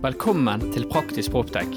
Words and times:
Velkommen 0.00 0.62
til 0.74 0.86
Praktisk 0.88 1.32
Proptech. 1.34 1.68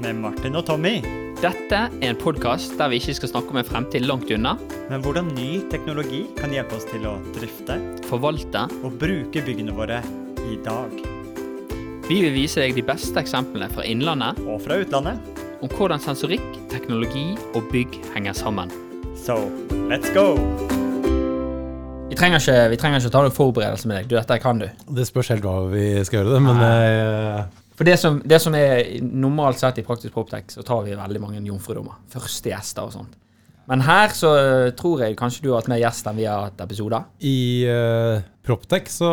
Med 0.00 0.16
Martin 0.20 0.56
og 0.56 0.64
Tommy. 0.68 0.94
Dette 1.42 1.78
er 1.88 2.06
en 2.08 2.16
podkast 2.18 2.76
der 2.78 2.88
vi 2.88 2.96
ikke 3.00 3.14
skal 3.18 3.30
snakke 3.34 3.52
om 3.52 3.58
en 3.60 3.66
fremtid 3.68 4.06
langt 4.08 4.30
unna, 4.32 4.54
Men 4.88 5.02
hvordan 5.04 5.28
ny 5.36 5.60
teknologi 5.70 6.22
kan 6.38 6.52
hjelpe 6.54 6.76
oss 6.78 6.86
til 6.88 7.04
å 7.06 7.16
drifte 7.36 7.76
forvalte. 8.08 8.66
og 8.84 8.96
bruke 9.00 9.42
byggene 9.44 9.72
våre 9.76 10.00
i 10.52 10.56
dag. 10.64 10.92
Vi 12.08 12.20
vil 12.22 12.32
vise 12.32 12.60
deg 12.60 12.74
de 12.76 12.82
beste 12.82 13.18
eksemplene 13.20 13.68
fra 13.68 13.82
innlandet 13.84 14.38
Og 14.46 14.60
fra 14.62 14.76
utlandet. 14.80 15.18
om 15.60 15.68
hvordan 15.68 16.00
sensorikk, 16.00 16.68
teknologi 16.70 17.36
og 17.54 17.62
bygg 17.72 18.00
henger 18.14 18.32
sammen. 18.32 18.70
So, 19.16 19.34
let's 19.90 20.12
go! 20.14 20.36
Vi 22.08 22.14
trenger 22.14 22.38
ikke, 22.38 22.70
vi 22.70 22.76
trenger 22.76 22.98
ikke 23.00 23.10
ta 23.10 23.20
noen 23.20 23.30
forberedelse 23.32 23.88
med 23.88 23.96
deg. 23.96 24.08
Du, 24.08 24.14
dette 24.16 24.38
kan 24.40 24.58
du. 24.58 24.68
Det 24.88 25.06
spørs 25.06 25.28
helt 25.28 25.42
hva 25.44 25.66
vi 25.68 26.04
skal 26.04 26.22
gjøre 26.22 26.34
det, 26.36 26.42
men 26.42 26.56
jeg, 26.62 27.46
For 27.76 27.84
det 27.84 27.98
som, 28.00 28.22
det 28.24 28.40
som 28.40 28.54
er 28.56 28.96
normalt 29.04 29.60
sett 29.60 29.82
i 29.82 29.84
Praktisk 29.84 30.14
proptek, 30.14 30.48
så 30.52 30.64
tar 30.64 30.86
vi 30.86 30.96
veldig 30.96 31.20
mange 31.20 31.42
jomfrudommer. 31.44 31.98
Første 32.12 32.52
gjester 32.52 32.88
og 32.88 32.94
sånt. 32.94 33.16
Men 33.66 33.82
her 33.82 34.12
så 34.14 34.30
tror 34.78 35.02
jeg 35.02 35.16
kanskje 35.18 35.42
du 35.42 35.50
har 35.50 35.60
hatt 35.60 35.68
mer 35.70 35.80
gjest 35.82 36.06
enn 36.06 36.18
vi 36.20 36.26
har 36.28 36.46
hatt 36.46 36.60
episoder. 36.62 37.08
i 37.18 37.66
uh, 37.66 38.22
Proptech 38.46 38.86
så 38.94 39.10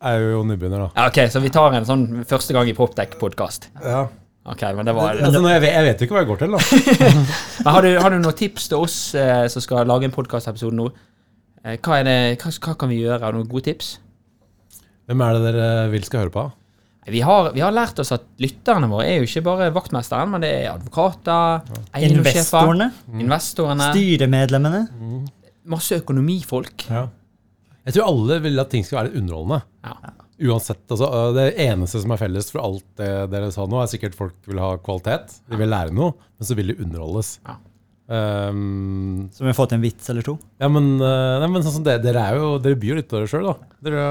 er 0.00 0.16
jeg 0.16 0.30
jo 0.32 0.42
nybegynner, 0.48 0.86
da. 0.86 0.90
Ja, 0.96 1.08
ok, 1.10 1.18
Så 1.30 1.42
vi 1.44 1.52
tar 1.52 1.76
en 1.76 1.88
sånn 1.88 2.06
første 2.28 2.56
gang 2.56 2.70
i 2.70 2.76
Proptek-podkast. 2.76 3.68
Ja. 3.84 4.06
Ok, 4.44 4.64
men 4.76 4.88
det 4.88 4.92
var 4.96 5.16
Altså, 5.16 5.40
nå, 5.40 5.48
jeg, 5.52 5.62
vet, 5.64 5.72
jeg 5.72 5.86
vet 5.86 6.00
jo 6.00 6.06
ikke 6.08 6.16
hva 6.16 6.22
jeg 6.22 6.30
går 6.30 6.40
til, 6.42 6.56
da. 6.56 7.12
Men 7.64 7.70
har 7.76 7.84
du, 7.84 7.90
har 7.96 8.12
du 8.12 8.18
noen 8.18 8.36
tips 8.36 8.68
til 8.68 8.82
oss 8.84 8.96
eh, 9.16 9.46
som 9.52 9.64
skal 9.64 9.88
lage 9.88 10.04
en 10.08 10.12
podkastepisode 10.12 10.76
nå? 10.76 10.90
Eh, 11.64 11.78
hva, 11.78 12.02
det, 12.04 12.16
hva, 12.42 12.52
hva 12.66 12.74
kan 12.80 12.92
vi 12.92 13.00
gjøre? 13.00 13.22
Har 13.24 13.32
du 13.32 13.40
noen 13.40 13.48
gode 13.48 13.64
tips? 13.70 13.94
Hvem 15.08 15.24
er 15.24 15.36
det 15.36 15.46
dere 15.46 15.70
vil 15.94 16.04
skal 16.04 16.26
høre 16.26 16.34
på? 16.34 16.44
Vi 17.06 17.20
har, 17.20 17.50
vi 17.52 17.60
har 17.60 17.72
lært 17.74 17.98
oss 18.00 18.12
at 18.16 18.22
lytterne 18.40 18.88
våre 18.88 19.04
er 19.10 19.18
jo 19.20 19.26
ikke 19.28 19.42
bare 19.44 19.66
vaktmesteren, 19.74 20.30
men 20.32 20.40
det 20.44 20.50
er 20.62 20.70
advokater, 20.72 21.60
eiendomssjefer, 21.92 22.70
Investorene. 22.70 22.86
investorene, 23.20 23.88
Styremedlemmene. 23.92 24.80
masse 25.68 25.98
økonomifolk. 26.00 26.86
Ja. 26.88 27.06
Jeg 27.84 27.94
tror 27.98 28.08
alle 28.08 28.38
vil 28.40 28.58
at 28.62 28.70
ting 28.72 28.84
skal 28.86 29.02
være 29.02 29.10
litt 29.10 29.20
underholdende. 29.20 29.62
Ja. 29.84 30.14
Uansett, 30.48 30.80
altså, 30.90 31.08
Det 31.36 31.44
eneste 31.62 32.00
som 32.02 32.10
er 32.10 32.18
felles 32.18 32.48
for 32.50 32.64
alt 32.64 32.84
det 32.98 33.10
dere 33.30 33.52
sa 33.54 33.66
nå, 33.70 33.82
er 33.84 33.86
sikkert 33.92 34.16
folk 34.18 34.34
vil 34.48 34.58
ha 34.58 34.72
kvalitet. 34.82 35.36
De 35.50 35.60
vil 35.60 35.68
lære 35.70 35.92
noe, 35.94 36.14
men 36.38 36.48
så 36.48 36.56
vil 36.56 36.72
de 36.72 36.78
underholdes. 36.82 37.36
Ja. 37.46 37.58
Um, 38.06 39.30
Så 39.32 39.44
vi 39.44 39.48
har 39.48 39.56
fått 39.56 39.72
en 39.72 39.80
vits 39.84 40.08
eller 40.12 40.22
to. 40.26 40.38
ja, 40.60 40.68
men, 40.68 41.00
eh, 41.00 41.38
nei, 41.40 41.46
men 41.48 41.62
sånn 41.64 41.72
som 41.78 41.84
det, 41.86 42.02
dere 42.04 42.20
er 42.20 42.36
jo 42.36 42.58
Dere 42.60 42.76
byr 42.76 42.90
jo 42.90 42.96
litt 42.98 43.08
på 43.08 43.16
dere 43.16 43.30
sjøl, 43.30 43.46
da. 43.48 43.54
Dere, 43.86 44.02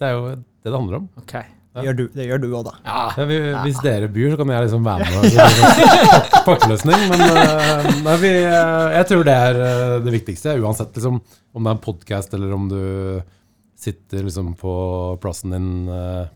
det 0.00 0.08
er 0.08 0.12
jo 0.16 0.24
det 0.34 0.70
det 0.70 0.72
handler 0.74 0.96
om. 1.02 1.08
Ok. 1.18 1.34
Det 1.72 1.82
gjør 1.86 1.94
du, 1.96 2.02
det 2.12 2.24
gjør 2.28 2.40
du 2.42 2.46
også, 2.50 2.62
da. 2.68 2.72
Ja. 2.84 3.02
Ja, 3.16 3.24
vi, 3.30 3.36
Hvis 3.64 3.78
dere 3.80 4.08
byr, 4.12 4.32
så 4.34 4.38
kan 4.42 4.50
jeg 4.52 4.64
liksom 4.66 4.84
være 4.84 5.06
med. 5.08 5.14
Altså, 5.24 6.42
Pakkeløsning. 6.48 7.04
Men 7.08 7.22
eh, 7.24 7.86
nei, 8.04 8.16
vi, 8.20 8.32
eh, 8.44 8.88
jeg 8.98 9.08
tror 9.08 9.22
det 9.28 9.36
er 9.48 9.60
eh, 9.68 9.94
det 10.04 10.12
viktigste. 10.18 10.56
Uansett 10.60 10.98
liksom, 10.98 11.16
om 11.22 11.64
det 11.64 11.72
er 11.72 11.78
en 11.78 11.84
podkast 11.86 12.36
eller 12.36 12.52
om 12.52 12.66
du 12.68 12.80
sitter 13.82 14.26
liksom 14.26 14.52
på 14.60 14.72
plassen 15.22 15.54
din 15.56 15.70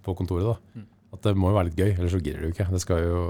på 0.02 0.14
kontoret. 0.18 0.56
da. 0.56 0.86
At 1.16 1.28
det 1.28 1.36
må 1.38 1.52
jo 1.52 1.56
være 1.58 1.68
litt 1.68 1.78
gøy, 1.78 1.90
ellers 1.92 2.16
så 2.16 2.18
gidder 2.20 2.42
du 2.42 2.48
ikke. 2.54 2.66
Det 2.72 2.80
skal 2.82 3.04
jo, 3.04 3.20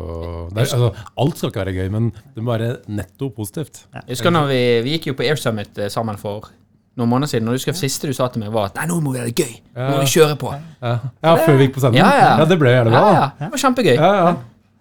det 0.54 0.62
er, 0.62 0.70
altså, 0.78 1.10
alt 1.22 1.36
skal 1.42 1.50
ikke 1.52 1.64
være 1.64 1.74
gøy, 1.76 1.90
men 1.92 2.08
det 2.34 2.42
må 2.46 2.54
være 2.54 2.70
netto 2.86 3.28
positivt. 3.34 3.82
Jeg 3.98 4.14
husker 4.14 4.34
når 4.34 4.48
vi, 4.54 4.62
vi 4.86 4.94
gikk 4.96 5.10
jo 5.10 5.16
på 5.18 5.26
Air 5.26 5.42
Summit 5.42 5.82
sammen 5.92 6.18
for 6.22 6.48
noen 6.96 7.10
måneder 7.12 7.34
siden, 7.34 7.48
og 7.48 7.56
du 7.56 7.76
siste 7.76 8.08
du 8.08 8.16
sa 8.16 8.28
til 8.32 8.40
meg, 8.40 8.52
var 8.54 8.70
at 8.70 8.80
nei, 8.80 8.88
nå 8.88 8.98
må 9.04 9.12
vi 9.12 9.20
ha 9.20 9.28
det 9.28 9.36
gøy. 9.36 9.54
Nå 9.76 9.92
må 9.92 10.02
vi 10.02 10.12
kjøre 10.16 10.36
på. 10.40 10.52
Ja, 10.80 10.98
ja 11.24 11.38
Før 11.44 11.58
vi 11.58 11.66
gikk 11.68 11.76
på 11.76 11.84
sending? 11.84 12.00
Ja, 12.00 12.36
ja. 12.40 12.44
det 12.48 12.56
ble 12.60 12.72
jævlig 12.72 12.94
Ja, 12.96 13.00
bra. 13.04 13.16
ja. 13.16 13.26
Det 13.40 13.50
var 13.52 13.64
kjempegøy. 13.66 13.96
Ja, 13.96 14.12
ja. 14.20 14.36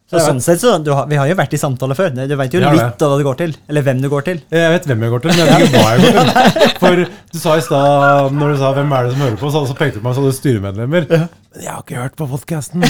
Så 0.05 0.19
sånn 0.21 0.39
sett 0.43 0.61
så, 0.61 0.75
du 0.85 0.91
har, 0.93 1.07
Vi 1.09 1.17
har 1.17 1.25
jo 1.25 1.33
vært 1.37 1.55
i 1.57 1.59
samtale 1.59 1.95
før. 1.97 2.11
Du 2.13 2.35
vet 2.37 2.53
jo 2.53 2.59
ja, 2.61 2.69
litt 2.77 3.01
av 3.01 3.09
hva 3.09 3.15
det 3.17 3.25
går 3.25 3.39
til. 3.39 3.55
Eller 3.71 3.85
hvem 3.87 4.03
det 4.03 4.11
går 4.11 4.27
til. 4.27 4.41
Jeg 4.53 4.73
vet 4.75 4.85
hvem 4.91 5.05
jeg 5.05 5.13
går 5.15 5.23
til, 5.23 5.31
men 5.31 5.39
jeg 5.41 5.47
vet 5.49 5.65
ikke 5.65 5.81
hva 5.81 5.95
jeg 5.95 6.03
går 6.03 6.29
til. 6.29 6.75
For 6.83 7.01
du 7.33 7.39
sa 7.41 7.55
i 7.57 7.63
stad, 7.65 8.35
når 8.37 8.53
du 8.53 8.59
sa 8.61 8.69
'hvem 8.75 8.93
er 8.93 9.07
det 9.07 9.15
som 9.15 9.23
hører 9.25 9.39
på', 9.41 9.51
så, 9.55 9.63
så 9.65 9.77
pekte 9.79 9.97
du 9.97 10.03
på 10.03 10.07
meg 10.07 10.15
som 10.19 10.29
styremedlemmer. 10.37 11.09
Men 11.55 11.63
jeg 11.63 11.71
har 11.71 11.83
ikke 11.85 11.95
hørt 12.01 12.15
på 12.19 12.25
podkasten. 12.27 12.83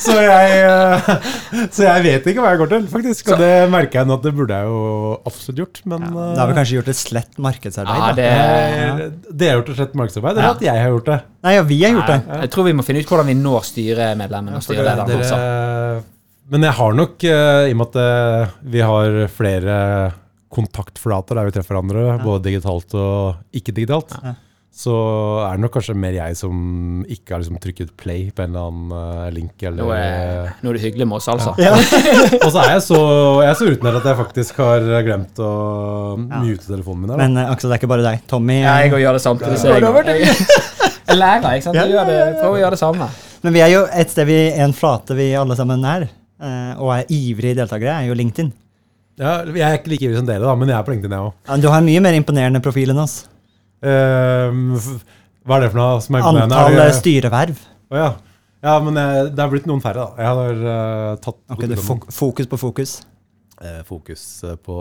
så, 0.00 0.14
jeg, 0.24 0.60
eh, 0.64 1.10
så 1.74 1.84
jeg 1.84 2.04
vet 2.06 2.28
ikke 2.30 2.40
hva 2.40 2.52
jeg 2.54 2.60
går 2.62 2.70
til, 2.72 2.86
faktisk. 2.92 3.28
Og 3.34 3.42
det 3.42 3.50
merker 3.72 4.00
jeg 4.00 4.08
nå 4.08 4.16
at 4.16 4.24
det 4.24 4.32
burde 4.38 4.56
jeg 4.56 4.70
jo 4.70 4.78
absolutt 5.28 5.60
gjort. 5.60 5.80
Men 5.92 6.06
Da 6.16 6.38
har 6.40 6.48
vi 6.50 6.56
kanskje 6.56 6.78
gjort 6.78 6.88
et 6.94 7.00
slett 7.00 7.40
markedsarbeid. 7.44 8.00
Ja, 8.00 8.08
det, 8.16 8.28
ja. 8.30 9.10
det 9.42 9.50
har 9.50 9.60
gjort 9.60 9.72
et 9.74 9.80
slett 9.82 9.98
markedsarbeid, 10.00 10.32
eller 10.38 10.48
Ja. 10.48 10.54
at 10.56 10.64
jeg 10.70 10.84
har 10.86 10.94
gjort 10.96 11.10
det? 11.12 11.18
Nei, 11.44 11.54
ja, 11.58 11.62
vi 11.68 11.78
har 11.84 11.92
gjort 11.98 12.10
det. 12.14 12.18
jeg 12.46 12.50
tror 12.56 12.64
vi 12.70 12.74
må 12.80 12.86
finne 12.88 13.04
ut 13.04 13.12
hvordan 13.12 13.30
vi 13.30 13.36
når 13.40 13.68
styremedlemmene 13.70 14.56
og 14.56 14.64
styrer 14.64 15.04
det. 15.04 15.20
også. 15.20 15.38
men 16.50 16.66
jeg 16.66 16.74
har 16.80 16.92
nok, 17.04 17.24
eh, 17.24 17.68
i 17.68 17.72
og 17.76 17.80
med 17.82 17.86
at 17.92 17.96
eh, 18.00 18.54
vi 18.72 18.80
har 18.80 19.20
flere 19.36 19.76
kontaktflater 20.50 21.36
der 21.38 21.44
vi 21.46 21.52
treffer 21.54 21.76
hverandre, 21.76 22.16
både 22.24 22.48
digitalt 22.48 22.94
og 22.98 23.36
ikke 23.54 23.76
digitalt, 23.76 24.16
Ja. 24.24 24.34
Så 24.70 24.92
er 25.44 25.56
det 25.58 25.64
nok 25.64 25.72
kanskje 25.74 25.94
mer 25.98 26.14
jeg 26.14 26.36
som 26.38 26.54
ikke 27.10 27.34
har 27.34 27.42
liksom 27.42 27.58
trykket 27.60 27.90
play 28.00 28.28
på 28.32 28.44
en 28.44 28.52
eller 28.54 28.68
annen 28.70 28.92
eh, 29.26 29.30
link. 29.34 29.54
Eller, 29.66 29.82
Nå 29.82 29.88
er, 29.92 30.52
nå 30.62 30.70
er 30.70 30.78
det 30.78 30.82
hyggelig 30.84 31.08
med 31.10 31.18
oss, 31.18 31.26
altså. 31.32 31.52
Ja. 31.60 31.72
og 32.44 32.46
så 32.46 32.62
er 32.62 32.70
jeg 32.76 32.84
så, 32.86 33.00
jeg 33.42 33.50
er 33.50 33.58
så 33.58 33.66
utenfor 33.66 33.98
at 33.98 34.06
jeg 34.08 34.18
faktisk 34.20 34.60
har 34.62 34.86
glemt 35.08 35.42
å 35.42 35.50
mute 36.20 36.64
telefonen 36.68 37.02
min. 37.02 37.10
Her, 37.10 37.18
da. 37.18 37.26
Men 37.26 37.42
eh, 37.42 37.50
Aksel, 37.52 37.68
det 37.72 37.76
er 37.76 37.82
ikke 37.82 37.90
bare 37.92 38.06
deg. 38.06 38.22
Tommy 38.30 38.60
Ja, 38.60 38.76
jeg 38.84 38.94
òg 38.94 39.02
gjør 39.02 39.18
det 39.18 39.24
samtidig. 39.26 39.58
Ja. 39.58 39.80
jeg, 39.80 40.14
jeg, 40.22 40.38
jeg 41.10 41.18
lærer, 41.18 41.50
ikke 41.50 41.66
sant. 41.66 41.80
Jeg 41.82 42.06
det, 42.12 42.20
prøver 42.38 42.54
å 42.54 42.62
gjøre 42.62 42.78
det 42.78 42.82
samme. 42.84 43.10
Men 43.42 43.56
vi 43.56 43.64
er 43.64 43.72
jo 43.74 43.82
et 44.04 44.12
sted 44.14 44.28
vi 44.28 44.38
en 44.64 44.76
flate 44.76 45.16
vi 45.18 45.30
alle 45.40 45.56
sammen 45.58 45.84
er, 45.88 46.06
eh, 46.40 46.72
og 46.78 46.94
er 46.94 47.10
ivrige 47.16 47.58
deltakere, 47.58 47.98
er 48.04 48.08
jo 48.12 48.16
LinkedIn. 48.16 48.52
ja, 49.20 49.40
jeg 49.44 49.66
er 49.66 49.80
ikke 49.80 49.92
like 49.92 50.06
ivrig 50.06 50.22
som 50.22 50.28
dere, 50.30 50.46
da, 50.46 50.54
men 50.56 50.70
jeg 50.70 50.78
er 50.78 50.86
på 50.86 50.94
LinkedIn, 50.94 51.16
jeg 51.18 51.26
òg. 51.26 51.36
Ja, 51.50 51.60
Du 51.60 51.68
har 51.72 51.82
en 51.82 51.88
mye 51.90 52.00
mer 52.04 52.16
imponerende 52.16 52.62
profil 52.64 52.94
enn 52.94 53.02
oss. 53.02 53.24
Hva 53.80 55.56
er 55.56 55.64
det 55.64 55.70
for 55.72 55.80
noe 55.80 56.00
som 56.04 56.16
er? 56.16 56.24
Er 56.24 56.42
Antall 56.44 56.74
det- 56.76 56.86
eh, 56.86 56.96
styreverv. 56.98 57.62
Å 57.90 57.96
ja. 57.96 58.10
ja, 58.62 58.74
men 58.84 58.96
eh, 58.96 59.30
det 59.32 59.40
har 59.40 59.50
blitt 59.50 59.66
noen 59.66 59.80
færre, 59.82 60.04
da. 60.04 60.20
Jeg 60.20 60.26
har 60.40 60.60
uh, 60.66 61.16
tatt 61.18 61.38
okay, 61.50 61.66
det 61.66 61.78
er 61.78 62.12
fokus 62.12 62.46
på 62.46 62.58
fokus. 62.60 63.00
Uh, 63.60 63.82
fokus 63.84 64.44
på 64.64 64.76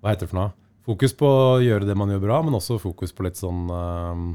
Hva 0.00 0.12
heter 0.12 0.26
det 0.26 0.30
for 0.30 0.38
noe? 0.38 0.52
Fokus 0.84 1.14
på 1.16 1.26
å 1.26 1.60
gjøre 1.64 1.88
det 1.88 1.96
man 1.96 2.12
gjør 2.12 2.20
bra, 2.26 2.42
men 2.44 2.54
også 2.54 2.76
fokus 2.78 3.14
på 3.16 3.24
litt 3.24 3.40
sånn 3.40 3.64
um, 3.72 4.26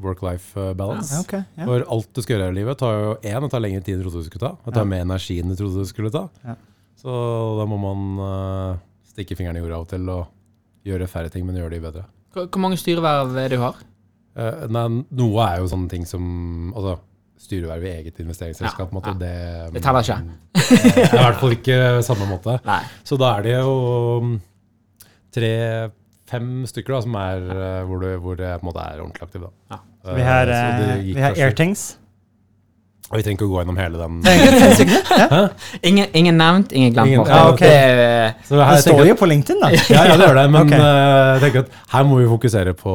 work-life 0.00 0.72
balance. 0.74 1.12
Ja, 1.12 1.20
okay, 1.20 1.44
ja. 1.60 1.66
For 1.68 1.84
alt 1.84 2.08
du 2.16 2.22
skal 2.24 2.38
gjøre 2.38 2.54
i 2.54 2.56
livet, 2.56 2.80
tar 2.80 2.96
jo 2.96 3.10
én, 3.20 3.36
det 3.44 3.52
tar 3.52 3.62
lengre 3.62 3.84
tid 3.84 3.98
enn 3.98 4.00
du 4.00 4.08
trodde 4.08 4.24
du 4.24 4.30
skulle 4.30 4.46
ta. 4.46 4.54
Det 4.64 4.72
tar 4.72 4.86
Ja. 4.88 4.90
mer 4.96 5.04
energi 5.04 5.36
enn 5.42 5.52
du 5.52 5.58
trodde 5.60 5.84
du 5.84 5.90
skulle 5.92 6.10
ta. 6.10 6.24
Ja. 6.42 6.56
Så 6.98 7.12
da 7.60 7.68
må 7.68 7.76
man 7.78 8.80
stikke 9.12 9.36
fingeren 9.36 9.60
i 9.60 9.62
jorda 9.62 9.76
av 9.76 9.84
og 9.84 9.92
til 9.92 10.08
og 10.08 10.24
gjøre 10.86 11.08
færre 11.10 11.32
ting, 11.32 11.46
men 11.46 11.58
gjøre 11.58 11.74
de 11.76 11.82
bedre. 11.82 12.06
Hvor 12.36 12.62
mange 12.62 12.78
styreverv 12.78 13.34
er 13.34 13.48
det 13.48 13.58
du 13.58 13.62
har? 13.64 13.78
Uh, 14.38 14.66
nei, 14.70 14.86
noe 15.18 15.46
er 15.46 15.62
jo 15.62 15.70
sånne 15.70 15.90
ting 15.90 16.04
som 16.06 16.24
altså, 16.76 16.98
styreverv 17.42 17.86
i 17.86 17.94
eget 17.96 18.20
investeringsselskap. 18.22 18.90
på 18.90 18.94
en 18.94 19.00
måte, 19.00 19.14
ja. 19.14 19.18
Det, 19.22 19.72
Det 19.78 19.82
teller 19.82 20.06
ikke. 20.06 20.18
Det 20.58 21.06
er 21.08 21.16
i 21.18 21.24
hvert 21.24 21.40
fall 21.40 21.56
ikke 21.56 21.78
samme 22.06 22.28
måte. 22.30 22.58
Nei. 22.70 22.82
Så 23.06 23.18
da 23.20 23.32
er 23.38 23.46
det 23.46 23.56
jo 23.56 23.72
um, 24.22 24.34
tre-fem 25.34 26.50
stykker 26.70 26.96
da, 26.96 27.00
som 27.06 27.16
er 27.20 27.48
eh, 27.54 27.80
hvor, 27.88 28.02
du, 28.02 28.10
hvor 28.22 28.42
jeg 28.42 28.60
på 28.60 28.66
en 28.66 28.70
måte 28.70 28.84
er 28.84 29.02
ordentlig 29.02 29.26
aktiv. 29.28 29.46
Da. 29.46 29.54
Ja. 29.74 29.80
Vi 30.08 30.28
har, 30.28 30.52
så 30.52 30.68
det 30.78 31.00
gikk 31.04 31.18
vi 31.18 31.24
har 31.24 31.34
Airtings. 31.34 31.48
Airthings. 31.48 31.86
Og 33.08 33.16
vi 33.16 33.22
trenger 33.24 33.38
ikke 33.38 33.46
å 33.46 33.52
gå 33.54 33.60
gjennom 33.62 33.76
hele 33.80 33.96
den. 33.96 34.16
Ingen, 35.88 36.06
ingen 36.12 36.36
nevnt, 36.36 36.72
ingen 36.76 36.92
glemt. 36.92 37.08
Ingen- 37.08 37.30
ja, 37.30 37.38
ok. 37.48 37.60
Det 37.62 38.34
Så 38.48 38.58
her 38.60 38.74
Det 38.74 38.82
står 38.84 39.06
jo 39.08 39.14
på 39.16 39.28
LinkedIn, 39.30 39.60
da. 39.62 39.70
ja, 39.94 40.02
ja, 40.10 40.16
det 40.20 40.26
gjør 40.26 40.34
det, 40.36 40.44
men 40.52 40.66
okay. 40.66 40.78
eh, 40.78 41.30
jeg 41.32 41.40
tenker 41.46 41.62
at 41.64 41.78
her 41.94 42.04
må 42.04 42.18
vi 42.20 42.26
fokusere 42.28 42.74
på 42.76 42.94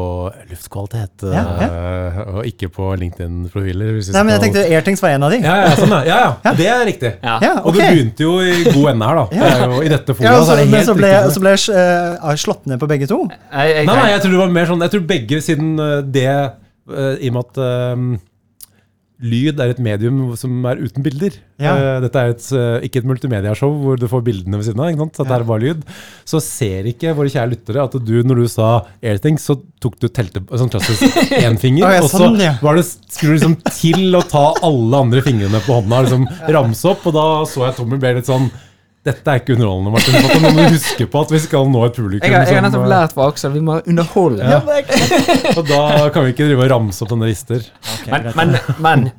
luftkvalitet, 0.51 1.25
Ja, 1.33 1.43
eh, 1.65 2.19
og 2.35 2.45
ikke 2.45 2.69
på 2.75 2.91
LinkedIn-profiler. 3.01 3.97
Nei, 4.13 4.23
men 4.23 4.33
jeg 4.35 4.43
tenkte 4.45 4.65
Airthings 4.67 5.01
var 5.01 5.15
en 5.15 5.25
av 5.25 5.33
de. 5.33 5.39
ja, 5.41 5.55
ja, 5.63 5.71
sånn, 5.79 5.95
ja, 6.05 6.17
ja, 6.27 6.31
ja, 6.45 6.53
det 6.61 6.67
er 6.75 6.85
riktig. 6.91 7.13
Ja. 7.23 7.37
Ja, 7.47 7.53
Og 7.63 7.73
du 7.73 7.79
det 7.81 7.89
begynte 7.95 8.27
jo 8.27 8.35
i 8.43 8.67
god 8.69 8.91
ende 8.93 9.09
her, 9.09 9.21
da. 9.21 9.25
Det 9.33 9.71
jo, 9.73 9.79
I 9.81 9.93
dette 9.95 10.13
Ja, 10.13 10.17
forumet 10.19 10.35
og 10.37 10.45
så 10.45 10.59
så, 10.59 10.67
men 10.75 10.85
så 10.91 10.95
ble, 10.99 11.09
riktig. 11.15 11.33
så 11.33 11.43
ble 11.47 11.55
jeg 11.55 12.19
uh, 12.21 12.35
slått 12.43 12.69
ned 12.69 12.77
på 12.83 12.91
begge 12.93 13.09
to. 13.09 13.17
Jeg, 13.31 13.73
jeg, 13.79 13.87
Nei, 13.89 13.95
nei, 13.97 14.11
jeg 14.13 14.21
tror 14.27 14.35
det 14.37 14.43
var 14.43 14.53
mer 14.59 14.69
sånn 14.69 14.85
Jeg 14.85 14.93
tror 14.93 15.03
begge, 15.09 15.41
siden 15.41 15.73
det 16.13 16.29
uh, 16.29 17.15
I 17.17 17.31
og 17.31 17.35
med 17.39 17.41
at 17.47 17.59
eh, 17.65 18.05
lyd 19.21 19.59
er 19.61 19.69
et 19.71 19.79
medium 19.79 20.33
som 20.35 20.65
er 20.65 20.79
uten 20.81 21.03
bilder. 21.05 21.35
Ja. 21.61 21.75
Eh, 21.77 21.99
dette 22.03 22.19
er 22.19 22.31
et, 22.33 22.47
eh, 22.51 22.87
ikke 22.87 22.99
et 23.03 23.05
multimediashow 23.07 23.69
hvor 23.83 23.99
du 23.99 24.07
får 24.09 24.23
bildene 24.25 24.57
ved 24.57 24.65
siden 24.65 24.81
av. 24.81 24.89
ikke 24.89 25.03
sant? 25.05 25.15
Så 25.15 25.23
Ja. 25.23 25.29
det 25.29 25.37
er 25.37 25.47
bare 25.47 25.61
lyd. 25.61 25.83
Så 26.25 26.41
ser 26.41 26.83
ikke 26.89 27.13
våre 27.15 27.29
kjære 27.31 27.51
lyttere 27.53 27.83
at 27.83 27.91
du, 28.03 28.23
når 28.23 28.35
du 28.41 28.47
sa 28.47 28.85
Airthings, 29.01 29.45
så 29.47 29.55
tok 29.79 29.99
du 29.99 30.07
telte 30.09 30.41
sånn 30.49 30.69
klassisk 30.73 31.01
én 31.45 31.57
finger, 31.59 31.87
ja, 31.87 32.01
og 32.01 32.09
så 32.09 32.25
sånn, 32.25 32.37
var 32.61 32.75
det, 32.75 32.85
skulle 33.09 33.37
du 33.37 33.39
liksom 33.39 33.57
til 33.71 34.15
å 34.15 34.23
ta 34.27 34.53
alle 34.63 34.95
andre 35.05 35.21
fingrene 35.21 35.61
på 35.63 35.79
hånda 35.81 35.99
og 36.01 36.05
liksom 36.09 36.27
ramse 36.57 36.85
opp, 36.89 37.05
og 37.07 37.13
da 37.13 37.27
så 37.45 37.67
jeg 37.69 37.75
Tommy 37.77 37.97
ble 37.99 38.15
litt 38.15 38.25
sånn 38.27 38.49
dette 39.03 39.27
er 39.33 39.41
ikke 39.41 39.55
underholdende, 39.57 39.91
Martin. 39.91 40.15
For 40.23 40.39
Nå 40.43 40.51
må 40.55 40.63
du 40.67 40.75
huske 40.77 41.07
på 41.11 41.21
at 41.25 41.31
vi 41.35 41.39
skal 41.43 41.65
nå 41.71 41.81
et 41.89 41.97
publikum. 41.97 42.29
jeg, 42.31 42.47
jeg 42.47 42.55
har 42.55 42.63
nettopp 42.63 42.85
eh, 42.85 42.91
lært 42.93 43.15
fra 43.17 43.25
Aksel 43.33 43.51
vi 43.57 43.63
må 43.67 43.79
underholde. 43.83 44.43
Ja. 44.47 44.61
Og 45.57 45.63
da 45.67 45.81
kan 46.15 46.23
vi 46.27 46.31
ikke 46.35 46.47
drive 46.47 46.63
og 46.63 46.71
ramse 46.71 47.03
opp 47.03 47.11
sånne 47.11 47.27
lister. 47.31 47.65
Okay, 47.97 48.13
Men, 48.13 48.29
men, 48.37 48.77
men 48.85 49.09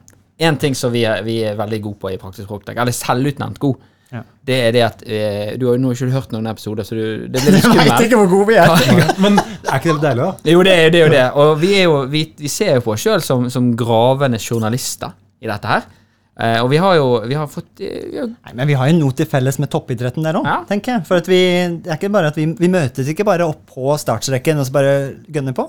en 0.48 0.56
ting 0.62 0.74
som 0.78 0.92
vi 0.94 1.04
er, 1.06 1.20
vi 1.26 1.42
er 1.46 1.58
veldig 1.58 1.82
gode 1.84 2.00
på 2.00 2.14
i 2.14 2.16
Praktisk 2.22 2.48
Rockdag, 2.50 2.80
eller 2.80 2.96
selvutnevnt 2.96 3.60
god, 3.62 3.82
Ja. 4.14 4.20
det 4.46 4.56
er 4.68 4.72
det 4.76 4.82
at 4.84 5.00
eh, 5.06 5.52
Du 5.58 5.66
har 5.66 5.76
jo 5.80 5.90
ikke 5.90 6.08
hørt 6.12 6.32
noen 6.32 6.46
episoder, 6.46 6.84
så 6.86 6.94
du, 6.94 7.26
det 7.28 7.40
blir 7.42 7.54
litt 7.56 7.64
Jeg 7.66 7.88
veit 7.88 8.04
ikke 8.06 8.18
hvor 8.20 8.28
gode 8.30 8.48
vi 8.52 8.58
er. 8.62 8.72
Men 9.24 9.36
er 9.40 9.76
ikke 9.80 9.88
det 9.90 9.94
litt 9.96 10.04
deilig, 10.08 10.22
da? 10.24 10.52
Jo, 10.54 10.62
det 10.68 10.74
er, 10.78 10.88
det 10.94 11.00
er 11.00 11.04
jo 11.04 11.12
det. 11.16 11.24
Og 11.44 11.52
vi, 11.60 11.70
er 11.80 11.84
jo, 11.88 11.96
vi, 12.12 12.24
vi 12.40 12.50
ser 12.52 12.76
jo 12.78 12.84
på 12.88 12.94
oss 12.96 13.04
sjøl 13.04 13.20
som, 13.24 13.46
som 13.50 13.72
gravende 13.78 14.38
journalister 14.40 15.12
i 15.44 15.50
dette 15.50 15.70
her. 15.76 15.86
Eh, 16.34 16.56
og 16.64 16.66
vi 16.72 16.78
har 16.82 16.96
jo 16.98 17.04
vi 17.30 17.36
har 17.38 17.46
fått 17.46 17.78
eh, 17.86 18.06
vi 18.10 18.22
Nei, 18.26 18.52
men 18.58 18.66
vi 18.66 18.74
har 18.74 18.88
jo 18.90 18.96
noe 18.98 19.14
til 19.14 19.28
felles 19.30 19.60
med 19.62 19.70
toppidretten 19.70 20.24
der 20.26 20.34
òg, 20.40 20.48
Ja. 20.48 20.56
tenker 20.66 20.96
jeg. 20.96 21.04
For 21.06 21.20
vi, 21.30 21.38
det 21.84 21.92
er 21.92 21.98
ikke 22.00 22.10
bare 22.16 22.32
at 22.32 22.38
vi, 22.40 22.48
vi 22.58 22.70
møtes 22.72 23.10
ikke 23.12 23.26
bare 23.28 23.46
opp 23.46 23.60
på 23.70 23.94
startstreken 24.02 24.58
og 24.58 24.66
så 24.66 24.74
bare 24.74 24.94
gønner 25.30 25.54
på. 25.54 25.68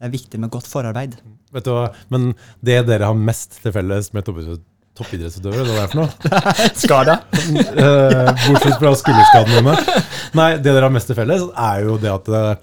Det 0.00 0.08
er 0.08 0.14
viktig 0.14 0.40
med 0.40 0.50
godt 0.52 0.66
forarbeid. 0.68 1.18
Vet 1.52 1.64
du 1.68 1.70
hva? 1.74 1.90
Men 2.12 2.30
det 2.64 2.80
dere 2.88 3.10
har 3.12 3.16
mest 3.28 3.60
til 3.62 3.72
felles 3.76 4.08
med 4.16 4.24
toppidretts- 4.26 4.64
toppidrettsutøvere, 4.96 5.66
hva 5.68 5.82
er 5.82 5.84
det 5.84 5.92
for 5.92 6.00
noe? 6.00 6.70
skada. 6.86 7.18
Eh, 7.76 8.32
bortsett 8.48 8.78
fra 8.80 8.94
skulderskadene 8.96 9.60
mine. 9.68 10.02
Nei, 10.40 10.50
det 10.56 10.70
dere 10.72 10.88
har 10.88 10.94
mest 10.96 11.08
til 11.12 11.16
felles, 11.18 11.44
er 11.52 11.84
jo 11.84 11.98
det 12.00 12.08
at 12.12 12.28
eh, 12.32 12.54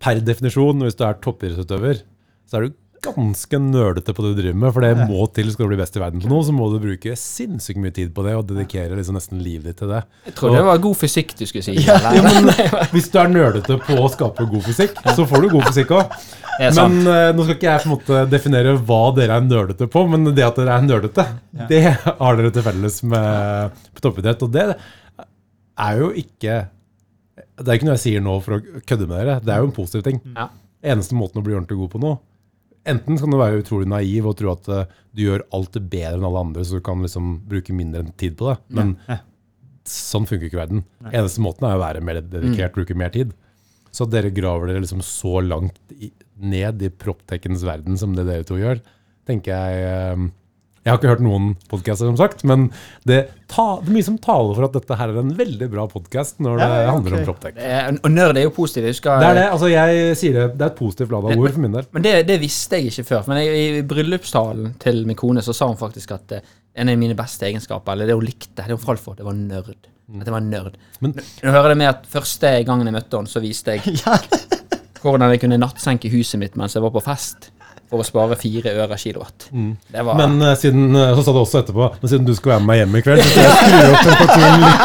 per 0.00 0.20
definisjon, 0.24 0.80
hvis 0.86 0.96
du 0.96 1.04
er 1.04 1.20
toppidrettsutøver, 1.24 2.00
så 2.48 2.56
er 2.62 2.66
du 2.70 2.76
ganske 3.04 3.58
nerdete 3.60 4.14
på 4.14 4.24
det 4.24 4.32
du 4.32 4.40
driver 4.42 4.58
med. 4.62 4.72
For 4.74 4.84
det 4.84 5.06
må 5.08 5.26
til 5.34 5.50
skal 5.52 5.66
du 5.66 5.72
bli 5.72 5.80
best 5.80 5.96
i 5.98 6.02
verden 6.02 6.22
på 6.22 6.30
noe, 6.30 6.44
så 6.46 6.54
må 6.54 6.68
du 6.72 6.78
bruke 6.82 7.14
sinnssykt 7.18 7.80
mye 7.82 7.94
tid 7.94 8.12
på 8.16 8.24
det 8.26 8.34
og 8.38 8.46
dedikere 8.50 8.98
liksom 8.98 9.18
nesten 9.18 9.40
livet 9.42 9.70
ditt 9.70 9.80
til 9.82 9.92
det. 9.92 10.02
Jeg 10.28 10.36
tror 10.38 10.56
det 10.56 10.64
var 10.68 10.82
god 10.84 10.98
fysikk 11.00 11.34
du 11.38 11.44
skulle 11.48 11.64
si. 11.66 11.76
Ja, 11.84 11.98
eller? 12.10 12.60
Hvis 12.94 13.10
du 13.12 13.18
er 13.22 13.32
nerdete 13.32 13.78
på 13.84 13.98
å 14.02 14.12
skape 14.12 14.46
god 14.50 14.68
fysikk, 14.68 15.00
så 15.06 15.26
får 15.28 15.44
du 15.44 15.50
god 15.56 15.68
fysikk 15.70 15.96
òg. 15.98 16.14
Men 16.58 16.96
uh, 17.06 17.30
nå 17.34 17.44
skal 17.44 17.54
ikke 17.54 17.68
jeg 17.68 17.82
på 17.84 17.88
en 17.88 17.94
måte 17.94 18.22
definere 18.32 18.76
hva 18.88 19.02
dere 19.16 19.36
er 19.38 19.44
nerdete 19.46 19.90
på, 19.90 20.06
men 20.10 20.30
det 20.32 20.46
at 20.46 20.58
dere 20.58 20.78
er 20.78 20.86
nerdete, 20.86 21.26
det 21.70 21.82
har 22.06 22.40
dere 22.40 22.54
til 22.54 22.66
felles 22.66 23.02
med 23.06 23.84
toppidrett. 24.02 24.42
Og 24.42 24.54
det 24.54 24.66
er 25.78 26.00
jo 26.00 26.08
ikke 26.18 26.64
Det 27.38 27.68
er 27.68 27.76
ikke 27.76 27.86
noe 27.86 27.94
jeg 27.94 28.02
sier 28.08 28.22
nå 28.22 28.32
for 28.42 28.56
å 28.56 28.82
kødde 28.86 29.06
med 29.06 29.20
dere, 29.20 29.38
det 29.44 29.54
er 29.54 29.62
jo 29.62 29.68
en 29.68 29.76
positiv 29.76 30.02
ting. 30.06 30.18
Ja. 30.34 30.48
Eneste 30.94 31.16
måten 31.18 31.40
å 31.40 31.44
bli 31.46 31.54
ordentlig 31.54 31.78
god 31.78 31.92
på 31.94 32.02
noe 32.02 32.18
Enten 32.88 33.18
kan 33.20 33.30
du 33.34 33.36
være 33.40 33.60
utrolig 33.62 33.88
naiv 33.90 34.26
og 34.30 34.36
tro 34.40 34.52
at 34.54 34.68
eh, 34.72 34.84
du 35.14 35.24
gjør 35.26 35.44
alt 35.56 35.74
det 35.76 35.82
bedre 35.92 36.16
enn 36.18 36.24
alle 36.28 36.42
andre, 36.46 36.64
så 36.64 36.78
du 36.78 36.84
kan 36.86 37.02
liksom 37.04 37.34
bruke 37.48 37.74
mindre 37.76 38.04
tid 38.20 38.36
på 38.40 38.48
det. 38.50 38.56
Men 38.78 38.94
Ja. 39.08 39.18
sånn 39.88 40.26
funker 40.28 40.48
ikke 40.48 40.60
verden. 40.62 40.84
Eneste 41.12 41.40
måten 41.44 41.68
er 41.68 41.76
å 41.76 41.82
være 41.82 42.02
mer 42.04 42.20
dedikert, 42.20 42.74
bruke 42.76 42.96
mer 42.96 43.12
tid. 43.14 43.32
Så 43.92 44.04
at 44.06 44.12
dere 44.12 44.30
graver 44.34 44.68
dere 44.68 44.82
liksom 44.84 45.00
så 45.04 45.38
langt 45.44 45.78
ned 46.38 46.82
i 46.84 46.90
proptekens 46.92 47.64
verden 47.66 47.96
som 47.98 48.12
det 48.14 48.26
dere 48.28 48.44
to 48.48 48.58
gjør, 48.60 48.80
tenker 49.26 49.52
jeg 49.52 49.88
eh, 49.88 50.28
Jeg 50.86 50.92
har 50.94 50.98
ikke 51.00 51.10
hørt 51.10 51.22
noen 51.24 51.48
podcaster, 51.68 52.06
som 52.08 52.16
sagt, 52.16 52.44
men 52.48 52.68
det, 53.08 53.18
ta, 53.50 53.64
det 53.82 53.90
er 53.90 53.96
mye 53.98 54.06
som 54.06 54.16
taler 54.24 54.54
for 54.56 54.64
at 54.68 54.76
dette 54.78 54.96
her 54.96 55.10
er 55.12 55.18
en 55.20 55.32
veldig 55.36 55.68
bra 55.72 55.84
podkast 55.90 56.38
når 56.44 56.60
det 56.62 56.68
Ja, 56.68 56.76
okay. 56.78 56.92
handler 56.94 57.16
om 57.18 57.24
proptek. 57.26 57.58
Er- 57.58 57.98
Og 57.98 58.10
nerd 58.14 58.38
er 58.38 58.46
jo 58.46 58.52
positivt. 58.56 58.84
Jeg 58.86 58.94
husker, 58.96 59.18
Det 59.20 59.28
er 59.28 59.34
det. 59.34 59.46
altså 59.52 59.68
jeg 59.72 60.16
sier 60.16 60.32
det, 60.38 60.46
det 60.56 60.62
er 60.64 60.70
et 60.72 60.78
positivt 60.78 61.10
lada 61.12 61.34
ord 61.36 61.52
for 61.52 61.60
min 61.60 61.72
del. 61.72 61.86
Men 61.92 62.02
det, 62.06 62.14
det 62.30 62.38
visste 62.40 62.78
jeg 62.78 62.92
ikke 62.92 63.04
før. 63.10 63.26
Men 63.28 63.42
jeg, 63.42 63.58
i 63.78 63.82
bryllupstalen 63.82 64.74
til 64.80 65.04
min 65.06 65.16
kone 65.18 65.42
så 65.44 65.52
sa 65.54 65.66
hun 65.68 65.76
faktisk 65.76 66.12
at 66.16 66.32
eh, 66.38 66.40
en 66.78 66.88
av 66.88 66.96
mine 66.98 67.14
beste 67.18 67.44
egenskaper, 67.50 67.92
eller 67.92 68.06
det 68.06 68.14
hun 68.14 68.24
likte, 68.24 68.54
det 68.62 68.70
hun 68.70 68.78
falt 68.78 69.00
for, 69.02 69.14
det 69.18 69.26
var 69.26 69.34
nerd. 69.34 69.74
At 70.08 70.24
jeg 70.24 70.32
var 70.32 70.40
nerd. 70.40 70.78
Men- 71.04 71.12
Nå 71.42 71.50
hører 71.52 71.68
det 71.74 71.76
med 71.82 71.88
at 71.90 72.06
første 72.08 72.54
gangen 72.64 72.86
jeg 72.86 72.94
møtte 72.96 73.18
henne, 73.18 73.28
så 73.28 73.42
viste 73.44 73.74
jeg 73.76 73.82
hvordan 75.02 75.30
jeg 75.34 75.40
kunne 75.42 75.58
nattsenke 75.60 76.10
huset 76.10 76.40
mitt 76.40 76.56
mens 76.58 76.74
jeg 76.74 76.82
var 76.82 76.90
på 76.94 77.02
fest. 77.04 77.50
For 77.88 78.02
å 78.02 78.04
spare 78.04 78.36
fire 78.36 78.68
øre 78.82 78.96
kilowatt. 79.00 79.46
Det 79.48 80.02
var 80.04 80.14
Men 80.18 80.34
uh, 80.44 80.50
siden, 80.60 80.90
eh, 80.92 81.14
så 81.16 81.22
sa 81.24 81.32
du 81.32 81.38
også 81.40 81.62
etterpå 81.62 81.86
Men 82.02 82.10
siden 82.12 82.26
du 82.28 82.34
skal 82.36 82.50
være 82.52 82.60
med 82.60 82.68
meg 82.68 82.76
hjem 82.82 82.96
i 82.98 83.00
kveld, 83.06 83.22
så 83.24 83.28
skal 83.32 83.42
jeg 83.46 83.52
skru 83.64 83.78
opp 83.88 84.02
temperaturen 84.04 84.60
litt. 84.66 84.82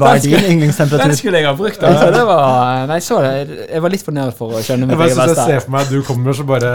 Hva 0.00 0.06
er 0.10 0.18
din 0.24 0.34
Den 0.34 0.48
yndlingstemperatur? 0.56 1.14
skulle 1.20 1.38
jeg 1.38 1.46
ha 1.46 1.54
brukt. 1.60 1.80
Altså. 1.86 2.08
Det 2.16 2.24
var, 2.32 2.82
nei, 2.90 2.98
så 3.06 3.20
det. 3.22 3.32
Jeg 3.70 3.84
var 3.86 3.90
litt 3.94 4.04
for 4.08 4.14
nerd 4.18 4.34
for 4.38 4.46
å 4.58 4.62
skjønne 4.66 4.90
Jeg 4.90 4.90
mitt 4.90 5.06
eget 5.06 5.14
jeg 5.14 5.30
beste. 5.30 5.46
ser 5.52 5.62
for 5.68 5.70
meg 5.76 5.86
at 5.86 5.92
du 5.94 6.02
kommer, 6.10 6.34
så 6.34 6.42
bare 6.48 6.72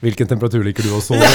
Hvilken 0.00 0.28
temperatur 0.30 0.62
liker 0.64 0.86
du 0.86 0.92
å 0.94 1.00
sove? 1.02 1.26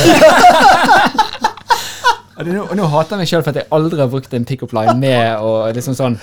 Og 2.34 2.48
Nå, 2.50 2.64
nå 2.76 2.86
hater 2.90 3.14
jeg 3.14 3.20
meg 3.22 3.30
sjøl 3.30 3.44
for 3.46 3.52
at 3.54 3.60
jeg 3.62 3.68
aldri 3.78 4.00
har 4.02 4.10
brukt 4.10 4.32
en 4.34 4.46
pickup 4.50 4.72
line 4.74 4.96
med 5.00 5.44
og 5.46 5.70
liksom 5.78 5.94
sånn 5.98 6.16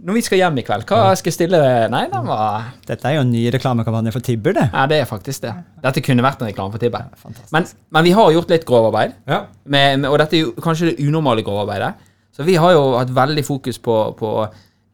Når 0.00 0.16
vi 0.16 0.20
skal 0.24 0.38
hjem 0.40 0.58
i 0.58 0.62
kveld, 0.64 0.84
hva 0.88 1.10
skal 1.18 1.28
jeg 1.28 1.34
stille 1.36 1.58
Nei, 1.92 2.06
den 2.08 2.24
var 2.24 2.70
Dette 2.88 3.04
er 3.10 3.18
jo 3.18 3.24
en 3.26 3.30
ny 3.34 3.42
reklamekampanje 3.52 4.12
for 4.14 4.20
Tibber, 4.24 4.54
det. 4.56 4.70
Ja, 4.72 4.86
det 4.88 5.00
er 5.02 5.04
faktisk 5.10 5.42
det. 5.44 5.52
Dette 5.84 6.00
kunne 6.06 6.24
vært 6.24 6.40
en 6.40 6.48
reklame 6.48 6.72
for 6.72 6.80
Tibber. 6.80 7.04
Ja, 7.10 7.32
Men, 7.52 7.66
men 7.92 8.04
vi 8.08 8.14
har 8.16 8.30
gjort 8.32 8.48
litt 8.54 8.64
grovarbeid, 8.64 9.12
Ja. 9.28 9.42
med, 9.66 10.06
og 10.08 10.16
dette 10.22 10.36
er 10.38 10.46
jo 10.46 10.52
kanskje 10.64 10.92
det 10.94 11.04
unormale 11.08 11.42
grovarbeidet. 11.44 11.92
Så 12.32 12.46
vi 12.48 12.54
har 12.56 12.72
jo 12.72 12.96
hatt 12.96 13.10
veldig 13.12 13.44
fokus 13.44 13.78
på, 13.78 13.98
på 14.16 14.32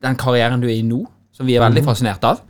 den 0.03 0.17
karrieren 0.19 0.61
du 0.61 0.67
er 0.67 0.75
i 0.81 0.83
nå, 0.83 1.05
som 1.33 1.47
vi 1.47 1.55
er 1.55 1.63
veldig 1.63 1.85
fascinert 1.87 2.25
av. 2.27 2.41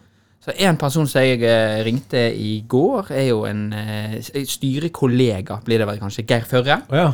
Så 0.47 0.55
en 0.63 0.77
person 0.79 1.07
som 1.11 1.21
jeg 1.27 1.43
eh, 1.43 1.83
ringte 1.85 2.21
i 2.39 2.61
går, 2.71 3.09
er 3.11 3.29
jo 3.33 3.45
en 3.51 3.65
eh, 3.75 4.21
styrekollega, 4.47 5.61
blir 5.67 5.79
det 5.83 5.89
vel 5.89 5.99
kanskje, 6.01 6.25
Geir 6.29 6.45
Førre. 6.49 6.81
Ja. 6.93 7.13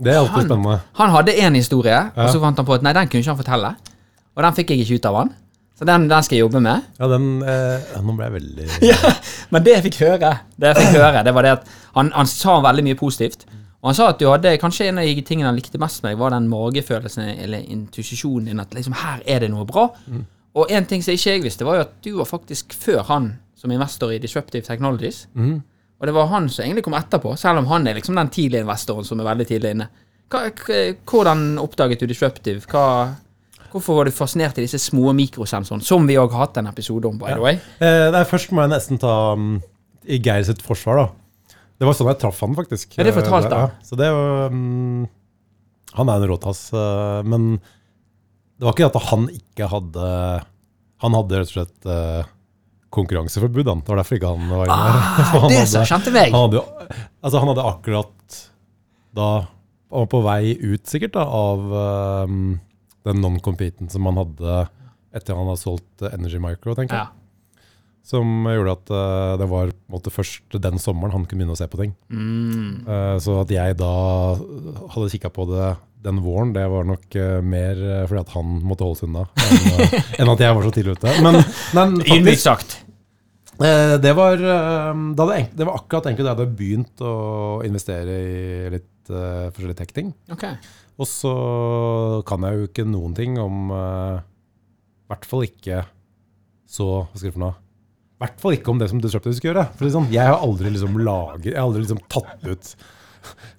Det 0.00 0.14
er 0.14 0.18
alltid 0.22 0.34
Han- 0.34 0.46
spennende. 0.48 0.80
Han 0.96 1.10
hadde 1.10 1.32
én 1.36 1.54
historie, 1.54 1.98
og 2.16 2.28
så 2.32 2.40
fant 2.40 2.56
han 2.56 2.66
på 2.66 2.74
at 2.74 2.82
nei, 2.82 2.92
den 2.96 3.08
kunne 3.08 3.20
ikke 3.20 3.34
han 3.34 3.42
fortelle. 3.44 3.74
Og 4.40 4.46
den 4.46 4.56
fikk 4.56 4.72
jeg 4.72 4.86
ikke 4.86 4.96
ut 4.96 5.06
av 5.10 5.16
han. 5.20 5.30
Så 5.76 5.86
den, 5.88 6.06
den 6.08 6.24
skal 6.24 6.36
jeg 6.36 6.46
jobbe 6.46 6.60
med. 6.64 6.84
Ja, 6.96 7.08
den 7.08 7.26
eh, 7.44 8.00
Nå 8.04 8.14
ble 8.16 8.26
jeg 8.26 8.34
veldig 8.34 8.66
Ja, 8.90 9.12
Men 9.52 9.64
det 9.64 9.74
jeg 9.74 9.84
fikk 9.88 9.98
høre, 10.04 10.30
det 10.60 10.72
jeg 10.72 10.76
fikk 10.80 10.96
høre, 11.00 11.22
det 11.24 11.32
var 11.36 11.44
det 11.44 11.52
at 11.58 11.70
han, 11.96 12.10
han 12.16 12.28
sa 12.28 12.58
veldig 12.64 12.84
mye 12.88 12.98
positivt. 13.00 13.46
Og 13.80 13.90
han 13.90 13.96
sa 13.96 14.10
at 14.12 14.20
du 14.20 14.26
hadde 14.28 14.58
kanskje 14.60 14.90
en 14.90 15.00
av 15.00 15.08
de 15.08 15.24
tingene 15.24 15.48
han 15.48 15.56
likte 15.56 15.80
mest 15.80 16.02
med 16.02 16.12
deg, 16.12 16.20
var 16.20 16.32
den 16.32 16.50
magefølelsen 16.52 17.30
eller 17.32 17.64
intuisjonen 17.64 18.50
din, 18.50 18.60
at 18.60 18.76
liksom 18.76 18.96
her 19.00 19.24
er 19.24 19.44
det 19.44 19.48
noe 19.52 19.64
bra. 19.68 19.86
Og 20.56 20.72
en 20.72 20.88
ting 20.88 21.04
som 21.04 21.16
ikke 21.16 21.36
jeg 21.36 21.44
visste, 21.44 21.64
var 21.68 21.78
jo 21.78 21.86
at 21.86 21.96
du 22.04 22.10
var 22.18 22.28
faktisk 22.28 22.76
før 22.76 23.04
han 23.08 23.32
som 23.56 23.72
investor 23.72 24.12
i 24.12 24.20
Disruptive 24.20 24.64
Technologies. 24.64 25.26
Mm. 25.32 25.62
Og 26.00 26.08
det 26.08 26.16
var 26.16 26.28
han 26.32 26.48
som 26.52 26.64
egentlig 26.64 26.84
kom 26.84 26.96
etterpå, 26.96 27.32
selv 27.40 27.60
om 27.60 27.68
han 27.72 27.88
er 27.88 27.96
liksom 27.96 28.16
den 28.16 28.32
tidlige 28.32 28.64
investoren 28.64 29.08
som 29.08 29.20
er 29.20 29.28
veldig 29.28 29.48
tidlig 29.48 29.74
inne. 29.76 29.88
Hva, 30.30 30.44
hvordan 31.08 31.58
oppdaget 31.60 32.04
du 32.04 32.08
Disruptive? 32.08 32.64
Hva, 32.68 32.84
hvorfor 33.72 33.96
var 34.00 34.08
du 34.08 34.12
fascinert 34.14 34.58
i 34.58 34.64
disse 34.66 34.78
små 34.82 35.12
mikrosensorene, 35.16 35.84
som 35.86 36.06
vi 36.08 36.16
òg 36.20 36.32
har 36.34 36.46
hatt 36.48 36.60
en 36.60 36.68
episode 36.70 37.08
om, 37.08 37.18
by 37.20 37.34
the 37.34 37.42
way? 37.42 37.58
Eh, 37.80 38.06
nei, 38.14 38.22
først 38.28 38.52
må 38.54 38.64
jeg 38.64 38.72
nesten 38.74 39.00
ta 39.02 39.14
um, 39.38 39.56
i 40.04 40.18
Geir 40.22 40.44
sitt 40.48 40.62
forsvar, 40.64 41.00
da. 41.04 41.56
Det 41.80 41.88
var 41.88 41.96
sånn 41.96 42.10
jeg 42.12 42.20
traff 42.20 42.40
han, 42.44 42.56
faktisk. 42.58 42.96
Ja, 42.98 43.06
det 43.08 43.14
fortalte 43.16 43.48
da? 43.52 43.60
han. 43.66 43.76
Ja, 43.78 43.86
så 43.88 43.96
det 43.96 44.10
var 44.12 44.50
um, 44.52 45.06
Han 45.96 46.10
er 46.12 46.20
en 46.20 46.28
råtass, 46.30 46.66
uh, 46.76 47.20
men 47.24 47.54
det 48.60 48.66
var 48.68 48.74
ikke 48.76 48.90
at 48.90 48.98
han 49.08 49.22
ikke 49.32 49.70
hadde 49.72 50.08
Han 51.00 51.14
hadde 51.16 51.38
rett 51.40 51.48
og 51.48 51.54
slett 51.56 51.88
uh, 51.88 52.28
konkurranseforbud, 52.92 53.68
han. 53.70 53.80
Det 53.86 53.92
var 53.94 54.00
derfor 54.02 54.18
ikke 54.18 54.32
han 54.34 54.50
var 54.50 54.66
inne. 54.68 54.76
Ah, 54.76 55.30
han 55.44 55.48
Det 55.52 55.60
hadde- 55.62 55.84
kjente 55.88 56.12
meg. 56.14 56.32
Han 56.34 56.48
hadde, 56.48 56.62
altså 57.22 57.40
han 57.44 57.52
hadde 57.54 57.68
akkurat 57.70 58.40
da 59.16 59.28
Han 59.90 60.04
var 60.04 60.10
på 60.12 60.20
vei 60.22 60.42
ut, 60.60 60.84
sikkert, 60.86 61.14
da, 61.16 61.24
av 61.24 61.72
um, 62.28 62.58
den 63.08 63.22
non-competen 63.22 63.88
som 63.92 64.08
han 64.08 64.20
hadde 64.20 64.66
etter 65.16 65.36
han 65.36 65.48
hadde 65.50 65.62
solgt 65.62 66.04
eh, 66.04 66.14
Energy 66.14 66.40
Micro, 66.42 66.74
tenker 66.78 66.96
jeg. 66.96 67.08
Ja. 67.08 67.66
Som 68.10 68.46
gjorde 68.48 68.76
at 68.78 68.92
eh, 68.96 69.34
det 69.42 69.48
var 69.50 69.72
måte 69.92 70.12
først 70.14 70.58
den 70.62 70.80
sommeren 70.82 71.14
han 71.14 71.26
kunne 71.26 71.42
begynne 71.42 71.56
å 71.56 71.60
se 71.60 71.68
på 71.70 71.82
ting. 71.82 71.94
Mm. 72.08 72.86
Eh, 72.86 73.16
så 73.22 73.40
at 73.42 73.54
jeg 73.54 73.78
da 73.80 73.94
hadde 74.36 75.12
kikka 75.14 75.32
på 75.34 75.48
det 75.52 75.74
den 76.00 76.22
våren, 76.24 76.54
det 76.54 76.62
var 76.72 76.86
nok 76.88 77.12
mer 77.44 77.80
fordi 78.08 78.20
at 78.22 78.30
han 78.32 78.54
måtte 78.64 78.86
holde 78.86 78.96
seg 79.02 79.10
unna, 79.10 79.26
enn, 79.36 79.98
enn 80.22 80.30
at 80.32 80.42
jeg 80.46 80.54
var 80.56 80.64
så 80.64 80.70
tidlig 80.72 80.94
ute. 80.96 81.12
Men, 81.20 81.36
men 81.76 81.98
faktisk, 82.00 82.40
sagt. 82.40 82.76
det, 83.60 84.14
var, 84.16 84.40
det, 84.40 85.26
det 85.52 85.66
var 85.68 85.74
akkurat 85.76 86.08
egentlig 86.08 86.24
da 86.24 86.30
jeg 86.30 86.38
hadde 86.38 86.56
begynt 86.56 87.04
å 87.04 87.12
investere 87.68 88.16
i 88.16 88.72
litt 88.72 89.12
uh, 89.12 89.74
tech-ting. 89.76 90.14
Ok. 90.32 90.46
Og 91.00 91.08
så 91.08 91.32
kan 92.28 92.44
jeg 92.44 92.58
jo 92.58 92.68
ikke 92.68 92.84
noen 92.88 93.16
ting 93.16 93.38
om 93.40 93.72
uh, 93.72 94.20
I 94.20 95.12
hvert 95.12 95.26
fall 95.28 95.46
ikke 95.46 95.82
så 96.70 96.86
Hva 97.08 97.16
skal 97.16 97.30
jeg 97.30 97.34
for 97.38 97.44
noe? 97.46 97.56
I 98.20 98.24
hvert 98.26 98.42
fall 98.42 98.54
ikke 98.58 98.70
om 98.74 98.80
det 98.80 98.90
som 98.92 99.00
Disruptive 99.00 99.32
skal 99.32 99.48
gjøre. 99.54 99.62
For 99.78 99.88
liksom, 99.88 100.10
jeg 100.12 100.28
har 100.28 100.42
aldri 100.44 100.70
liksom 100.74 100.98
laget 101.00 101.54
Jeg 101.54 101.56
har 101.56 101.64
aldri 101.64 101.86
liksom 101.86 102.02
tatt 102.12 102.44
ut 102.44 102.74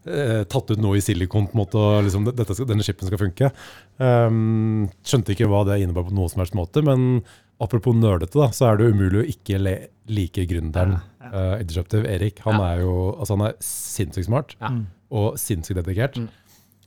eh, 0.06 0.44
tatt 0.50 0.72
ut 0.74 0.82
noe 0.82 1.00
i 1.00 1.04
silikon 1.04 1.48
på 1.50 1.56
en 1.56 1.62
måte, 1.64 1.82
og 1.82 2.06
liksom, 2.06 2.28
dette 2.30 2.58
denne 2.70 2.86
chipen 2.86 3.10
skal 3.10 3.22
funke. 3.22 3.50
Um, 4.02 4.88
skjønte 5.06 5.34
ikke 5.36 5.50
hva 5.52 5.64
det 5.70 5.80
innebar 5.84 6.08
på 6.08 6.14
noen 6.18 6.32
som 6.32 6.42
helst 6.44 6.58
måte, 6.58 6.82
men 6.86 7.24
apropos 7.62 7.94
nerdete, 7.98 8.38
da, 8.38 8.50
så 8.54 8.72
er 8.72 8.80
det 8.80 8.90
umulig 8.94 9.22
å 9.22 9.28
ikke 9.34 9.60
le, 9.62 9.76
like 10.10 10.46
gründeren 10.50 10.98
uh, 11.28 11.58
i 11.60 11.66
Disruptive, 11.68 12.10
Erik. 12.10 12.42
Han 12.48 12.62
er 12.62 12.82
jo 12.82 12.96
altså 13.12 13.38
han 13.38 13.48
er 13.52 13.58
sinnssykt 13.66 14.30
smart 14.30 14.56
Ja. 14.62 14.74
og 15.14 15.38
sinnssykt 15.42 15.82
dedikert. 15.84 16.18
Mm. 16.18 16.30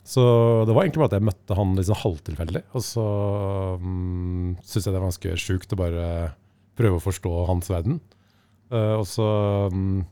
Så 0.04 0.23
det 0.68 0.75
var 0.76 0.84
egentlig 0.84 1.00
bare 1.00 1.12
at 1.14 1.16
jeg 1.16 1.25
møtte 1.30 1.56
han 1.56 1.76
liksom 1.78 2.00
halvtilfeldig. 2.02 2.61
Og 2.76 2.82
så 2.84 3.04
um, 3.80 4.56
syns 4.61 4.84
jeg 4.84 4.92
det 4.92 4.99
var 4.99 5.08
ganske 5.08 5.37
sjukt 5.40 5.73
å 5.73 5.78
bare 5.80 6.08
prøve 6.76 6.99
å 6.99 7.04
forstå 7.04 7.32
hans 7.49 7.70
verden. 7.73 8.02
Uh, 8.73 9.00
og 9.00 9.06
så 9.08 9.28
um, 9.73 10.02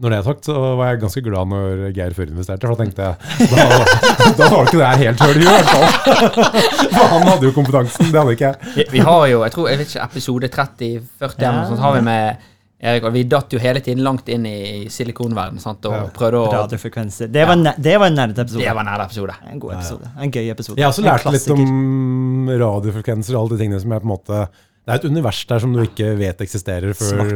Når 0.00 0.12
det 0.12 0.18
er 0.20 0.24
sagt, 0.24 0.48
så 0.48 0.54
var 0.78 0.88
jeg 0.88 1.02
ganske 1.02 1.22
glad 1.26 1.50
når 1.52 1.82
Geir 1.96 2.16
førinvesterte, 2.16 2.64
for 2.64 2.72
da 2.72 2.84
tenkte 2.86 3.08
jeg 3.10 3.50
da, 3.52 4.30
da 4.38 4.48
var 4.54 4.64
ikke 4.64 4.80
det 4.80 4.88
her 4.88 5.02
helt 5.04 5.24
høl 5.26 5.42
i 5.42 5.48
hvert 5.50 5.74
fall. 5.74 6.38
For 6.94 7.12
han 7.12 7.28
hadde 7.28 7.50
jo 7.50 7.56
kompetansen, 7.56 8.08
det 8.08 8.22
hadde 8.22 8.38
ikke 8.38 8.54
jeg. 8.54 8.72
Vi, 8.78 8.86
vi 8.94 9.04
har 9.04 9.26
jo, 9.34 9.42
jeg 9.44 9.56
tror, 9.56 9.68
jeg 9.68 9.82
vet 9.82 9.92
ikke, 9.92 10.08
episode 10.08 10.50
30-40 10.56 11.44
eller 11.44 11.58
noe 11.58 11.68
sånt 11.74 11.84
har 11.84 11.98
vi 11.98 12.06
med 12.08 12.48
Erik, 12.80 13.04
og 13.04 13.12
vi 13.12 13.26
datt 13.28 13.52
jo 13.52 13.58
hele 13.60 13.82
tiden 13.84 14.00
langt 14.04 14.28
inn 14.32 14.46
i 14.48 14.86
silikonverdenen 14.88 15.60
sant, 15.60 15.84
og 15.84 15.92
Ja. 15.92 16.06
prøvde 16.16 16.38
å 16.40 16.46
Radiofrekvenser. 16.54 17.28
Det 17.28 17.42
var, 17.46 17.56
ne 17.60 17.74
det 17.76 17.98
var 18.00 18.08
en 18.08 18.16
nerdeepisode. 18.16 18.62
Det 18.64 18.72
var 18.74 18.80
en 18.80 18.88
nær 18.88 19.04
episode. 19.04 19.34
En 19.52 19.60
god 19.60 19.74
episode. 19.74 20.08
En 20.16 20.30
gøy 20.32 20.48
episode. 20.50 20.78
Jeg 20.78 20.86
har 20.86 20.94
også 20.94 21.04
lært 21.04 21.28
litt 21.34 21.50
om 21.52 22.48
radiofrekvenser 22.48 23.36
og 23.36 23.42
alle 23.42 23.56
de 23.56 23.62
tingene 23.64 23.80
som 23.82 23.92
er 23.92 24.00
på 24.00 24.08
en 24.08 24.14
måte 24.16 24.48
Det 24.80 24.94
er 24.94 24.96
et 24.96 25.10
univers 25.12 25.44
der 25.46 25.60
som 25.60 25.72
du 25.76 25.82
ikke 25.82 26.16
vet 26.16 26.40
eksisterer 26.40 26.94
før 26.96 27.34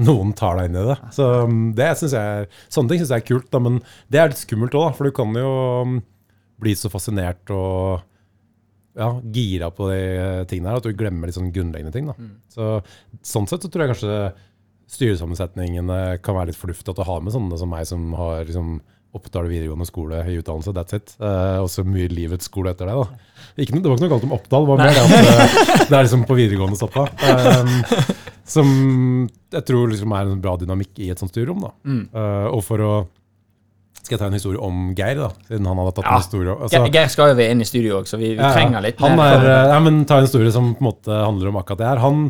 noen 0.00 0.32
tar 0.34 0.56
deg 0.56 0.70
inn 0.70 0.78
i 0.80 0.86
det. 0.88 0.96
Så 1.12 1.26
um, 1.44 1.74
det 1.76 1.90
synes 2.00 2.14
jeg, 2.16 2.48
Sånne 2.72 2.88
ting 2.88 3.02
syns 3.02 3.12
jeg 3.12 3.22
er 3.22 3.28
kult, 3.28 3.50
da, 3.52 3.60
men 3.60 3.76
det 4.08 4.18
er 4.18 4.32
litt 4.32 4.40
skummelt 4.40 4.72
òg, 4.74 4.96
for 4.96 5.04
du 5.04 5.12
kan 5.12 5.36
jo 5.36 5.52
um, 5.84 5.98
bli 6.58 6.72
så 6.74 6.88
fascinert 6.90 7.52
og 7.54 8.00
ja, 8.98 9.12
gira 9.30 9.68
på 9.70 9.86
de 9.92 10.00
tingene 10.50 10.72
her 10.72 10.80
at 10.80 10.88
du 10.88 10.96
glemmer 10.96 11.28
litt 11.28 11.36
sånn 11.36 11.52
grunnleggende 11.54 11.92
ting. 11.94 12.08
Da. 12.08 12.16
Så, 12.50 12.70
sånn 13.22 13.46
sett 13.46 13.62
så 13.62 13.70
tror 13.70 13.84
jeg 13.84 13.92
kanskje 13.92 14.16
styresammensetningene 14.88 16.18
kan 16.24 16.36
være 16.38 16.50
litt 16.52 16.60
fornuftig 16.60 16.94
å 16.96 17.06
ha 17.08 17.18
med 17.20 17.34
sånne 17.34 17.58
som 17.60 17.70
meg, 17.72 17.86
som 17.88 18.12
har 18.18 18.44
liksom 18.48 18.78
Oppdal 19.16 19.46
videregående 19.48 19.86
skole 19.88 20.18
høy 20.20 20.34
utdannelse, 20.42 20.72
that's 20.76 20.92
it. 20.94 21.14
Uh, 21.16 21.62
og 21.64 21.70
så 21.72 21.80
mye 21.82 22.10
livets 22.12 22.44
skole 22.50 22.74
etter 22.74 22.90
det. 22.90 22.92
da. 22.98 23.06
Ikke 23.56 23.78
det 23.80 23.88
var 23.88 23.96
ikke 23.96 24.04
noe 24.04 24.12
galt 24.12 24.26
om 24.26 24.34
Oppdal, 24.36 24.66
det 24.66 24.68
var 24.68 24.82
mer 24.82 24.92
det 24.92 25.00
at 25.00 25.14
det, 25.14 25.86
det 25.88 25.96
er 25.96 26.04
liksom 26.04 26.24
på 26.28 26.36
videregående 26.36 26.76
stoppa. 26.76 27.06
Um, 27.24 27.72
som 28.48 28.68
jeg 29.52 29.64
tror 29.68 29.88
liksom 29.94 30.12
er 30.16 30.28
en 30.28 30.42
bra 30.44 30.58
dynamikk 30.60 31.00
i 31.04 31.08
et 31.14 31.20
sånt 31.24 31.32
styrerom. 31.32 31.64
da. 31.64 31.72
Mm. 31.88 32.02
Uh, 32.12 32.46
og 32.52 32.60
for 32.68 32.84
å 32.84 32.92
Skal 34.04 34.14
jeg 34.16 34.20
ta 34.22 34.28
en 34.30 34.36
historie 34.38 34.60
om 34.62 34.92
Geir, 34.96 35.18
da? 35.18 35.30
Siden 35.48 35.66
han 35.68 35.80
hadde 35.82 35.96
tatt 35.96 36.04
Ja. 36.06 36.12
en 36.14 36.22
historie. 36.22 36.52
Altså, 36.54 36.78
Ge- 36.84 36.92
Geir 36.94 37.08
skal 37.12 37.32
jo 37.34 37.48
inn 37.48 37.60
i 37.60 37.66
studio 37.68 37.98
òg, 37.98 38.06
så 38.08 38.16
vi, 38.20 38.30
vi 38.36 38.40
ja, 38.40 38.52
trenger 38.54 38.84
litt 38.84 39.00
Han 39.00 39.18
er, 39.20 39.42
eh, 39.44 39.72
ja, 39.72 39.80
men 39.84 40.04
Ta 40.08 40.20
en 40.20 40.28
historie 40.28 40.52
som 40.54 40.70
på 40.76 40.80
en 40.84 40.88
måte 40.92 41.16
handler 41.24 41.48
om 41.50 41.58
akkurat 41.60 41.80
det 41.82 41.88
her. 41.90 42.00
Han 42.04 42.22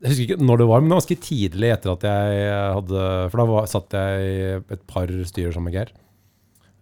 jeg 0.00 0.12
husker 0.12 0.26
ikke 0.26 0.46
når 0.48 0.62
det 0.62 0.66
var, 0.70 0.80
men 0.80 0.88
det 0.88 0.94
var 0.94 1.02
ganske 1.02 1.22
tidlig 1.26 1.72
etter 1.74 1.92
at 1.92 2.04
jeg 2.08 2.52
hadde 2.76 3.08
For 3.32 3.42
da 3.42 3.48
var, 3.50 3.66
satt 3.68 3.96
jeg 3.98 4.30
i 4.30 4.38
et 4.76 4.86
par 4.88 5.12
styrer 5.28 5.52
sammen 5.52 5.68
med 5.68 5.76
Geir. 5.76 5.92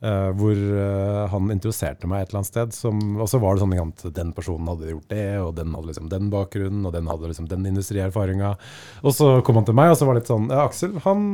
Eh, 0.03 0.29
hvor 0.39 0.55
uh, 0.55 1.27
han 1.33 1.51
introduserte 1.53 2.09
meg 2.11 2.23
et 2.23 2.31
eller 2.31 2.41
annet 2.41 2.51
sted. 2.51 2.75
Som, 2.77 3.01
og 3.19 3.29
så 3.31 3.41
var 3.43 3.57
det 3.57 3.65
sånn 3.65 3.75
at 3.79 4.05
den 4.17 4.33
personen 4.37 4.71
hadde 4.71 4.93
gjort 4.93 5.13
det, 5.13 5.27
og 5.43 5.53
den 5.59 5.75
hadde 5.77 5.91
liksom 5.91 6.11
den 6.13 6.31
bakgrunnen, 6.33 6.87
og 6.89 6.95
den 6.95 7.11
hadde 7.11 7.31
liksom 7.31 7.49
den 7.51 7.67
industrierfaringa. 7.71 8.55
Og 9.03 9.15
så 9.15 9.31
kom 9.47 9.61
han 9.61 9.69
til 9.69 9.79
meg, 9.79 9.93
og 9.93 9.99
så 10.01 10.09
var 10.09 10.17
det 10.17 10.25
litt 10.25 10.33
sånn 10.33 10.49
Ja, 10.51 10.65
Aksel, 10.67 10.95
han, 11.05 11.25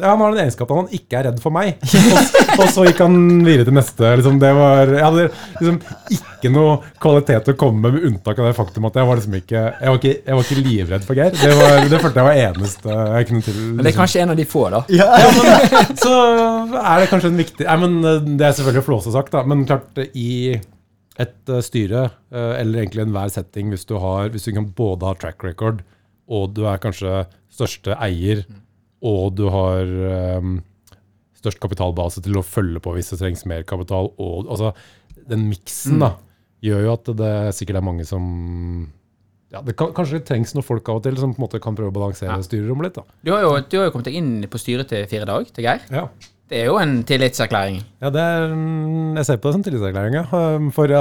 ja, 0.00 0.12
han 0.12 0.24
har 0.24 0.34
den 0.34 0.44
egenskapen 0.46 0.78
at 0.78 0.84
han 0.84 0.98
ikke 1.00 1.20
er 1.20 1.28
redd 1.30 1.42
for 1.44 1.54
meg. 1.54 1.76
og, 2.12 2.58
og 2.58 2.66
så 2.74 2.86
gikk 2.88 3.02
han 3.04 3.18
videre 3.46 3.68
til 3.68 3.78
neste. 3.78 4.14
Liksom, 4.20 4.40
det 4.42 4.52
var, 4.58 4.92
jeg 4.92 5.06
hadde 5.06 5.28
liksom 5.60 5.80
ikke 6.18 6.52
noe 6.52 6.76
kvalitet 7.02 7.52
å 7.52 7.56
komme 7.58 7.84
med, 7.86 7.98
med 7.98 8.08
unntak 8.10 8.40
av 8.40 8.50
det 8.50 8.56
faktum 8.56 8.88
at 8.88 8.96
jeg 8.98 9.08
var 9.08 9.18
liksom 9.18 9.34
ikke 9.38 9.60
Jeg 9.62 9.90
var 9.92 9.98
ikke, 9.98 10.14
jeg 10.26 10.36
var 10.36 10.46
ikke 10.46 10.62
livredd 10.66 11.06
for 11.06 11.18
Geir. 11.18 11.36
Det, 11.36 11.52
var, 11.58 11.78
det 11.88 12.00
følte 12.02 12.22
jeg 12.22 12.28
var 12.28 12.40
eneste 12.46 12.96
jeg 13.12 13.28
kunne 13.28 13.46
til. 13.46 13.58
Men 13.62 13.68
det 13.68 13.82
er 13.82 13.88
liksom. 13.88 14.00
kanskje 14.02 14.22
en 14.24 14.34
av 14.34 14.40
de 14.40 14.48
få, 14.48 14.64
da. 14.72 14.82
Ja, 14.92 15.08
Ja, 15.22 15.30
men, 15.36 15.96
så 16.00 16.12
er 16.80 17.02
det 17.02 17.08
kanskje 17.10 17.30
en 17.30 17.38
viktig 17.38 17.66
Nei, 17.68 17.76
men 17.82 18.01
eh, 18.04 18.20
Det 18.24 18.46
er 18.46 18.54
selvfølgelig 18.56 18.86
flåse 18.86 19.12
sagt, 19.14 19.32
da. 19.34 19.42
Men 19.48 19.64
klart, 19.68 19.90
eh, 19.98 20.10
i 20.18 20.30
et 21.20 21.48
eh, 21.52 21.60
styre, 21.64 22.06
eller 22.32 22.82
egentlig 22.82 23.04
enhver 23.04 23.30
setting, 23.30 23.68
hvis 23.72 23.84
du, 23.88 23.98
har, 24.00 24.30
hvis 24.32 24.46
du 24.48 24.52
kan 24.56 24.70
både 24.76 25.06
ha 25.10 25.14
track 25.20 25.44
record, 25.44 25.82
og 26.32 26.54
du 26.56 26.62
er 26.70 26.80
kanskje 26.80 27.26
største 27.52 27.96
eier, 28.00 28.44
og 29.02 29.34
du 29.36 29.48
har 29.50 29.82
um, 30.38 30.60
størst 31.36 31.58
kapitalbase 31.60 32.22
til 32.22 32.38
å 32.38 32.44
følge 32.46 32.80
på 32.80 32.94
hvis 32.94 33.10
det 33.12 33.18
trengs 33.20 33.42
mer 33.50 33.64
kapital, 33.66 34.12
og 34.22 34.46
altså 34.48 34.70
Den 35.28 35.48
miksen 35.50 35.98
da, 36.00 36.12
gjør 36.62 36.84
jo 36.86 36.92
at 36.94 37.10
det 37.18 37.32
sikkert 37.58 37.80
er 37.80 37.84
mange 37.84 38.06
som 38.08 38.24
ja, 39.52 39.60
det 39.66 39.74
kan, 39.76 39.90
Kanskje 39.92 40.20
det 40.20 40.26
trengs 40.30 40.54
noen 40.56 40.64
folk 40.64 40.86
av 40.88 41.00
og 41.00 41.04
til 41.04 41.18
som 41.20 41.34
på 41.34 41.42
en 41.42 41.44
måte 41.44 41.60
kan 41.62 41.76
prøve 41.76 41.92
å 41.92 41.96
balansere 41.98 42.30
Ja. 42.32 42.40
styrerommet 42.46 42.88
litt. 42.88 42.94
da. 42.96 43.04
Du 43.26 43.32
har 43.34 43.42
jo, 43.44 43.50
du 43.60 43.76
har 43.78 43.90
jo 43.90 43.92
kommet 43.92 44.08
deg 44.08 44.16
inn 44.22 44.32
på 44.48 44.60
styret 44.62 44.88
til 44.88 45.04
Fire 45.10 45.26
Dag, 45.28 45.50
til 45.52 45.66
Geir. 45.66 45.82
Ja. 45.92 46.06
Det 46.52 46.58
er 46.60 46.66
jo 46.68 46.74
en 46.76 46.90
tillitserklæring. 47.08 47.78
Ja, 48.04 48.10
det 48.12 48.20
er, 48.20 48.50
jeg 49.16 49.24
ser 49.24 49.38
på 49.40 49.48
det 49.48 49.54
som 49.56 49.62
tillitserklæring. 49.64 50.16
Ja. 50.20 50.24
Um, 50.58 50.66
For 50.76 50.90
ja, 50.92 51.00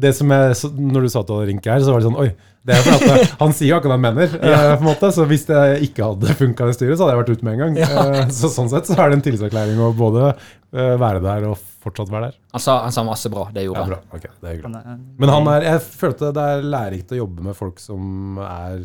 det 0.00 0.10
som 0.18 0.28
jeg, 0.34 0.54
når 0.76 1.06
du 1.06 1.08
sa 1.12 1.22
at 1.22 1.28
du 1.30 1.34
hadde 1.38 1.46
ringt 1.48 1.68
her, 1.70 1.80
så 1.86 1.94
var 1.94 2.02
det 2.02 2.08
sånn 2.10 2.18
Oi, 2.20 2.26
det 2.68 2.74
er 2.76 2.82
for 2.84 3.06
at 3.16 3.32
han 3.42 3.54
sier 3.56 3.70
jo 3.72 3.78
akkurat 3.78 3.94
hva 3.94 3.96
han 3.96 4.04
mener. 4.04 4.34
ja. 4.44 4.58
på 4.76 4.84
en 4.84 4.88
måte, 4.90 5.10
Så 5.16 5.24
hvis 5.30 5.46
det 5.48 5.62
ikke 5.88 6.04
hadde 6.10 6.36
funka 6.36 6.68
i 6.68 6.76
styret, 6.76 6.98
så 7.00 7.06
hadde 7.08 7.14
jeg 7.16 7.22
vært 7.22 7.32
ute 7.38 7.48
med 7.48 7.56
en 7.56 7.62
gang. 7.64 7.80
Eh, 7.80 8.20
Så 8.36 8.52
sånn 8.52 8.68
sett 8.72 8.90
så 8.92 8.98
er 9.00 9.08
det 9.14 9.18
en 9.22 9.24
tillitserklæring 9.30 9.80
å 9.80 9.90
både 9.96 10.26
eh, 10.34 10.94
være 11.00 11.24
der 11.24 11.48
og 11.48 11.56
fortsatt 11.80 12.12
være 12.12 12.28
der. 12.28 12.36
Han 12.52 12.60
sa, 12.68 12.76
han 12.84 12.92
sa 12.92 13.06
masse 13.08 13.32
bra, 13.32 13.46
det 13.56 13.64
gjorde 13.64 13.80
Ja, 13.80 13.88
han. 13.88 13.94
bra. 13.96 14.18
Ok, 14.20 14.28
det 14.36 14.50
er 14.50 14.58
hyggelig. 14.58 14.98
Men 15.24 15.32
han 15.32 15.48
er, 15.56 15.64
jeg 15.70 15.84
følte 16.04 16.34
det 16.36 16.44
er 16.52 16.66
lærerikt 16.76 17.16
å 17.16 17.22
jobbe 17.22 17.48
med 17.48 17.56
folk 17.56 17.80
som 17.80 18.36
er 18.44 18.82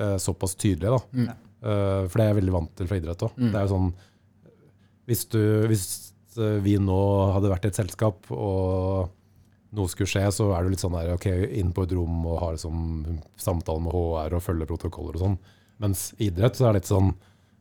eh, 0.00 0.16
såpass 0.16 0.56
tydelige. 0.56 0.96
da. 0.96 1.02
Mm. 1.12 1.28
Eh, 1.60 2.06
for 2.08 2.16
det 2.16 2.24
er 2.24 2.30
jeg 2.32 2.38
veldig 2.40 2.54
vant 2.56 2.72
til 2.80 2.88
fra 2.88 2.96
idrett 3.02 3.26
òg. 3.28 3.34
Mm. 3.36 3.50
Det 3.52 3.60
er 3.60 3.66
jo 3.68 3.72
sånn 3.74 3.90
Hvis, 5.10 5.24
du, 5.32 5.40
hvis 5.66 5.86
eh, 6.38 6.60
vi 6.62 6.76
nå 6.78 7.00
hadde 7.34 7.50
vært 7.50 7.66
i 7.66 7.72
et 7.72 7.80
selskap, 7.80 8.30
og 8.30 9.10
noe 9.76 9.90
skulle 9.90 10.10
skje, 10.10 10.24
så 10.34 10.50
er 10.54 10.64
du 10.64 10.72
litt 10.72 10.82
sånn 10.82 10.96
der, 10.96 11.12
ok, 11.14 11.28
inn 11.58 11.74
på 11.74 11.86
et 11.86 11.94
rom 11.94 12.22
og 12.26 12.38
har 12.42 12.54
liksom 12.56 13.18
samtale 13.38 13.82
med 13.84 13.94
HR 13.94 14.38
og 14.38 14.44
følge 14.44 14.68
protokoller 14.70 15.18
og 15.18 15.24
sånn. 15.24 15.36
Mens 15.80 16.10
idrett 16.20 16.58
så 16.58 16.68
er 16.68 16.74
det 16.74 16.82
litt 16.82 16.90
sånn 16.90 17.12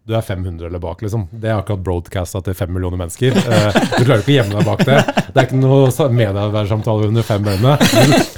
du 0.09 0.15
er 0.17 0.23
500 0.25 0.65
eller 0.65 0.81
bak, 0.81 1.03
liksom. 1.05 1.27
Det 1.29 1.51
er 1.51 1.59
akkurat 1.59 1.83
broadcasta 1.85 2.39
til 2.47 2.55
fem 2.57 2.71
millioner 2.73 2.97
mennesker. 2.97 3.35
Eh, 3.37 3.75
du 3.99 4.03
klarer 4.07 4.23
ikke 4.23 4.31
å 4.33 4.37
gjemme 4.39 4.55
deg 4.57 4.65
bak 4.65 4.81
det. 4.87 4.95
Det 5.29 5.37
er 5.37 5.45
ikke 5.45 5.59
noe 5.61 5.91
sa- 5.93 6.07
medarbeidersamtale 6.09 7.09
under 7.11 7.25
fem 7.27 7.45
øyne. 7.51 7.75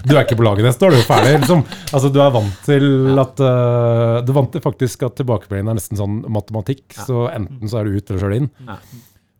Du, 0.04 0.12
er 0.18 0.26
ikke 0.26 0.36
på 0.42 0.46
laget 0.48 0.68
neste 0.68 0.84
år, 0.88 0.92
du 0.92 0.98
er 1.00 1.04
jo 1.04 1.08
ferdig. 1.08 1.32
Liksom. 1.46 1.64
Altså, 1.96 2.12
du 2.12 2.20
er 2.26 2.34
vant 2.36 2.60
til 2.68 2.88
at 3.24 3.44
eh, 3.48 4.18
Du 4.28 4.34
er 4.34 4.38
vant 4.42 4.52
til 4.58 4.66
faktisk 4.66 5.08
at 5.08 5.16
tilbakemeldingen 5.22 5.72
er 5.72 5.80
nesten 5.80 6.00
sånn 6.02 6.20
matematikk. 6.36 6.86
Så 7.08 7.24
enten 7.32 7.72
så 7.72 7.80
er 7.80 7.88
du 7.88 7.96
ut, 7.96 8.12
eller 8.12 8.20
så 8.26 8.28
er 8.28 8.36
du 8.36 8.40
inn. 8.42 8.52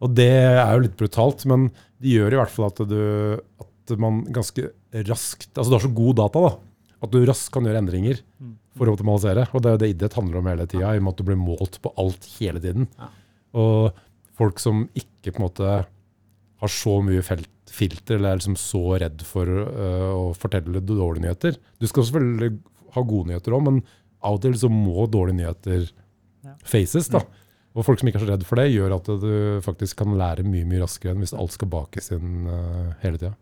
Og 0.02 0.16
det 0.18 0.30
er 0.32 0.72
jo 0.78 0.86
litt 0.88 0.96
brutalt, 0.98 1.44
men 1.52 1.68
det 2.02 2.16
gjør 2.16 2.34
i 2.34 2.40
hvert 2.42 2.56
fall 2.56 2.72
at 2.72 2.80
du 2.90 2.98
At 3.62 3.92
man 4.02 4.24
ganske 4.34 4.70
raskt 5.12 5.52
Altså, 5.60 5.68
du 5.70 5.76
har 5.76 5.84
så 5.84 5.92
god 6.00 6.16
data, 6.24 6.48
da. 6.48 6.56
At 7.04 7.12
du 7.14 7.20
raskt 7.28 7.52
kan 7.54 7.68
gjøre 7.68 7.84
endringer 7.84 8.24
for 8.78 8.88
å 8.88 8.94
optimalisere. 8.96 9.48
Og 9.52 9.62
det 9.64 9.70
er 9.70 9.76
jo 9.76 9.82
det 9.84 9.90
idrett 9.96 10.18
handler 10.20 10.40
om 10.42 10.50
hele 10.52 10.68
tida, 10.70 10.92
i 10.96 11.02
og 11.02 11.06
med 11.08 11.14
at 11.16 11.22
du 11.22 11.28
blir 11.28 11.40
målt 11.40 11.80
på 11.84 11.92
alt 12.02 12.28
hele 12.38 12.62
tiden. 12.64 12.88
Ja. 13.00 13.10
Og 13.62 13.98
folk 14.40 14.62
som 14.64 14.86
ikke 14.98 15.34
på 15.34 15.42
en 15.42 15.48
måte 15.48 15.74
har 16.62 16.72
så 16.72 16.94
mye 17.04 17.24
felt, 17.26 17.50
filter, 17.72 18.18
eller 18.18 18.34
er 18.34 18.40
liksom 18.42 18.58
så 18.60 18.82
redd 19.02 19.22
for 19.26 19.48
uh, 19.48 20.12
å 20.12 20.24
fortelle 20.38 20.82
dårlige 20.84 21.24
nyheter. 21.26 21.60
Du 21.80 21.88
skal 21.88 22.06
selvfølgelig 22.08 22.58
ha 22.96 23.04
gode 23.08 23.32
nyheter 23.32 23.56
òg, 23.56 23.64
men 23.68 23.78
av 24.22 24.36
og 24.38 24.42
til 24.44 24.58
så 24.60 24.70
må 24.72 25.08
dårlige 25.10 25.40
nyheter 25.42 25.86
Ja. 26.42 26.56
faces. 26.66 27.08
da. 27.14 27.22
Og 27.76 27.86
folk 27.86 28.00
som 28.02 28.10
ikke 28.10 28.18
er 28.20 28.26
så 28.26 28.32
redd 28.32 28.44
for 28.46 28.58
det, 28.60 28.72
gjør 28.74 28.96
at 28.98 29.06
du 29.22 29.62
faktisk 29.64 30.00
kan 30.02 30.18
lære 30.18 30.44
mye 30.44 30.66
mye 30.68 30.82
raskere 30.82 31.14
enn 31.14 31.22
hvis 31.24 31.36
alt 31.38 31.54
skal 31.54 31.70
bakes 31.72 32.12
inn 32.12 32.48
uh, 32.50 32.92
hele 33.04 33.18
tida. 33.22 33.36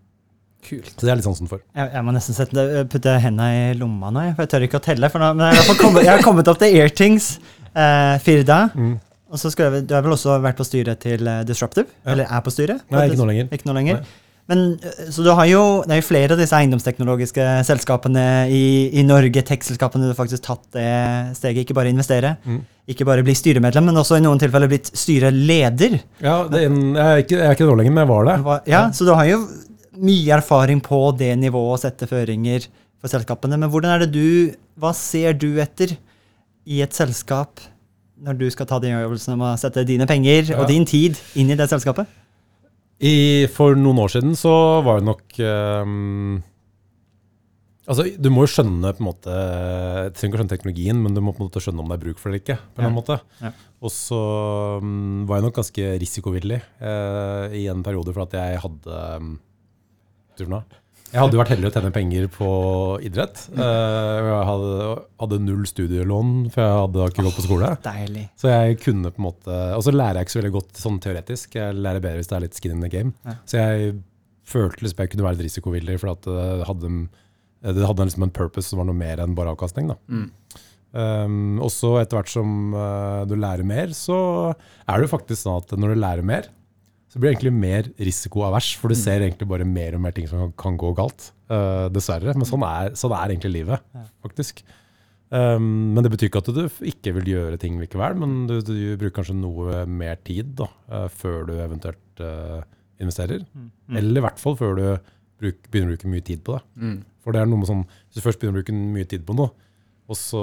Kult. 0.67 0.89
Så 0.91 1.05
det 1.07 1.11
er 1.13 1.19
litt 1.21 1.25
sansen 1.25 1.47
for. 1.49 1.61
Jeg, 1.75 1.91
jeg 1.95 2.03
må 2.05 2.11
nesten 2.13 2.35
sette, 2.35 2.63
putte 2.91 3.13
hendene 3.23 3.49
i 3.71 3.75
lomma 3.79 4.09
nå, 4.11 4.25
for 4.35 4.43
jeg 4.45 4.51
tør 4.51 4.65
ikke 4.67 4.81
å 4.81 4.85
telle. 4.89 5.09
For 5.13 5.23
nå, 5.23 5.29
men 5.39 5.53
jeg, 5.55 5.65
har 5.69 5.77
kommet, 5.79 6.03
jeg 6.03 6.11
har 6.13 6.25
kommet 6.25 6.51
opp 6.51 6.59
til 6.61 6.75
Airthings, 6.81 7.29
eh, 7.73 8.15
Firda. 8.25 8.57
Mm. 8.75 8.97
Og 9.29 9.37
så 9.39 9.51
skal 9.53 9.69
jeg, 9.77 9.85
Du 9.87 9.93
har 9.95 10.01
vel 10.05 10.15
også 10.17 10.39
vært 10.43 10.57
på 10.59 10.65
styret 10.67 10.99
til 11.05 11.27
eh, 11.29 11.43
Disruptive? 11.47 11.87
Ja. 12.03 12.11
Eller 12.15 12.25
er 12.29 12.41
på 12.45 12.51
styret? 12.53 12.81
Nei, 12.91 13.05
ikke 13.11 13.21
nå 13.21 13.29
lenger. 13.29 13.47
Ikke 13.55 13.69
nå 13.69 13.75
lenger. 13.77 14.01
Nei. 14.03 14.25
Men, 14.49 14.63
eh, 14.81 15.11
så 15.13 15.21
du 15.23 15.29
har 15.37 15.45
jo, 15.45 15.61
Det 15.85 15.93
er 15.95 15.99
jo 16.01 16.07
flere 16.07 16.33
av 16.33 16.39
disse 16.41 16.57
eiendomsteknologiske 16.57 17.45
selskapene 17.69 18.25
i, 18.49 18.63
i 18.97 19.03
Norge, 19.05 19.43
tech-selskapene, 19.45 20.09
du 20.09 20.11
har 20.11 20.17
faktisk 20.17 20.43
tatt 20.47 20.65
det 20.73 20.89
steget. 21.37 21.63
Ikke 21.63 21.77
bare 21.77 21.93
investere, 21.93 22.35
Mm. 22.43 22.59
ikke 22.89 23.05
bare 23.05 23.23
bli 23.23 23.35
styremedlem, 23.37 23.85
men 23.91 24.01
også 24.01 24.17
i 24.17 24.25
noen 24.25 24.41
tilfeller 24.41 24.67
blitt 24.71 24.89
styreleder. 24.97 25.99
Ja, 26.25 26.39
det 26.49 26.63
er, 26.65 26.69
jeg, 26.73 27.05
er 27.05 27.23
ikke, 27.23 27.37
jeg 27.37 27.45
er 27.47 27.53
ikke 27.55 27.65
det 27.67 27.71
nå 27.71 27.77
lenger, 27.83 27.93
men 27.95 28.03
jeg 28.07 28.09
var 28.09 28.29
det. 28.31 28.71
Ja, 28.73 28.81
Så 28.91 29.05
du 29.05 29.13
har 29.13 29.29
jo 29.29 29.43
mye 29.99 30.35
erfaring 30.37 30.81
på 30.83 30.99
det 31.19 31.33
nivået 31.41 31.75
å 31.77 31.81
sette 31.81 32.07
føringer 32.09 32.67
for 32.99 33.11
selskapene. 33.11 33.57
Men 33.59 33.71
hvordan 33.71 33.95
er 33.95 34.05
det 34.05 34.13
du 34.15 34.55
Hva 34.79 34.93
ser 34.95 35.33
du 35.35 35.59
etter 35.59 35.97
i 36.69 36.81
et 36.85 36.95
selskap 36.95 37.59
når 38.19 38.37
du 38.39 38.45
skal 38.51 38.67
ta 38.67 38.77
de 38.83 38.91
øvelsen 38.95 39.33
om 39.37 39.45
å 39.47 39.53
sette 39.59 39.85
dine 39.87 40.07
penger 40.07 40.51
Ja. 40.51 40.59
og 40.59 40.67
din 40.67 40.85
tid 40.87 41.19
inn 41.39 41.51
i 41.51 41.55
det 41.59 41.69
selskapet? 41.71 42.07
I, 42.99 43.47
for 43.55 43.75
noen 43.79 43.99
år 44.03 44.11
siden 44.11 44.35
så 44.35 44.51
var 44.83 44.99
det 44.99 45.07
nok 45.07 45.37
um, 45.83 46.41
Altså, 47.89 48.05
Du 48.19 48.27
må 48.29 48.43
jo 48.43 48.51
skjønne 48.51 48.91
på 48.93 49.01
en 49.01 49.07
måte 49.07 49.33
Du 49.33 50.17
trenger 50.19 50.33
ikke 50.35 50.41
skjønne 50.43 50.51
teknologien, 50.51 50.99
men 51.01 51.15
du 51.15 51.21
må 51.23 51.31
på 51.33 51.41
en 51.41 51.47
måte 51.47 51.63
skjønne 51.63 51.81
om 51.81 51.89
det 51.89 51.95
er 51.97 52.03
bruk 52.03 52.19
for 52.21 52.29
det 52.29 52.41
eller 52.41 52.43
ikke. 52.43 52.57
på 52.75 52.81
en 52.83 52.85
annen 52.89 52.99
måte. 52.99 53.17
Ja. 53.41 53.51
Og 53.79 53.93
så 53.95 54.19
um, 54.83 55.23
var 55.29 55.39
jeg 55.39 55.47
nok 55.47 55.57
ganske 55.61 55.87
risikovillig 56.03 56.59
uh, 56.83 57.47
i 57.55 57.63
en 57.71 57.81
periode 57.87 58.13
for 58.13 58.27
at 58.27 58.35
jeg 58.37 58.59
hadde 58.67 58.99
um, 59.23 59.31
Du 60.39 60.45
nå? 60.51 60.61
Jeg 61.09 61.17
hadde 61.23 61.33
jo 61.33 61.39
vært 61.41 61.51
heldig 61.55 61.65
å 61.65 61.71
tjene 61.73 61.89
penger 61.95 62.27
på 62.29 62.47
idrett. 63.01 63.39
Eh, 63.49 64.17
Jeg 64.27 64.43
hadde, 64.45 64.73
hadde 65.23 65.39
null 65.41 65.63
studielån, 65.65 66.33
for 66.53 66.61
jeg 66.61 66.75
hadde 66.83 67.07
ikke 67.09 67.25
gått 67.25 67.39
på 67.39 67.45
skole. 67.47 67.71
Deilig. 67.87 68.25
Så 68.37 68.51
jeg 68.51 68.77
kunne 68.83 69.09
på 69.15 69.17
en 69.23 69.25
måte 69.25 69.55
Og 69.77 69.81
så 69.87 69.93
lærer 69.95 70.19
jeg 70.19 70.27
ikke 70.27 70.35
så 70.35 70.41
veldig 70.43 70.53
godt 70.59 70.83
sånn 70.83 70.99
teoretisk. 71.01 71.57
Jeg 71.57 71.79
lærer 71.81 72.03
bedre 72.03 72.21
hvis 72.21 72.29
det 72.29 72.37
er 72.37 72.45
litt 72.45 72.59
skin 72.59 72.75
in 72.77 72.85
the 72.85 72.91
game. 72.93 73.15
Ja. 73.25 73.35
Så 73.49 73.57
jeg 73.57 73.95
følte 74.49 74.85
liksom 74.85 75.01
jeg 75.01 75.13
kunne 75.15 75.25
være 75.25 75.39
litt 75.39 75.47
risikovillig, 75.49 75.97
for 76.01 76.13
at 76.13 76.29
det 76.29 76.69
hadde, 76.69 76.93
det 77.73 77.89
hadde 77.89 78.05
liksom 78.11 78.27
en 78.29 78.37
purpose 78.37 78.69
som 78.69 78.81
var 78.83 78.89
noe 78.89 78.97
mer 79.01 79.21
enn 79.25 79.33
bare 79.37 79.55
avkastning. 79.57 79.89
da. 79.89 79.97
Mm. 80.13 80.29
Um, 80.89 81.59
og 81.61 81.69
så 81.73 81.91
etter 81.99 82.17
hvert 82.17 82.31
som 82.33 82.73
uh, 82.73 83.25
du 83.29 83.35
lærer 83.37 83.65
mer, 83.67 83.91
så 83.93 84.15
er 84.55 84.93
det 84.97 85.05
jo 85.05 85.11
faktisk 85.11 85.43
sånn 85.43 85.59
at 85.61 85.73
når 85.77 85.93
du 85.93 85.99
lærer 86.01 86.25
mer, 86.25 86.47
så 87.09 87.17
blir 87.17 87.31
det 87.31 87.37
egentlig 87.39 87.55
mer 87.57 87.87
risikoavers, 87.97 88.73
for 88.77 88.91
du 88.91 88.97
ser 88.97 89.23
egentlig 89.25 89.47
bare 89.49 89.65
mer 89.65 89.95
og 89.97 90.03
mer 90.03 90.13
ting 90.13 90.27
som 90.29 90.43
kan, 90.43 90.51
kan 90.61 90.77
gå 90.77 90.91
galt. 90.97 91.31
Uh, 91.49 91.87
dessverre. 91.89 92.35
Men 92.37 92.45
sånn 92.45 92.61
er, 92.67 92.91
sånn 92.99 93.15
er 93.17 93.31
egentlig 93.33 93.55
livet, 93.55 93.85
Ja. 93.97 94.03
faktisk. 94.21 94.61
Um, 95.29 95.93
men 95.93 96.05
det 96.05 96.11
betyr 96.13 96.29
ikke 96.29 96.41
at 96.41 96.49
du 96.53 96.63
ikke 96.89 97.13
vil 97.19 97.31
gjøre 97.33 97.57
ting 97.61 97.77
likevel, 97.81 98.15
men 98.17 98.35
du, 98.49 98.55
du 98.65 98.73
bruker 98.97 99.19
kanskje 99.19 99.37
noe 99.37 99.83
mer 99.89 100.17
tid 100.25 100.55
da, 100.57 100.69
uh, 100.89 101.07
før 101.09 101.47
du 101.49 101.53
eventuelt 101.57 102.21
uh, 102.21 102.61
investerer. 103.01 103.45
Mm. 103.53 103.71
Eller 104.01 104.21
i 104.21 104.25
hvert 104.25 104.41
fall 104.41 104.57
før 104.57 104.77
du 104.77 104.85
bruk, 105.41 105.65
begynner 105.69 105.93
å 105.93 105.95
bruke 105.97 106.13
mye 106.13 106.25
tid 106.25 106.41
på 106.45 106.57
det. 106.57 106.63
Mm. 106.81 106.95
For 107.25 107.33
det 107.35 107.41
er 107.41 107.49
noe 107.49 107.61
med 107.61 107.69
sånn, 107.69 107.83
Hvis 108.09 108.21
du 108.21 108.25
først 108.25 108.41
begynner 108.41 108.57
å 108.57 108.61
bruke 108.61 108.77
mye 108.97 109.09
tid 109.09 109.25
på 109.27 109.37
noe, 109.37 109.53
og 110.09 110.17
så, 110.17 110.41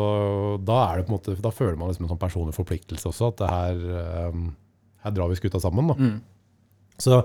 da, 0.63 0.77
er 0.87 1.01
det 1.01 1.09
på 1.09 1.11
en 1.11 1.17
måte, 1.17 1.35
da 1.43 1.51
føler 1.51 1.79
man 1.79 1.91
liksom 1.91 2.07
en 2.07 2.13
sånn 2.13 2.23
personlig 2.23 2.55
forpliktelse 2.55 3.11
også. 3.11 3.33
At 3.33 3.41
det 3.41 3.49
her, 3.51 4.29
um, 4.31 4.45
her 5.03 5.15
drar 5.17 5.31
vi 5.33 5.39
skuta 5.41 5.59
sammen. 5.63 5.91
Da. 5.91 5.97
Mm. 5.99 6.21
Så 7.03 7.23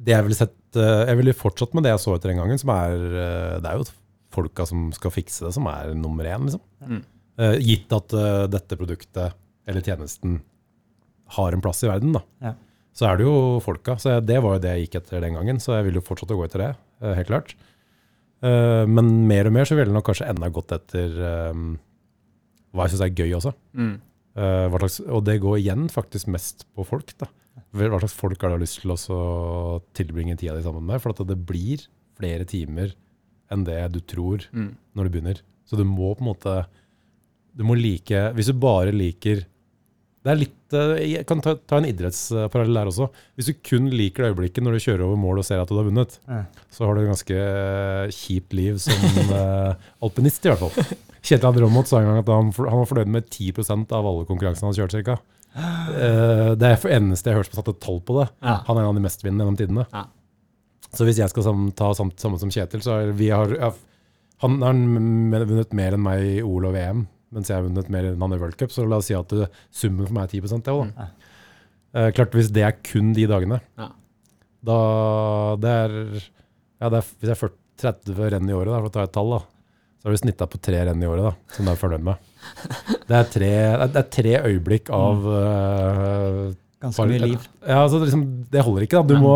det 0.00 0.14
jeg 0.14 0.26
ville 0.26 0.38
sett 0.38 0.78
eh, 0.78 1.06
Jeg 1.10 1.20
ville 1.20 1.36
fortsatt 1.36 1.74
med 1.76 1.86
det 1.86 1.94
jeg 1.94 2.02
så 2.04 2.14
etter 2.16 2.32
den 2.32 2.40
gangen, 2.40 2.60
som 2.60 2.72
er 2.74 2.96
eh, 3.08 3.56
Det 3.60 3.70
er 3.70 3.80
jo 3.80 3.88
folka 4.30 4.66
som 4.68 4.90
skal 4.94 5.10
fikse 5.10 5.42
det, 5.42 5.54
som 5.56 5.66
er 5.66 5.90
nummer 5.98 6.26
én. 6.30 6.44
Liksom. 6.46 6.62
Mm. 6.86 7.00
Eh, 7.42 7.56
gitt 7.66 7.90
at 7.96 8.12
dette 8.52 8.76
produktet 8.78 9.34
eller 9.66 9.82
tjenesten 9.82 10.36
har 11.34 11.54
en 11.54 11.62
plass 11.62 11.82
i 11.82 11.88
verden, 11.90 12.14
da. 12.14 12.22
Ja. 12.42 12.52
Så 12.94 13.08
er 13.08 13.18
det 13.18 13.26
jo 13.26 13.58
folka. 13.62 13.96
Så 14.02 14.16
det 14.22 14.38
var 14.42 14.54
jo 14.54 14.62
det 14.62 14.76
jeg 14.76 14.86
gikk 14.86 15.00
etter 15.00 15.22
den 15.22 15.34
gangen, 15.34 15.58
så 15.62 15.76
jeg 15.76 15.88
vil 15.88 15.98
jo 15.98 16.04
fortsette 16.06 16.34
å 16.34 16.38
gå 16.38 16.46
etter 16.46 16.62
det. 16.62 16.70
helt 17.18 17.30
klart. 17.30 17.52
Men 18.42 19.10
mer 19.30 19.50
og 19.50 19.54
mer 19.54 19.66
så 19.66 19.76
ville 19.76 19.90
jeg 19.90 19.94
nok 19.94 20.06
kanskje 20.10 20.30
enda 20.30 20.50
gått 20.54 20.74
etter 20.74 21.14
hva 21.14 22.86
jeg 22.86 22.94
syns 22.94 23.04
er 23.06 23.14
gøy 23.14 23.36
også. 23.38 23.52
Mm. 23.78 23.92
Hva 24.34 24.82
slags, 24.82 24.98
og 25.06 25.26
det 25.26 25.38
går 25.42 25.60
igjen 25.60 25.86
faktisk 25.92 26.30
mest 26.34 26.66
på 26.74 26.86
folk. 26.86 27.14
da. 27.18 27.30
Hva 27.76 28.00
slags 28.00 28.16
folk 28.16 28.42
har 28.42 28.54
du 28.54 28.62
lyst 28.64 28.80
til 28.82 28.90
å 28.94 29.80
tilbringe 29.96 30.36
tida 30.38 30.56
di 30.56 30.64
sammen 30.64 30.86
med? 30.86 31.00
For 31.02 31.14
at 31.14 31.22
det 31.28 31.38
blir 31.46 31.84
flere 32.18 32.46
timer 32.48 32.94
enn 33.50 33.64
det 33.66 33.80
du 33.94 34.00
tror 34.00 34.46
Mm. 34.52 34.74
når 34.94 35.04
du 35.04 35.10
begynner. 35.10 35.40
Så 35.66 35.76
du 35.78 35.84
må 35.84 36.14
på 36.14 36.24
en 36.24 36.30
måte 36.34 36.66
Du 37.56 37.62
må 37.66 37.74
like 37.78 38.32
Hvis 38.34 38.46
du 38.46 38.54
bare 38.54 38.90
liker 38.94 39.44
Det 40.24 40.30
er 40.30 40.38
litt 40.38 40.74
eh, 40.74 41.16
Jeg 41.16 41.26
kan 41.26 41.40
ta, 41.40 41.54
ta 41.54 41.78
en 41.78 41.86
idrettsparallell 41.88 42.74
der 42.74 42.90
også. 42.90 43.08
Hvis 43.34 43.50
du 43.50 43.54
kun 43.66 43.88
liker 43.90 44.22
det 44.24 44.30
øyeblikket 44.34 44.62
når 44.62 44.76
du 44.76 44.84
kjører 44.84 45.04
over 45.06 45.16
mål 45.18 45.38
og 45.42 45.46
ser 45.46 45.62
at 45.62 45.68
du 45.70 45.76
har 45.78 45.86
vunnet, 45.86 46.18
mm. 46.26 46.44
så 46.70 46.86
har 46.86 46.94
du 46.94 47.02
et 47.02 47.10
ganske 47.10 47.38
eh, 47.38 48.10
kjipt 48.14 48.54
liv 48.54 48.78
som 48.82 49.32
eh, 49.34 49.74
alpinist, 50.02 50.44
i 50.46 50.52
hvert 50.52 50.62
fall. 50.62 50.98
Kjetil 51.22 51.48
André 51.50 51.66
Aamodt 51.66 51.90
sa 51.90 52.00
en 52.00 52.10
gang 52.10 52.20
at 52.22 52.30
han, 52.32 52.52
han 52.52 52.82
var 52.82 52.88
fornøyd 52.90 53.10
med 53.16 53.26
10% 53.32 53.94
av 53.96 54.06
alle 54.10 54.26
konkurransene 54.28 54.70
han 54.70 54.76
kjørte. 54.76 55.00
kjørt, 55.00 55.18
cirka. 55.18 55.39
Eh, 55.56 56.52
det 56.60 56.68
er 56.68 56.78
for 56.80 56.92
eneste 56.94 57.30
jeg 57.30 57.34
har 57.36 57.42
hørt 57.42 57.50
som 57.50 57.58
har 57.58 57.64
satt 57.64 57.74
et 57.74 57.82
tall 57.82 58.00
på 58.06 58.16
det. 58.20 58.26
Ja. 58.44 58.56
Han 58.68 58.78
er 58.78 58.84
en 58.84 58.90
av 58.92 58.98
de 58.98 59.04
mestvinnende 59.04 59.44
gjennom 59.46 59.58
tidene. 59.58 59.86
Ja. 59.92 60.04
Så 60.90 61.06
hvis 61.06 61.20
jeg 61.20 61.30
skal 61.30 61.46
ta 61.78 61.92
samme, 61.94 62.38
som 62.40 62.50
Kjetil, 62.50 62.82
så 62.82 62.96
har 62.96 63.12
vi 63.18 63.30
har 63.30 63.52
ja, 63.54 63.70
Han 64.42 64.60
har 64.64 64.74
vunnet 65.44 65.74
mer 65.76 65.94
enn 65.94 66.02
meg 66.02 66.22
i 66.24 66.36
OL 66.42 66.70
og 66.70 66.74
VM, 66.74 67.02
mens 67.34 67.50
jeg 67.50 67.58
har 67.58 67.66
vunnet 67.66 67.90
mer 67.92 68.08
enn 68.08 68.22
han 68.24 68.32
i 68.34 68.38
World 68.40 68.56
Cup. 68.58 68.72
Så 68.72 68.86
la 68.88 68.98
oss 69.02 69.10
si 69.10 69.14
at 69.14 69.28
det, 69.36 69.50
summen 69.70 70.06
for 70.08 70.16
meg 70.16 70.30
er 70.30 70.40
10 70.40 70.62
det 70.64 70.72
òg, 70.74 70.92
da. 70.96 71.08
Eh, 71.90 72.10
klart 72.16 72.34
hvis 72.38 72.50
det 72.54 72.62
er 72.64 72.78
kun 72.86 73.12
de 73.12 73.26
dagene, 73.30 73.60
Ja. 73.78 73.90
da 74.64 74.78
det 75.60 75.70
er, 75.70 75.88
det 76.80 76.88
er 76.88 77.02
Hvis 77.02 77.28
jeg 77.28 77.36
er 77.36 77.42
40, 77.42 77.56
30 77.80 78.30
renn 78.34 78.48
i 78.50 78.54
året, 78.56 78.72
da, 78.72 78.80
for 78.80 78.88
å 78.88 78.92
ta 78.94 79.02
et 79.04 79.12
tall, 79.12 79.30
da, 79.36 79.40
så 80.00 80.08
har 80.08 80.16
du 80.16 80.20
snitta 80.22 80.48
på 80.48 80.58
tre 80.64 80.80
renn 80.88 81.02
i 81.04 81.08
året 81.08 81.26
da, 81.28 81.32
som 81.52 81.68
du 81.68 81.74
er 81.74 81.78
fornøyd 81.80 82.04
med. 82.06 82.26
Det 83.04 83.16
er 83.18 83.26
tre, 83.28 83.52
det 83.92 84.00
er 84.00 84.06
tre 84.16 84.30
øyeblikk 84.48 84.88
av 84.96 85.26
uh, 85.28 86.44
Ganske 86.80 87.04
mye 87.10 87.20
liv. 87.20 87.48
ja, 87.60 87.82
altså 87.82 87.98
det, 88.00 88.06
liksom, 88.08 88.22
det 88.48 88.62
holder 88.64 88.86
ikke. 88.86 89.02
da. 89.02 89.12
Du 89.12 89.20
må, 89.20 89.34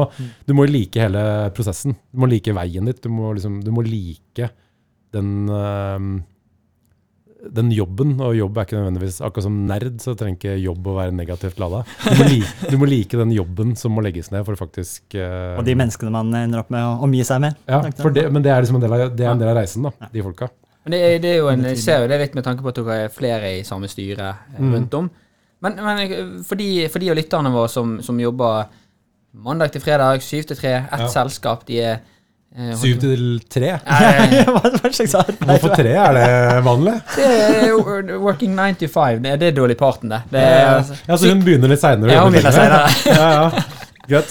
du 0.48 0.54
må 0.56 0.64
like 0.64 1.02
hele 1.02 1.24
prosessen. 1.56 1.92
Du 2.08 2.22
må 2.22 2.28
like 2.30 2.54
veien 2.56 2.88
ditt. 2.88 3.02
Du 3.04 3.10
må, 3.12 3.34
liksom, 3.36 3.58
du 3.60 3.68
må 3.76 3.84
like 3.84 4.48
den, 5.12 5.34
øhm, 5.52 6.14
den 7.52 7.70
jobben. 7.74 8.14
Og 8.20 8.34
jobb 8.38 8.56
er 8.58 8.64
ikke 8.66 8.78
nødvendigvis 8.78 9.20
Akkurat 9.24 9.44
som 9.46 9.56
nerd 9.68 10.00
så 10.02 10.14
trenger 10.16 10.38
ikke 10.38 10.54
jobb 10.62 10.86
å 10.86 10.94
være 10.96 11.12
negativt 11.14 11.58
lada. 11.60 11.82
Du, 12.04 12.16
må 12.18 12.24
like- 12.30 12.68
du 12.72 12.76
må 12.80 12.88
like 12.88 13.20
den 13.20 13.32
jobben 13.36 13.74
som 13.76 13.92
må 13.92 14.04
legges 14.04 14.30
ned 14.32 14.44
for 14.46 14.56
faktisk 14.56 15.16
uh, 15.18 15.58
Og 15.58 15.64
de 15.66 15.74
menneskene 15.78 16.10
man 16.14 16.32
ender 16.34 16.62
opp 16.64 16.70
med 16.74 16.82
å 16.84 16.94
omgi 17.06 17.24
seg 17.28 17.40
med. 17.44 17.56
ja, 17.68 17.82
for 18.00 18.10
det, 18.14 18.28
Men 18.32 18.42
det 18.46 18.52
er 18.54 18.62
liksom 18.64 18.80
en 18.80 18.86
del 18.86 18.96
av, 18.96 19.04
det 19.16 19.26
er 19.26 19.32
en 19.34 19.42
del 19.44 19.52
av 19.52 19.58
reisen, 19.60 19.82
da, 19.90 20.08
de 20.12 20.22
folka. 20.24 20.48
Men 20.84 20.92
det, 20.96 21.00
er- 21.00 21.20
det 21.24 21.28
er 21.32 21.36
jo 21.40 21.50
en, 21.52 21.62
jeg 21.70 21.78
ser 21.80 22.02
jo 22.04 22.08
det 22.12 22.18
litt 22.20 22.34
med 22.36 22.44
tanke 22.44 22.60
på 22.64 22.68
at 22.72 22.80
dere 22.80 22.96
er 23.06 23.12
flere 23.12 23.52
i 23.58 23.62
samme 23.64 23.88
styre 23.88 24.30
eh, 24.34 24.58
Mm. 24.60 24.72
rundt 24.78 24.94
om. 25.00 25.10
Men, 25.64 25.78
men 25.80 26.00
eh, 26.04 26.24
for, 26.44 26.60
de, 26.60 26.88
for 26.92 27.00
de 27.00 27.08
og 27.12 27.16
lytterne 27.16 27.52
våre 27.54 27.70
som, 27.72 27.94
som 28.04 28.18
jobber 28.20 28.66
mandag 29.34 29.72
til 29.74 29.80
fredag, 29.82 30.20
syv 30.22 30.44
til 30.50 30.56
tre, 30.60 30.74
ett 30.84 31.00
Ja. 31.06 31.08
selskap, 31.10 31.64
de 31.66 31.78
er 31.80 32.02
Syv 32.78 33.00
til 33.02 33.22
tre. 33.50 33.72
Eh, 33.84 34.44
Hva 34.54 34.90
slags 34.94 35.14
arbeid? 35.18 35.40
Hvorfor 35.48 35.72
tre? 35.74 35.94
Er 35.98 36.14
det 36.14 36.60
vanlig? 36.64 36.92
Det 37.16 37.26
er 37.26 38.18
working 38.22 38.54
9 38.54 38.76
to 38.84 38.86
5. 38.94 39.22
Det 39.24 39.32
er 39.32 39.40
det 39.42 39.52
dårlig 39.56 39.76
parten, 39.80 40.12
det. 40.14 40.20
det 40.30 40.42
er, 40.44 40.92
Ja, 41.08 41.16
så 41.18 41.32
hun 41.32 41.42
begynner 41.42 41.72
litt 41.72 41.82
seinere? 41.82 42.12
Ja, 42.14 42.22
hun 42.22 42.32
begynner 42.36 42.54
senere. 42.54 42.92
ja, 43.10 43.30
ja. 43.34 43.64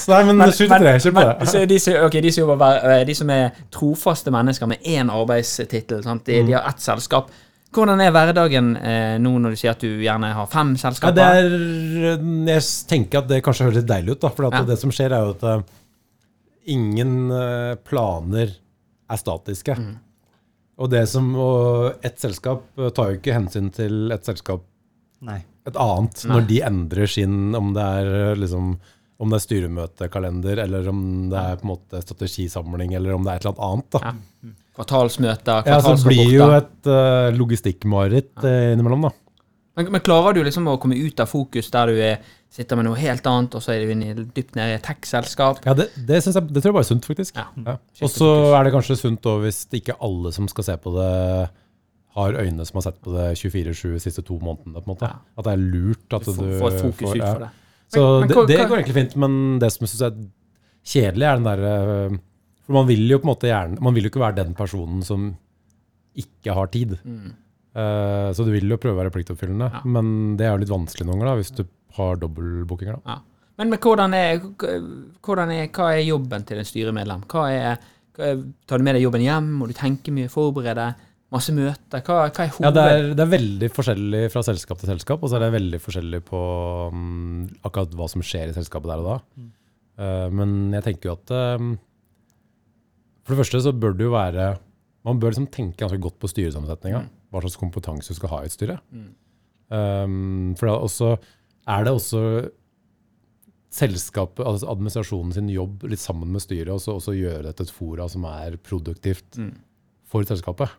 Nei, 0.07 0.19
men 0.29 0.41
sju 0.53 0.67
til 0.67 0.69
tre, 0.69 0.91
kjør 1.01 1.13
på 1.15 1.19
men 1.19 1.29
det. 1.41 1.47
så 1.49 1.63
de, 1.67 1.79
som- 1.81 1.95
ok, 2.05 2.17
de, 2.21 2.31
som 2.31 2.43
jobber, 2.45 2.75
eh, 2.93 3.03
de 3.09 3.15
som 3.17 3.29
er 3.33 3.47
trofaste 3.73 4.31
mennesker 4.31 4.69
med 4.69 4.83
én 4.85 5.09
arbeidstittel, 5.11 6.03
sant? 6.05 6.23
De, 6.29 6.39
Mm. 6.43 6.47
de 6.47 6.53
har 6.59 6.67
ett 6.69 6.79
selskap. 6.83 7.31
Hvordan 7.73 7.99
er 8.05 8.11
hverdagen 8.13 8.75
eh, 8.77 9.17
nå 9.17 9.31
når 9.41 9.49
du 9.55 9.57
sier 9.57 9.71
at 9.73 9.81
du 9.81 9.87
gjerne 10.05 10.29
har 10.37 10.45
fem 10.51 10.75
Ja, 10.77 10.81
selskaper? 10.85 11.15
det 11.17 11.23
er, 11.25 12.19
jeg 12.53 12.61
tenker 12.87 13.23
at 13.23 13.27
det 13.31 13.41
kanskje 13.43 13.65
høres 13.65 13.79
litt 13.81 13.89
deilig 13.89 14.11
ut, 14.15 14.21
da, 14.21 14.29
for 14.29 14.45
at 14.51 14.53
Ja. 14.59 14.61
det 14.69 14.77
som 14.79 14.91
skjer 14.93 15.11
er 15.11 15.25
jo 15.25 15.31
at 15.33 15.43
eh, 15.43 15.63
ingen 16.69 17.31
eh, 17.31 17.75
planer 17.85 18.53
er 19.11 19.19
statiske. 19.19 19.75
Mm. 19.77 19.93
Og 20.81 20.89
det 20.89 21.03
som, 21.11 21.29
og 21.37 22.05
et 22.05 22.17
selskap 22.21 22.65
eh, 22.79 22.91
tar 22.95 23.11
jo 23.11 23.19
ikke 23.19 23.37
hensyn 23.37 23.69
til 23.73 24.13
et 24.13 24.25
selskap 24.25 24.65
Nei. 25.23 25.39
et 25.67 25.77
annet 25.79 26.25
Nei. 26.25 26.33
når 26.33 26.49
de 26.49 26.59
endrer 26.69 27.15
sin, 27.19 27.39
om 27.57 27.71
det 27.75 27.87
er 28.01 28.11
eh, 28.19 28.35
liksom 28.41 28.75
om 29.23 29.31
det 29.31 29.37
er 29.37 29.43
styremøtekalender, 29.45 30.59
eller 30.65 30.87
om 30.91 31.01
det 31.31 31.39
er 31.39 31.59
på 31.59 31.67
en 31.67 31.69
måte 31.69 31.99
strategisamling, 32.03 32.95
eller 32.97 33.13
om 33.15 33.23
det 33.23 33.31
er 33.31 33.39
et 33.39 33.45
eller 33.45 33.53
annet 33.53 33.67
annet. 33.69 33.89
da. 33.93 34.01
Ja. 34.03 34.53
Kvartalsmøter, 34.73 35.67
Ja, 35.69 35.77
så 35.85 35.93
blir 36.09 36.31
jo 36.33 36.47
et 36.51 36.89
uh, 36.89 37.29
logistikkmareritt 37.37 38.41
ja. 38.41 38.73
innimellom, 38.73 39.05
da. 39.05 39.11
Men, 39.77 39.91
men 39.95 40.03
klarer 40.05 40.35
du 40.35 40.41
liksom 40.45 40.67
å 40.69 40.75
komme 40.81 40.97
ut 40.97 41.21
av 41.23 41.29
fokus 41.29 41.69
der 41.73 41.93
du 41.93 42.01
er, 42.03 42.33
sitter 42.53 42.77
med 42.77 42.85
noe 42.85 42.99
helt 43.01 43.25
annet, 43.29 43.55
og 43.57 43.63
så 43.65 43.73
er 43.73 43.87
du 43.89 44.23
dypt 44.35 44.53
nede 44.57 44.75
i 44.75 44.77
et 44.77 44.83
tech-selskap? 44.85 45.63
Ja, 45.65 45.73
det, 45.77 45.87
det, 45.97 46.19
jeg, 46.21 46.33
det 46.53 46.61
tror 46.61 46.69
jeg 46.69 46.75
bare 46.77 46.85
er 46.85 46.89
sunt, 46.91 47.07
faktisk. 47.09 47.35
Ja. 47.39 47.47
Ja. 47.65 47.75
Og 48.05 48.11
så 48.13 48.27
er 48.53 48.67
det 48.67 48.73
kanskje 48.75 48.97
sunt 48.99 49.25
òg 49.31 49.41
hvis 49.47 49.63
ikke 49.73 49.95
alle 50.05 50.31
som 50.35 50.47
skal 50.51 50.67
se 50.67 50.75
på 50.83 50.93
det, 50.99 51.09
har 52.13 52.35
øyne 52.37 52.61
som 52.69 52.77
har 52.77 52.85
sett 52.85 52.99
på 53.01 53.09
det 53.15 53.31
24-7 53.41 53.95
de 53.95 53.99
siste 54.03 54.21
to 54.21 54.37
månedene. 54.37 54.77
på 54.77 54.85
en 54.85 54.91
måte. 54.93 55.09
Ja. 55.09 55.17
At 55.37 55.47
det 55.47 55.53
er 55.55 55.63
lurt 55.65 56.13
at 56.13 56.27
Du 56.27 56.33
får, 56.35 56.45
du 56.45 56.59
får, 56.61 56.75
fokus 56.83 57.07
får- 57.09 57.15
ut 57.17 57.25
for 57.25 57.39
det. 57.47 57.49
Så 57.93 58.01
Men- 58.03 58.19
men 58.19 58.29
det, 58.29 58.57
det 58.57 58.67
går 58.69 58.77
egentlig 58.77 58.97
fint, 59.01 59.15
men 59.17 59.59
det 59.59 59.71
som 59.73 59.83
jeg 59.85 59.89
syns 59.89 60.05
er 60.05 60.19
kjedelig, 60.93 61.25
er 61.29 61.35
den 61.41 61.43
derre 61.49 62.19
For 62.65 62.73
man 62.77 62.87
vil 62.87 63.09
jo 63.09 63.17
på 63.19 63.27
en 63.27 63.33
måte 63.35 63.49
gjerne 63.49 63.81
Man 63.81 63.93
vil 63.93 64.03
jo 64.05 64.09
ikke 64.09 64.21
være 64.23 64.35
den 64.45 64.53
personen 64.55 65.01
som 65.03 65.35
ikke 66.15 66.53
har 66.53 66.67
tid. 66.67 66.99
Mm. 67.03 67.33
Eh, 67.73 68.29
så 68.37 68.45
du 68.45 68.51
vil 68.53 68.69
jo 68.69 68.77
prøve 68.77 68.97
å 68.97 69.01
være 69.01 69.13
pliktoppfyllende, 69.13 69.69
Ja. 69.73 69.81
men 69.85 70.35
det 70.37 70.45
er 70.45 70.53
jo 70.53 70.61
litt 70.61 70.73
vanskelig 70.73 71.07
noen 71.07 71.19
ganger 71.19 71.31
da, 71.31 71.37
hvis 71.41 71.55
du 71.57 71.63
har 71.97 72.19
dobbeltbookinger. 72.21 72.99
Ja. 73.05 73.21
Men, 73.57 73.69
men 73.69 73.79
hvordan, 73.79 74.13
er, 74.17 74.39
hvordan 75.21 75.51
er, 75.53 75.67
hva 75.73 75.91
er 75.93 76.05
jobben 76.07 76.45
til 76.49 76.61
en 76.61 76.65
styremedlem? 76.67 77.25
Hva 77.29 77.47
er, 77.53 77.89
hva 78.17 78.29
er, 78.31 78.45
tar 78.69 78.81
du 78.81 78.85
med 78.85 78.97
deg 78.97 79.05
jobben 79.05 79.21
hjem? 79.25 79.49
Må 79.59 79.67
du 79.69 79.75
tenke 79.77 80.13
mye, 80.13 80.29
forberede? 80.33 80.93
Masse 81.33 81.53
møter? 81.53 82.01
Hva, 82.05 82.27
hva 82.29 82.45
er 82.45 82.57
Ja, 82.61 82.71
det 82.73 82.83
er, 82.91 83.07
det 83.17 83.23
er 83.23 83.31
veldig 83.31 83.69
forskjellig 83.73 84.23
fra 84.33 84.43
selskap 84.45 84.81
til 84.81 84.91
selskap, 84.91 85.21
og 85.21 85.31
så 85.31 85.37
er 85.37 85.47
det 85.47 85.55
veldig 85.55 85.79
forskjellig 85.81 86.21
på 86.27 86.41
um, 86.93 87.47
akkurat 87.65 87.95
hva 87.97 88.09
som 88.11 88.25
skjer 88.25 88.51
i 88.51 88.57
selskapet 88.57 88.91
der 88.91 89.01
og 89.01 89.09
da. 89.09 89.17
Eh, 89.97 90.27
men 90.33 90.73
jeg 90.73 90.85
tenker 90.89 91.09
jo 91.09 91.15
at 91.17 91.33
um, 91.61 91.73
For 93.21 93.33
det 93.33 93.43
første 93.43 93.61
så 93.61 93.73
bør 93.77 93.93
det 93.93 94.07
jo 94.07 94.13
være 94.15 94.47
Man 95.05 95.19
bør 95.21 95.35
liksom 95.35 95.45
tenke 95.53 95.83
ganske 95.83 95.99
godt 96.01 96.17
på 96.21 96.29
styresammensetninga. 96.31 97.03
Mm. 97.05 97.11
Hva 97.33 97.41
slags 97.41 97.57
kompetanse 97.57 98.13
du 98.13 98.19
skal 98.19 98.29
ha 98.29 98.43
i 98.43 98.49
et 98.49 98.53
styre. 98.53 98.77
Mm. 98.93 99.07
Um, 99.73 100.51
for 100.59 100.69
også, 100.69 101.15
er 101.73 101.87
det 101.87 101.93
også 101.95 102.21
selskapet, 103.73 104.43
altså 104.45 104.69
administrasjonen 104.69 105.33
sin 105.33 105.47
jobb 105.49 105.87
litt 105.89 106.01
sammen 106.01 106.29
med 106.29 106.43
styret, 106.43 106.69
og 106.75 106.81
så 106.83 106.93
også 106.99 107.15
gjøre 107.17 107.47
dette 107.47 107.65
et 107.65 107.73
fora 107.73 108.05
som 108.11 108.27
er 108.29 108.59
produktivt 108.61 109.39
Mm. 109.39 109.55
for 110.05 110.21
selskapet. 110.29 110.69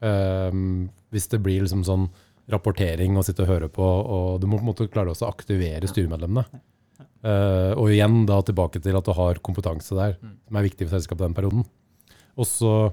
Um, 0.00 0.90
hvis 1.10 1.26
det 1.32 1.42
blir 1.42 1.64
liksom 1.64 1.82
sånn 1.82 2.06
rapportering 2.52 3.16
og 3.16 3.24
sitte 3.26 3.42
og 3.42 3.48
høre 3.48 3.68
på, 3.72 3.82
og 3.82 4.40
du 4.40 4.46
må 4.46 4.58
på 4.60 4.66
en 4.66 4.70
måte 4.70 4.86
klare 4.92 5.10
også 5.10 5.26
å 5.26 5.32
aktivere 5.32 5.88
styremedlemmene. 5.88 6.44
Uh, 7.24 7.72
og 7.80 7.88
igjen 7.88 8.26
da 8.28 8.36
tilbake 8.44 8.82
til 8.84 8.94
at 8.94 9.06
du 9.08 9.14
har 9.16 9.40
kompetanse 9.40 9.96
der, 9.96 10.18
som 10.46 10.56
er 10.60 10.66
viktig 10.68 10.86
for 10.86 10.98
selskapet 10.98 11.24
den 11.24 11.34
perioden. 11.34 11.64
Og 12.36 12.46
så 12.46 12.92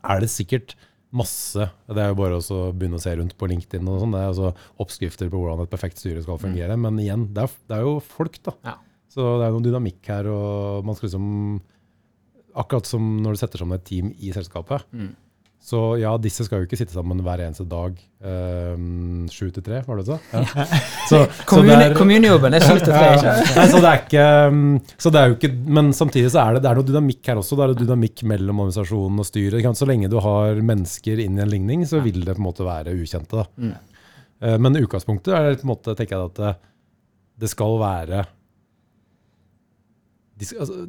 er 0.00 0.22
det 0.24 0.30
sikkert 0.32 0.74
masse, 1.12 1.64
det 1.90 1.98
er 2.04 2.12
jo 2.12 2.18
bare 2.20 2.36
å 2.38 2.58
begynne 2.76 2.98
å 3.00 3.02
se 3.02 3.14
rundt 3.18 3.32
på 3.38 3.48
LinkedIn 3.50 3.88
og 3.90 3.98
sånn, 4.02 4.12
det 4.14 4.20
er 4.22 4.28
altså 4.30 4.52
oppskrifter 4.82 5.30
på 5.32 5.40
hvordan 5.40 5.64
et 5.64 5.72
perfekt 5.72 5.98
styre 5.98 6.22
skal 6.22 6.38
fungere, 6.38 6.76
men 6.78 7.00
igjen, 7.02 7.24
det 7.34 7.42
er, 7.48 7.56
det 7.66 7.76
er 7.80 7.82
jo 7.88 7.96
folk 8.04 8.38
da. 8.46 8.54
Ja. 8.68 8.76
Så 9.10 9.24
det 9.40 9.48
er 9.48 9.56
noen 9.56 9.64
dynamikk 9.66 10.06
her, 10.06 10.28
og 10.30 10.84
man 10.86 10.94
skal 10.94 11.08
liksom, 11.08 11.26
akkurat 12.62 12.86
som 12.86 13.08
når 13.24 13.34
du 13.34 13.40
setter 13.42 13.62
sammen 13.64 13.78
et 13.80 13.84
team 13.90 14.12
i 14.18 14.30
selskapet, 14.36 14.86
Mm. 14.94 15.10
Så 15.60 15.78
ja, 16.00 16.14
disse 16.18 16.42
skal 16.46 16.62
jo 16.62 16.66
ikke 16.66 16.78
sitte 16.80 16.94
sammen 16.96 17.18
hver 17.22 17.42
eneste 17.44 17.66
dag, 17.68 17.98
um, 18.24 19.26
sju 19.30 19.50
til 19.52 19.62
tre, 19.66 19.82
var 19.86 19.98
det 20.00 20.06
så? 20.08 20.16
Ja. 20.32 20.40
Så, 21.10 21.18
så 21.50 21.60
det 21.66 21.74
er- 21.74 21.94
kommunejobben 21.98 22.54
er 22.56 22.62
sju 22.64 22.78
til 22.78 22.86
tre, 22.94 23.10
ikke 23.18 23.34
Nei, 23.58 23.66
så 23.72 23.80
det 23.82 23.90
er 23.90 24.00
ikke 24.04 24.24
um, 24.48 24.62
så 25.04 25.10
det 25.12 25.20
er 25.20 25.28
jo 25.32 25.36
ikke, 25.36 25.50
Men 25.78 25.90
samtidig 25.96 26.30
så 26.32 26.40
er 26.46 26.56
det, 26.56 26.62
det 26.64 26.70
er 26.70 26.78
noe 26.80 26.86
dynamikk 26.88 27.30
her 27.32 27.40
også. 27.42 27.58
Det 27.58 27.64
er 27.66 27.72
noe 27.74 27.80
dynamikk 27.82 28.24
mellom 28.30 28.62
organisasjonen 28.64 29.20
og 29.22 29.28
styret. 29.28 29.68
Så 29.76 29.88
lenge 29.90 30.10
du 30.12 30.16
har 30.22 30.60
mennesker 30.72 31.22
inn 31.26 31.38
i 31.38 31.44
en 31.44 31.50
ligning, 31.52 31.84
så 31.90 32.00
vil 32.04 32.22
det 32.24 32.36
på 32.36 32.42
en 32.44 32.46
måte 32.48 32.66
være 32.66 32.94
ukjente. 32.96 33.42
da. 33.42 33.46
Mm. 33.60 33.72
Eh, 34.40 34.58
Men 34.64 34.76
i 34.78 34.84
utgangspunktet 34.86 35.34
er 35.36 35.48
det 35.50 35.60
på 35.60 35.66
en 35.68 35.72
måte, 35.74 35.96
tenker 35.98 36.16
jeg 36.16 36.30
at 36.32 36.40
det, 36.40 36.52
det 37.44 37.50
skal 37.52 37.76
være 37.82 38.24
altså, 40.60 40.84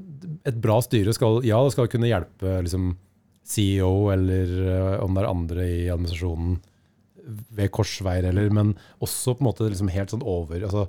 Et 0.47 0.62
bra 0.63 0.79
styre 0.86 1.13
skal 1.15 1.41
ja, 1.47 1.60
det 1.65 1.73
skal 1.75 1.89
kunne 1.91 2.10
hjelpe 2.12 2.60
liksom, 2.65 2.93
CEO 3.43 4.12
eller 4.13 4.51
eh, 4.71 5.04
om 5.04 5.13
det 5.15 5.23
er 5.23 5.30
andre 5.32 5.65
i 5.67 5.88
administrasjonen 5.91 6.60
ved 7.51 7.69
korsveier, 7.71 8.25
eller, 8.32 8.49
men 8.54 8.73
også 9.01 9.36
på 9.38 9.43
en 9.43 9.47
måte 9.51 9.67
liksom 9.69 9.89
helt 9.93 10.10
sånn 10.13 10.23
over 10.25 10.62
altså, 10.65 10.88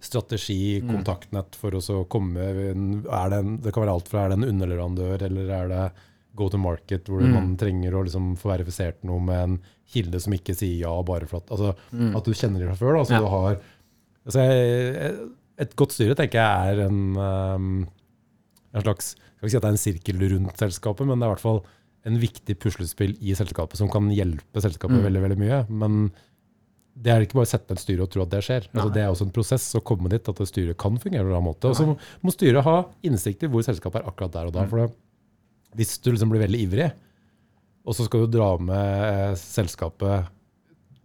Strategi, 0.00 0.80
Mm. 0.80 0.92
kontaktnett 0.94 1.56
for 1.58 1.74
å 1.74 1.80
så 1.82 2.04
komme 2.08 2.38
det, 2.38 2.68
en, 2.76 3.56
det 3.58 3.72
kan 3.74 3.82
være 3.82 3.94
alt 3.96 4.06
fra 4.08 4.24
er 4.24 4.28
det 4.30 4.36
en 4.38 4.48
underleverandør, 4.52 5.24
eller 5.26 5.48
er 5.50 5.68
det 5.72 5.92
go 6.38 6.46
to 6.48 6.56
market, 6.58 7.04
hvor 7.10 7.20
Mm. 7.20 7.32
man 7.34 7.56
trenger 7.56 7.92
å 7.98 8.04
liksom 8.04 8.36
få 8.38 8.52
verifisert 8.56 9.02
noe 9.02 9.18
med 9.18 9.42
en 9.42 9.56
kilde 9.90 10.20
som 10.20 10.32
ikke 10.32 10.54
sier 10.54 10.78
ja 10.86 11.02
bare 11.02 11.26
for 11.26 11.38
at 11.38 11.48
altså, 11.50 11.74
Mm. 11.92 12.14
At 12.16 12.24
du 12.24 12.30
kjenner 12.30 12.60
det 12.60 12.68
fra 12.68 12.76
før. 12.86 12.94
Da, 12.98 13.04
så 13.04 13.10
Ja. 13.10 13.18
du 13.18 13.26
har, 13.26 13.58
altså, 14.24 15.28
et 15.58 15.74
godt 15.74 15.90
styre 15.92 16.14
tenker 16.14 16.38
jeg 16.38 16.76
er 16.76 16.86
en, 16.86 17.16
um, 17.16 17.88
en 18.74 18.82
slags 18.84 19.14
Jeg 19.14 19.38
skal 19.38 19.46
ikke 19.46 19.50
si 19.52 19.56
at 19.56 19.62
det 19.62 19.68
er 19.68 19.76
en 19.76 19.84
sirkel 19.84 20.22
rundt 20.34 20.56
selskapet, 20.58 21.06
men 21.06 21.18
det 21.18 21.24
er 21.26 21.30
i 21.30 21.34
hvert 21.36 21.44
fall 21.44 21.60
en 22.08 22.16
viktig 22.18 22.54
puslespill 22.58 23.12
i 23.20 23.34
selskapet 23.38 23.76
som 23.78 23.88
kan 23.90 24.08
hjelpe 24.10 24.60
selskapet 24.64 24.98
Mm. 24.98 25.04
veldig 25.06 25.22
veldig 25.22 25.38
mye. 25.38 25.58
Men 25.70 26.10
det 26.98 27.12
er 27.12 27.20
ikke 27.22 27.34
bare 27.38 27.46
å 27.46 27.52
sette 27.52 27.70
ned 27.70 27.78
et 27.78 27.82
styre 27.84 28.02
og 28.02 28.10
tro 28.10 28.22
at 28.22 28.30
det 28.30 28.40
skjer. 28.42 28.66
Altså, 28.74 28.92
det 28.92 29.02
er 29.02 29.08
også 29.12 29.26
en 29.28 29.30
prosess 29.30 29.66
å 29.78 29.82
komme 29.86 30.08
dit 30.10 30.28
at 30.28 30.40
styret 30.50 30.76
kan 30.76 30.98
fungere 30.98 31.22
på 31.30 31.36
en 31.38 31.44
måte. 31.46 31.70
Og 31.70 31.76
så 31.78 31.86
må, 32.22 32.32
styret 32.34 32.64
ha 32.66 32.76
innsikt 33.06 33.44
i 33.46 33.50
hvor 33.52 33.62
selskapet 33.62 34.02
er 34.02 34.08
akkurat 34.10 34.32
der 34.32 34.46
og 34.50 34.52
da. 34.56 34.64
Mm. 34.66 34.70
For 34.72 34.78
det, 34.82 34.88
hvis 35.78 35.98
du 36.02 36.10
liksom 36.10 36.30
blir 36.32 36.42
veldig 36.42 36.60
ivrig, 36.66 36.88
og 37.86 37.94
så 37.94 38.04
skal 38.08 38.26
du 38.26 38.38
dra 38.38 38.50
med 38.58 39.36
selskapet 39.38 40.26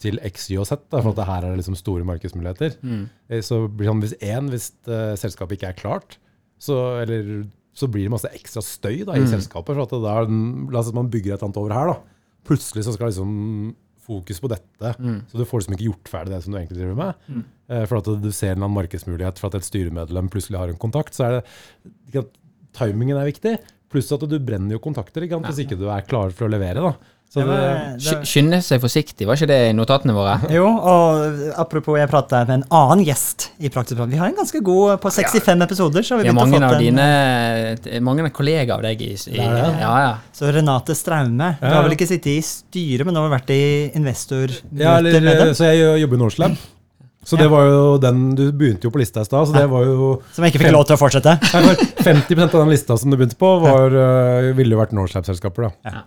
til 0.03 0.17
X, 0.25 0.49
Y 0.51 0.57
og 0.59 0.65
Z, 0.67 0.81
da, 0.91 0.99
for 1.01 1.13
at 1.13 1.19
det 1.21 1.27
her 1.29 1.45
er 1.45 1.53
det 1.53 1.61
liksom 1.61 1.77
store 1.79 2.03
markedsmuligheter, 2.09 2.75
Mm. 2.81 3.09
Eh, 3.29 3.41
Så 3.41 3.67
blir 3.69 3.85
det 3.85 3.91
sånn, 3.93 4.01
hvis 4.01 4.17
én, 4.19 4.49
hvis 4.49 4.71
uh, 4.87 5.15
selskapet 5.15 5.57
ikke 5.61 5.69
er 5.69 5.79
klart, 5.79 6.17
så, 6.63 6.77
eller, 7.03 7.29
så 7.75 7.89
blir 7.91 8.07
det 8.07 8.13
masse 8.15 8.29
ekstra 8.31 8.63
støy 8.63 9.01
da, 9.05 9.17
i 9.19 9.23
Mm. 9.25 9.31
selskapet. 9.35 9.75
For 9.75 9.83
at 9.83 9.93
det 9.95 10.01
der, 10.05 10.27
la 10.71 10.79
oss 10.79 10.87
si 10.87 10.93
at 10.95 10.99
man 11.01 11.09
bygger 11.11 11.33
et 11.33 11.41
eller 11.41 11.49
annet 11.51 11.61
over 11.63 11.73
her. 11.75 11.93
da. 11.93 11.97
Plutselig 12.47 12.83
så 12.87 12.93
skal 12.95 13.11
liksom 13.11 13.75
fokus 14.03 14.39
på 14.43 14.49
dette. 14.51 14.89
Mm. 14.99 15.19
Så 15.31 15.39
du 15.39 15.45
får 15.47 15.61
liksom 15.61 15.75
ikke 15.77 15.87
gjort 15.89 16.09
ferdig 16.11 16.33
det 16.35 16.41
som 16.43 16.51
du 16.51 16.57
egentlig 16.59 16.79
driver 16.81 16.97
med. 16.99 17.13
Mm. 17.31 17.43
Eh, 17.71 17.85
For 17.87 17.97
at 18.01 18.09
du 18.23 18.31
ser 18.35 18.51
en 18.57 18.65
markedsmulighet 18.75 19.39
for 19.39 19.47
at 19.47 19.55
et 19.61 19.67
styremedlem 19.69 20.27
plutselig 20.29 20.59
har 20.59 20.67
en 20.73 20.79
kontakt, 20.81 21.15
så 21.15 21.23
er 21.29 21.37
det 22.11 22.25
Timingen 22.73 23.17
er 23.19 23.29
viktig. 23.29 23.57
Pluss 23.93 24.11
at 24.15 24.23
du 24.25 24.39
brenner 24.41 24.73
jo 24.75 24.79
kontakter 24.81 25.21
ikke 25.27 25.37
sant, 25.37 25.45
hvis 25.51 25.61
ikke 25.67 25.77
du 25.77 25.85
er 25.93 26.01
klar 26.09 26.31
for 26.33 26.47
å 26.47 26.51
levere. 26.51 26.81
da. 26.81 26.93
Så 27.33 27.39
Det 27.41 27.47
det, 27.47 27.53
var- 27.57 27.97
Sky- 27.97 28.19
det- 28.19 28.27
Skynde 28.29 28.57
seg 28.61 28.81
forsiktig, 28.83 29.25
var 29.25 29.39
ikke 29.39 29.47
det 29.49 29.57
i 29.71 29.73
notatene 29.73 30.13
våre? 30.13 30.35
Jo, 30.53 30.67
og 30.69 31.39
apropos, 31.57 31.97
jeg 31.97 32.09
prata 32.11 32.43
med 32.45 32.59
en 32.59 32.65
annen 32.69 33.01
gjest 33.07 33.47
i 33.57 33.71
Praktisk 33.73 33.97
Prat. 33.97 34.11
Vi 34.11 34.19
har 34.21 34.29
en 34.29 34.35
ganske 34.37 34.61
god 34.61 34.99
På 35.01 35.09
65 35.09 35.63
episoder 35.65 36.05
så 36.05 36.13
har 36.13 36.21
vi 36.21 36.27
Ja, 36.29 36.35
å 36.35 36.37
mange 36.37 36.59
av 36.61 36.75
en 36.77 36.83
dine 36.83 37.99
Mange 38.05 38.27
av 38.27 38.29
kollegaer 38.37 38.75
av 38.77 38.83
deg 38.85 39.01
i, 39.01 39.09
i 39.17 39.33
Det 39.39 39.47
det. 39.49 39.73
Ja, 39.81 39.95
ja. 40.03 40.13
Så 40.31 40.51
Renate 40.53 40.93
Straume. 40.93 41.55
Du 41.57 41.65
har 41.73 41.81
vel 41.87 41.97
ikke 41.97 42.07
sittet 42.11 42.35
i 42.35 42.41
styret, 42.45 43.05
men 43.07 43.17
du 43.17 43.21
har 43.23 43.27
du 43.31 43.33
vært 43.33 43.49
i 43.55 43.63
investormøter 43.97 44.85
ja, 44.85 44.97
eller, 45.01 45.19
med 45.25 45.41
dem? 45.41 45.53
så 45.57 45.71
jeg 45.73 46.01
jobber 46.03 46.19
i 46.21 46.23
Norslab. 46.27 46.55
Så 47.25 47.37
det 47.39 47.45
var 47.49 47.65
jo 47.65 47.83
den 48.03 48.23
Du 48.35 48.49
begynte 48.51 48.83
jo 48.85 48.91
på 48.93 48.99
lista 48.99 49.21
i 49.23 49.27
stad, 49.27 49.47
så 49.47 49.53
det 49.55 49.65
var 49.71 49.85
jo 49.87 50.09
Som 50.35 50.43
jeg 50.45 50.53
ikke 50.53 50.65
fikk 50.67 50.73
lov 50.75 50.85
til 50.89 50.97
å 50.97 50.99
fortsette? 50.99 51.37
Nei, 51.39 51.61
for 51.63 52.09
50% 52.11 52.43
av 52.43 52.59
den 52.65 52.73
lista 52.75 52.97
som 52.99 53.09
du 53.13 53.17
begynte 53.17 53.39
på, 53.39 53.53
var, 53.63 53.95
øh, 53.95 54.49
ville 54.57 54.75
jo 54.75 54.81
vært 54.81 54.93
Norslab-selskaper. 54.97 55.69
da. 55.71 55.89
Ja. 55.89 56.01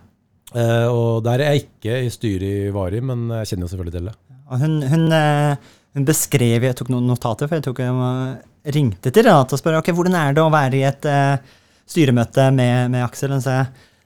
Eh, 0.55 0.87
og 0.87 1.25
der 1.25 1.43
er 1.43 1.55
jeg 1.55 1.65
ikke 1.65 1.97
i 2.05 2.11
styret 2.11 2.47
i 2.47 2.73
Vari, 2.75 3.01
men 3.03 3.27
jeg 3.41 3.51
kjenner 3.51 3.67
jo 3.67 3.71
selvfølgelig 3.73 3.95
til 3.97 4.07
det. 4.07 4.15
Hun, 4.47 4.77
hun, 4.87 5.01
eh, 5.11 5.73
hun 5.97 6.05
beskrev 6.07 6.63
Jeg 6.63 6.75
tok 6.79 6.91
noen 6.93 7.09
notater, 7.09 7.49
for 7.49 7.59
jeg 7.59 7.65
tok, 7.65 7.81
jeg 7.83 8.75
ringte 8.77 9.11
til 9.11 9.27
Renate 9.27 9.57
og 9.57 9.59
spurte 9.59 9.81
okay, 9.81 9.95
hvordan 9.95 10.15
er 10.15 10.37
det 10.37 10.43
å 10.43 10.53
være 10.53 10.79
i 10.79 10.85
et 10.87 11.07
uh, 11.07 11.59
styremøte 11.87 12.47
med, 12.55 12.93
med 12.93 13.03
Aksel. 13.03 13.35
Så, 13.43 13.59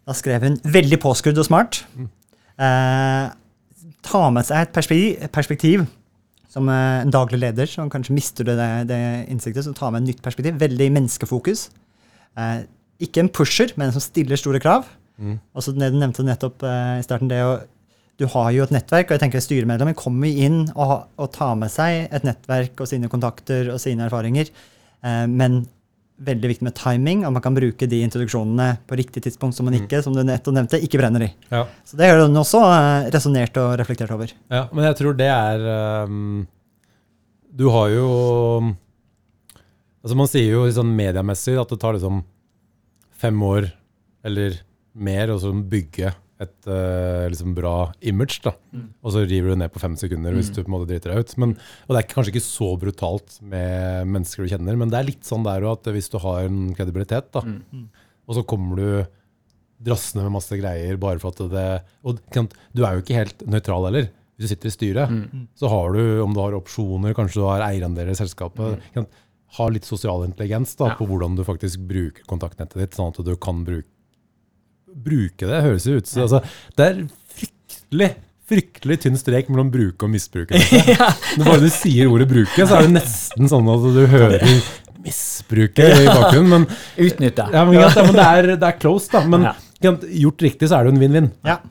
da 0.08 0.16
skrev 0.18 0.48
hun 0.48 0.58
'veldig 0.66 0.98
påskrudd 1.02 1.38
og 1.38 1.46
smart'. 1.46 1.84
Eh, 2.62 3.26
ta 4.06 4.22
med 4.34 4.46
seg 4.46 4.66
et 4.66 4.74
perspektiv, 4.74 5.28
perspektiv 5.34 5.86
som 6.52 6.68
en 6.70 7.14
daglig 7.14 7.40
leder 7.40 7.70
som 7.70 7.90
kanskje 7.90 8.16
mister 8.18 8.44
det, 8.44 8.58
det 8.90 9.02
innsiktet, 9.32 9.64
så 9.64 9.74
ta 9.78 9.90
med 9.90 10.02
et 10.02 10.12
nytt 10.12 10.24
perspektiv. 10.26 10.58
Veldig 10.60 10.90
menneskefokus. 10.98 11.70
Ikke 13.00 13.24
en 13.24 13.32
pusher, 13.32 13.72
men 13.78 13.88
en 13.88 13.96
som 13.96 14.04
stiller 14.04 14.36
store 14.36 14.60
krav. 14.60 14.90
Mm. 15.18 15.38
Og 15.54 15.66
så 15.66 15.74
det 15.76 15.92
du 15.94 16.00
nevnte 16.00 16.26
nettopp 16.26 16.64
eh, 16.68 17.00
i 17.02 17.06
starten, 17.06 17.32
det 17.32 17.44
å 17.46 17.60
du 18.22 18.28
har 18.30 18.52
jo 18.54 18.62
et 18.62 18.74
nettverk, 18.76 19.10
og 19.10 19.16
jeg 19.16 19.22
tenker 19.24 19.42
styremedlemmer 19.42 19.96
kommer 19.98 20.30
inn 20.30 20.68
og, 20.76 20.92
og 21.18 21.32
tar 21.34 21.56
med 21.58 21.72
seg 21.74 22.04
et 22.14 22.26
nettverk 22.28 22.84
og 22.84 22.90
sine 22.90 23.10
kontakter 23.10 23.72
og 23.74 23.80
sine 23.82 24.06
erfaringer. 24.06 24.52
Eh, 25.02 25.24
men 25.32 25.64
veldig 26.22 26.52
viktig 26.52 26.68
med 26.68 26.76
timing, 26.78 27.24
at 27.26 27.34
man 27.34 27.42
kan 27.42 27.56
bruke 27.58 27.88
de 27.90 28.04
introduksjonene 28.06 28.76
på 28.86 28.98
riktig 29.00 29.24
tidspunkt 29.26 29.58
som 29.58 29.66
man 29.66 29.80
ikke, 29.80 30.04
som 30.06 30.14
du 30.14 30.22
nettopp 30.22 30.54
nevnte, 30.54 30.82
ikke 30.86 31.02
brenner 31.02 31.26
i. 31.26 31.32
Ja. 31.50 31.64
Så 31.88 31.98
det 31.98 32.12
har 32.12 32.22
hun 32.22 32.38
også 32.38 32.62
eh, 32.68 33.10
resonnert 33.16 33.58
og 33.62 33.74
reflektert 33.82 34.14
over. 34.14 34.34
Ja, 34.54 34.68
men 34.70 34.86
jeg 34.86 35.00
tror 35.02 35.18
det 35.18 35.30
er 35.32 35.66
um, 36.06 36.46
Du 37.52 37.68
har 37.74 37.90
jo 37.92 38.08
Altså 40.02 40.18
Man 40.18 40.30
sier 40.30 40.54
jo 40.56 40.62
sånn 40.74 40.94
mediemessig 40.98 41.58
at 41.62 41.70
det 41.70 41.78
tar 41.82 41.98
liksom 41.98 42.22
fem 43.22 43.42
år 43.46 43.68
eller 44.26 44.56
mer 44.96 45.28
å 45.30 45.40
sånn 45.40 45.64
bygge 45.70 46.14
et 46.42 46.66
uh, 46.68 47.30
liksom 47.30 47.54
bra 47.54 47.92
image. 48.02 48.42
da. 48.42 48.52
Og 49.04 49.12
så 49.14 49.22
river 49.30 49.50
du 49.54 49.56
ned 49.62 49.72
på 49.72 49.80
fem 49.80 49.94
sekunder 49.96 50.34
hvis 50.34 50.50
Mm. 50.50 50.56
du 50.56 50.64
på 50.64 50.68
en 50.68 50.74
måte 50.74 50.88
driter 50.90 51.12
deg 51.14 51.20
ut. 51.22 51.38
Men, 51.38 51.52
og 51.88 51.96
det 51.96 52.00
er 52.02 52.14
kanskje 52.16 52.32
ikke 52.34 52.42
så 52.42 52.80
brutalt 52.82 53.42
med 53.44 54.08
mennesker 54.08 54.44
du 54.44 54.50
kjenner, 54.50 54.76
men 54.76 54.90
det 54.90 54.98
er 55.00 55.04
litt 55.12 55.22
sånn 55.24 55.44
der 55.46 55.64
at 55.70 55.84
hvis 55.84 56.10
du 56.10 56.18
har 56.18 56.46
en 56.46 56.74
kredibilitet, 56.74 57.32
da, 57.32 57.42
Mm. 57.42 57.90
og 58.28 58.36
så 58.36 58.44
kommer 58.46 58.76
du 58.76 59.08
drassende 59.82 60.24
med 60.26 60.34
masse 60.34 60.58
greier 60.58 60.98
bare 60.98 61.20
for 61.20 61.30
at 61.30 61.50
det 61.50 61.84
Og 62.04 62.20
du 62.74 62.84
er 62.86 62.94
jo 62.98 63.02
ikke 63.02 63.18
helt 63.22 63.38
nøytral 63.48 63.86
heller. 63.86 64.10
Hvis 64.38 64.50
du 64.50 64.56
sitter 64.56 64.68
i 64.68 64.72
styret, 64.72 65.10
Mm. 65.10 65.48
så 65.56 65.70
har 65.70 65.94
du, 65.94 66.22
om 66.24 66.34
du 66.34 66.40
har 66.40 66.54
opsjoner, 66.54 67.14
kanskje 67.14 67.36
du 67.42 67.46
har 67.46 67.62
eierandeler 67.62 68.10
i 68.10 68.18
selskapet 68.18 68.80
Mm. 68.96 69.06
Ha 69.58 69.68
litt 69.68 69.84
sosial 69.84 70.24
intelligens 70.26 70.76
da, 70.78 70.88
Ja. 70.90 70.96
på 70.96 71.06
hvordan 71.06 71.36
du 71.36 71.44
faktisk 71.44 71.86
bruker 71.86 72.24
kontaktnettet 72.26 72.74
ditt, 72.80 72.92
sånn 72.92 73.10
at 73.14 73.24
du 73.26 73.36
kan 73.36 73.64
bruke, 73.66 73.86
bruke 74.96 75.48
det. 75.50 75.62
Høres 75.68 75.88
jo 75.88 75.98
ut 76.02 76.08
som 76.10 76.26
altså, 76.28 76.42
Det 76.78 76.86
er 76.90 77.02
fryktelig 77.38 78.12
fryktelig 78.52 78.98
tynn 79.06 79.16
strek 79.16 79.48
mellom 79.48 79.70
bruke 79.72 80.04
og 80.04 80.12
misbruke. 80.12 80.52
dette. 80.60 81.08
Når 81.40 81.46
bare 81.48 81.62
du 81.64 81.70
sier 81.72 82.10
ordet 82.12 82.28
'bruke', 82.28 82.66
så 82.68 82.82
er 82.82 82.88
det 82.90 82.96
nesten 82.98 83.48
sånn 83.48 83.70
at 83.72 83.86
du 83.96 84.02
hører 84.12 84.44
'misbruke' 85.06 85.86
i 85.88 86.08
bakgrunnen. 86.10 86.50
Men 86.52 86.66
Utnytte. 87.08 87.46
ja, 87.54 87.64
men, 87.66 87.78
ja, 87.80 87.88
men 87.96 88.18
det, 88.18 88.26
er, 88.26 88.50
det 88.60 88.68
er 88.68 88.80
close, 88.82 89.08
da. 89.14 89.24
Men 89.24 89.48
Ja. 89.48 89.54
gjort 89.82 90.44
riktig, 90.44 90.68
så 90.68 90.78
er 90.78 90.84
det 90.84 90.92
jo 90.92 90.98
en 90.98 91.04
vinn-vinn. 91.06 91.32
Ja. 91.48 91.62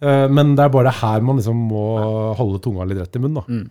Eh, 0.00 0.26
men 0.32 0.54
det 0.56 0.64
er 0.64 0.72
bare 0.72 0.90
her 1.02 1.20
man 1.20 1.36
liksom 1.42 1.60
må 1.68 1.84
holde 2.40 2.62
tunga 2.64 2.88
litt 2.88 3.02
rett 3.02 3.20
i 3.20 3.22
munnen. 3.22 3.42
Da. 3.42 3.44
Mm. 3.52 3.68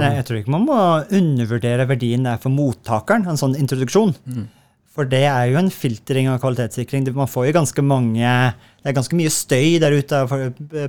Nei, 0.00 0.14
jeg 0.16 0.24
tror 0.26 0.38
ikke 0.40 0.50
man 0.56 0.64
må 0.66 0.76
undervurdere 1.14 1.84
verdien 1.86 2.24
det 2.26 2.32
er 2.32 2.40
for 2.42 2.50
mottakeren, 2.50 3.28
en 3.28 3.38
sånn 3.38 3.54
introduksjon. 3.60 4.16
Mm. 4.26 4.46
For 4.96 5.04
det 5.04 5.24
er 5.28 5.50
jo 5.52 5.58
en 5.60 5.68
filtring 5.70 6.30
og 6.32 6.40
kvalitetssikring. 6.40 7.04
Man 7.14 7.28
får 7.28 7.50
jo 7.50 7.56
ganske 7.58 7.82
mange 7.84 8.30
Det 8.82 8.88
er 8.92 8.94
ganske 8.96 9.16
mye 9.18 9.32
støy 9.34 9.78
der 9.82 9.92
ute 9.98 10.16
av 10.22 10.30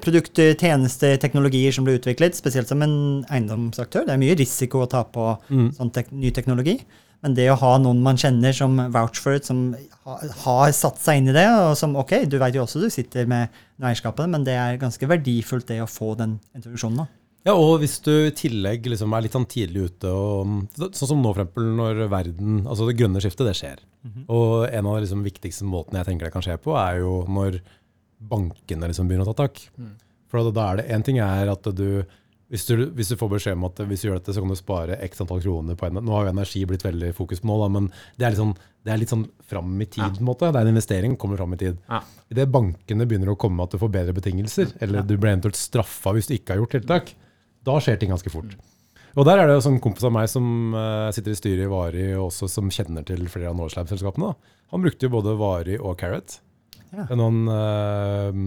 produkter, 0.03 0.53
tjenester, 0.55 1.17
teknologier 1.19 1.73
som 1.75 1.83
blir 1.87 1.97
utviklet, 1.99 2.37
spesielt 2.37 2.69
som 2.69 2.81
en 2.85 3.25
eiendomsaktør. 3.33 4.05
Det 4.05 4.13
er 4.15 4.21
mye 4.21 4.37
risiko 4.37 4.83
å 4.85 4.89
ta 4.89 5.03
på 5.03 5.37
Mm. 5.49 5.71
sånn 5.75 5.91
tek 5.91 6.11
ny 6.11 6.29
teknologi. 6.31 6.79
Men 7.23 7.33
det 7.33 7.47
å 7.49 7.57
ha 7.57 7.77
noen 7.79 8.01
man 8.03 8.15
kjenner 8.15 8.53
som 8.53 8.77
vouch 8.93 9.17
for 9.17 9.33
it, 9.33 9.45
som 9.45 9.75
ha- 10.05 10.19
har 10.45 10.71
satt 10.71 10.99
seg 11.01 11.17
inn 11.17 11.29
i 11.29 11.33
det, 11.33 11.47
og 11.49 11.75
som 11.75 11.95
ok, 11.95 12.25
du 12.29 12.37
vet 12.37 12.53
jo 12.53 12.61
også 12.63 12.79
du 12.79 12.89
sitter 12.89 13.25
med 13.25 13.49
med 13.79 13.95
eierskapet, 13.95 14.29
men 14.29 14.43
det 14.43 14.53
er 14.53 14.77
ganske 14.77 15.07
verdifullt 15.07 15.65
det 15.67 15.81
å 15.81 15.87
få 15.89 16.15
den 16.17 16.39
introduksjonen. 16.55 16.97
da. 16.97 17.07
Ja, 17.47 17.53
og 17.55 17.77
hvis 17.79 17.95
du 18.03 18.11
i 18.11 18.33
tillegg 18.35 18.89
liksom 18.91 19.13
er 19.15 19.23
litt 19.23 19.35
sånn 19.35 19.47
tidlig 19.47 19.85
ute, 19.87 20.11
og, 20.11 20.67
sånn 20.75 21.11
som 21.13 21.21
nå 21.23 21.31
for 21.31 21.45
eksempel 21.45 21.69
når 21.77 22.01
verden, 22.11 22.61
altså 22.67 22.89
det 22.89 22.97
grønne 22.99 23.21
skiftet, 23.23 23.47
det 23.47 23.55
skjer. 23.55 23.83
Og 24.27 24.67
en 24.67 24.87
av 24.89 24.97
de 24.97 25.05
liksom 25.05 25.23
viktigste 25.25 25.67
måtene 25.67 26.01
jeg 26.01 26.09
tenker 26.11 26.27
det 26.27 26.35
kan 26.35 26.43
skje 26.45 26.59
på, 26.63 26.75
er 26.79 27.01
jo 27.01 27.21
når 27.31 27.61
bankene 28.17 28.89
liksom 28.91 29.07
begynner 29.09 29.27
å 29.27 29.33
ta 29.33 29.45
tak. 29.47 29.63
For 30.27 30.51
da- 30.51 30.71
er 30.71 30.81
det, 30.81 30.89
en 30.91 31.03
ting 31.07 31.19
er 31.23 31.47
at 31.53 31.63
du 31.75 32.03
hvis, 32.47 32.63
du, 32.65 32.85
hvis 32.95 33.09
du 33.11 33.17
får 33.19 33.29
beskjed 33.33 33.57
om 33.57 33.65
at 33.67 33.79
hvis 33.89 34.03
du 34.03 34.07
gjør 34.07 34.19
dette, 34.21 34.31
så 34.31 34.39
kan 34.39 34.51
du 34.51 34.55
spare 34.55 34.95
x 35.03 35.19
antall 35.19 35.41
kroner 35.43 35.75
på 35.75 35.87
en 35.89 35.99
Nå 35.99 36.13
har 36.15 36.27
jo 36.27 36.31
energi 36.31 36.61
blitt 36.67 36.85
veldig 36.85 37.09
fokus 37.15 37.41
på 37.43 37.49
nå, 37.49 37.57
da, 37.59 37.67
men 37.75 37.89
det 38.15 38.23
er 38.23 38.31
litt 38.31 38.39
sånn, 38.39 38.53
det 38.87 38.93
er 38.93 39.01
litt 39.01 39.11
sånn 39.11 39.25
fram 39.51 39.73
i 39.83 39.85
tid. 39.87 40.15
på 40.15 40.23
en 40.23 40.29
måte. 40.29 40.51
Det 40.53 40.61
er 40.61 40.67
en 40.67 40.71
investering, 40.71 41.17
kommer 41.19 41.41
fram 41.41 41.57
i 41.57 41.59
tid. 41.59 41.77
Ja. 41.89 41.99
Idet 42.31 42.47
bankene 42.53 43.07
begynner 43.09 43.33
å 43.33 43.37
komme 43.39 43.59
med 43.59 43.67
at 43.67 43.75
du 43.75 43.81
får 43.83 43.91
bedre 43.97 44.15
betingelser, 44.15 44.71
eller 44.79 45.03
du 45.03 45.17
blir 45.17 45.33
eventuelt 45.33 45.59
straffa 45.59 46.15
hvis 46.15 46.31
du 46.31 46.37
ikke 46.37 46.55
har 46.55 46.63
gjort 46.63 46.77
tiltak, 46.77 47.11
da 47.67 47.77
skjer 47.83 47.99
ting 47.99 48.13
ganske 48.13 48.31
fort. 48.33 48.55
Og 49.17 49.25
der 49.25 49.41
er 49.41 49.49
det 49.49 49.57
jo 49.57 49.71
en 49.71 49.81
kompis 49.81 50.05
av 50.05 50.13
meg 50.13 50.27
som 50.29 50.75
eh, 50.77 51.09
sitter 51.15 51.33
i 51.33 51.37
styret 51.39 51.65
i 51.65 51.71
Vari, 51.71 52.09
og 52.15 52.27
også 52.29 52.49
som 52.51 52.69
kjenner 52.73 53.05
til 53.07 53.25
flere 53.33 53.49
av 53.51 53.57
Norslab-selskapene. 53.57 54.33
Han 54.73 54.83
brukte 54.83 55.07
jo 55.07 55.15
både 55.15 55.33
Vari 55.39 55.77
og 55.79 55.97
Carrot. 55.99 56.39
Ja. 56.93 57.07
Når 57.09 57.23
han, 57.23 57.39
eh, 57.51 58.41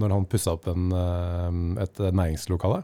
når 0.00 0.14
han 0.16 0.28
pussa 0.30 0.56
opp 0.56 0.66
en, 0.72 0.88
eh, 0.96 1.82
et 1.84 2.00
næringslokale. 2.00 2.82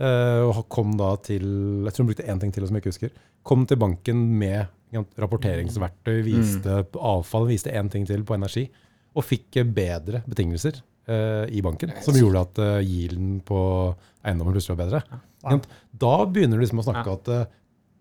Eh, 0.00 0.42
og 0.48 0.64
kom 0.72 0.94
da 0.96 1.12
til 1.20 1.84
Jeg 1.84 1.92
tror 1.92 2.04
han 2.04 2.08
brukte 2.08 2.28
én 2.28 2.40
ting 2.40 2.52
til 2.52 2.66
som 2.66 2.76
jeg 2.76 2.84
ikke 2.84 2.94
husker. 2.94 3.16
Kom 3.44 3.66
til 3.66 3.80
banken 3.80 4.22
med 4.38 4.68
rapporteringsverktøy, 5.20 6.22
viste 6.26 6.84
avfall, 6.96 7.46
viste 7.50 7.72
én 7.72 7.90
ting 7.92 8.06
til 8.08 8.24
på 8.24 8.34
energi. 8.34 8.68
Og 9.14 9.26
fikk 9.26 9.60
eh, 9.60 9.68
bedre 9.68 10.22
betingelser 10.28 10.80
eh, 10.80 10.89
i 11.10 11.62
banken, 11.64 11.90
som 12.04 12.14
gjorde 12.14 12.42
at 12.44 12.60
uh, 12.62 12.76
yielden 12.84 13.40
på 13.46 13.60
eiendommen 14.26 14.54
plutselig 14.54 14.76
var 14.76 14.84
bedre. 14.84 15.20
Ja. 15.42 15.58
Da 15.90 16.14
begynner 16.28 16.58
du 16.58 16.64
liksom 16.64 16.82
å 16.82 16.86
snakke 16.86 17.16
at 17.16 17.30
eh, 17.32 17.48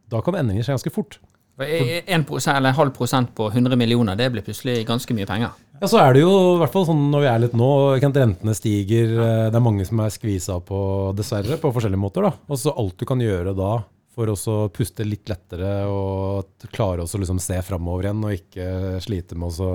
da 0.09 0.21
kan 0.25 0.37
endringer 0.39 0.65
skje 0.65 0.75
ganske 0.77 0.93
fort. 0.93 1.19
For 1.59 1.67
en, 1.67 1.91
en 2.15 2.25
prosent, 2.27 2.57
eller 2.57 2.75
halv 2.75 2.93
prosent 2.95 3.31
på 3.35 3.49
100 3.51 3.75
millioner, 3.79 4.17
det 4.19 4.29
blir 4.33 4.45
plutselig 4.45 4.81
ganske 4.87 5.15
mye 5.15 5.27
penger. 5.29 5.55
Ja, 5.79 5.87
så 5.87 5.99
er 6.01 6.15
det 6.15 6.23
jo 6.25 6.31
i 6.55 6.57
hvert 6.59 6.73
fall 6.73 6.87
sånn 6.89 7.05
når 7.11 7.23
vi 7.23 7.29
er 7.31 7.41
litt 7.45 7.55
nå, 7.55 7.69
rentene 7.99 8.55
stiger, 8.57 9.13
eh, 9.15 9.45
det 9.51 9.59
er 9.59 9.63
mange 9.63 9.87
som 9.87 10.01
er 10.03 10.13
skvisa 10.13 10.59
på, 10.63 10.81
dessverre, 11.15 11.59
på 11.61 11.71
forskjellige 11.75 12.01
måter. 12.01 12.27
da. 12.27 12.35
Og 12.49 12.59
så 12.59 12.75
alt 12.75 12.99
du 12.99 13.07
kan 13.07 13.23
gjøre 13.23 13.55
da 13.57 13.77
for 14.19 14.31
å 14.33 14.55
puste 14.75 15.05
litt 15.07 15.29
lettere 15.31 15.85
og 15.87 16.67
klare 16.75 17.05
å 17.05 17.19
liksom 17.21 17.39
se 17.39 17.59
framover 17.63 18.09
igjen, 18.09 18.23
og 18.25 18.35
ikke 18.35 19.03
slite 19.05 19.37
med 19.39 19.61
å 19.63 19.69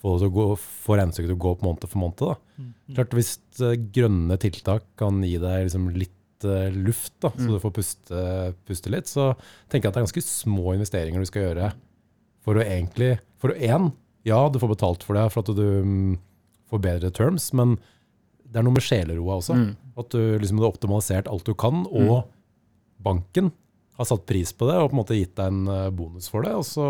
få, 0.00 0.14
det 0.14 0.24
til 0.24 0.30
å 0.30 0.34
gå, 0.36 0.46
få 0.86 0.98
regnestykket 0.98 1.30
til 1.32 1.38
å 1.38 1.42
gå 1.44 1.54
opp 1.54 1.64
måned 1.66 1.88
for 1.88 2.02
måned. 2.02 2.22
da. 2.22 2.68
Klart 2.98 3.16
Hvis 3.16 3.32
eh, 3.64 3.78
grønne 3.96 4.38
tiltak 4.42 4.86
kan 5.00 5.22
gi 5.24 5.36
deg 5.42 5.66
liksom 5.66 5.88
litt 5.96 6.46
eh, 6.46 6.76
luft, 6.76 7.14
da, 7.24 7.32
så 7.34 7.48
du 7.56 7.60
får 7.62 7.74
puste, 7.78 8.22
puste 8.68 8.92
litt, 8.92 9.10
så 9.10 9.32
tenker 9.68 9.86
jeg 9.86 9.90
at 9.90 9.98
det 9.98 10.02
er 10.02 10.08
ganske 10.08 10.26
små 10.26 10.76
investeringer 10.76 11.22
du 11.22 11.30
skal 11.30 11.48
gjøre 11.48 11.72
for 12.46 12.60
å 12.60 12.62
egentlig 12.62 13.16
For 13.42 13.52
å 13.52 13.58
én, 13.58 13.90
ja, 14.24 14.38
du 14.48 14.56
får 14.62 14.70
betalt 14.72 15.02
for 15.04 15.18
det 15.18 15.26
for 15.34 15.42
at 15.42 15.58
du 15.58 15.66
mm, 15.84 16.14
får 16.70 16.80
bedre 16.82 17.10
terms, 17.14 17.50
men 17.52 17.74
det 18.46 18.60
er 18.60 18.64
noe 18.64 18.76
med 18.76 18.84
sjeleroa 18.86 19.36
også. 19.40 19.56
Mm. 19.58 19.68
At 20.00 20.14
du 20.14 20.38
liksom 20.40 20.62
har 20.62 20.70
optimalisert 20.70 21.28
alt 21.28 21.44
du 21.46 21.52
kan, 21.58 21.84
og 21.90 22.30
banken 23.04 23.50
har 23.96 24.08
satt 24.10 24.26
pris 24.28 24.52
på 24.56 24.68
det 24.68 24.76
og 24.80 24.90
på 24.90 24.96
en 24.96 25.00
måte 25.02 25.16
gitt 25.18 25.36
deg 25.38 25.52
en 25.52 25.68
eh, 25.72 25.86
bonus 25.96 26.28
for 26.32 26.44
det. 26.46 26.52
Og 26.56 26.66
så 26.68 26.84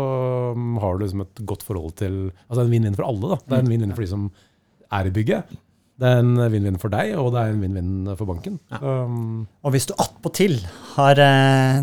mm, 0.57 0.75
har 0.83 0.97
du 0.99 1.05
liksom 1.05 1.23
et 1.27 1.45
godt 1.47 1.63
forhold 1.67 1.95
til 2.01 2.17
Altså 2.49 2.65
en 2.65 2.73
vinn-vinn 2.73 2.97
for 2.99 3.07
alle. 3.07 3.31
da. 3.35 3.39
Det 3.47 3.55
er 3.59 3.63
en 3.65 3.71
vinn-vinn 3.75 3.95
for 3.95 4.03
de 4.05 4.11
som 4.11 4.27
er 4.91 5.07
i 5.09 5.15
bygget. 5.15 5.57
Det 5.97 6.05
er 6.05 6.19
en 6.21 6.35
vinn-vinn 6.53 6.75
for 6.77 6.93
deg, 6.93 7.15
og 7.17 7.31
det 7.33 7.39
er 7.41 7.53
en 7.55 7.61
vinn-vinn 7.63 7.93
for 8.19 8.29
banken. 8.29 8.59
Um, 8.77 9.47
Og 9.65 9.71
hvis 9.73 9.87
du 9.89 9.95
attpåtil 9.97 10.59
har 10.93 11.17
eh, 11.23 11.79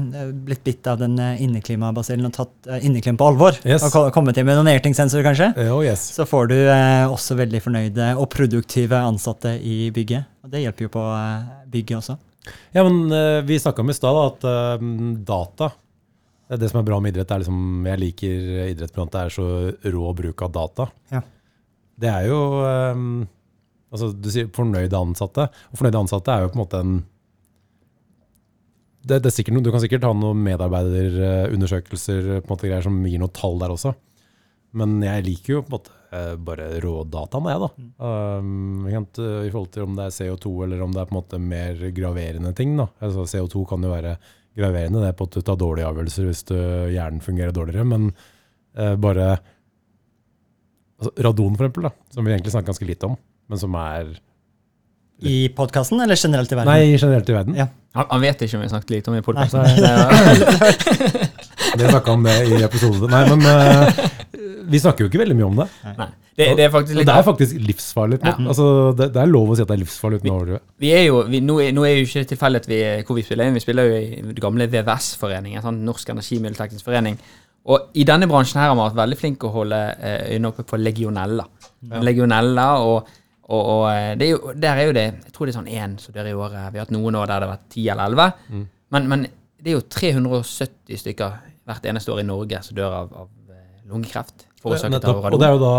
blitt 0.46 0.62
bitt 0.62 0.86
av 0.86 1.00
den 1.00 1.16
eh, 1.18 1.40
inneklimabasillen 1.42 2.28
og 2.28 2.36
tatt 2.36 2.68
eh, 2.70 2.84
inneklima 2.86 3.18
på 3.18 3.26
alvor, 3.32 3.58
Yes. 3.66 3.82
og 3.90 4.12
kommet 4.14 4.38
inn 4.38 4.46
med 4.46 4.60
noen 4.60 4.70
airting-sensorer 4.70 5.26
kanskje, 5.26 5.48
oh 5.66 5.80
yes. 5.82 6.04
så 6.14 6.28
får 6.30 6.46
du 6.52 6.54
eh, 6.60 7.08
også 7.10 7.34
veldig 7.42 7.62
fornøyde 7.64 8.12
og 8.14 8.28
produktive 8.36 9.02
ansatte 9.02 9.56
i 9.58 9.88
bygget. 9.96 10.30
Og 10.46 10.54
det 10.54 10.62
hjelper 10.62 10.86
jo 10.86 10.94
på 10.94 11.04
eh, 11.18 11.50
bygget 11.74 11.98
også. 12.04 12.16
Ja, 12.74 12.84
men 12.84 13.06
uh, 13.12 13.40
vi 13.46 13.60
snakka 13.60 13.82
om 13.84 13.92
i 13.92 13.96
stad 13.96 14.20
at 14.20 14.46
uh, 14.46 14.88
data 15.24 15.70
det, 16.44 16.58
er 16.58 16.60
det 16.60 16.68
som 16.72 16.82
er 16.82 16.88
bra 16.88 16.98
med 17.00 17.14
idrett, 17.14 17.30
er 17.32 17.40
liksom 17.40 17.86
Jeg 17.88 18.00
liker 18.02 18.50
idrett 18.66 18.98
at 19.00 19.14
det 19.14 19.22
er 19.22 19.32
så 19.32 19.46
rå 19.94 20.10
bruk 20.16 20.44
av 20.44 20.52
data. 20.52 20.86
Ja. 21.12 21.22
Det 21.96 22.10
er 22.10 22.28
jo 22.28 22.40
um, 22.60 23.24
Altså, 23.94 24.10
du 24.10 24.26
sier 24.32 24.48
fornøyde 24.50 24.98
ansatte. 24.98 25.46
Og 25.70 25.78
fornøyde 25.78 26.00
ansatte 26.02 26.32
er 26.34 26.42
jo 26.42 26.50
på 26.50 26.58
en 26.58 26.64
måte 26.64 26.80
en 26.82 26.94
det, 29.04 29.18
det 29.20 29.28
er 29.28 29.34
sikkert 29.36 29.56
noe, 29.58 29.64
Du 29.64 29.70
kan 29.72 29.82
sikkert 29.82 30.06
ha 30.08 30.14
noen 30.16 30.40
medarbeiderundersøkelser 30.46 32.28
på 32.38 32.46
en 32.46 32.52
måte 32.54 32.70
greier 32.70 32.84
som 32.86 33.02
gir 33.04 33.20
noen 33.20 33.34
tall 33.36 33.58
der 33.60 33.74
også. 33.74 33.92
Men 34.80 34.96
jeg 35.04 35.26
liker 35.26 35.58
jo 35.58 35.62
på 35.62 35.70
en 35.70 35.76
måte 35.76 35.98
eh, 36.14 36.36
bare 36.46 36.70
rådataen, 36.84 37.50
jeg, 37.50 37.60
da. 37.64 37.68
Um, 38.06 38.86
ikke 38.86 39.00
sant, 39.00 39.20
I 39.20 39.50
forhold 39.50 39.74
til 39.74 39.88
om 39.88 39.98
det 39.98 40.06
er 40.06 40.16
CO2 40.20 40.54
eller 40.68 40.86
om 40.86 40.94
det 40.94 41.02
er 41.02 41.10
på 41.10 41.16
en 41.16 41.20
måte 41.20 41.42
mer 41.42 41.84
graverende 41.96 42.54
ting. 42.56 42.76
da. 42.78 42.88
Altså, 43.04 43.26
CO2 43.28 43.66
kan 43.74 43.84
jo 43.84 43.92
være 43.92 44.16
graverende, 44.54 45.02
det 45.02 45.10
er 45.10 45.18
på 45.18 45.26
at 45.28 45.34
du 45.34 45.42
tar 45.42 45.58
dårlige 45.58 45.88
avgjørelser 45.88 46.28
hvis 46.28 46.44
du, 46.50 46.56
hjernen 46.94 47.22
fungerer 47.24 47.54
dårligere. 47.54 47.86
Men 47.90 48.08
eh, 48.78 48.94
bare 49.00 49.32
altså, 51.00 51.10
Radon, 51.26 51.56
for 51.56 51.66
eksempel, 51.66 51.88
da, 51.88 51.94
som 52.14 52.22
vi 52.24 52.34
egentlig 52.34 52.54
snakker 52.54 52.70
ganske 52.72 52.88
lite 52.88 53.10
om, 53.10 53.18
men 53.50 53.60
som 53.60 53.74
er 53.80 54.14
I 55.24 55.48
podkasten 55.56 56.00
eller 56.02 56.18
generelt 56.18 56.52
i 56.52 56.58
verden? 56.58 56.70
Nei, 56.70 56.96
generelt 56.98 57.28
i 57.30 57.36
verden. 57.36 57.58
Ja. 57.58 57.68
Han, 57.98 58.06
han 58.10 58.22
vet 58.24 58.42
ikke 58.44 58.58
om 58.58 58.64
vi 58.64 58.72
snakket 58.72 58.94
lite 58.96 59.10
om 59.12 59.18
i 59.18 59.24
podkasten. 59.24 59.62
Vi 61.74 61.88
snakka 61.88 62.12
om 62.12 62.22
det 62.22 62.34
i 62.46 62.58
episode. 62.62 63.08
Nei, 63.10 63.22
men 63.32 63.40
eh, 63.50 64.04
vi 64.70 64.80
snakker 64.82 65.04
jo 65.04 65.10
ikke 65.10 65.22
veldig 65.22 65.36
mye 65.38 65.48
om 65.48 65.58
det. 65.62 65.66
Nei. 65.98 66.10
Det, 66.34 66.48
det 66.58 66.64
er 66.64 66.70
faktisk 66.74 66.96
Og 66.96 66.98
litt 66.98 67.06
det 67.06 67.14
er 67.14 67.26
faktisk 67.28 67.58
livsfarlig. 67.62 68.16
Ja. 68.24 68.32
Altså, 68.42 68.66
det, 68.98 69.06
det 69.14 69.20
er 69.22 69.30
lov 69.30 69.52
å 69.52 69.54
si 69.54 69.62
at 69.62 69.70
det 69.70 69.76
er 69.76 69.82
livsfarlig 69.84 70.18
uten 70.18 70.32
å 70.32 70.36
overdrive. 70.40 70.60
Vi 70.82 70.90
er 70.90 71.04
jo, 71.06 71.20
vi, 71.30 71.40
nå, 71.46 71.60
er, 71.62 71.70
nå 71.76 71.84
er 71.86 71.94
jo 71.94 72.08
ikke 72.08 72.24
tilfeldig 72.32 72.62
vi, 72.66 72.80
hvor 73.06 73.18
vi 73.18 73.24
spiller 73.26 73.46
inn. 73.46 73.54
Vi 73.54 73.62
spiller 73.62 73.86
jo 73.86 74.00
i 74.00 74.38
gamle 74.42 74.66
VVS-foreningen, 74.72 75.62
sånn 75.62 75.78
Norsk 75.86 76.10
Energimiddelteknisk 76.10 76.88
Forening. 76.88 77.20
Og 77.70 77.94
i 77.96 78.06
denne 78.08 78.26
bransjen 78.28 78.60
her 78.60 78.72
har 78.72 78.76
man 78.76 78.90
vært 78.90 78.98
veldig 79.04 79.20
flink 79.20 79.46
å 79.46 79.52
holde 79.54 79.78
eh, 79.94 80.34
øynene 80.34 80.50
oppe 80.50 80.66
på 80.68 80.80
legionella. 80.80 81.46
Legionella 82.02 82.66
og, 82.82 83.14
og, 83.46 83.62
og 83.62 83.86
eh, 83.92 84.10
det 84.18 84.26
er 84.26 84.34
jo, 84.34 84.56
der 84.58 84.82
er 84.82 84.88
jo 84.88 84.96
det 84.96 85.06
Jeg 85.06 85.32
tror 85.36 85.46
det 85.46 85.54
er 85.54 85.60
sånn 85.60 85.72
én 85.72 85.96
som 86.02 86.16
dør 86.16 86.28
i 86.28 86.34
året. 86.34 86.66
Vi 86.74 86.80
har 86.80 86.88
hatt 86.88 86.96
noen 86.96 87.20
år 87.20 87.30
der 87.30 87.38
det 87.38 87.48
har 87.48 87.54
vært 87.54 87.72
ti 87.72 87.86
eller 87.86 88.10
elleve. 88.10 88.28
Mm. 88.50 88.66
Men, 88.96 89.08
men 89.12 89.26
det 89.62 89.70
er 89.70 89.78
jo 89.78 89.86
370 89.86 91.00
stykker 91.06 91.40
hvert 91.64 91.88
eneste 91.88 92.12
år 92.12 92.20
i 92.20 92.28
Norge 92.28 92.60
som 92.66 92.76
dør 92.76 92.98
av, 92.98 93.16
av 93.22 93.32
lungekreft. 93.90 94.46
Forårsaket 94.62 94.94
av 94.94 94.96
Nettopp. 94.96 95.32
Og 95.32 95.40
det 95.40 95.48
er 95.48 95.56
jo 95.56 95.62
da 95.62 95.74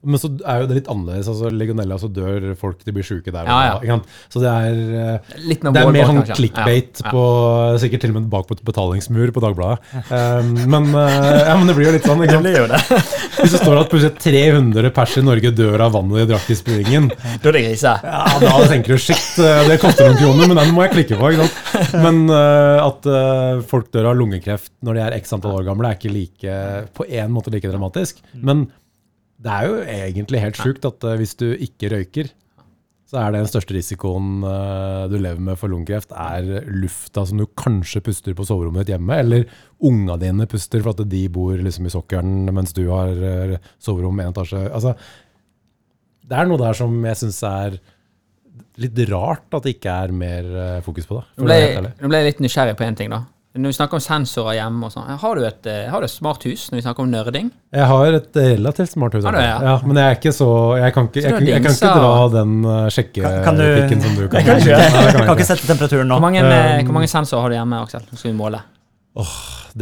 men 0.00 0.16
så 0.16 0.30
er 0.48 0.62
jo 0.62 0.68
det 0.70 0.76
litt 0.78 0.86
annerledes. 0.88 1.26
altså 1.28 1.50
Legionella, 1.52 1.98
så 2.00 2.08
dør 2.08 2.54
folk, 2.56 2.78
de 2.86 2.92
blir 2.96 3.04
sjuke 3.04 3.32
der. 3.34 3.44
Ja, 3.44 3.80
ja. 3.84 3.98
Så 4.32 4.40
det 4.40 4.48
er, 4.48 4.78
eh, 4.96 5.34
Litt 5.44 5.64
mer 5.66 5.74
det 5.76 5.82
er 5.82 5.92
mer 5.92 6.08
sånn 6.08 6.22
clickbait 6.38 7.02
Ja, 7.04 7.10
på 7.12 7.24
Sikkert 7.82 8.00
til 8.06 8.14
og 8.14 8.16
med 8.16 8.30
bak 8.32 8.46
på 8.48 8.56
et 8.56 8.62
betalingsmur 8.64 9.32
på 9.36 9.42
Dagbladet. 9.44 9.82
Um, 10.08 10.54
men, 10.72 10.88
uh, 10.96 11.44
ja, 11.44 11.52
men 11.60 11.68
det 11.68 11.76
blir 11.76 11.90
jo 11.90 11.92
litt 11.98 12.08
sånn. 12.08 12.24
Ikke 12.24 12.40
sant? 12.72 13.12
Hvis 13.42 13.52
det 13.56 13.60
står 13.60 13.82
at 13.82 13.92
plutselig 13.92 14.16
300 14.24 14.94
pers 14.96 15.18
i 15.20 15.26
Norge 15.26 15.52
dør 15.60 15.84
av 15.84 15.92
vannet 15.98 16.22
de 16.22 16.26
drakk 16.32 16.48
i 16.48 16.56
springen, 16.56 17.10
Da 17.44 17.52
er 17.52 17.58
det 17.58 17.64
grise. 17.68 17.94
ja, 18.00 18.24
da 18.40 18.56
tenker 18.72 18.96
du 18.96 19.04
shit, 19.04 19.28
det 19.36 19.78
koster 19.84 20.08
noen 20.08 20.18
kroner, 20.20 20.48
men 20.48 20.62
den 20.62 20.74
må 20.76 20.86
jeg 20.86 20.94
klikke 20.96 21.20
på. 21.20 21.34
ikke 21.34 21.50
sant? 21.50 21.94
Men 22.00 22.24
uh, 22.32 22.80
at 22.88 23.04
uh, 23.10 23.60
folk 23.68 23.92
dør 23.92 24.14
av 24.14 24.20
lungekreft 24.20 24.72
når 24.80 24.96
de 24.96 25.04
er 25.10 25.20
x 25.20 25.36
antall 25.36 25.60
år 25.60 25.68
gamle, 25.68 25.92
er 25.92 26.00
ikke 26.00 26.16
like, 26.16 26.58
på 26.96 27.04
en 27.20 27.32
måte 27.36 27.52
like 27.52 27.68
dramatisk. 27.68 28.24
Men 28.40 28.70
det 29.40 29.56
er 29.56 29.66
jo 29.68 29.80
egentlig 29.88 30.42
helt 30.42 30.60
sjukt 30.60 30.86
at 30.88 31.06
eh, 31.06 31.18
hvis 31.20 31.34
du 31.40 31.48
ikke 31.54 31.90
røyker, 31.94 32.30
så 33.10 33.18
er 33.18 33.32
det 33.32 33.40
den 33.40 33.50
største 33.50 33.74
risikoen 33.74 34.44
eh, 34.46 35.04
du 35.10 35.16
lever 35.18 35.40
med 35.42 35.58
for 35.58 35.72
lungekreft, 35.72 36.12
er 36.12 36.68
lufta 36.68 37.24
som 37.26 37.40
du 37.40 37.46
kanskje 37.58 38.02
puster 38.06 38.36
på 38.36 38.46
soverommet 38.46 38.84
ditt 38.84 38.94
hjemme, 38.94 39.16
eller 39.24 39.46
unga 39.88 40.18
dine 40.20 40.46
puster 40.50 40.84
for 40.84 40.92
at 40.92 41.08
de 41.10 41.24
bor 41.32 41.56
liksom 41.56 41.88
i 41.88 41.94
sokkelen 41.94 42.52
mens 42.52 42.76
du 42.76 42.84
har 42.90 43.16
eh, 43.16 43.56
soverom 43.82 44.20
én 44.20 44.30
etasje. 44.30 44.62
Altså, 44.68 44.94
det 46.30 46.38
er 46.38 46.50
noe 46.50 46.60
der 46.60 46.76
som 46.78 47.00
jeg 47.08 47.22
syns 47.24 47.40
er 47.48 47.80
litt 48.80 49.00
rart 49.10 49.56
at 49.56 49.66
det 49.66 49.74
ikke 49.78 49.92
er 50.04 50.12
mer 50.14 50.46
fokus 50.84 51.08
på 51.08 51.16
det. 51.18 51.24
Nå 51.40 51.48
ble, 51.48 52.20
jeg 52.20 52.28
litt 52.28 52.42
nysgjerrig 52.44 52.76
på 52.78 52.86
en 52.86 52.96
ting, 52.96 53.10
da. 53.12 53.24
Når 53.50 53.72
vi 53.72 53.74
snakker 53.74 53.98
om 53.98 54.02
sensorer 54.04 54.60
hjemme 54.60 54.86
og 54.86 54.92
sånn, 54.94 55.08
har 55.18 55.38
du 55.38 55.42
et, 55.42 55.64
eh, 55.66 55.88
har 55.90 55.98
du 55.98 56.06
et 56.06 56.12
smart 56.12 56.44
hus 56.46 56.68
når 56.70 56.78
vi 56.78 56.82
snakker 56.84 57.02
om 57.02 57.08
nerding? 57.10 57.48
Jeg 57.74 57.86
har 57.90 58.18
et 58.20 58.36
relativt 58.38 58.92
smart 58.92 59.16
hus. 59.18 59.24
Har 59.26 59.34
du, 59.34 59.40
ja? 59.42 59.56
ja, 59.66 59.72
men 59.82 59.98
jeg 59.98 60.06
er 60.06 60.18
ikke 60.20 60.32
så 60.36 60.50
Jeg 60.78 60.94
kan 60.94 61.08
ikke, 61.08 61.22
jeg, 61.24 61.32
jeg, 61.34 61.48
jeg 61.48 61.64
kan 61.64 61.74
ikke 61.74 61.94
dra 61.96 62.12
den 62.36 62.52
uh, 62.62 62.84
sjekkepikken 62.94 64.04
som 64.04 64.14
du 64.14 64.22
kan. 64.28 64.38
Jeg 64.38 64.46
kan 64.46 64.60
ikke, 64.62 64.76
Nei, 64.76 64.90
det 64.94 65.00
jeg 65.02 65.16
kan 65.16 65.26
kan 65.26 65.34
ikke 65.34 65.46
sette 65.48 65.66
temperaturen 65.66 66.06
nå. 66.06 66.18
Hvor 66.20 66.26
mange, 66.28 66.44
eh, 66.46 66.58
Um, 66.70 66.84
hvor 66.86 66.96
mange 67.00 67.08
sensorer 67.10 67.42
har 67.42 67.50
du 67.50 67.56
hjemme, 67.56 67.80
Aksel? 67.82 68.04
Nå 68.06 68.18
skal 68.20 68.30
vi 68.30 68.36
måle. 68.38 68.60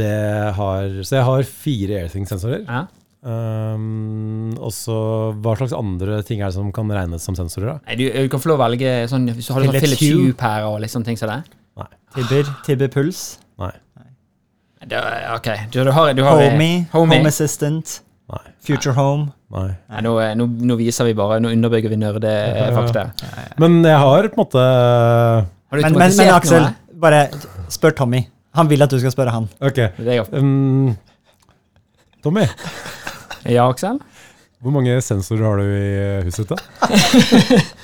det 0.00 0.14
har 0.56 0.94
Så 1.04 1.18
jeg 1.18 1.26
har 1.28 1.50
fire 1.66 1.98
AirThing-sensorer. 2.06 2.62
Ja. 2.64 2.86
Um, 3.28 4.54
og 4.56 4.72
så 4.72 4.96
hva 5.42 5.56
slags 5.58 5.74
andre 5.76 6.22
ting 6.24 6.40
er 6.40 6.48
det 6.48 6.56
som 6.56 6.70
kan 6.72 6.88
regnes 6.88 7.26
som 7.26 7.36
sensorer? 7.36 7.74
da? 7.74 7.76
Nei, 7.90 7.98
du, 8.00 8.06
du 8.08 8.32
kan 8.32 8.40
få 8.40 8.54
lov 8.54 8.62
å 8.62 8.64
velge 8.64 8.94
sånn, 9.12 9.28
hvis 9.34 9.50
du 9.50 9.52
har 9.52 9.66
sånn 9.66 9.76
Philips 9.76 9.98
Philips 9.98 10.06
Hue. 10.06 10.30
Hue-pærer 10.30 10.70
og 10.70 10.80
litt 10.80 10.94
sånne 10.94 11.10
ting 11.10 11.20
som 11.20 11.34
det. 11.34 11.42
Nei. 11.76 11.90
Tibber, 12.16 12.54
Tibber 12.64 12.90
Puls. 12.96 13.26
Det 14.86 14.98
ok, 15.34 15.48
du, 15.72 15.80
du 15.84 15.90
har, 15.90 16.12
du 16.14 16.22
har 16.22 16.38
Homey. 16.38 16.84
Home 16.92 17.16
Assistant, 17.26 18.00
Nei. 18.30 18.42
Future 18.62 18.94
Home. 18.94 19.30
Nei. 19.50 19.72
Nei, 19.90 20.00
nå, 20.04 20.12
nå, 20.38 20.46
nå 20.70 20.76
viser 20.78 21.08
vi 21.08 21.14
bare, 21.18 21.40
nå 21.42 21.50
underbygger 21.56 21.90
vi 21.90 21.96
nerdefakta. 21.98 23.06
Men 23.58 23.80
jeg 23.82 23.98
har 23.98 24.28
på 24.28 24.36
en 24.36 24.42
måte 24.44 24.62
Har 24.62 25.80
du 25.80 25.82
Men, 25.82 25.96
men, 25.98 26.16
men 26.20 26.30
Aksel, 26.34 26.66
noe? 26.68 26.98
bare 27.00 27.22
spør 27.72 27.96
Tommy. 28.02 28.22
Han 28.58 28.68
vil 28.70 28.82
at 28.84 28.90
du 28.92 28.98
skal 29.00 29.12
spørre 29.14 29.32
han. 29.34 29.48
Ok. 29.64 29.78
Um, 30.32 30.94
Tommy, 32.24 32.46
Ja, 33.48 33.68
Aksel? 33.70 33.98
hvor 34.60 34.72
mange 34.74 34.96
sensorer 35.06 35.44
har 35.46 35.60
du 35.60 35.66
i 35.70 36.24
huset 36.26 36.48
ditt? 36.50 36.62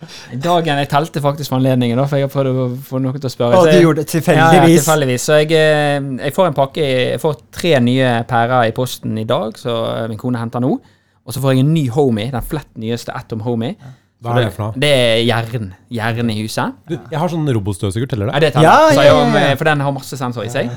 da? 0.00 0.08
Dagen 0.44 0.78
jeg 0.82 0.88
telte 0.92 1.20
faktisk 1.24 1.50
for 1.50 1.58
anledningen, 1.58 1.98
da, 1.98 2.04
for 2.06 2.20
jeg 2.20 2.28
har 2.28 2.32
prøvd 2.32 2.60
å 2.62 2.66
få 2.88 3.00
noe 3.02 3.18
til 3.18 3.26
å 3.28 3.32
spørre. 3.32 3.58
Og 3.58 3.66
du 3.70 3.80
gjorde 3.82 4.04
det 4.04 4.14
Ja, 4.14 4.20
ja, 4.20 4.50
tilfeldigvis. 4.50 4.84
tilfeldigvis. 4.84 5.24
Så 5.28 5.38
jeg, 5.40 5.52
eh, 5.52 6.10
jeg 6.24 6.34
får 6.36 6.46
en 6.50 6.54
pakke 6.54 6.84
Jeg 6.84 7.20
får 7.22 7.40
tre 7.52 7.72
nye 7.80 8.12
pærer 8.28 8.68
i 8.68 8.74
posten 8.76 9.18
i 9.18 9.24
dag, 9.24 9.56
så 9.58 10.08
min 10.08 10.18
kone 10.18 10.38
henter 10.38 10.60
nå. 10.60 10.76
Og 11.26 11.34
så 11.34 11.40
får 11.42 11.54
jeg 11.56 11.64
en 11.66 11.74
ny 11.74 11.88
Homie, 11.92 12.30
den 12.30 12.42
flett 12.42 12.70
nyeste 12.78 13.12
Atom 13.14 13.40
Homie. 13.44 13.74
Hva 14.22 14.32
er 14.34 14.44
det 14.48 14.52
for 14.54 14.64
noe? 14.64 14.80
Det 14.82 14.88
er 14.90 15.20
jern. 15.26 15.74
Jern 15.94 16.30
i 16.30 16.38
huset. 16.42 16.74
Du, 16.88 16.96
jeg 16.96 17.18
har 17.20 17.28
sånn 17.30 17.46
robotstøvsuger, 17.54 18.08
teller 18.10 18.26
det? 18.26 18.34
Ja, 18.34 18.40
det 18.40 18.52
teller. 18.54 18.68
Ja, 18.68 19.04
ja, 19.04 19.48
ja. 19.50 19.54
For 19.60 19.64
den 19.68 19.80
har 19.84 19.92
masse 19.94 20.16
sensor 20.18 20.42
i 20.42 20.50
seg. 20.50 20.70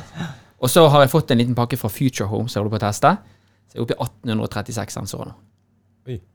Og 0.62 0.70
så 0.70 0.84
har 0.94 1.02
jeg 1.02 1.10
fått 1.10 1.32
en 1.34 1.40
liten 1.42 1.56
pakke 1.58 1.78
fra 1.80 1.90
Future 1.90 2.28
Home, 2.30 2.50
som 2.50 2.60
jeg 2.60 2.66
holder 2.68 2.78
på 2.78 2.82
å 2.84 2.88
teste. 2.90 3.16
Så 3.72 3.80
jeg 3.80 3.82
er 3.82 3.86
oppe 3.88 3.96
i 3.98 4.02
1836 4.36 4.94
sensorer 5.00 5.32
nå. 5.32 5.38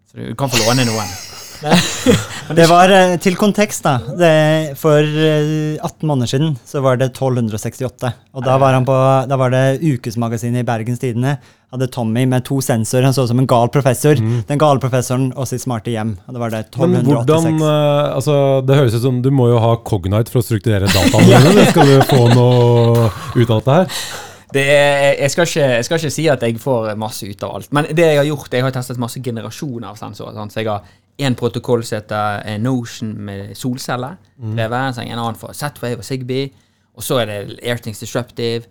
Så 0.06 0.22
du 0.22 0.34
kan 0.38 0.50
få 0.50 0.58
låne 0.64 0.86
noen. 0.88 1.45
Det 2.56 2.66
var 2.70 2.92
eh, 2.94 3.14
til 3.22 3.36
kontekst, 3.38 3.84
da. 3.86 3.96
Det, 4.18 4.30
for 4.78 5.00
eh, 5.02 5.76
18 5.82 6.06
måneder 6.08 6.30
siden 6.30 6.56
så 6.68 6.82
var 6.84 6.98
det 7.00 7.10
1268. 7.12 8.10
Og 8.36 8.44
da 8.46 8.56
var, 8.60 8.76
han 8.76 8.86
på, 8.86 8.96
da 9.30 9.38
var 9.40 9.52
det 9.54 9.62
Ukesmagasinet 9.82 10.62
i 10.62 10.66
Bergens 10.68 11.00
Tidende. 11.02 11.36
Hadde 11.74 11.88
Tommy 11.92 12.22
med 12.30 12.44
to 12.46 12.60
sensorer. 12.62 13.08
Han 13.08 13.16
så 13.16 13.24
ut 13.26 13.32
som 13.32 13.40
en 13.42 13.48
gal 13.50 13.68
professor. 13.74 14.20
Den 14.46 14.60
gale 14.62 14.82
professoren 14.82 15.32
og 15.34 15.48
sitt 15.50 15.64
smarte 15.64 15.90
hjem. 15.90 16.14
Og 16.28 16.36
det 16.36 16.42
var 16.44 16.54
det 16.54 16.62
Men 16.78 17.00
hvordan 17.08 17.50
1286. 17.50 17.66
eh, 17.66 18.14
Altså, 18.20 18.36
det 18.68 18.78
høres 18.78 18.94
ut 19.00 19.06
som 19.08 19.18
du 19.24 19.32
må 19.34 19.48
jo 19.50 19.58
ha 19.64 19.74
Cognite 19.82 20.32
for 20.32 20.44
å 20.44 20.46
strukturere 20.46 20.86
dataene 20.92 21.42
dine. 21.50 21.66
Skal 21.72 21.90
du 21.90 21.98
få 22.12 22.22
noe 22.36 23.10
ut 23.34 23.50
av 23.50 23.58
dette 23.58 23.80
her? 23.80 23.98
Det 24.54 24.62
er, 24.62 25.16
jeg, 25.18 25.30
skal 25.34 25.48
ikke, 25.50 25.64
jeg 25.74 25.84
skal 25.88 25.98
ikke 25.98 26.14
si 26.14 26.24
at 26.30 26.44
jeg 26.46 26.60
får 26.62 26.92
masse 26.96 27.26
ut 27.26 27.42
av 27.44 27.56
alt. 27.58 27.66
Men 27.74 27.88
det 27.90 28.06
jeg 28.06 28.20
har 28.22 28.28
gjort, 28.28 28.54
jeg 28.54 28.62
har 28.64 28.72
testet 28.72 29.00
masse 29.02 29.18
generasjoner 29.20 29.90
av 29.90 29.98
sensorer. 29.98 30.36
Sant? 30.38 30.54
Så 30.54 30.62
jeg 30.62 30.70
har 30.70 30.86
en 31.18 31.34
protokoll 31.38 31.84
som 31.86 31.96
heter 32.00 32.42
eh, 32.44 32.58
Notion 32.60 33.14
med 33.26 33.54
solceller. 33.56 34.16
drevet, 34.36 34.94
så 34.98 35.00
en 35.04 35.18
annen 35.18 35.38
for 35.40 35.52
Z-Wave 35.56 35.98
og 36.02 36.04
Zigbee. 36.04 36.50
Og 36.96 37.02
så 37.04 37.22
er 37.22 37.26
det 37.30 37.38
Airthings 37.62 37.98
Disruptive. 38.00 38.64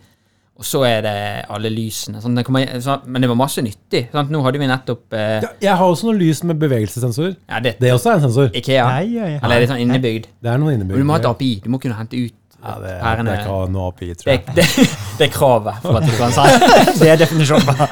Og 0.56 0.64
så 0.64 0.84
er 0.88 1.02
det 1.04 1.16
alle 1.52 1.68
lysene. 1.74 2.22
Sånn, 2.24 2.36
det 2.38 2.46
kommer, 2.48 2.64
sånn, 2.80 3.02
men 3.12 3.22
det 3.22 3.28
var 3.28 3.36
masse 3.36 3.60
nyttig. 3.66 4.06
Sant? 4.14 4.30
Nå 4.32 4.40
hadde 4.46 4.62
vi 4.62 4.70
nettopp 4.70 5.12
eh, 5.18 5.42
Ja, 5.44 5.50
jeg 5.66 5.74
har 5.82 5.90
også 5.92 6.08
noe 6.08 6.16
lys 6.22 6.44
med 6.48 6.62
bevegelsessensor. 6.62 7.34
ja, 7.50 7.60
det, 7.66 7.74
Det 7.82 7.92
også 7.92 8.14
er 8.14 8.22
en 8.22 8.24
sensor. 8.30 8.48
Ikea. 8.56 8.86
Ja, 8.86 9.02
ja, 9.04 9.28
ja. 9.34 9.40
Eller 9.44 9.56
er 9.58 9.66
det 9.66 9.70
sånn 9.74 9.82
innebygd? 9.84 10.30
Det 10.40 10.52
er 10.54 10.62
noe 10.62 10.72
Og 10.78 10.86
Men 10.86 10.96
du 11.02 11.04
må 11.10 11.18
ha 11.18 11.20
et 11.20 11.28
API. 11.28 11.50
Du 11.66 11.70
må 11.74 11.82
kunne 11.84 11.98
hente 12.00 12.16
ut 12.16 12.34
Ja, 12.66 12.78
det, 12.82 12.94
pærene. 13.04 13.26
det 13.30 13.36
er 13.36 13.44
ikke 13.44 13.72
noe 13.76 13.90
API, 13.92 14.14
tror 14.16 14.32
Det, 14.32 14.38
jeg. 14.38 14.56
det, 14.56 14.88
det 15.20 15.28
er 15.28 15.34
kravet 15.36 15.82
for 15.84 16.00
at 16.00 16.08
du 16.08 16.16
kan 16.18 16.32
si 16.38 16.48
Det 17.04 17.10
er 17.12 17.20
definisjonen. 17.20 17.84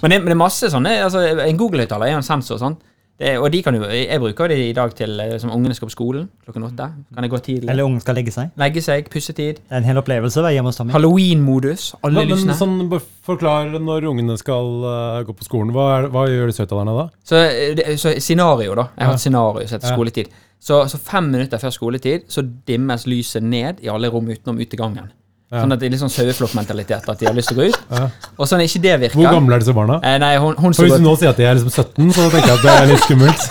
Men 0.00 0.10
det, 0.14 0.22
men 0.22 0.30
det 0.32 0.38
er 0.38 0.40
masse 0.40 0.70
sånne 0.72 0.94
altså 1.04 1.20
En 1.44 1.58
Google-høyttaler 1.60 2.08
er 2.08 2.16
jo 2.16 2.22
en 2.22 2.26
sensor. 2.32 2.58
sånn 2.64 2.78
det, 3.20 3.34
og 3.38 3.50
de 3.52 3.58
kan 3.62 3.76
jo, 3.76 3.82
Jeg 3.84 4.20
bruker 4.22 4.48
det 4.48 4.56
i 4.70 4.72
dag 4.72 4.94
til 4.96 5.20
eh, 5.20 5.34
som 5.42 5.50
ungene 5.52 5.74
skal 5.76 5.90
på 5.90 5.92
skolen 5.92 6.28
klokken 6.46 6.64
åtte. 6.70 6.86
Kan 7.14 7.26
jeg 7.26 7.30
gå 7.34 7.40
tidlig. 7.44 7.68
Eller 7.68 7.84
ungen 7.84 8.00
skal 8.00 8.16
legge 8.16 8.32
seg. 8.32 8.50
Legge 8.60 8.80
seg, 8.82 9.10
pussetid. 9.12 9.60
En 9.70 9.84
hel 9.84 10.00
opplevelse 10.00 10.40
å 10.40 10.44
være 10.46 10.56
hjemme 10.56 10.72
hos 10.72 10.80
Tommy. 10.80 10.94
Halloween-modus. 10.96 11.90
Alle 12.06 12.24
ja, 12.24 12.30
lysene. 12.32 12.56
sånn, 12.56 12.80
Forklar 13.26 13.68
når 13.76 14.08
ungene 14.08 14.38
skal 14.40 14.70
uh, 14.82 15.20
gå 15.28 15.36
på 15.36 15.44
skolen. 15.44 15.74
Hva, 15.76 15.84
er, 15.98 16.08
hva 16.10 16.24
gjør 16.32 16.48
de 16.48 16.56
søtalerne 16.56 16.96
da? 16.96 17.04
Så, 17.28 17.36
eh, 17.44 17.74
det, 17.76 17.86
så 18.00 18.16
scenario, 18.18 18.74
da. 18.74 18.88
Jeg 18.96 19.04
har 19.06 19.12
Ja. 19.12 19.20
et 19.20 19.26
scenario 19.26 19.66
som 19.66 19.76
heter 19.76 19.90
Ja. 19.92 19.94
skoletid. 19.94 20.32
Så, 20.60 20.80
så 20.88 20.98
fem 21.00 21.30
minutter 21.30 21.60
før 21.60 21.72
skoletid 21.72 22.26
så 22.28 22.42
dimmes 22.68 23.06
lyset 23.08 23.42
ned 23.44 23.84
i 23.84 23.88
alle 23.92 24.10
rom 24.12 24.28
utenom 24.28 24.58
ut 24.60 24.74
i 24.74 24.76
gangen. 24.80 25.12
Ja. 25.50 25.64
Sånn 25.64 25.72
at 25.74 25.80
det 25.82 25.88
er 25.88 25.90
litt 25.96 26.00
sånn 26.00 26.12
saueflokkmentalitet, 26.14 27.08
at 27.10 27.18
de 27.18 27.26
har 27.26 27.34
lyst 27.34 27.50
til 27.50 27.56
å 27.58 27.60
gå 27.64 27.64
ut. 27.72 27.78
Ja. 27.90 28.04
Og 28.38 28.46
sånn 28.46 28.60
ikke 28.62 28.82
det 28.84 28.92
virker 29.00 29.18
Hvor 29.18 29.32
gamle 29.34 29.56
er 29.56 29.64
disse 29.64 29.74
barna? 29.74 29.96
eh, 30.06 30.18
Nei, 30.22 30.36
hun, 30.38 30.54
hun 30.54 30.76
For 30.78 30.86
Hvis 30.86 31.00
du 31.00 31.02
nå 31.02 31.16
sier 31.18 31.32
at 31.32 31.40
de 31.40 31.48
er 31.48 31.58
liksom 31.58 31.72
17, 31.74 32.12
så 32.14 32.28
tenker 32.30 32.52
jeg 32.52 32.58
at 32.60 32.62
det 32.62 32.74
er 32.76 32.86
litt 32.92 33.02
skummelt. 33.08 33.42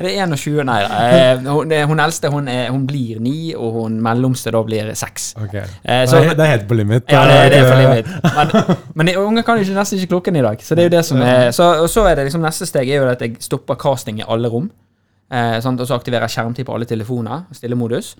Er 0.00 0.06
det 0.06 0.12
21? 0.16 0.62
Nei 0.64 0.78
da. 0.80 0.98
Eh, 1.12 1.40
hun, 1.44 1.72
eh, 1.76 1.82
hun 1.84 2.00
eldste 2.00 2.30
hun, 2.32 2.46
er, 2.48 2.70
hun 2.72 2.86
blir 2.88 3.18
ni, 3.20 3.52
og 3.52 3.74
hun 3.82 3.98
mellomste 4.00 4.48
da 4.54 4.62
blir 4.64 4.88
seks. 4.96 5.34
Okay. 5.36 5.66
Eh, 5.84 6.06
så- 6.08 6.22
det, 6.24 6.30
er, 6.38 6.40
er 6.46 6.52
helt 6.54 6.66
på 6.70 6.78
limit. 6.78 7.04
Ja, 7.12 7.26
det, 7.28 7.52
det 7.52 7.58
er 7.58 7.68
for 7.68 7.82
limit. 7.82 8.08
Men, 8.38 8.78
men 8.96 9.10
unge 9.20 9.42
kan 9.44 9.58
jo 9.60 9.66
ikke, 9.66 9.76
nesten 9.76 10.00
ikke 10.00 10.14
klokken 10.14 10.40
i 10.40 10.44
dag. 10.46 10.62
Så 10.64 10.74
det 10.78 10.86
er 10.86 10.88
jo 10.88 10.94
det 10.96 11.04
som 11.04 11.20
er 11.20 11.50
så, 11.52 11.68
Og 11.84 11.90
så 11.92 12.06
er 12.08 12.16
det 12.16 12.30
liksom 12.30 12.40
neste 12.40 12.64
steg 12.70 12.88
er 12.88 13.02
jo 13.02 13.10
at 13.12 13.20
jeg 13.20 13.36
stopper 13.44 13.76
casting 13.76 14.22
i 14.22 14.24
alle 14.26 14.48
rom. 14.48 14.70
Eh? 15.30 15.58
Og 15.60 15.84
så 15.84 15.94
aktiverer 16.00 16.24
jeg 16.30 16.38
skjermtid 16.38 16.64
på 16.64 16.74
alle 16.74 16.88
telefoner. 16.88 17.44
Stillemodus. 17.52 18.14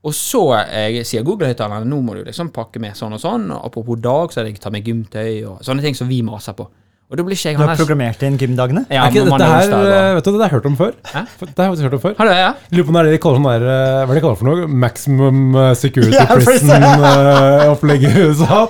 Og 0.00 0.14
så 0.16 0.40
eh, 0.64 1.02
sier 1.04 1.24
Google-høyttalerne 1.26 1.84
nå 1.84 1.98
må 2.00 2.14
du 2.16 2.22
liksom 2.24 2.48
pakke 2.56 2.80
med 2.80 2.96
sånn 2.96 3.12
og 3.18 3.20
sånn. 3.20 3.50
Og 3.52 3.66
apropos 3.68 4.00
dag, 4.00 4.32
så 4.32 4.40
er 4.40 4.48
det 4.48 4.60
ta 4.62 4.72
med 4.72 4.86
gymtøy 4.86 5.42
og 5.44 5.58
sånne 5.66 5.84
ting 5.84 5.96
som 5.98 6.08
vi 6.08 6.22
maser 6.24 6.56
på. 6.56 6.68
Og 7.10 7.18
da 7.18 7.24
blir 7.26 7.34
ikke 7.34 7.50
jeg 7.50 7.56
Du 7.58 7.64
har 7.66 7.74
programmert 7.74 8.20
inn 8.22 8.36
gymdagene? 8.38 8.84
ja, 8.86 9.02
Er 9.02 9.10
ikke 9.10 9.24
dette 9.26 9.46
her 9.50 9.72
eh, 9.74 10.12
Vet 10.14 10.28
du, 10.28 10.30
det 10.30 10.44
har 10.44 10.46
jeg 10.46 10.54
hørt 10.54 10.68
om 10.70 10.76
før. 10.78 10.92
Hæ? 11.10 11.22
Det 11.40 11.48
har 11.58 11.72
jeg 11.74 11.88
hørt 11.88 11.96
om 11.96 12.02
før. 12.04 12.14
Har 12.20 12.28
du? 12.28 12.34
Ja? 12.38 12.52
Jeg 12.70 12.78
lurer 12.78 12.86
på 12.86 12.92
om 12.92 12.94
det 12.94 13.00
er 13.00 13.08
det 13.08 13.14
de 13.16 13.22
kaller 13.24 13.40
sånn 13.40 13.48
der 13.50 13.64
eh, 13.66 13.96
Hva 13.98 14.04
er 14.04 14.06
det 14.06 14.14
de 14.20 14.22
kaller 14.28 14.38
for 14.38 14.46
noe? 14.50 14.68
Maximum 14.84 15.40
eh, 15.58 15.72
security 15.74 16.14
Ja, 16.20 16.28
prison. 16.38 16.70
prison-opplegg 16.70 18.06
i 18.06 18.12
USA. 18.30 18.60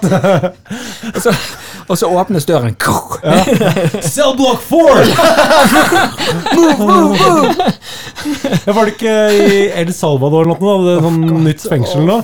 Og, 1.89 1.97
så, 1.99 2.07
åpnes 2.07 2.47
døren. 2.47 2.77
Cell 4.15 4.37
block 4.39 4.61
4! 4.63 5.05
Ja, 8.67 8.73
var 8.77 8.85
det 8.87 8.93
ikke 8.97 9.15
i 9.33 9.61
El 9.81 9.93
Salvador 9.97 10.45
eller 10.45 10.61
noe? 10.61 10.75
Det 10.85 10.93
er 10.99 11.05
sånn 11.07 11.45
nytt 11.45 11.65
fengsel 11.71 12.05
nå? 12.09 12.19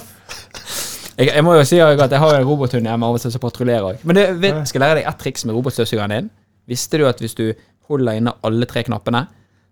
Jeg, 1.17 1.31
jeg 1.31 1.45
må 1.47 1.55
jo 1.57 1.63
si 1.65 1.79
at 1.81 1.97
jeg 2.13 2.21
har 2.21 2.37
en 2.37 2.45
robothund 2.47 2.85
hjemme 2.89 3.09
av 3.09 3.17
og 3.17 3.23
til 3.23 3.33
som 3.33 3.41
patruljerer 3.43 3.87
òg. 3.95 4.03
Men 4.05 4.19
det, 4.19 4.27
vet, 4.43 4.59
skal 4.69 4.81
jeg 4.81 4.85
lære 4.85 4.99
deg 5.01 5.09
ett 5.09 5.21
triks 5.23 5.47
med 5.49 5.57
robotstøvsugeren 5.57 6.13
din. 6.13 6.29
Visste 6.69 7.01
du 7.01 7.07
at 7.09 7.23
hvis 7.23 7.37
du 7.39 7.47
holder 7.89 8.19
inne 8.21 8.35
alle 8.45 8.69
tre 8.69 8.83
knappene, 8.85 9.25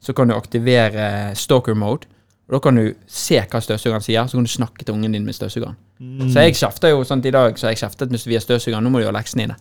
så 0.05 0.15
kan 0.17 0.31
du 0.31 0.37
aktivere 0.37 1.35
stalker 1.37 1.77
mode. 1.77 2.09
Og 2.49 2.57
Da 2.57 2.61
kan 2.65 2.77
du 2.77 2.91
se 3.09 3.39
hva 3.41 3.61
støvsugeren 3.65 4.05
sier, 4.05 4.27
så 4.29 4.37
kan 4.39 4.45
du 4.49 4.53
snakke 4.53 4.85
til 4.85 4.95
ungen 4.97 5.13
din 5.17 5.25
med 5.25 5.37
støvsugeren. 5.37 5.77
Så 6.33 6.45
jeg 6.45 6.57
kjefter 6.59 6.93
jo 6.93 7.05
sånn 7.09 7.23
i 7.25 7.33
dag 7.33 7.57
så 7.61 7.71
jeg 7.73 7.81
kjeftet 7.85 8.11
med 8.13 8.25
via 8.29 8.41
støvsugeren. 8.41 8.85
Nå 8.85 8.91
må 8.93 9.01
du 9.01 9.07
gjøre 9.07 9.17
leksene 9.17 9.47
dine. 9.47 9.57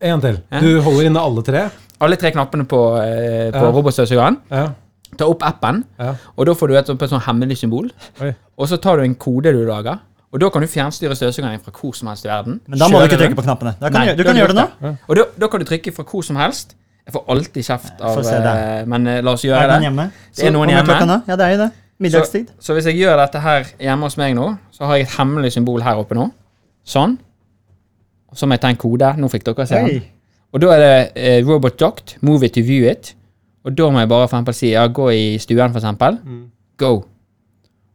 En 0.00 0.20
til. 0.22 0.38
Du 0.62 0.68
holder 0.84 1.08
inne 1.10 1.20
alle 1.20 1.42
tre. 1.46 1.66
Alle 2.02 2.16
tre 2.18 2.30
knappene 2.34 2.64
på, 2.66 2.78
eh, 3.02 3.50
på 3.52 3.60
Ja. 3.62 3.70
robotstøvsugeren. 3.70 4.38
Ja. 4.50 4.70
Ta 5.18 5.26
opp 5.28 5.42
appen, 5.44 5.84
ja. 6.00 6.14
og 6.36 6.46
da 6.46 6.52
får 6.56 6.68
du 6.68 6.74
et, 6.78 6.88
et 6.88 7.10
sånn 7.10 7.20
hemmelig 7.20 7.58
symbol. 7.60 7.90
Oi. 8.24 8.30
Og 8.56 8.68
så 8.68 8.78
tar 8.80 8.96
du 8.96 9.02
en 9.04 9.14
kode 9.14 9.52
du 9.52 9.60
lager, 9.68 9.98
og 10.32 10.40
da 10.40 10.48
kan 10.48 10.62
du 10.64 10.66
fjernstyre 10.72 11.12
støvsugeren 11.14 11.60
fra 11.60 11.70
hvor 11.76 11.92
som 11.94 12.08
helst 12.08 12.24
i 12.24 12.28
verden. 12.28 12.60
Men 12.66 12.78
da 12.80 12.88
må 12.88 12.98
du 13.02 13.04
ikke 13.10 13.18
trykke 13.20 13.36
på 13.36 13.44
knappene. 13.44 13.74
Da 13.78 13.90
kan 13.90 14.00
Nei, 14.06 14.14
du, 14.16 14.22
du 14.22 14.24
kan 14.24 14.36
gjøre 14.40 14.54
det 14.56 14.64
nå. 14.80 14.96
Og 15.08 15.16
da, 15.16 15.26
da 15.38 15.48
kan 15.52 15.60
du 15.60 15.66
trykke 15.68 15.92
fra 15.92 16.06
hvor 16.08 16.24
som 16.24 16.36
helst. 16.40 16.72
Jeg 17.04 17.12
får 17.12 17.24
alltid 17.34 17.64
kjeft 17.66 18.00
av 18.00 18.18
eh, 18.24 18.84
Men 18.86 19.06
eh, 19.10 19.20
la 19.26 19.32
oss 19.34 19.42
gjøre 19.44 19.66
det. 19.68 19.80
hjemme? 19.82 20.10
Det 20.36 20.46
er 20.46 20.54
noen 20.54 20.70
hjemme. 20.70 21.20
Ja, 21.28 21.36
det 21.36 21.46
er 21.46 21.50
jo 21.56 21.58
det. 21.64 21.70
Middagstid. 22.02 22.48
Så 22.62 22.74
hvis 22.74 22.86
jeg 22.88 22.96
gjør 23.02 23.18
dette 23.20 23.42
her 23.42 23.66
hjemme 23.78 24.08
hos 24.08 24.16
meg 24.16 24.34
nå, 24.38 24.46
så 24.72 24.86
har 24.88 24.96
jeg 24.96 25.08
et 25.10 25.16
hemmelig 25.18 25.52
symbol 25.52 25.82
her 25.84 25.98
oppe 26.00 26.16
nå. 26.16 26.30
Sånn. 26.88 27.18
Så 28.34 28.48
må 28.48 28.56
jeg 28.56 28.64
ta 28.64 28.70
en 28.72 28.80
kode. 28.80 29.12
Nå 29.20 29.28
fikk 29.32 29.46
dere 29.48 29.66
se 29.68 29.78
den. 29.78 29.90
Hey. 29.90 30.00
Og 30.52 30.60
da 30.60 30.72
er 30.74 30.82
det 30.82 30.94
eh, 31.16 31.38
robot 31.46 31.78
docked, 31.80 32.16
move 32.20 32.44
it 32.46 32.54
to 32.56 32.64
view 32.64 32.88
it. 32.88 33.14
Og 33.64 33.76
da 33.78 33.88
må 33.92 34.02
jeg 34.02 34.10
bare 34.10 34.26
for 34.26 34.36
eksempel 34.36 34.56
si 34.56 34.72
ja, 34.72 34.86
gå 34.88 35.08
i 35.14 35.24
stuen, 35.40 35.72
for 35.72 35.80
eksempel. 35.80 36.18
Go. 36.82 36.92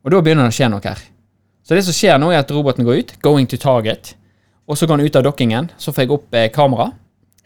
Og 0.05 0.13
da 0.13 0.21
begynner 0.23 0.47
det 0.47 0.55
å 0.55 0.57
skje 0.57 0.69
noe 0.71 0.83
her. 0.85 1.01
Så 1.67 1.75
det 1.75 1.83
som 1.83 1.95
skjer 1.95 2.21
nå, 2.21 2.31
er 2.31 2.41
at 2.41 2.51
roboten 2.55 2.87
går 2.87 3.01
ut. 3.01 3.13
Going 3.21 3.49
to 3.51 3.59
target. 3.61 4.15
Og 4.67 4.79
så 4.79 4.87
går 4.87 5.01
den 5.01 5.09
ut 5.09 5.19
av 5.19 5.25
dokkingen. 5.27 5.69
Så 5.77 5.91
får 5.95 6.05
jeg 6.05 6.13
opp 6.15 6.37
eh, 6.39 6.49
kamera. 6.53 6.91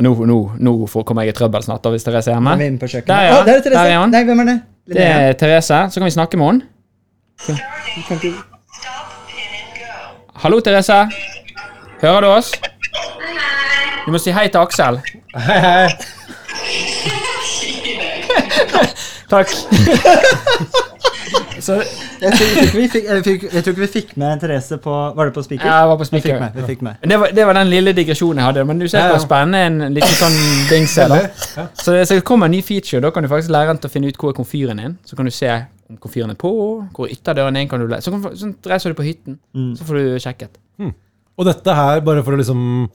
Nå, 0.00 0.14
nå, 0.24 0.36
nå 0.56 0.72
kommer 1.04 1.26
jeg 1.26 1.34
i 1.34 1.36
trøbbel 1.36 1.64
snart, 1.66 1.82
da, 1.84 1.90
hvis 1.92 2.06
Therese 2.06 2.30
er 2.30 2.38
hjemme. 2.38 2.54
Er 2.56 2.60
på? 3.04 3.10
Der 3.10 3.26
er 3.26 3.34
han. 3.34 3.44
Der 3.44 3.56
er 3.58 3.64
Therese. 3.66 3.74
Der 3.74 3.90
er 3.90 3.98
han. 3.98 4.14
Nei, 4.14 4.22
hvem 4.28 4.44
er 4.44 4.48
det? 4.48 4.58
Det 4.94 5.08
er 5.08 5.34
Therese. 5.42 5.80
Så 5.90 6.00
kan 6.00 6.08
vi 6.08 6.14
snakke 6.16 6.40
med 6.40 6.46
henne. 6.54 8.46
Hallo, 10.42 10.60
Therese. 10.60 11.08
Hører 12.02 12.20
du 12.20 12.26
oss? 12.26 12.52
Hei, 12.54 13.36
hei. 13.36 14.04
Du 14.06 14.10
må 14.14 14.18
si 14.22 14.30
hei 14.32 14.46
til 14.48 14.60
Aksel. 14.62 15.00
Hei, 15.36 15.58
hei. 15.64 15.88
Takk. 19.30 19.48
Så 21.60 21.74
Jeg, 22.20 22.32
tror 22.32 22.46
ikke 22.48 22.76
vi 22.76 22.86
fikk, 22.90 23.04
jeg, 23.04 23.22
fikk, 23.24 23.42
jeg 23.52 23.62
tror 23.64 23.70
ikke 23.74 23.82
vi 23.84 23.88
fikk 23.92 24.08
med 24.20 24.40
Therese 24.42 24.76
på 24.82 24.94
Var 25.16 25.24
det 25.28 25.34
på 25.36 25.42
speaker? 25.44 25.66
Ja, 25.68 25.74
jeg 25.82 25.88
var 25.90 25.96
på 26.00 26.04
Vi 26.06 26.10
fikk 26.16 26.22
speaker. 26.24 26.40
med. 26.40 26.48
Vi 26.56 26.62
fikk 26.72 26.82
med. 26.86 26.94
Det 27.10 27.18
var, 27.20 27.26
det 27.36 27.44
var 27.46 27.52
den 27.60 27.68
lille 27.70 27.92
digresjonen 27.96 28.38
jeg 28.40 28.46
hadde. 28.48 28.62
Men 28.70 28.76
du 28.80 28.86
ser 28.88 28.98
Ja, 28.98 29.04
ja. 29.10 29.14
hvor 29.14 29.22
spennende 29.26 29.60
en 29.86 29.94
liten 29.94 30.16
sånn 30.18 30.38
dings 30.70 30.94
er. 30.98 31.08
da. 31.12 31.18
Så 31.76 31.88
det, 31.94 32.00
så 32.08 32.12
det 32.18 32.24
kommer 32.28 32.44
en 32.50 32.54
ny 32.56 32.62
feature. 32.64 33.00
Da 33.04 33.08
kan 33.14 33.22
du 33.22 33.28
faktisk 33.30 33.50
lære 33.54 33.68
den 33.74 33.78
til 33.84 33.88
å 33.92 33.94
finne 33.94 34.08
ut 34.10 34.18
hvor 34.20 34.28
er 34.32 34.36
komfyren 34.40 34.78
din. 34.82 34.94
Så 35.06 35.12
kan 35.20 35.24
du 35.28 35.32
se 35.36 35.52
om 35.90 36.10
fyren 36.12 36.30
er 36.30 36.38
på, 36.38 36.50
hvor 36.96 37.10
ytterdøren 37.10 37.56
er. 37.58 37.66
Kan 37.70 37.80
du 37.82 37.86
le- 37.90 38.00
så, 38.04 38.10
kan, 38.14 38.22
du- 38.22 38.36
så 38.38 38.52
reiser 38.70 38.90
du 38.94 38.98
på 39.00 39.06
hytten, 39.08 39.38
Mm. 39.54 39.72
så 39.78 39.84
får 39.88 39.94
du 40.00 40.18
sjekket. 40.22 40.56
Og 41.40 41.46
dette 41.48 41.74
her, 41.74 42.00
bare 42.04 42.22
for 42.22 42.36
å 42.36 42.40
liksom 42.40 42.90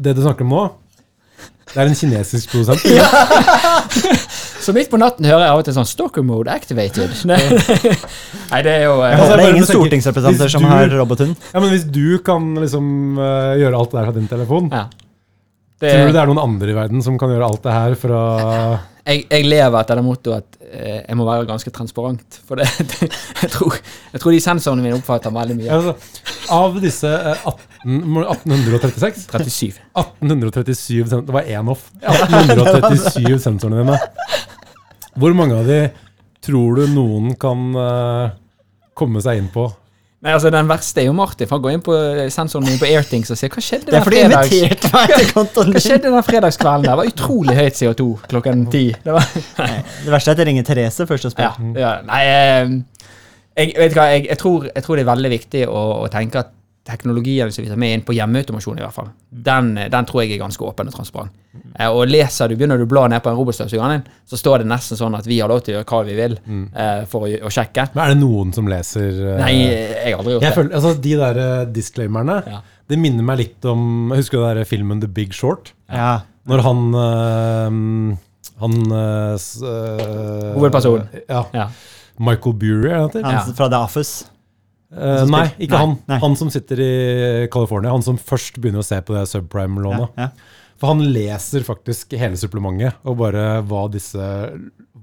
Det 0.00 0.14
du 0.16 0.22
snakker 0.22 0.46
om 0.46 0.52
nå, 0.54 0.60
det 1.74 1.76
er 1.82 1.88
en 1.90 1.94
kinesisk 1.98 2.50
produsent. 2.50 2.82
Så 4.60 4.72
midt 4.76 4.90
på 4.92 4.98
natten 5.00 5.24
hører 5.24 5.46
jeg 5.46 5.52
av 5.54 5.60
og 5.62 5.64
til 5.66 5.74
sånn 5.76 5.86
Stalker 5.88 6.24
mode 6.26 6.52
activated. 6.52 7.12
Nei, 7.30 7.38
Nei 8.52 8.60
det 8.66 8.72
er 8.74 8.82
jo 8.84 8.96
eh, 9.06 9.14
håper 9.16 9.40
det 9.40 9.44
er 9.46 9.54
ingen 9.54 9.68
stortingsrepresentanter 9.68 10.52
som 10.52 10.66
har 10.68 10.90
robothund. 10.92 11.36
Ja, 11.54 11.62
men 11.62 11.70
Hvis 11.72 11.86
du 11.90 12.18
kan 12.26 12.50
liksom 12.60 13.16
uh, 13.18 13.54
gjøre 13.60 13.78
alt 13.80 13.90
det 13.94 13.98
der 14.00 14.10
fra 14.10 14.16
din 14.18 14.28
telefon, 14.30 14.68
ja. 14.74 14.84
Det, 15.80 15.90
tror 15.96 16.10
du 16.10 16.14
det 16.14 16.20
er 16.22 16.30
noen 16.30 16.42
andre 16.44 16.72
i 16.72 16.76
verden 16.76 17.02
som 17.04 17.16
kan 17.20 17.30
gjøre 17.32 17.46
alt 17.48 17.62
det 17.64 17.72
her 17.74 17.94
fra 17.98 18.20
jeg, 19.10 19.22
jeg 19.30 19.46
lever 19.48 19.78
etter 19.80 19.96
det 19.98 20.04
mottoet 20.04 20.42
at 20.44 20.58
eh, 20.70 20.98
jeg 21.08 21.16
må 21.18 21.24
være 21.26 21.46
ganske 21.48 21.72
transparent. 21.74 22.36
For 22.46 22.60
det, 22.60 22.66
det, 22.92 23.08
jeg, 23.40 23.50
tror, 23.54 23.78
jeg 24.12 24.22
tror 24.22 24.36
de 24.36 24.40
sensorene 24.44 24.84
mine 24.84 24.98
oppfatter 25.00 25.32
veldig 25.34 25.56
mye. 25.58 25.70
altså, 25.78 26.28
Av 26.54 26.76
disse 26.84 27.10
eh, 27.10 27.48
18, 27.48 27.96
1836 28.20 29.24
37. 29.32 29.80
1837 29.96 31.08
sen- 31.10 31.24
Det 31.26 31.34
var 31.34 31.48
én 31.48 31.72
off. 31.72 31.88
1837 32.04 33.40
sensorene 33.48 33.82
dine. 33.82 33.98
Hvor 35.18 35.34
mange 35.34 35.58
av 35.58 35.66
de 35.66 35.80
tror 36.44 36.78
du 36.78 36.86
noen 36.92 37.34
kan 37.40 37.66
eh, 37.76 38.36
komme 38.96 39.20
seg 39.24 39.40
inn 39.42 39.50
på? 39.52 39.66
Nei, 40.20 40.34
altså 40.36 40.50
Den 40.52 40.68
verste 40.68 41.00
er 41.00 41.06
jo 41.08 41.14
Martin. 41.16 41.48
For 41.48 41.56
han 41.56 41.62
går 41.64 41.74
inn 41.78 41.84
på 41.84 41.94
sensoren 42.32 42.66
min 42.68 42.80
på 42.80 42.88
Airthings 42.90 43.32
og 43.32 43.38
sier 43.40 43.52
hva 43.54 43.62
skjedde 43.64 43.94
den 43.94 44.04
fredags... 44.04 44.52
Hva 44.92 45.80
skjedde 45.80 46.10
den 46.10 46.26
fredagskvelden 46.26 46.84
der? 46.84 46.90
Det 46.90 46.98
var 47.00 47.08
utrolig 47.08 47.56
høyt 47.56 47.78
CO2 47.78 48.08
klokken 48.28 48.66
ti. 48.72 48.84
Det 49.04 49.16
var, 49.16 49.32
Det 50.04 50.12
verste 50.12 50.34
er 50.34 50.36
at 50.36 50.42
jeg 50.42 50.50
ringer 50.50 50.68
Therese 50.68 51.08
først 51.08 51.30
og 51.30 51.34
spør. 51.34 51.56
ja, 51.72 51.72
ja, 51.80 51.94
nei, 52.04 52.20
eh, 52.28 53.06
jeg, 53.56 53.72
vet 53.78 53.96
hva, 53.96 54.10
jeg, 54.12 54.26
jeg, 54.28 54.40
tror, 54.44 54.68
jeg 54.68 54.84
tror 54.84 55.00
det 55.00 55.06
er 55.06 55.12
veldig 55.14 55.32
viktig 55.38 55.64
å, 55.72 55.84
å 56.04 56.10
tenke 56.12 56.44
at 56.44 56.52
teknologien 56.90 57.50
som 57.54 57.64
vi 57.64 57.70
tar 57.70 57.78
med 57.80 57.94
inn 57.96 58.02
på 58.06 58.14
hjemmeautomasjon, 58.16 58.78
i 58.80 58.84
hvert 58.84 58.96
fall, 58.96 59.08
den, 59.30 59.72
den 59.92 60.08
tror 60.08 60.24
jeg 60.24 60.34
er 60.36 60.42
ganske 60.42 60.66
åpen 60.66 60.90
og 60.90 60.94
transparent. 60.98 61.32
Eh, 61.78 61.88
og 61.88 62.04
leser 62.10 62.50
du, 62.50 62.56
begynner 62.58 62.78
du 62.78 62.84
å 62.84 62.90
bla 62.90 63.06
ned 63.10 63.22
på 63.24 63.30
en 63.32 63.38
robotstøvsugeren 63.38 63.96
din, 63.96 64.04
så 64.28 64.38
står 64.38 64.62
det 64.64 64.68
nesten 64.70 64.98
sånn 65.00 65.16
at 65.18 65.26
vi 65.26 65.38
har 65.42 65.50
lov 65.50 65.62
til 65.66 65.74
å 65.74 65.78
gjøre 65.80 65.88
hva 65.90 66.02
vi 66.06 66.16
vil 66.18 66.36
eh, 66.38 67.02
for 67.10 67.26
å, 67.26 67.32
å 67.48 67.52
sjekke. 67.54 67.88
Men 67.94 68.04
Er 68.04 68.12
det 68.14 68.20
noen 68.20 68.52
som 68.54 68.68
leser 68.70 69.08
eh, 69.34 69.38
Nei, 69.40 69.54
jeg 69.64 70.12
har 70.12 70.20
aldri 70.20 70.36
gjort 70.36 70.44
jeg 70.44 70.50
det. 70.50 70.56
føler, 70.60 70.74
altså 70.78 70.94
De 71.06 71.14
der 71.22 71.40
eh, 71.46 71.64
disclaimerne 71.80 72.38
Ja. 72.46 72.60
Det 72.90 72.98
minner 72.98 73.22
meg 73.22 73.38
litt 73.38 73.66
om 73.70 74.10
jeg 74.10 74.24
Husker 74.24 74.40
du 74.40 74.44
den 74.48 74.58
der 74.62 74.66
filmen 74.66 75.00
The 75.02 75.10
Big 75.20 75.34
Short? 75.36 75.72
Ja. 75.94 76.20
Når 76.50 76.62
han 76.66 76.80
eh, 76.98 78.18
Han 78.64 78.76
eh, 78.96 79.36
eh, 79.36 80.50
Hovedpersonen. 80.56 81.06
Ja. 81.28 81.44
Ja. 81.54 81.68
Michael 82.20 82.54
Bury, 82.60 82.90
er 82.90 82.98
det 82.98 83.00
han 83.00 83.10
heter? 83.14 83.28
Han 83.46 83.54
fra 83.56 83.68
The 83.72 83.78
Office. 83.80 84.26
Som 84.90 85.30
nei, 85.30 85.44
ikke 85.62 85.76
Nei, 85.76 85.80
han. 85.84 85.92
nei. 86.10 86.16
Han 86.24 86.32
som 86.40 86.48
sitter 86.50 86.80
i 86.82 86.92
California. 87.52 87.92
Han 87.94 88.02
som 88.02 88.16
først 88.18 88.56
begynner 88.58 88.82
å 88.82 88.86
se 88.86 88.98
på 89.06 89.14
det 89.14 89.22
subprime-lånet. 89.30 90.16
ja. 90.18 90.30
For 90.80 90.94
han 90.94 91.02
leser 91.12 91.60
faktisk 91.66 92.14
hele 92.16 92.38
supplementet, 92.40 92.96
og 93.04 93.18
bare 93.20 93.60
hva, 93.68 93.82
disse, 93.92 94.18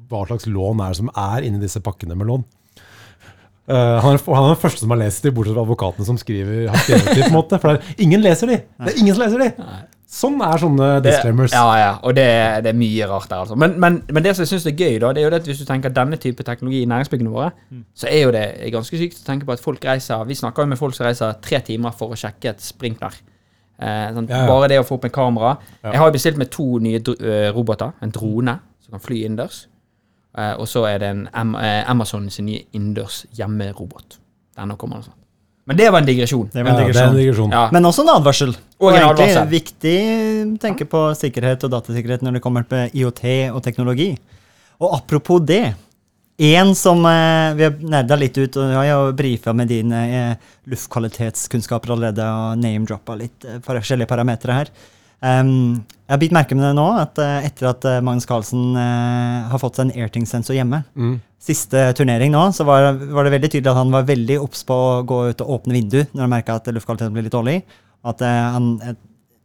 hva 0.10 0.24
slags 0.26 0.48
lån 0.50 0.80
er 0.82 0.96
som 0.98 1.12
er 1.14 1.46
inni 1.46 1.62
disse 1.62 1.78
pakkene 1.86 2.18
med 2.18 2.26
lån. 2.32 2.46
Uh, 3.70 4.00
han, 4.02 4.16
er, 4.16 4.22
han 4.26 4.46
er 4.48 4.54
den 4.56 4.62
første 4.62 4.82
som 4.82 4.94
har 4.96 5.00
lest 5.04 5.22
de, 5.28 5.32
bortsett 5.36 5.54
fra 5.54 5.64
advokatene 5.68 6.08
som 6.08 6.18
skriver, 6.18 6.66
har 6.72 6.82
skrevet 6.82 7.12
de. 7.14 7.22
på 7.22 7.28
en 7.30 7.36
måte, 7.36 7.60
For 7.62 7.76
det 7.76 7.82
er, 7.84 7.96
ingen 8.08 8.24
leser 8.26 8.50
de! 8.50 8.58
Det 8.80 8.94
er 8.94 9.00
ingen 9.04 9.14
som 9.18 9.24
leser 9.26 9.44
de! 9.44 9.50
Sånn 10.08 10.38
er 10.40 10.58
sånne 10.58 11.02
Det- 11.04 11.12
disclaimers. 11.12 11.52
Ja, 11.52 11.66
ja, 11.78 11.90
og 12.02 12.16
det, 12.16 12.26
det 12.64 12.70
er 12.72 12.78
mye 12.80 13.08
rart 13.10 13.28
der, 13.30 13.42
altså. 13.44 13.56
Men, 13.60 13.74
men, 13.80 13.98
men 14.08 14.24
det 14.24 14.36
som 14.36 14.44
jeg 14.46 14.48
syns 14.54 14.66
er 14.70 14.72
gøy, 14.80 15.00
da, 15.04 15.10
det 15.14 15.20
er 15.22 15.26
jo 15.26 15.32
det 15.34 15.40
at 15.42 15.48
hvis 15.50 15.60
du 15.60 15.66
tenker 15.68 15.90
denne 15.92 16.16
type 16.18 16.44
teknologi 16.48 16.82
i 16.82 16.86
næringsbyggene 16.88 17.30
våre, 17.34 17.50
så 17.94 18.08
er 18.08 18.22
jo 18.24 18.32
det 18.32 18.46
ganske 18.72 18.98
sykt 19.02 19.20
å 19.20 19.26
tenke 19.28 19.46
på 19.46 19.52
at 19.58 19.60
folk 19.60 19.84
reiser 19.84 20.24
Vi 20.30 20.34
snakker 20.40 20.64
jo 20.64 20.72
med 20.72 20.78
folk 20.80 20.96
som 20.96 21.06
reiser 21.10 21.34
tre 21.44 21.60
timer 21.60 21.92
for 21.92 22.16
å 22.16 22.16
sjekke 22.16 22.50
et 22.54 22.62
sprinkler. 22.64 23.20
Eh, 23.80 24.08
sånn, 24.16 24.30
Ja, 24.30 24.46
ja. 24.46 24.48
Bare 24.48 24.70
det 24.72 24.80
å 24.80 24.86
få 24.88 24.96
opp 24.96 25.06
en 25.06 25.12
kamera. 25.12 25.58
Ja. 25.84 25.92
Jeg 25.92 26.00
har 26.00 26.08
jo 26.08 26.14
bestilt 26.16 26.38
med 26.38 26.50
to 26.56 26.80
nye 26.80 26.98
eh, 27.04 27.52
roboter. 27.54 27.92
En 28.02 28.10
drone 28.16 28.60
som 28.80 28.92
kan 28.96 29.00
fly 29.04 29.26
innendørs. 29.26 29.68
Eh, 30.38 30.54
og 30.58 30.68
så 30.72 30.86
er 30.88 30.98
det 31.04 31.10
en 31.10 31.28
Am 31.34 31.56
eh, 31.56 31.84
Amazon 31.90 32.30
sin 32.30 32.46
nye 32.46 32.64
innendørs 32.74 33.26
hjemmerobot. 33.38 34.18
Denne 34.58 34.78
kommer 34.78 34.98
altså. 35.04 35.12
Men 35.68 35.78
det 35.78 35.90
var 35.92 36.00
en 36.00 36.08
digresjon. 36.08 36.46
Det 36.54 36.64
var 36.64 36.72
en 36.72 36.78
det 36.78 36.84
er 36.84 36.88
en 36.88 36.94
digresjon. 36.94 37.18
digresjon. 37.20 37.52
Ja. 37.52 37.66
Men 37.76 37.88
også 37.90 38.06
en 38.06 38.14
advarsel. 38.16 38.54
Og 38.80 38.94
en 38.94 39.02
advarsel. 39.04 39.42
egentlig 39.42 39.58
viktig 39.58 39.96
å 40.56 40.60
tenke 40.64 40.88
på 40.88 41.02
sikkerhet 41.20 41.66
og 41.68 41.74
datasikkerhet 41.74 42.24
når 42.24 42.38
det 42.38 42.44
kommer 42.46 42.64
til 42.72 42.96
IOT 43.02 43.24
og 43.52 43.60
teknologi. 43.66 44.14
Og 44.80 44.96
apropos 44.96 45.44
det. 45.44 45.76
En 46.38 46.76
som 46.78 47.02
eh, 47.10 47.54
Vi 47.58 47.64
har 47.66 47.80
nerda 47.82 48.16
litt 48.16 48.38
ut, 48.38 48.58
og 48.62 48.70
jeg 48.70 48.78
har 48.78 48.86
jo 48.92 49.14
brifa 49.18 49.54
med 49.58 49.68
dine 49.74 50.02
eh, 50.06 50.52
luftkvalitetskunnskaper 50.70 51.96
allerede 51.96 52.26
og 52.30 52.60
name-droppa 52.62 53.16
litt 53.18 53.46
eh, 53.48 53.58
forskjellige 53.66 54.10
parametere 54.12 54.60
her. 54.62 54.72
Um, 55.18 55.82
jeg 56.06 56.14
har 56.14 56.20
bitt 56.22 56.36
merke 56.36 56.54
med 56.56 56.62
det 56.68 56.76
nå, 56.78 56.86
at 57.02 57.18
eh, 57.18 57.48
etter 57.50 57.72
at 57.72 57.86
eh, 57.90 58.02
Magnus 58.06 58.28
Carlsen 58.30 58.76
eh, 58.78 59.48
har 59.50 59.62
fått 59.62 59.80
seg 59.80 59.88
en 59.90 60.04
Airting-sensor 60.04 60.54
hjemme, 60.58 60.84
Mm. 60.96 61.18
Siste 61.42 61.84
turnering 61.98 62.32
nå, 62.34 62.48
så 62.56 62.66
var, 62.68 62.94
var 63.14 63.28
det 63.28 63.36
veldig 63.36 63.52
tydelig 63.54 63.72
at 63.72 63.80
han 63.80 63.94
var 63.94 64.08
veldig 64.08 64.40
obs 64.42 64.64
på 64.68 64.74
å 64.74 65.04
gå 65.08 65.20
ut 65.30 65.44
og 65.46 65.52
åpne 65.60 65.78
vindu 65.78 66.00
når 66.02 66.24
han 66.24 66.34
merka 66.34 66.58
at 66.58 66.68
luftkvaliteten 66.74 67.14
ble 67.16 67.28
litt 67.28 67.36
dårlig. 67.36 67.60
At 68.08 68.24
eh, 68.26 68.42
han, 68.56 68.74
er 68.82 68.98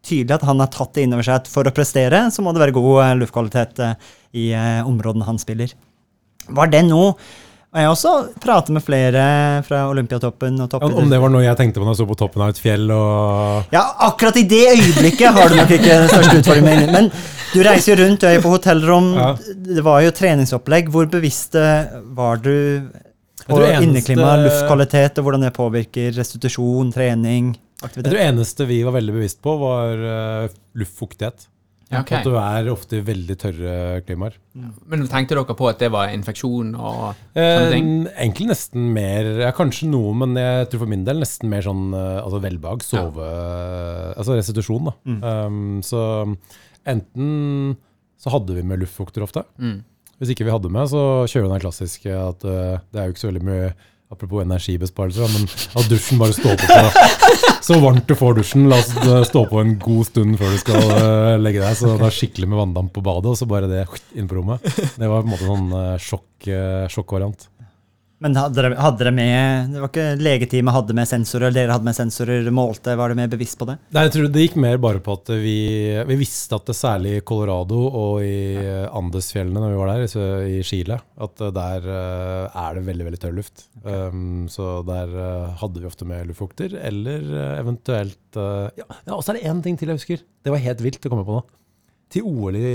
tydelig 0.07 0.36
at 0.36 0.49
han 0.49 0.61
har 0.62 0.70
tatt 0.72 0.97
det 0.97 1.07
inn 1.07 1.14
over 1.14 1.26
seg 1.26 1.40
at 1.40 1.49
for 1.51 1.68
å 1.68 1.74
prestere, 1.74 2.24
så 2.34 2.45
må 2.45 2.53
det 2.55 2.62
være 2.64 2.76
god 2.76 2.93
eh, 3.05 3.14
luftkvalitet 3.22 3.82
eh, 3.84 4.11
i 4.43 4.51
eh, 4.57 4.82
områdene 4.88 5.28
han 5.28 5.40
spiller. 5.40 5.74
Var 6.53 6.72
det 6.72 6.82
noe 6.88 7.12
Og 7.72 7.78
jeg 7.78 7.88
også 7.88 8.11
pratet 8.43 8.74
med 8.74 8.82
flere 8.84 9.22
fra 9.64 9.84
Olympiatoppen 9.88 10.59
og 10.61 10.74
Ja. 10.74 10.88
Om 10.90 11.12
det 11.12 11.20
var 11.22 11.30
noe 11.32 11.45
jeg 11.45 11.57
tenkte 11.57 11.80
på 11.80 11.86
når 11.86 11.95
jeg 11.95 12.01
så 12.03 12.09
på 12.11 12.16
toppen 12.18 12.43
av 12.45 12.51
et 12.53 12.59
fjell 12.61 12.90
og 12.93 13.72
Ja, 13.72 13.84
akkurat 14.09 14.36
i 14.36 14.43
det 14.49 14.64
øyeblikket 14.74 15.32
har 15.32 15.49
du 15.49 15.57
nok 15.57 15.70
ikke 15.70 16.01
den 16.03 16.11
største 16.11 16.43
utfordringen. 16.43 16.93
Men 16.93 17.09
du 17.53 17.61
reiser 17.65 17.93
jo 17.95 17.99
rundt, 18.05 18.21
du 18.23 18.27
er 18.29 18.37
jo 18.39 18.45
på 18.47 18.53
hotellrom. 18.55 19.13
Ja. 19.19 19.31
Det 19.79 19.85
var 19.85 20.03
jo 20.05 20.13
treningsopplegg. 20.17 20.91
Hvor 20.93 21.09
bevisst 21.13 21.57
eh, 21.59 21.93
var 22.17 22.41
du 22.45 22.53
på 23.47 23.59
eneste- 23.59 23.85
inneklima, 23.89 24.35
luftkvalitet, 24.45 25.19
og 25.19 25.27
hvordan 25.29 25.47
det 25.49 25.53
påvirker 25.57 26.13
restitusjon, 26.17 26.93
trening, 26.95 27.55
aktivitet? 27.83 28.05
Jeg 28.05 28.11
tror 28.13 28.21
det 28.21 28.29
eneste 28.31 28.69
vi 28.71 28.83
var 28.87 28.97
veldig 28.99 29.17
bevisst 29.21 29.41
på, 29.43 29.57
var 29.61 30.05
uh, 30.07 30.61
luftfuktighet. 30.79 31.49
Okay. 31.93 32.23
At 32.23 32.25
du 32.25 32.33
er 32.41 32.69
ofte 32.73 32.97
i 32.97 33.05
veldig 33.05 33.35
tørre 33.37 33.73
klimaer. 34.07 34.39
Men 34.89 35.03
tenkte 35.13 35.37
dere 35.37 35.57
på 35.59 35.67
at 35.69 35.83
det 35.83 35.91
var 35.93 36.09
infeksjon 36.15 36.71
og 36.73 37.11
Eh, 37.37 37.59
sånne 37.59 37.75
ting? 37.75 37.91
egentlig 38.15 38.47
nesten 38.49 38.87
mer 38.95 39.29
ja, 39.43 39.51
Kanskje 39.53 39.91
noe, 39.93 40.15
men 40.17 40.33
jeg 40.41 40.71
tror 40.73 40.85
for 40.87 40.93
min 40.95 41.05
del 41.05 41.21
nesten 41.21 41.53
mer 41.53 41.61
sånn 41.67 41.93
eh, 41.93 42.23
altså 42.23 42.41
velbehag, 42.47 42.81
sove 42.87 43.29
Altså 44.17 44.39
restitusjon, 44.39 44.89
da. 44.89 44.95
Mm. 45.05 45.21
Um, 45.21 45.83
så 45.85 46.03
enten 46.89 47.76
så 48.22 48.33
hadde 48.35 48.55
vi 48.55 48.62
med 48.66 48.83
luftfukter 48.83 49.24
ofte. 49.24 49.45
Mm. 49.59 49.80
Hvis 50.20 50.35
ikke 50.35 50.47
vi 50.47 50.55
hadde 50.55 50.70
med, 50.70 50.87
så 50.91 51.24
kjører 51.30 51.51
den 51.51 51.64
klassiske 51.64 52.12
at 52.14 52.45
uh, 52.47 52.78
det 52.95 53.01
er 53.01 53.09
jo 53.09 53.14
ikke 53.14 53.24
så 53.24 53.33
veldig 53.33 53.49
mye 53.49 53.72
Apropos 54.12 54.43
energibesparelser, 54.45 55.24
men 55.33 55.47
at 55.49 55.87
dusjen 55.89 56.18
bare 56.20 56.35
står 56.37 56.59
på 56.61 56.66
seg. 56.68 57.53
så 57.64 57.78
varmt 57.80 58.05
du 58.05 58.12
får 58.18 58.35
dusjen. 58.37 58.66
La 58.68 58.76
oss 58.83 58.91
eh, 59.01 59.22
stå 59.24 59.47
på 59.49 59.62
en 59.62 59.70
god 59.80 60.05
stund 60.11 60.37
før 60.37 60.53
du 60.53 60.59
skal 60.61 60.85
uh, 60.91 61.37
legge 61.41 61.62
deg. 61.62 61.78
Så 61.78 61.95
det 61.97 62.11
er 62.11 62.16
skikkelig 62.18 62.51
med 62.53 62.61
vanndamp 62.61 62.93
på 62.93 63.05
badet, 63.07 63.30
og 63.33 63.39
så 63.41 63.49
bare 63.49 63.70
det 63.70 63.87
inn 64.12 64.28
på 64.28 64.37
rommet. 64.37 64.61
Det 65.01 65.09
var 65.09 65.24
på 65.24 65.30
en 65.30 65.33
måte 65.33 65.49
sånn 65.49 65.72
uh, 65.72 65.95
sjokk, 65.97 66.28
uh, 66.45 66.85
sjokkvariant. 66.93 67.49
Men 68.23 68.37
hadde 68.39 68.55
dere, 68.55 68.77
hadde 68.79 69.01
dere 69.01 69.12
med 69.14 69.73
Det 69.73 69.81
var 69.83 69.91
ikke 69.91 70.07
legeteamet 70.23 70.77
hadde 70.77 70.97
med 70.97 71.09
sensorer, 71.11 71.49
eller 71.49 71.64
dere 71.64 71.77
hadde 71.77 71.89
med 71.89 71.97
sensorer, 71.97 72.51
målte, 72.55 72.95
var 72.99 73.11
dere 73.11 73.18
mer 73.18 73.33
bevisst 73.33 73.59
på 73.59 73.66
det? 73.68 73.77
Nei, 73.95 74.05
jeg 74.07 74.14
tror 74.14 74.29
Det 74.35 74.45
gikk 74.45 74.59
mer 74.62 74.79
bare 74.83 75.03
på 75.03 75.16
at 75.18 75.33
vi, 75.43 75.57
vi 76.09 76.18
visste 76.20 76.59
at 76.59 76.68
det 76.68 76.77
særlig 76.79 77.16
i 77.18 77.25
Colorado 77.27 77.81
og 77.89 78.23
i 78.27 78.59
Andesfjellene 78.93 79.62
når 79.62 79.75
vi 79.75 79.81
var 79.81 79.93
der, 79.93 80.07
i 80.53 80.61
Chile, 80.66 80.99
at 81.27 81.43
der 81.57 81.89
eh, 81.97 82.61
er 82.62 82.79
det 82.79 82.85
veldig 82.87 83.07
veldig 83.09 83.20
tørr 83.23 83.37
luft. 83.37 83.66
Um, 83.83 84.47
så 84.53 84.81
der 84.87 85.12
eh, 85.25 85.55
hadde 85.62 85.83
vi 85.83 85.89
ofte 85.89 86.07
med 86.09 86.29
luftfukter, 86.31 86.77
eller 86.79 87.27
eh, 87.27 87.55
eventuelt 87.61 88.18
ja, 88.33 88.87
ja, 88.87 89.12
og 89.12 89.20
så 89.20 89.33
er 89.33 89.39
det 89.39 89.49
én 89.51 89.61
ting 89.64 89.77
til 89.77 89.91
jeg 89.91 89.99
husker. 89.99 90.23
Det 90.43 90.53
var 90.53 90.62
helt 90.62 90.81
vilt 90.85 91.05
å 91.05 91.12
komme 91.12 91.27
på 91.27 91.37
nå. 91.37 91.43
Til 92.12 92.29
OL 92.29 92.57
i 92.57 92.73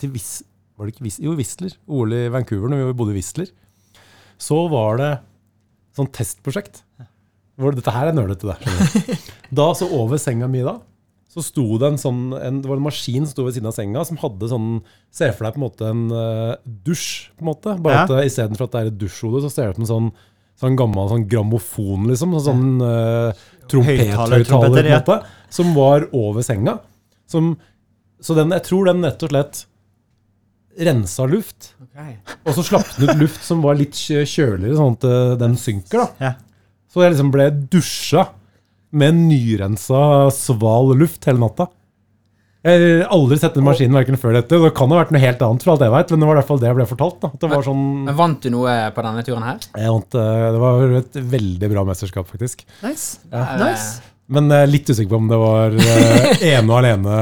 til 0.00 0.10
Vis, 0.14 0.42
Var 0.76 0.88
det 0.88 0.94
ikke 0.94 1.10
Jo, 1.22 1.34
Whistler. 1.38 1.76
OL 1.86 2.14
i 2.16 2.24
Vancouver, 2.32 2.72
når 2.72 2.88
vi 2.88 2.96
bodde 2.98 3.14
i 3.14 3.18
Whistler. 3.18 3.52
Så 4.40 4.64
var 4.72 4.98
det 5.00 5.12
sånn 5.94 6.10
testprosjekt. 6.14 6.82
Hvor 7.60 7.76
dette 7.76 7.92
her 7.94 8.10
er 8.10 8.16
nølete, 8.16 8.50
det. 8.50 9.18
Da, 9.54 9.68
så 9.78 9.86
over 9.94 10.18
senga 10.18 10.48
mi 10.50 10.64
da, 10.66 10.78
så 11.30 11.42
sto 11.42 11.64
det 11.82 11.88
en 11.92 11.98
sånn 11.98 12.20
en, 12.34 12.60
Det 12.62 12.70
var 12.70 12.78
en 12.78 12.86
maskin 12.86 13.24
som 13.26 13.32
sto 13.32 13.44
ved 13.46 13.56
siden 13.56 13.70
av 13.70 13.74
senga, 13.76 14.02
som 14.06 14.18
hadde 14.22 14.48
sånn 14.50 14.68
Ser 15.14 15.32
for 15.34 15.46
deg 15.46 15.56
på 15.56 15.60
en 15.60 15.64
måte 15.64 15.88
en 15.90 16.04
uh, 16.10 16.54
dusj, 16.86 17.30
på 17.34 17.44
en 17.44 17.50
måte. 17.52 17.74
Bare 17.82 18.00
Ja. 18.00 18.04
at 18.06 18.14
uh, 18.14 18.22
istedenfor 18.26 18.66
at 18.66 18.74
det 18.74 18.80
er 18.80 18.90
et 18.90 18.98
dusjhode, 18.98 19.42
så 19.44 19.50
ser 19.52 19.68
det 19.68 19.74
ut 19.74 19.78
som 19.78 19.86
en 19.86 19.92
sånn, 19.92 20.08
sånn 20.62 20.78
gammel 20.78 21.10
sånn 21.12 21.28
grammofon, 21.30 22.08
liksom. 22.10 22.34
Sånn 22.42 22.64
uh, 22.82 23.44
trompethøyttaler, 23.70 24.46
på 24.50 24.62
en 24.64 24.90
måte. 24.90 25.20
Som 25.54 25.70
var 25.78 26.08
over 26.10 26.42
senga. 26.46 26.80
Som, 27.30 27.54
så 28.22 28.34
den, 28.38 28.50
jeg 28.54 28.66
tror 28.66 28.90
den 28.90 29.06
rett 29.06 29.22
og 29.22 29.30
slett 29.30 29.62
rensa 30.80 31.26
luft. 31.30 31.72
Og 32.44 32.56
så 32.56 32.64
slapp 32.66 32.88
den 32.96 33.12
ut 33.12 33.22
luft 33.26 33.44
som 33.46 33.62
var 33.64 33.78
litt 33.78 33.96
kjøligere, 33.98 34.74
sånn 34.78 34.98
at 34.98 35.06
eh, 35.08 35.36
den 35.44 35.54
synker. 35.60 36.04
da. 36.04 36.08
Ja. 36.30 36.32
Så 36.90 37.02
jeg 37.02 37.14
liksom 37.14 37.30
ble 37.34 37.48
dusja 37.72 38.28
med 38.94 39.16
nyrensa, 39.18 40.30
sval 40.34 40.94
luft 40.98 41.26
hele 41.26 41.42
natta. 41.42 41.68
Jeg 42.64 42.80
har 42.80 43.10
aldri 43.12 43.36
sett 43.36 43.56
den 43.58 43.66
maskinen 43.66 43.96
verken 43.98 44.16
før 44.16 44.38
dette. 44.38 44.56
Det 44.56 44.70
kan 44.76 44.88
ha 44.88 45.02
vært 45.02 45.10
noe 45.12 45.20
helt 45.20 45.42
annet, 45.44 45.64
for 45.66 45.74
alt 45.74 45.82
jeg 45.84 45.92
vet, 45.92 46.12
men 46.14 46.22
det 46.22 46.28
var 46.30 46.38
i 46.38 46.38
hvert 46.38 46.48
fall 46.48 46.62
det 46.62 46.70
jeg 46.70 46.78
ble 46.78 46.86
fortalt. 46.88 47.18
da. 47.20 47.30
Det 47.42 47.50
var 47.50 47.66
sånn... 47.66 47.82
Men 48.06 48.16
Vant 48.16 48.40
du 48.40 48.48
noe 48.54 48.76
på 48.96 49.04
denne 49.04 49.24
turen 49.26 49.44
her? 49.44 49.66
Jeg 49.74 49.92
vant, 49.92 50.16
eh, 50.22 50.46
det 50.54 50.62
var 50.62 50.96
et 51.02 51.18
veldig 51.34 51.70
bra 51.74 51.84
mesterskap, 51.90 52.30
faktisk. 52.30 52.64
Nice. 52.80 53.18
Ja. 53.34 53.44
nice. 53.60 54.14
Men 54.32 54.48
jeg 54.48 54.64
er 54.64 54.72
litt 54.72 54.88
usikker 54.88 55.12
på 55.12 55.20
om 55.20 55.28
det 55.28 55.40
var 55.42 55.76
eh, 55.76 56.30
ene 56.54 56.64
og 56.70 56.78
alene 56.78 57.18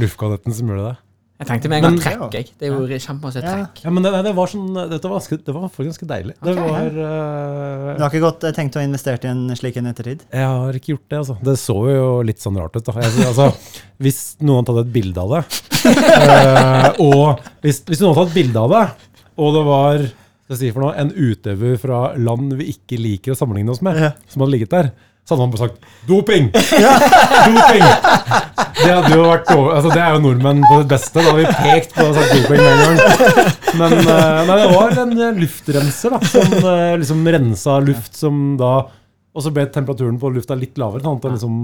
Luftkadetten 0.00 0.56
som 0.56 0.72
gjorde 0.72 0.88
det. 0.88 0.96
Jeg 1.34 1.48
tenkte 1.48 1.68
med 1.68 1.80
en 1.80 1.84
gang 1.88 1.96
trekk. 1.98 2.34
jeg. 2.36 2.50
Det 2.60 2.68
er 2.68 2.74
jo 2.76 2.98
kjempemasse 3.02 3.40
trekk. 3.42 3.80
Ja, 3.82 3.90
men 3.90 4.04
det, 4.06 4.12
det 4.22 4.32
var 4.36 4.46
sånn, 4.52 4.68
dette 4.92 5.08
var, 5.10 5.18
ganske- 5.18 5.38
det 5.44 5.54
var 5.56 5.64
faktisk 5.66 5.90
ganske 5.90 6.06
deilig. 6.12 6.34
Det 6.46 6.54
var 6.54 6.86
uh, 6.94 7.88
Du 7.98 8.02
har 8.04 8.10
ikke 8.12 8.20
godt 8.22 8.44
eh, 8.46 8.54
tenkt 8.54 8.78
å 8.78 8.84
investere 8.86 9.18
i 9.26 9.30
en 9.32 9.42
slik 9.58 9.80
en 9.80 9.90
ettertid? 9.90 10.22
Jeg 10.30 10.46
har 10.46 10.78
ikke 10.78 10.92
gjort 10.94 11.08
det, 11.10 11.18
altså. 11.24 11.36
Det 11.50 11.56
så 11.58 11.76
jo 11.90 12.06
litt 12.30 12.38
sånn 12.44 12.60
rart 12.62 12.78
ut. 12.78 12.86
da. 12.86 12.94
Jeg, 13.02 13.26
altså, 13.26 13.48
hvis 14.06 14.20
noen 14.46 14.62
hadde 14.62 14.70
tatt 14.76 14.86
et 14.86 14.94
bilde 14.94 15.24
av 15.26 15.34
det, 15.34 15.42
uh, 15.90 16.90
og 17.02 17.42
hvis, 17.66 17.82
hvis 17.88 18.04
noen 18.04 18.14
hadde 18.14 18.20
tatt 18.22 18.30
et 18.30 18.38
bilde 18.38 18.62
av 18.62 18.74
det, 18.76 18.84
og 19.34 19.56
det 19.58 19.64
var 19.66 20.04
skal 20.44 20.54
jeg 20.54 20.60
si 20.60 20.70
for 20.76 20.84
noe, 20.84 20.94
en 21.00 21.10
utøver 21.16 21.78
fra 21.80 21.98
land 22.20 22.52
vi 22.60 22.66
ikke 22.76 22.98
liker 23.00 23.32
å 23.34 23.38
sammenligne 23.38 23.72
oss 23.74 23.82
med, 23.82 23.96
Ja. 23.98 24.10
som 24.30 24.44
hadde 24.44 24.52
ligget 24.54 24.70
der, 24.74 24.90
så 25.24 25.34
hadde 25.34 25.44
man 25.44 25.52
bare 25.54 25.68
sagt 25.68 25.78
'doping'! 26.06 26.50
Doping! 27.48 27.84
Det 28.74 28.90
hadde 28.90 29.12
jo 29.14 29.22
vært 29.24 29.52
over, 29.54 29.70
altså 29.78 29.92
Det 29.94 30.02
er 30.02 30.10
jo 30.12 30.20
nordmenn 30.26 30.60
på 30.68 30.80
det 30.82 30.88
beste. 30.90 31.16
Da 31.16 31.30
hadde 31.30 31.38
vi 31.38 31.54
pekt 31.64 31.94
på 31.96 32.04
og 32.04 32.18
sagt 32.18 32.34
doping 32.34 32.60
med 32.60 32.72
en 32.74 32.82
gang. 32.82 33.48
Men 33.80 33.96
eh, 34.02 34.42
nei, 34.50 34.58
det 34.60 34.68
var 34.74 35.00
en 35.04 35.16
eh, 35.16 35.40
luftrenser 35.40 36.12
da, 36.12 36.20
som 36.28 36.54
eh, 36.60 36.92
liksom 37.00 37.24
rensa 37.36 37.78
luft 37.86 38.20
som 38.20 38.44
da 38.60 38.74
Og 39.34 39.42
så 39.42 39.50
ble 39.50 39.64
temperaturen 39.72 40.20
på 40.20 40.30
lufta 40.30 40.54
litt 40.54 40.76
lavere, 40.78 41.02
sånn 41.02 41.16
at 41.18 41.24
den 41.24 41.38
liksom 41.38 41.56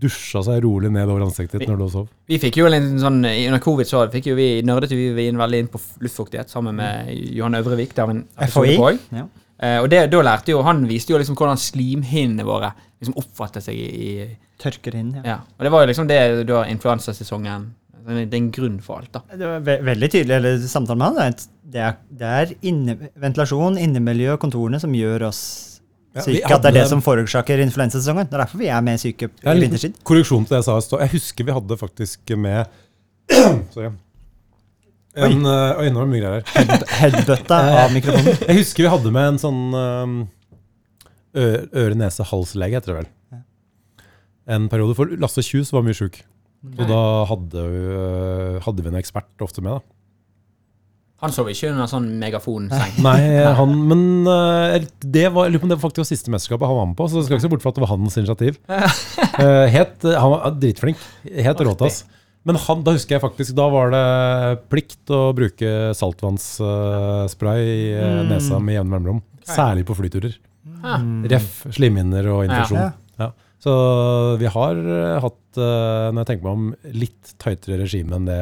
dusja 0.00 0.40
seg 0.42 0.64
rolig 0.64 0.88
ned 0.90 1.06
over 1.06 1.22
ansiktet 1.28 1.60
ditt 1.60 1.70
når 1.70 1.78
du 1.78 1.86
sov. 1.92 2.08
Vi 2.26 2.40
fikk 2.42 2.58
jo 2.58 2.66
en 2.66 2.74
liten 2.74 2.98
sånn, 2.98 3.20
Under 3.22 3.62
covid 3.62 3.86
så 3.86 4.02
fikk 4.10 4.32
jo 4.32 4.34
vi 4.38 4.48
nerdet 4.66 4.90
vi, 4.96 5.12
vi 5.14 5.28
inn 5.30 5.38
veldig 5.38 5.60
inn 5.62 5.70
på 5.70 5.78
luftfuktighet 6.02 6.50
sammen 6.50 6.80
med 6.80 7.12
Johan 7.36 7.60
Øvrevik. 7.60 7.94
Der 7.94 8.10
vi 8.10 8.22
FHI? 8.48 8.78
Ja. 9.14 9.28
Eh, 9.56 9.78
og 9.80 9.88
det, 9.88 10.02
da 10.12 10.20
lærte 10.20 10.52
jo 10.52 10.58
Han 10.66 10.82
viste 10.84 11.14
jo 11.14 11.18
liksom 11.20 11.36
hvordan 11.38 11.56
slimhinnene 11.56 12.44
våre 12.44 12.74
liksom 13.00 13.14
oppfattet 13.16 13.64
seg 13.64 13.78
i, 13.80 13.86
i 13.88 14.36
Tørker 14.60 14.94
inn, 14.98 15.14
ja. 15.16 15.22
Ja. 15.24 15.36
Og 15.56 15.64
det 15.64 15.72
var 15.72 15.84
jo 15.84 15.88
liksom 15.90 16.08
det 16.10 16.18
da 16.48 16.62
influensasesongen 16.68 17.64
Det 18.06 18.18
er 18.26 18.36
en 18.36 18.50
grunn 18.52 18.76
for 18.84 19.00
alt, 19.00 19.12
da. 19.16 19.22
Det 19.32 19.48
var 19.48 19.64
ve 19.64 19.78
veldig 19.88 20.10
tydelig, 20.12 20.36
eller 20.36 20.60
samtalen 20.68 21.00
med 21.00 21.22
han, 21.22 21.40
det 21.72 21.80
er, 21.82 21.96
det 22.20 22.28
er 22.40 22.52
inne, 22.68 22.94
ventilasjon, 23.18 23.80
innemiljø 23.82 24.36
og 24.36 24.40
kontorene 24.44 24.78
som 24.80 24.92
gjør 24.94 25.26
oss 25.30 25.42
Ja, 26.14 26.22
vi 26.24 26.36
syke. 26.38 26.52
At 26.54 26.62
det 26.64 26.70
er 26.70 26.76
det 26.78 26.86
som 26.88 27.02
forårsaker 27.04 27.60
influensasesongen. 27.64 28.28
Det 28.30 28.36
er 28.38 28.44
derfor 28.44 28.60
vi 28.62 28.68
er 28.72 28.84
mer 28.86 28.96
syke 29.02 29.28
Ja, 29.42 29.52
i 29.52 29.60
vinterstid. 29.60 29.98
korreksjon 30.06 30.46
til 30.46 30.54
det 30.54 30.60
jeg 30.62 30.68
sa 30.68 30.76
i 30.78 30.84
stad. 30.86 31.02
Jeg 31.04 31.12
husker 31.16 31.48
vi 31.48 31.56
hadde 31.58 31.76
faktisk 31.80 32.36
med 32.40 32.70
Sorry. 33.74 33.90
En, 35.16 35.38
uh, 35.48 35.78
oi, 35.80 35.88
nå 35.92 36.02
det 36.04 36.10
mye 36.12 36.20
greier 36.20 36.42
her. 36.42 36.46
Head, 36.56 36.86
headbutta 37.00 37.58
av 37.84 37.92
mikrofonen. 37.94 38.36
Jeg 38.50 38.58
husker 38.60 38.84
vi 38.84 38.90
hadde 38.92 39.12
med 39.16 39.28
en 39.32 39.38
sånn 39.40 39.60
um, 39.72 40.16
øre-nese-hals-lege, 41.36 42.78
heter 42.80 42.92
det 42.92 42.98
vel. 43.02 43.10
En 44.56 44.68
periode. 44.70 44.94
For 44.98 45.10
Lasse 45.20 45.42
Kjus 45.44 45.72
var 45.74 45.84
mye 45.86 45.96
sjuk. 45.96 46.20
Og 46.76 46.84
da 46.88 47.00
hadde, 47.30 47.62
vi- 47.70 48.60
hadde 48.64 48.82
vi 48.84 48.90
en 48.92 48.98
ekspert 49.00 49.44
ofte 49.44 49.62
med. 49.64 49.78
da. 49.78 49.92
Han 51.24 51.32
sov 51.32 51.48
ikke 51.48 51.70
under 51.72 51.88
sånn 51.88 52.10
megafonseng. 52.20 52.98
Nei, 53.06 53.20
han, 53.56 53.70
men 53.88 54.02
uh, 54.28 54.76
det 55.00 55.30
var, 55.32 55.46
jeg 55.46 55.54
lurer 55.54 55.62
på 55.62 55.68
om 55.68 55.72
det 55.72 55.78
faktisk 55.80 56.02
var 56.04 56.08
siste 56.10 56.32
mesterskapet 56.34 56.68
han 56.68 56.76
var 56.76 56.88
med 56.90 56.98
på, 56.98 57.06
så 57.08 57.16
det 57.18 57.24
skal 57.28 57.38
ikke 57.38 57.46
se 57.46 57.52
bort 57.54 57.64
fra 57.64 57.72
at 57.72 57.78
det 57.78 57.84
var 57.86 57.92
hans 57.96 58.18
initiativ. 58.20 58.58
Uh, 59.36 59.66
helt, 59.68 60.00
uh, 60.08 60.14
han 60.16 60.30
var 60.32 60.54
dritflink. 60.56 61.00
Helt 61.28 61.60
råtass. 61.60 61.98
Men 62.46 62.58
han, 62.62 62.82
da 62.86 62.92
husker 62.94 63.16
jeg 63.16 63.22
faktisk, 63.24 63.54
da 63.58 63.66
var 63.72 63.90
det 63.90 64.02
plikt 64.70 65.10
å 65.10 65.32
bruke 65.34 65.70
saltvannsspray 65.98 67.62
i 67.66 67.80
uh, 67.96 68.04
Mm. 68.22 68.28
nesa 68.30 68.60
med 68.62 68.76
jevne 68.78 68.92
mellomrom. 68.94 69.22
Særlig 69.46 69.84
på 69.88 69.96
flyturer. 69.98 70.36
Ah. 70.82 71.02
Ref, 71.30 71.64
slimhinner 71.74 72.26
og 72.30 72.44
infeksjon. 72.46 72.92
Ja. 73.18 73.30
Så 73.62 73.72
vi 74.38 74.46
har 74.52 74.78
uh, 74.78 75.18
hatt, 75.24 75.42
uh, 75.58 76.10
når 76.12 76.20
jeg 76.22 76.28
tenker 76.30 76.44
meg 76.46 76.52
om, 76.52 76.66
litt 76.94 77.34
tightere 77.42 77.80
regime 77.82 78.14
enn 78.18 78.26
det, 78.28 78.40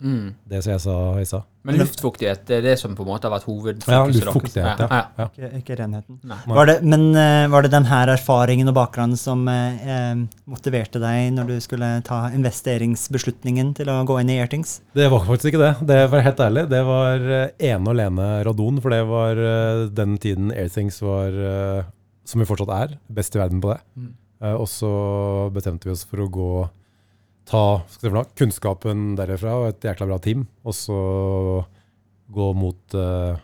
Mm. 0.00 0.32
det 0.48 0.62
som 0.64 0.72
jeg 0.72 0.80
sa 0.80 0.96
i 1.20 1.26
stad. 1.28 1.46
Men 1.68 1.76
luftfuktighet 1.76 2.46
det 2.48 2.54
er 2.56 2.62
det 2.64 2.74
som 2.80 2.94
på 2.96 3.04
en 3.04 3.10
måte 3.10 3.28
har 3.28 3.34
vært 3.34 3.44
hovedfokuset? 3.44 3.92
Ja, 3.92 4.04
luftfuktighet, 4.08 4.80
ja. 4.80 4.86
ja. 4.88 5.00
ja. 5.18 5.26
Ikke, 5.28 5.50
ikke 5.58 5.76
renheten. 5.82 6.20
Var 6.48 6.70
det, 6.70 6.76
men 6.88 7.04
uh, 7.12 7.50
var 7.52 7.66
det 7.66 7.72
den 7.74 7.88
her 7.90 8.12
erfaringen 8.14 8.72
og 8.72 8.76
bakgrunnen 8.78 9.20
som 9.20 9.44
eh, 9.52 10.22
motiverte 10.48 11.02
deg 11.02 11.34
når 11.36 11.52
du 11.52 11.54
skulle 11.60 11.90
ta 12.06 12.22
investeringsbeslutningen 12.32 13.74
til 13.76 13.92
å 13.92 13.98
gå 14.08 14.16
inn 14.22 14.32
i 14.32 14.38
Airthings? 14.40 14.78
Det 14.96 15.10
var 15.12 15.26
faktisk 15.28 15.52
ikke 15.52 15.62
det. 15.66 15.72
Det 15.92 16.00
var 16.14 16.26
helt 16.30 16.42
ærlig. 16.48 16.64
Det 16.72 16.82
var 16.88 17.28
ene 17.28 17.84
og 17.84 17.92
alene 17.92 18.30
radon, 18.48 18.80
for 18.80 18.96
det 18.96 19.04
var 19.12 19.44
uh, 19.44 19.84
den 20.00 20.16
tiden 20.22 20.54
Airthings 20.56 21.02
var, 21.04 21.36
som 22.24 22.40
vi 22.40 22.48
fortsatt 22.48 22.72
er, 22.78 22.98
best 23.12 23.36
i 23.36 23.42
verden 23.42 23.60
på 23.60 23.74
det. 23.74 23.80
Mm. 24.00 24.10
Og 24.56 24.68
så 24.72 24.90
bestemte 25.52 25.84
vi 25.84 25.92
oss 25.92 26.06
for 26.08 26.24
å 26.24 26.30
gå 26.32 26.52
ta 27.48 27.62
noe, 28.12 28.24
kunnskapen 28.38 29.14
derifra 29.18 29.56
og 29.60 29.68
et 29.72 29.86
jækla 29.90 30.06
bra 30.10 30.18
team, 30.22 30.46
og 30.64 30.74
så 30.76 30.98
gå 32.30 32.50
mot 32.54 32.94
uh, 32.94 33.34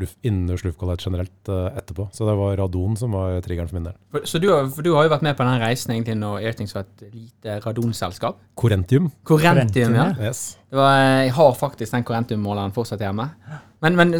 luft, 0.00 0.16
innendørs 0.24 0.62
luftkvalitet 0.64 1.04
generelt 1.04 1.50
uh, 1.52 1.66
etterpå. 1.76 2.06
Så 2.16 2.24
det 2.24 2.36
var 2.38 2.54
radon 2.62 2.94
som 2.96 3.12
var 3.12 3.34
triggeren 3.44 3.68
for 3.68 3.76
min 3.76 3.90
del. 3.90 3.96
For, 4.14 4.24
så 4.30 4.40
du, 4.40 4.48
har- 4.48 4.70
for 4.72 4.86
du 4.86 4.94
har 4.96 5.04
jo 5.04 5.12
vært 5.12 5.26
med 5.26 5.36
på 5.36 5.44
den 5.44 5.60
reisen 5.60 5.92
egentlig 5.92 6.16
når 6.22 6.38
Airthings 6.46 6.72
var 6.76 6.86
et 6.86 7.04
lite 7.12 7.58
radonselskap. 7.66 8.40
Korentium. 8.56 9.10
Korentium, 9.28 9.98
ja. 10.00 10.08
Yes. 10.30 10.56
Det 10.72 10.80
var, 10.80 10.96
jeg 11.26 11.34
har 11.36 11.52
faktisk 11.60 11.92
den 11.98 12.06
Corentium-måleren 12.08 12.72
fortsatt 12.72 13.04
hjemme. 13.04 13.28
Men, 13.84 13.96
men 13.98 14.14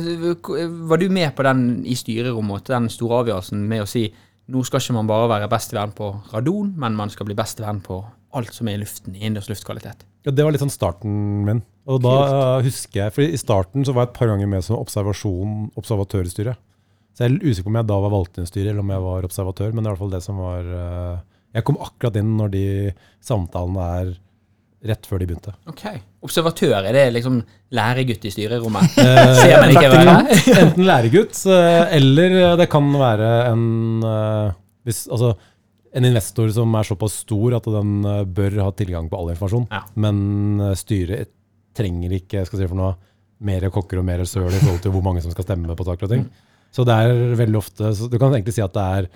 var 0.91 1.01
du 1.01 1.07
med 1.09 1.33
på 1.39 1.45
den 1.47 1.87
i 1.89 1.95
styrerommet, 1.97 2.69
den 2.69 2.91
store 2.93 3.23
avgjørelsen 3.23 3.65
med 3.71 3.85
å 3.87 3.89
si 3.89 4.09
nå 4.53 4.61
skal 4.67 4.83
ikke 4.83 4.97
man 4.99 5.09
bare 5.09 5.29
være 5.31 5.49
best 5.49 5.73
i 5.73 5.77
verden 5.79 5.95
på 5.97 6.09
radon, 6.35 6.73
men 6.77 6.97
man 6.99 7.09
skal 7.15 7.25
bli 7.29 7.37
best 7.39 7.61
i 7.61 7.65
verden 7.65 7.81
på 7.87 8.01
alt 8.39 8.55
som 8.57 8.69
er 8.71 8.79
i 8.79 8.83
luften, 8.83 9.15
i 9.17 9.23
innendørs 9.25 9.51
luftkvalitet? 9.51 10.05
Ja, 10.27 10.31
Det 10.35 10.45
var 10.45 10.55
litt 10.55 10.63
sånn 10.63 10.73
starten 10.73 11.15
min. 11.47 11.63
Og 11.91 12.03
da 12.05 12.13
eh, 12.29 12.65
husker 12.67 13.05
jeg, 13.05 13.15
for 13.17 13.25
I 13.27 13.41
starten 13.41 13.85
så 13.87 13.95
var 13.95 14.07
jeg 14.07 14.13
et 14.13 14.19
par 14.21 14.31
ganger 14.31 14.51
med 14.51 14.65
som 14.67 14.79
observasjon, 14.79 15.71
observatørstyre. 15.79 16.55
Så 17.13 17.25
jeg 17.25 17.33
er 17.35 17.43
usikker 17.45 17.67
på 17.69 17.73
om 17.75 17.81
jeg 17.81 17.89
da 17.91 17.99
var 18.05 18.15
valgt 18.15 18.39
inn 18.39 18.47
i 18.47 18.51
styret, 18.51 18.71
eller 18.73 18.85
om 18.85 18.93
jeg 18.95 19.05
var 19.05 19.27
observatør. 19.29 19.73
Men 19.75 19.83
det 19.83 19.89
er 19.89 19.91
i 19.91 19.95
hvert 19.97 20.05
fall 20.05 20.15
det 20.15 20.23
som 20.25 20.39
var 20.41 20.71
eh, 20.79 21.17
Jeg 21.59 21.67
kom 21.69 21.81
akkurat 21.85 22.21
inn 22.23 22.31
når 22.39 22.53
de 22.55 22.65
samtalene 23.25 23.89
er 24.01 24.15
rett 24.93 25.05
før 25.07 25.21
de 25.23 25.29
begynte. 25.31 25.53
Ok. 25.71 25.85
Observatør, 26.27 26.79
er 26.81 26.97
det 26.97 27.05
liksom 27.15 27.37
læregutt 27.77 28.25
i 28.27 28.33
styrerommet? 28.35 28.97
Eh, 29.03 29.37
Ser 29.43 29.61
man 29.61 29.75
ikke 29.75 29.93
være? 29.93 30.17
Enten 30.65 30.89
læregutt, 30.89 31.39
eh, 31.51 31.97
eller 31.99 32.57
det 32.59 32.71
kan 32.73 32.89
være 32.97 33.31
en 33.53 33.63
hvis, 34.83 35.05
altså, 35.15 35.37
en 35.93 36.09
investor 36.09 36.51
som 36.55 36.75
er 36.79 36.89
såpass 36.89 37.21
stor 37.25 37.59
at 37.59 37.67
den 37.69 38.05
eh, 38.09 38.23
bør 38.25 38.59
ha 38.65 38.71
tilgang 38.77 39.11
på 39.13 39.19
all 39.19 39.33
informasjon. 39.35 39.67
Ja. 39.73 39.83
Men 40.01 40.61
eh, 40.61 40.77
styret 40.79 41.33
trenger 41.77 42.15
ikke 42.17 42.45
skal 42.49 42.63
si 42.63 42.69
for 42.69 42.79
noe, 42.79 42.95
mer 43.43 43.65
kokker 43.75 43.99
og 43.99 44.07
mer 44.07 44.23
søl 44.29 44.53
i 44.53 44.61
forhold 44.61 44.83
til 44.85 44.93
hvor 44.95 45.03
mange 45.03 45.23
som 45.25 45.33
skal 45.35 45.47
stemme 45.49 45.75
på 45.77 45.87
saker 45.89 46.07
og 46.07 46.13
ting. 46.13 46.25
Så 46.73 46.85
det 46.89 46.95
er 46.95 47.35
veldig 47.37 47.59
ofte 47.59 47.91
Du 48.09 48.15
kan 48.17 48.33
egentlig 48.33 48.55
si 48.57 48.63
at 48.65 48.73
det 48.77 48.85
er 48.97 49.09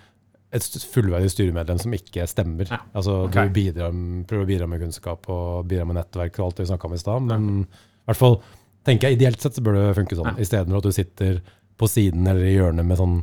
et 0.56 0.86
fullverdig 0.92 1.30
styremedlem 1.32 1.78
som 1.80 1.94
ikke 1.94 2.26
stemmer. 2.30 2.68
Ja. 2.70 2.80
Altså 2.96 3.22
okay. 3.26 3.48
Du 3.48 3.56
bidrar, 3.56 3.94
prøver 4.28 4.44
å 4.44 4.48
bidra 4.48 4.68
med 4.70 4.82
kunnskap 4.82 5.28
og 5.32 5.66
bidra 5.70 5.86
med 5.88 5.98
nettverk 6.00 6.38
og 6.40 6.48
alt 6.48 6.58
det 6.58 6.66
vi 6.66 6.70
snakka 6.72 6.88
om 6.88 6.96
i 6.96 7.00
stad. 7.00 7.26
Men 7.30 7.48
i 7.62 8.10
hvert 8.10 8.20
fall 8.20 8.38
tenker 8.86 9.08
jeg 9.08 9.18
ideelt 9.18 9.42
sett 9.42 9.58
så 9.58 9.64
bør 9.64 9.78
det 9.78 9.96
funke 9.98 10.18
sånn. 10.18 10.34
Ja. 10.34 10.44
Istedenfor 10.44 10.82
at 10.82 10.88
du 10.88 10.96
sitter 10.96 11.40
på 11.76 11.88
siden 11.90 12.26
eller 12.30 12.46
i 12.46 12.54
hjørnet 12.56 12.88
med 12.88 13.00
sånn 13.00 13.18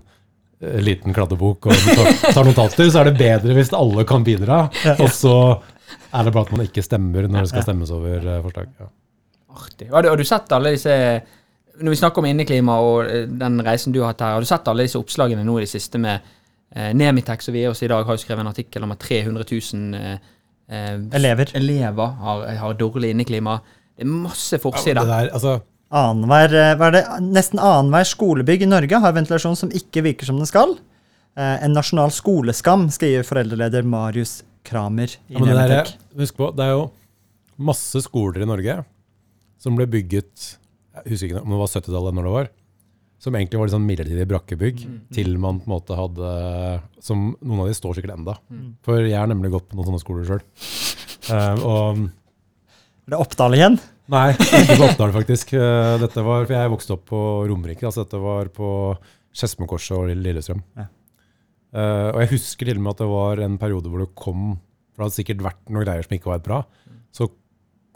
liten 0.84 1.14
kladdebok 1.16 1.68
og 1.70 1.74
tar, 2.34 2.44
notater, 2.48 2.90
så 2.92 3.02
er 3.02 3.10
det 3.12 3.18
bedre 3.20 3.56
hvis 3.58 3.72
alle 3.78 4.06
kan 4.10 4.24
bidra. 4.26 4.64
Og 4.98 5.10
så 5.14 5.36
er 6.14 6.28
det 6.28 6.34
bare 6.34 6.46
at 6.48 6.52
man 6.56 6.66
ikke 6.66 6.84
stemmer 6.86 7.28
når 7.28 7.46
det 7.46 7.52
skal 7.54 7.66
stemmes 7.68 7.92
over 7.94 8.20
eh, 8.22 8.42
forslag. 8.46 8.70
Ja. 8.80 8.90
Artig. 9.54 9.90
Har 9.94 10.02
du, 10.06 10.10
har 10.10 10.18
du 10.18 10.26
sett 10.26 10.50
alle 10.56 10.72
disse 10.74 10.94
Når 11.78 11.94
vi 11.94 11.98
snakker 12.00 12.24
om 12.24 12.26
inneklima 12.30 12.78
og 12.82 13.10
eh, 13.10 13.28
den 13.30 13.60
reisen 13.66 13.94
du 13.94 14.00
har 14.02 14.14
hatt 14.14 14.24
her, 14.26 14.38
har 14.38 14.46
du 14.46 14.50
sett 14.50 14.68
alle 14.72 14.86
disse 14.88 14.98
oppslagene 15.02 15.44
nå 15.46 15.58
i 15.60 15.66
det 15.66 15.72
siste 15.74 16.02
med 16.02 16.22
eh, 16.76 16.92
Nemitex, 16.98 17.50
som 17.50 17.54
vi 17.58 17.64
er 17.66 17.74
oss 17.74 17.84
i 17.86 17.90
dag, 17.92 18.06
har 18.06 18.18
jo 18.18 18.22
skrevet 18.24 18.46
en 18.46 18.52
artikkel 18.54 18.86
om 18.88 18.94
at 18.96 19.02
300 19.06 19.46
000 19.52 20.00
eh, 20.00 20.18
eh, 20.70 20.96
Elever. 21.20 21.54
elever 21.60 22.16
har, 22.26 22.44
har 22.64 22.78
dårlig 22.80 23.14
inneklima. 23.14 23.60
Det 23.94 24.06
er 24.08 24.10
masse 24.14 24.58
Det 24.58 24.62
forsider. 24.64 25.06
der, 25.06 25.30
altså, 25.34 25.60
Annenhver, 25.94 26.54
eh, 26.58 26.72
hva 26.80 26.88
er 26.90 26.96
det? 26.96 27.04
Nesten 27.22 27.62
annenhver 27.62 28.08
skolebygg 28.10 28.64
i 28.66 28.70
Norge 28.70 29.00
har 29.04 29.14
ventilasjon 29.14 29.58
som 29.60 29.70
ikke 29.76 30.02
virker 30.08 30.26
som 30.26 30.40
den 30.42 30.50
skal. 30.50 30.74
Eh, 31.38 31.64
En 31.66 31.74
nasjonal 31.76 32.10
skoleskam, 32.14 32.88
skriver 32.90 33.26
foreldreleder 33.28 33.86
Marius 33.86 34.42
Kramer 34.66 35.12
i 35.30 35.36
ja, 35.36 35.68
det 35.68 35.96
husk 36.18 36.38
på, 36.40 36.50
det 36.56 36.66
er 36.66 36.72
jo 36.78 36.84
masse 37.60 38.00
skoler 38.02 38.42
i 38.42 38.48
Norge 38.50 38.80
som 39.62 39.76
ble 39.78 39.86
bygget 39.88 40.58
Jeg 40.94 41.12
husker 41.12 41.28
ikke 41.30 41.42
om 41.44 41.54
det 41.54 41.60
var 41.62 41.72
70-tallet 41.72 42.16
når 42.18 42.26
det 42.28 42.34
var. 42.34 42.50
Som 43.24 43.36
egentlig 43.38 43.60
var 43.60 43.68
litt 43.70 43.74
sånn 43.74 43.86
midlertidige 43.88 44.28
brakkebygg. 44.30 44.82
Til 45.16 45.38
man 45.40 45.62
på 45.62 45.70
en 45.70 45.74
måte 45.74 45.96
hadde 45.98 46.34
Som 47.02 47.32
noen 47.42 47.64
av 47.64 47.70
de 47.72 47.78
står 47.78 47.98
sikkert 47.98 48.18
enda. 48.18 48.36
For 48.86 49.02
jeg 49.02 49.18
har 49.18 49.30
nemlig 49.32 49.54
gått 49.54 49.70
på 49.70 49.78
noen 49.78 49.90
sånne 49.90 50.04
skoler 50.04 50.28
sjøl. 50.28 50.44
og 51.64 52.04
Er 53.08 53.16
det 53.16 53.20
Oppdal 53.20 53.58
igjen? 53.58 53.80
Nei, 54.12 54.34
ikke 54.36 54.76
på 54.76 54.88
Oppdal, 54.90 55.14
faktisk. 55.16 55.54
Eh, 55.56 55.94
Dette 56.02 56.24
var, 56.26 56.44
for 56.44 56.56
Jeg 56.56 56.72
vokste 56.74 56.96
opp 56.98 57.06
på 57.08 57.22
Romerike. 57.48 57.86
altså 57.88 58.04
Dette 58.04 58.20
var 58.20 58.50
på 58.52 58.70
Skedsmokorset 59.34 59.96
og 59.96 60.12
Lillestrøm. 60.12 60.60
Ja. 60.78 60.90
Uh, 61.74 62.10
og 62.14 62.20
jeg 62.22 62.30
husker 62.36 62.70
til 62.70 62.78
og 62.78 62.84
med 62.86 62.92
at 62.92 63.00
det 63.02 63.10
var 63.10 63.40
en 63.42 63.56
periode 63.58 63.90
hvor 63.90 64.04
det 64.04 64.12
kom 64.14 64.42
For 64.94 65.00
det 65.00 65.06
hadde 65.08 65.16
sikkert 65.16 65.40
vært 65.42 65.72
noen 65.74 65.88
greier 65.88 66.06
som 66.06 66.14
ikke 66.14 66.30
var 66.30 66.44
bra. 66.46 66.60
Så 67.10 67.32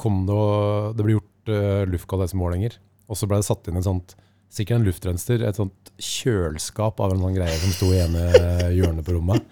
kom 0.01 0.23
det 0.25 0.33
og 0.33 0.95
Det 0.97 1.05
ble 1.05 1.17
gjort 1.19 1.51
uh, 1.51 1.83
luftkvalitetsmålinger. 1.91 2.79
Og 3.05 3.19
så 3.19 3.29
ble 3.29 3.37
det 3.37 3.49
satt 3.49 3.69
inn 3.69 3.77
en 3.77 3.85
sånt 3.85 4.17
Sikkert 4.47 4.79
en 4.79 4.87
luftrenser, 4.87 5.41
et 5.43 5.57
sånt 5.59 5.89
kjøleskap 5.99 7.01
av 7.03 7.11
en 7.11 7.19
sånn 7.19 7.35
greie 7.35 7.55
som 7.59 7.73
sto 7.75 7.89
i 7.91 7.97
ene 7.99 8.21
hjørnet 8.71 9.03
på 9.03 9.17
rommet. 9.17 9.43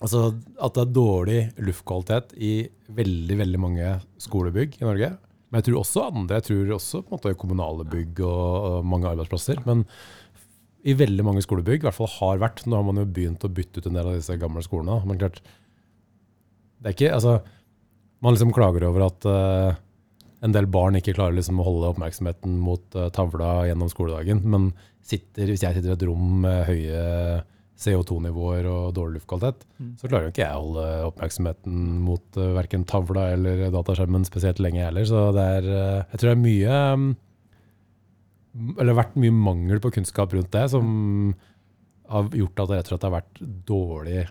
Altså 0.00 0.30
at 0.32 0.76
det 0.76 0.82
er 0.82 0.94
dårlig 0.96 1.40
luftkvalitet 1.60 2.32
i 2.40 2.54
veldig 2.96 3.36
veldig 3.42 3.60
mange 3.60 3.90
skolebygg 4.22 4.78
i 4.80 4.86
Norge. 4.86 5.10
Men 5.50 5.60
jeg 5.60 5.66
tror 5.66 5.80
også 5.80 6.06
andre, 6.06 6.38
jeg 6.38 6.46
tror 6.46 6.74
også 6.76 7.02
på 7.02 7.10
en 7.10 7.18
måte 7.18 7.36
kommunale 7.38 7.84
bygg 7.90 8.22
og, 8.24 8.86
mange 8.86 9.10
arbeidsplasser. 9.10 9.60
Men 9.66 9.84
i 10.86 10.94
veldig 10.96 11.26
mange 11.26 11.42
skolebygg, 11.44 11.82
i 11.82 11.88
hvert 11.88 11.96
fall 11.96 12.10
har 12.14 12.40
vært, 12.40 12.64
nå 12.64 12.78
har 12.78 12.86
man 12.86 13.02
jo 13.02 13.08
begynt 13.10 13.44
å 13.44 13.52
bytte 13.52 13.82
ut 13.82 13.90
en 13.90 13.98
del 13.98 14.08
av 14.08 14.16
disse 14.16 14.38
gamle 14.40 14.62
skolene. 14.64 15.02
Men 15.04 15.20
klart, 15.20 15.42
det 16.80 16.92
er 16.92 16.96
ikke, 16.96 17.12
altså, 17.18 17.36
man 18.24 18.36
liksom 18.36 18.54
klager 18.56 18.86
over 18.88 19.04
at 19.10 19.28
uh, 19.28 19.76
en 20.40 20.54
del 20.56 20.70
barn 20.72 20.96
ikke 20.96 21.16
klarer 21.18 21.36
liksom 21.36 21.60
å 21.60 21.66
holde 21.66 21.90
oppmerksomheten 21.92 22.56
mot 22.62 22.96
uh, 22.96 23.10
tavla 23.12 23.66
gjennom 23.68 23.90
skoledagen. 23.92 24.40
Men 24.48 24.70
sitter, 25.04 25.50
hvis 25.50 25.66
jeg 25.66 25.76
sitter 25.76 25.92
i 25.92 25.96
et 25.98 26.06
rom 26.08 26.46
med 26.46 26.62
høye 26.70 27.02
CO2-nivåer 27.80 28.66
og 28.68 28.92
dårlig 28.96 29.20
luftkvalitet, 29.20 29.64
så 30.00 30.08
klarer 30.08 30.28
jo 30.28 30.34
ikke 30.34 30.44
jeg 30.44 30.56
å 30.56 30.64
holde 30.64 30.86
oppmerksomheten 31.08 31.76
mot 32.04 32.40
uh, 32.40 32.50
verken 32.58 32.84
tavla 32.88 33.30
eller 33.34 33.66
dataskjermen 33.72 34.26
spesielt 34.28 34.60
lenge 34.60 34.84
heller. 34.84 35.06
Så 35.08 35.30
det 35.36 35.46
er, 35.58 35.68
eh, 35.70 36.02
jeg 36.12 36.20
tror 36.20 36.30
det 36.30 36.34
er 36.34 36.42
mye 36.42 36.80
um, 36.94 37.06
Eller 38.82 38.98
vært 38.98 39.16
mye 39.22 39.32
mangel 39.32 39.80
på 39.80 39.92
kunnskap 39.94 40.34
rundt 40.34 40.52
det 40.52 40.66
som 40.72 40.84
har 42.10 42.28
gjort 42.34 42.64
at 42.64 42.70
det 42.70 42.78
rett 42.80 42.88
og 42.88 42.92
slett 42.92 43.06
har 43.06 43.14
vært 43.14 43.42
dårlig 43.70 44.26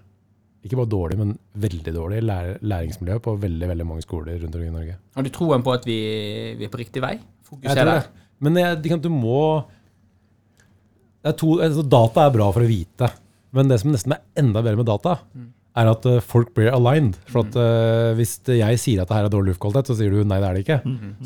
ikke 0.60 0.76
bare 0.76 0.92
dårlig, 0.92 1.16
men 1.16 1.30
veldig 1.64 1.92
dårlig 1.96 2.18
lær, 2.28 2.58
læringsmiljø 2.68 3.22
på 3.24 3.34
veldig 3.40 3.68
veldig 3.70 3.86
mange 3.88 4.04
skoler 4.04 4.42
rundt 4.42 4.58
omkring 4.58 4.74
i 4.74 4.76
Norge. 4.76 4.96
Har 5.16 5.24
du 5.24 5.30
troen 5.32 5.64
på 5.64 5.72
at 5.72 5.88
vi, 5.88 6.00
vi 6.60 6.68
er 6.68 6.74
på 6.74 6.82
riktig 6.82 7.04
vei? 7.04 7.14
Jeg 7.64 7.78
tror 7.78 7.80
der. 7.80 8.02
det. 8.02 8.26
Men 8.44 8.60
jeg, 8.60 9.00
du 9.00 9.08
må 9.14 9.40
det 11.20 11.34
er 11.34 11.40
to, 11.40 11.56
altså 11.64 11.84
Data 11.84 12.26
er 12.26 12.36
bra 12.36 12.48
for 12.56 12.64
å 12.64 12.70
vite, 12.70 13.10
men 13.56 13.72
det 13.72 13.80
som 13.82 13.94
nesten 13.94 14.14
er 14.16 14.24
enda 14.40 14.62
bedre 14.62 14.80
med 14.82 14.90
data, 14.90 15.20
er 15.80 15.90
at 15.92 16.06
eh, 16.10 16.24
folk 16.26 16.52
blir 16.58 16.72
aligned. 16.74 17.18
For 17.30 17.46
at 17.46 17.56
uh, 17.56 18.16
Hvis 18.18 18.40
jeg 18.44 18.82
sier 18.82 19.04
at 19.04 19.12
det 19.12 19.18
her 19.18 19.28
er 19.28 19.34
dårlig 19.34 19.54
luftkvalitet, 19.54 19.92
så 19.92 19.98
sier 20.00 20.14
du 20.14 20.24
nei, 20.28 20.40
det 20.42 20.50
er 20.50 20.58
det 20.58 20.64
ikke. 20.66 20.80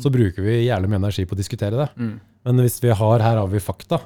Så 0.04 0.12
bruker 0.14 0.46
vi 0.46 0.60
jævlig 0.66 0.92
mye 0.92 1.00
energi 1.02 1.24
på 1.28 1.36
å 1.36 1.40
diskutere 1.40 1.80
det. 1.80 1.88
Mm. 1.96 2.14
Men 2.44 2.60
hvis 2.60 2.76
vi 2.84 2.92
har, 2.92 3.24
her 3.24 3.40
har 3.40 3.48
vi 3.48 3.62
fakta, 3.62 4.02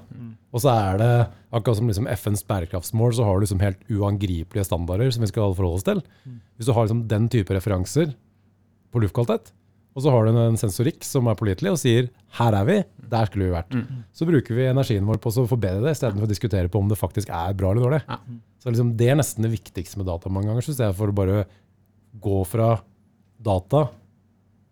og 0.48 0.62
så 0.62 0.72
er 0.72 1.00
det 1.00 1.12
akkurat 1.52 1.80
som 1.80 1.90
liksom 1.90 2.06
FNs 2.14 2.44
bærekraftsmål, 2.48 3.16
så 3.16 3.26
har 3.26 3.36
du 3.36 3.44
liksom 3.44 3.60
helt 3.64 3.80
uangripelige 3.90 4.64
standarder 4.68 5.10
som 5.12 5.24
vi 5.24 5.30
skal 5.32 5.56
forholde 5.58 5.80
oss 5.80 5.86
til. 5.88 6.02
Hvis 6.56 6.70
du 6.70 6.72
har 6.76 6.86
liksom 6.86 7.02
den 7.10 7.26
type 7.32 7.54
referanser 7.56 8.14
på 8.94 9.02
luftkvalitet, 9.02 9.52
og 9.98 10.04
så 10.04 10.12
har 10.14 10.28
du 10.28 10.36
en 10.38 10.58
sensorikk 10.60 11.02
som 11.06 11.26
er 11.26 11.38
pålitelig 11.38 11.72
og 11.74 11.80
sier 11.80 12.08
'her 12.38 12.54
er 12.54 12.66
vi, 12.68 12.76
der 13.10 13.26
skulle 13.26 13.48
vi 13.48 13.56
vært'. 13.56 13.78
Så 14.14 14.28
bruker 14.28 14.54
vi 14.54 14.68
energien 14.70 15.06
vår 15.06 15.18
på 15.18 15.32
å 15.32 15.48
forbedre 15.50 15.82
det, 15.82 15.96
istedenfor 15.96 16.28
å 16.28 16.30
diskutere 16.30 16.70
på 16.70 16.78
om 16.78 16.88
det 16.88 16.98
faktisk 17.00 17.28
er 17.28 17.56
bra 17.58 17.72
eller 17.72 17.82
dårlig. 17.82 18.02
Ja. 18.06 18.18
Så 18.62 18.70
liksom 18.70 18.96
det 18.96 19.08
er 19.10 19.18
nesten 19.18 19.42
det 19.42 19.50
viktigste 19.50 19.98
med 19.98 20.06
data 20.06 20.30
mange 20.30 20.46
ganger, 20.46 20.62
synes 20.62 20.78
jeg, 20.78 20.94
for 20.94 21.10
å 21.10 21.18
bare 21.18 21.46
gå 22.14 22.46
fra 22.46 22.80
data 23.42 23.88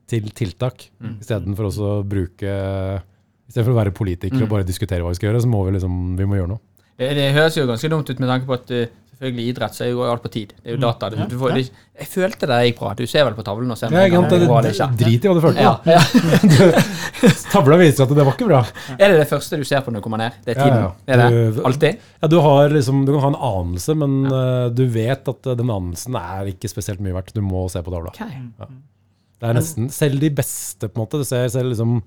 til 0.07 0.31
tiltak, 0.31 0.91
istedenfor 1.21 1.71
også 1.71 1.91
å 1.99 2.07
bruke 2.07 3.03
Istedenfor 3.47 3.77
å 3.77 3.79
være 3.79 3.95
politikere 3.95 4.43
og 4.43 4.51
bare 4.51 4.67
diskutere 4.67 5.05
hva 5.05 5.13
vi 5.13 5.19
skal 5.21 5.29
gjøre, 5.29 5.45
så 5.45 5.47
må 5.47 5.61
vi 5.63 5.77
liksom, 5.77 6.17
vi 6.19 6.27
må 6.27 6.35
gjøre 6.35 6.51
noe. 6.51 6.63
Det, 6.99 7.13
det 7.15 7.29
høres 7.37 7.55
jo 7.55 7.67
ganske 7.69 7.91
dumt 7.93 8.09
ut 8.11 8.19
med 8.19 8.27
tanke 8.27 8.49
på 8.49 8.57
at 8.57 8.73
uh, 8.75 8.89
selvfølgelig 9.17 9.45
idrett 9.51 9.75
så 9.77 9.85
er 9.87 9.91
jo 9.95 10.03
alt 10.05 10.23
på 10.23 10.31
tid. 10.33 10.51
Det 10.61 10.71
er 10.71 10.77
jo 10.77 10.81
data. 10.83 11.09
Du, 11.13 11.17
du 11.31 11.37
får, 11.41 11.55
det, 11.57 11.63
jeg 11.97 12.09
følte 12.13 12.49
det 12.51 12.59
gikk 12.69 12.81
bra. 12.83 12.91
Du 12.99 13.03
ser 13.09 13.25
vel 13.25 13.37
på 13.39 13.45
tavlen 13.47 13.71
og 13.73 13.79
ser 13.81 13.95
Ja, 13.95 14.05
det, 14.05 14.13
det, 14.13 14.41
Det- 14.45 14.63
det, 14.67 14.73
ikke. 14.75 14.89
Drit 15.01 15.25
i 15.25 15.31
hva 15.31 15.35
du 15.37 15.43
følte. 15.45 15.65
Ja, 15.65 15.75
ja. 15.89 16.03
Tavla 17.53 17.79
viser 17.81 18.05
at 18.05 18.13
det 18.13 18.25
var 18.27 18.35
ikke 18.37 18.49
bra. 18.51 18.61
Er 19.01 19.13
det 19.15 19.21
det 19.23 19.29
første 19.31 19.57
du 19.61 19.65
ser 19.65 19.81
på 19.85 19.93
når 19.95 20.03
du 20.03 20.05
kommer 20.05 20.21
ned? 20.21 20.37
Det 20.45 20.53
er 20.57 20.61
tiden? 20.61 20.91
er 21.09 21.23
det? 21.23 21.65
Alltid? 21.71 22.03
Ja, 22.21 22.29
du, 22.33 22.37
har 22.45 22.75
liksom, 22.75 23.05
du 23.09 23.15
kan 23.15 23.23
ha 23.25 23.31
en 23.33 23.39
anelse, 23.51 23.97
men 23.97 24.19
uh, 24.29 24.67
du 24.77 24.85
vet 24.93 25.31
at 25.33 25.49
eh, 25.53 25.57
den 25.59 25.73
anelsen 25.73 26.19
er 26.21 26.51
ikke 26.53 26.69
spesielt 26.71 27.01
mye 27.05 27.17
verdt. 27.17 27.33
Du 27.37 27.41
må 27.45 27.65
se 27.73 27.81
på 27.87 27.95
tavla. 27.95 28.13
Ok. 28.13 28.69
Det 29.37 29.49
er 29.51 29.57
nesten, 29.57 29.89
Selv 29.93 30.21
de 30.23 30.31
beste, 30.33 30.89
på 30.89 30.97
en 31.01 31.05
måte. 31.07 31.21
Du 31.21 31.29
ser 31.29 31.49
selv 31.53 31.73
liksom 31.73 31.99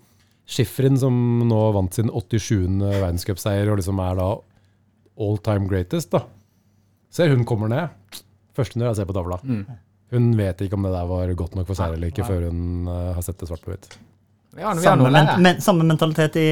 Schifrin, 0.49 0.95
som 0.97 1.13
nå 1.45 1.57
vant 1.75 1.93
sin 1.93 2.09
87. 2.09 2.79
verdenscupseier 2.81 3.69
og 3.69 3.77
liksom 3.81 3.99
er 4.01 4.15
da 4.17 4.29
all 5.19 5.37
time 5.45 5.67
greatest. 5.69 6.09
da. 6.13 6.23
Ser 7.11 7.31
hun 7.33 7.45
kommer 7.49 7.71
ned. 7.71 8.23
Første 8.57 8.77
hun 8.79 8.85
jeg 8.87 8.97
ser 8.99 9.07
på 9.09 9.15
tavla. 9.17 9.39
Mm. 9.43 9.63
Hun 10.13 10.29
vet 10.37 10.61
ikke 10.65 10.77
om 10.77 10.85
det 10.87 10.91
der 10.95 11.05
var 11.09 11.33
godt 11.37 11.55
nok 11.57 11.67
for 11.69 11.77
seg 11.77 11.95
eller 11.95 12.09
ikke, 12.11 12.25
før 12.25 12.47
hun 12.49 12.87
uh, 12.89 13.11
har 13.17 13.21
sett 13.25 13.37
det 13.41 13.49
svart 13.49 13.61
på 13.65 13.73
hvitt. 13.73 13.91
Ja, 14.57 14.71
Samme, 14.81 15.11
men, 15.13 15.27
men, 15.45 15.59
samme 15.61 15.85
mentalitet 15.85 16.33
i, 16.41 16.47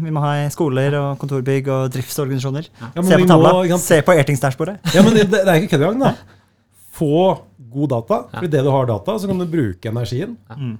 vi 0.00 0.10
må 0.16 0.22
ha 0.24 0.30
i 0.40 0.46
skoler 0.50 0.94
og 0.96 1.18
kontorbygg 1.20 1.66
og 1.68 1.90
driftsorganisasjoner. 1.92 2.70
Ja, 2.96 3.02
se 3.04 3.18
på 3.20 3.26
tavla, 3.28 3.50
må- 3.68 3.78
se 3.82 3.98
på 4.06 4.14
Ertings-dashbordet. 4.16 4.78
Ja, 4.96 5.02
men 5.04 5.18
det, 5.18 5.26
det 5.34 5.42
er 5.44 5.60
ikke 5.60 5.74
kødd 5.76 5.84
engang, 5.90 6.00
da. 6.06 6.38
Få 6.96 7.10
god 7.72 7.92
data. 7.92 8.18
For 8.38 8.48
idet 8.48 8.64
du 8.64 8.70
har 8.72 8.88
data, 8.88 9.18
så 9.20 9.28
kan 9.28 9.38
du 9.40 9.46
bruke 9.52 9.92
energien 9.92 10.34
Mm. 10.56 10.72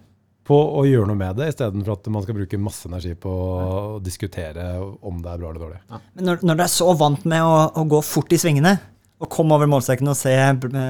på 0.49 0.57
å 0.81 0.83
gjøre 0.89 1.07
noe 1.13 1.17
med 1.21 1.37
det, 1.39 1.51
istedenfor 1.53 1.93
at 1.99 2.09
man 2.13 2.25
skal 2.25 2.35
bruke 2.41 2.59
masse 2.61 2.89
energi 2.89 3.13
på 3.21 3.31
å 3.31 4.01
diskutere 4.03 4.65
om 5.05 5.21
det 5.23 5.31
er 5.37 5.39
bra 5.45 5.53
eller 5.53 5.63
dårlig. 5.63 5.79
Men 6.17 6.25
når, 6.31 6.41
når 6.43 6.59
du 6.59 6.65
er 6.65 6.73
så 6.73 6.89
vant 6.99 7.25
med 7.29 7.45
å, 7.47 7.55
å 7.79 7.85
gå 7.89 8.01
fort 8.05 8.33
i 8.33 8.41
svingene, 8.41 8.75
og 9.23 9.31
komme 9.31 9.55
over 9.55 9.71
målstreken 9.71 10.11
og 10.11 10.19
se 10.19 10.35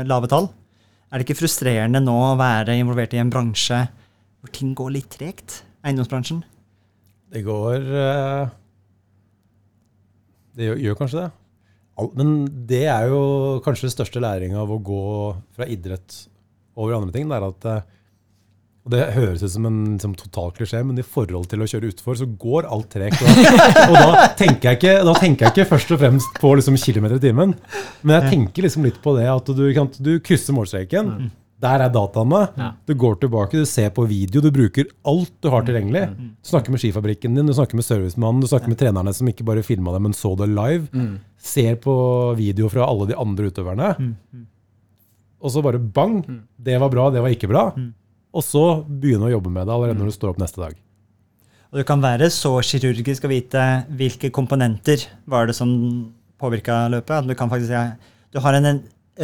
lave 0.08 0.30
tall, 0.30 0.48
er 1.12 1.20
det 1.20 1.26
ikke 1.26 1.42
frustrerende 1.42 2.00
nå 2.00 2.14
å 2.30 2.38
være 2.40 2.78
involvert 2.80 3.12
i 3.12 3.20
en 3.20 3.30
bransje 3.32 3.82
hvor 4.42 4.50
ting 4.56 4.72
går 4.74 4.94
litt 4.96 5.10
tregt? 5.12 5.60
Eiendomsbransjen? 5.86 6.40
Det 7.32 7.44
går 7.46 7.76
eh, 7.78 8.48
Det 10.56 10.66
gjør, 10.66 10.80
gjør 10.82 10.98
kanskje 10.98 11.20
det. 11.20 11.28
Men 12.18 12.32
det 12.66 12.84
er 12.90 13.06
jo 13.12 13.20
kanskje 13.62 13.86
den 13.86 13.94
største 13.94 14.22
læringa 14.24 14.58
av 14.64 14.72
å 14.72 14.80
gå 14.82 15.04
fra 15.54 15.68
idrett 15.70 16.24
over 16.74 16.96
andre 16.96 17.14
ting. 17.14 17.28
Det 17.30 17.38
er 17.38 17.46
at 17.46 17.68
eh, 17.70 17.86
og 18.82 18.90
Det 18.90 19.02
høres 19.14 19.42
ut 19.44 19.52
som 19.52 19.66
en 19.68 19.82
som 20.02 20.14
total 20.18 20.50
klisjé, 20.56 20.80
men 20.82 20.98
i 20.98 21.04
forhold 21.06 21.46
til 21.50 21.62
å 21.62 21.68
kjøre 21.70 21.92
utfor, 21.92 22.16
så 22.18 22.26
går 22.26 22.66
alt 22.66 22.88
tregt. 22.90 23.20
Og, 23.22 23.92
og 23.92 23.94
da, 23.94 24.24
tenker 24.38 24.72
jeg 24.72 24.80
ikke, 24.80 24.96
da 25.06 25.12
tenker 25.18 25.46
jeg 25.46 25.54
ikke 25.54 25.68
først 25.70 25.92
og 25.94 26.00
fremst 26.02 26.40
på 26.42 26.50
liksom, 26.58 26.78
kilometer 26.82 27.20
i 27.20 27.22
timen, 27.22 27.54
men 28.02 28.16
jeg 28.16 28.32
tenker 28.32 28.66
liksom 28.66 28.88
litt 28.88 28.98
på 29.04 29.14
det 29.18 29.28
at 29.30 29.52
du, 29.54 29.62
kan, 29.76 29.90
du 30.02 30.16
krysser 30.24 30.56
målstreken. 30.56 31.30
Der 31.62 31.84
er 31.84 31.92
dataene. 31.94 32.40
Ja. 32.58 32.72
Du 32.90 32.96
går 32.98 33.20
tilbake, 33.22 33.62
du 33.62 33.68
ser 33.70 33.92
på 33.94 34.02
video, 34.10 34.42
du 34.42 34.50
bruker 34.54 34.88
alt 35.06 35.30
du 35.38 35.50
har 35.52 35.62
tilgjengelig. 35.66 36.08
Du 36.42 36.50
snakker 36.50 36.74
med 36.74 36.82
skifabrikken 36.82 37.38
din, 37.38 37.46
du 37.46 37.54
snakker 37.54 37.78
med 37.78 37.86
servicemannen, 37.86 38.42
du 38.42 38.50
snakker 38.50 38.72
med 38.72 38.80
trenerne 38.82 39.14
som 39.14 39.30
ikke 39.30 39.46
bare 39.46 39.62
filma 39.66 39.94
det, 39.94 40.02
men 40.08 40.16
så 40.18 40.34
det 40.40 40.50
live. 40.50 40.88
Mm. 40.90 41.20
Ser 41.38 41.78
på 41.82 41.94
video 42.38 42.70
fra 42.72 42.88
alle 42.90 43.12
de 43.12 43.18
andre 43.18 43.52
utøverne. 43.52 43.94
Og 45.42 45.54
så 45.54 45.62
bare 45.62 45.78
bang! 45.78 46.18
Det 46.58 46.82
var 46.82 46.90
bra, 46.90 47.10
det 47.14 47.22
var 47.22 47.34
ikke 47.34 47.50
bra. 47.50 47.68
Og 48.32 48.44
så 48.46 48.64
begynne 48.86 49.28
å 49.28 49.34
jobbe 49.34 49.52
med 49.52 49.68
det 49.68 49.74
allerede 49.74 50.00
når 50.00 50.12
du 50.12 50.16
står 50.16 50.32
opp 50.32 50.40
neste 50.40 50.62
dag. 50.62 50.78
Og 51.72 51.80
du 51.80 51.84
kan 51.88 52.02
være 52.04 52.28
så 52.32 52.54
kirurgisk 52.64 53.24
og 53.26 53.32
vite 53.32 53.62
hvilke 53.96 54.32
komponenter 54.34 55.04
var 55.28 55.48
det 55.48 55.56
som 55.56 55.70
påvirka 56.40 56.84
løpet. 56.92 57.22
at 57.22 57.28
Du 57.28 57.34
kan 57.38 57.52
faktisk 57.52 57.72
si, 57.72 58.10
du 58.32 58.40
har 58.44 58.56
en, 58.58 58.68
en 58.68 58.82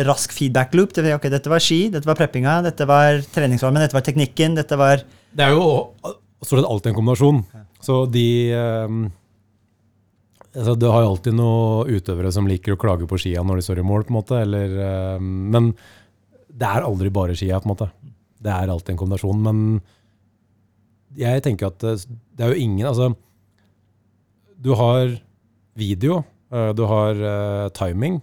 rask 0.08 0.32
feedback 0.32 0.76
loop. 0.76 0.94
Det 0.96 1.12
ok, 1.16 1.28
dette 1.32 1.52
var 1.52 1.64
ski, 1.64 1.88
dette 1.92 2.08
var 2.08 2.16
preppinga, 2.16 2.60
dette 2.64 2.88
var 2.88 3.20
treningsvarmen, 3.34 3.84
dette 3.84 3.96
var 3.96 4.06
teknikken, 4.06 4.56
dette 4.56 4.80
var 4.80 5.04
Det 5.32 5.44
er 5.44 5.56
jo 5.56 5.92
stort 6.40 6.60
sett 6.60 6.68
alltid 6.68 6.92
en 6.92 7.00
kombinasjon. 7.00 7.42
Så 7.84 8.04
de 8.12 8.28
um 8.56 9.08
altså 10.58 10.74
Du 10.78 10.88
har 10.90 11.04
jo 11.04 11.12
alltid 11.12 11.36
noen 11.36 11.92
utøvere 11.98 12.32
som 12.34 12.48
liker 12.48 12.74
å 12.74 12.80
klage 12.80 13.06
på 13.08 13.18
skia 13.20 13.44
når 13.46 13.60
de 13.60 13.66
står 13.66 13.82
i 13.82 13.86
mål, 13.86 14.06
på 14.06 14.12
en 14.12 14.18
måte. 14.18 14.40
Eller, 14.42 14.74
ehm, 14.88 15.32
men 15.52 15.72
det 16.48 16.66
er 16.66 16.86
aldri 16.86 17.12
bare 17.14 17.36
skia, 17.38 17.60
på 17.60 17.68
en 17.68 17.74
måte. 17.74 17.90
Det 18.42 18.52
er 18.54 18.70
alltid 18.70 18.94
en 18.94 19.00
kombinasjon. 19.00 19.40
Men 19.42 19.62
jeg 21.18 21.42
tenker 21.46 21.70
at 21.72 21.78
det, 21.82 21.94
det 22.38 22.44
er 22.46 22.52
jo 22.54 22.62
ingen 22.66 22.86
Altså, 22.86 23.10
du 24.58 24.72
har 24.78 25.16
video, 25.78 26.20
eh, 26.52 26.72
du 26.74 26.82
har 26.90 27.14
eh, 27.32 27.68
timing, 27.78 28.20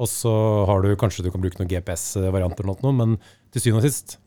og 0.00 0.08
så 0.08 0.32
har 0.68 0.82
du 0.84 0.94
kanskje 1.00 1.24
du 1.24 1.30
kan 1.32 1.40
bruke 1.42 1.60
noen 1.60 1.68
GPS-varianter, 1.70 2.64
eller 2.64 2.84
noe, 2.84 2.96
men 2.96 3.16
til 3.52 3.64
syvende 3.66 3.82
og 3.84 3.88
sist 3.90 4.18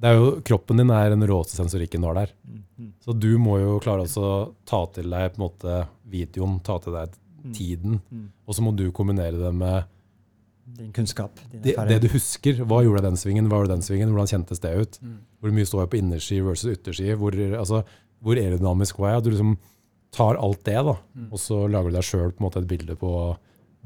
det 0.00 0.10
er 0.10 0.16
jo, 0.18 0.30
Kroppen 0.44 0.80
din 0.80 0.90
er 0.90 1.12
den 1.12 1.22
råeste 1.28 1.54
sensorikken 1.54 2.02
du 2.02 2.08
har 2.08 2.16
der. 2.18 2.30
Så 3.04 3.14
du 3.14 3.36
må 3.38 3.60
jo 3.62 3.76
klare 3.80 4.02
å 4.10 4.30
ta 4.66 4.80
til 4.92 5.06
deg 5.12 5.30
på 5.32 5.38
en 5.38 5.44
måte 5.44 5.76
videoen, 6.10 6.56
ta 6.66 6.80
til 6.82 6.96
deg 6.96 7.14
tiden, 7.54 8.00
Mm. 8.10 8.24
og 8.48 8.56
så 8.56 8.64
må 8.64 8.72
du 8.74 8.88
kombinere 8.96 9.36
det 9.38 9.52
med 9.54 9.84
Din 10.66 10.92
kunnskap. 10.96 11.38
Det, 11.52 11.74
det 11.76 12.00
du 12.00 12.08
husker. 12.08 12.62
Hva 12.64 12.80
gjorde 12.82 13.02
jeg 13.02 13.08
den 13.10 13.16
svingen? 13.20 13.48
Hva 13.50 13.58
gjorde 13.60 13.74
den 13.76 13.82
svingen? 13.84 14.10
Hvordan 14.14 14.30
kjentes 14.30 14.60
det 14.64 14.72
ut? 14.80 14.98
Mm. 15.02 15.18
Hvor 15.40 15.52
mye 15.52 15.68
står 15.68 15.82
jeg 15.84 15.90
på 15.92 15.98
innerski 16.00 16.38
versus 16.44 16.72
ytterski? 16.78 17.14
Hvor, 17.20 17.36
altså, 17.58 17.82
hvor 18.24 18.40
aerodynamisk 18.40 18.98
var 18.98 19.12
jeg? 19.14 19.24
Du 19.26 19.30
liksom 19.34 19.58
tar 20.14 20.38
alt 20.40 20.62
det, 20.64 20.78
da, 20.86 20.96
Mm. 21.14 21.28
og 21.32 21.38
så 21.38 21.68
lager 21.68 21.90
du 21.90 21.96
deg 21.98 22.06
sjøl 22.06 22.32
et 22.32 22.66
bilde 22.70 22.96
på 22.96 23.36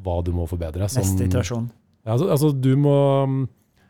hva 0.04 0.24
du 0.24 0.30
må 0.32 0.46
forbedre. 0.46 0.88
som- 0.88 1.02
Neste 1.02 1.26
iterasjon. 1.26 1.70
ja, 2.04 2.12
altså, 2.12 2.30
altså, 2.30 2.52
du 2.60 2.76
må 2.76 3.48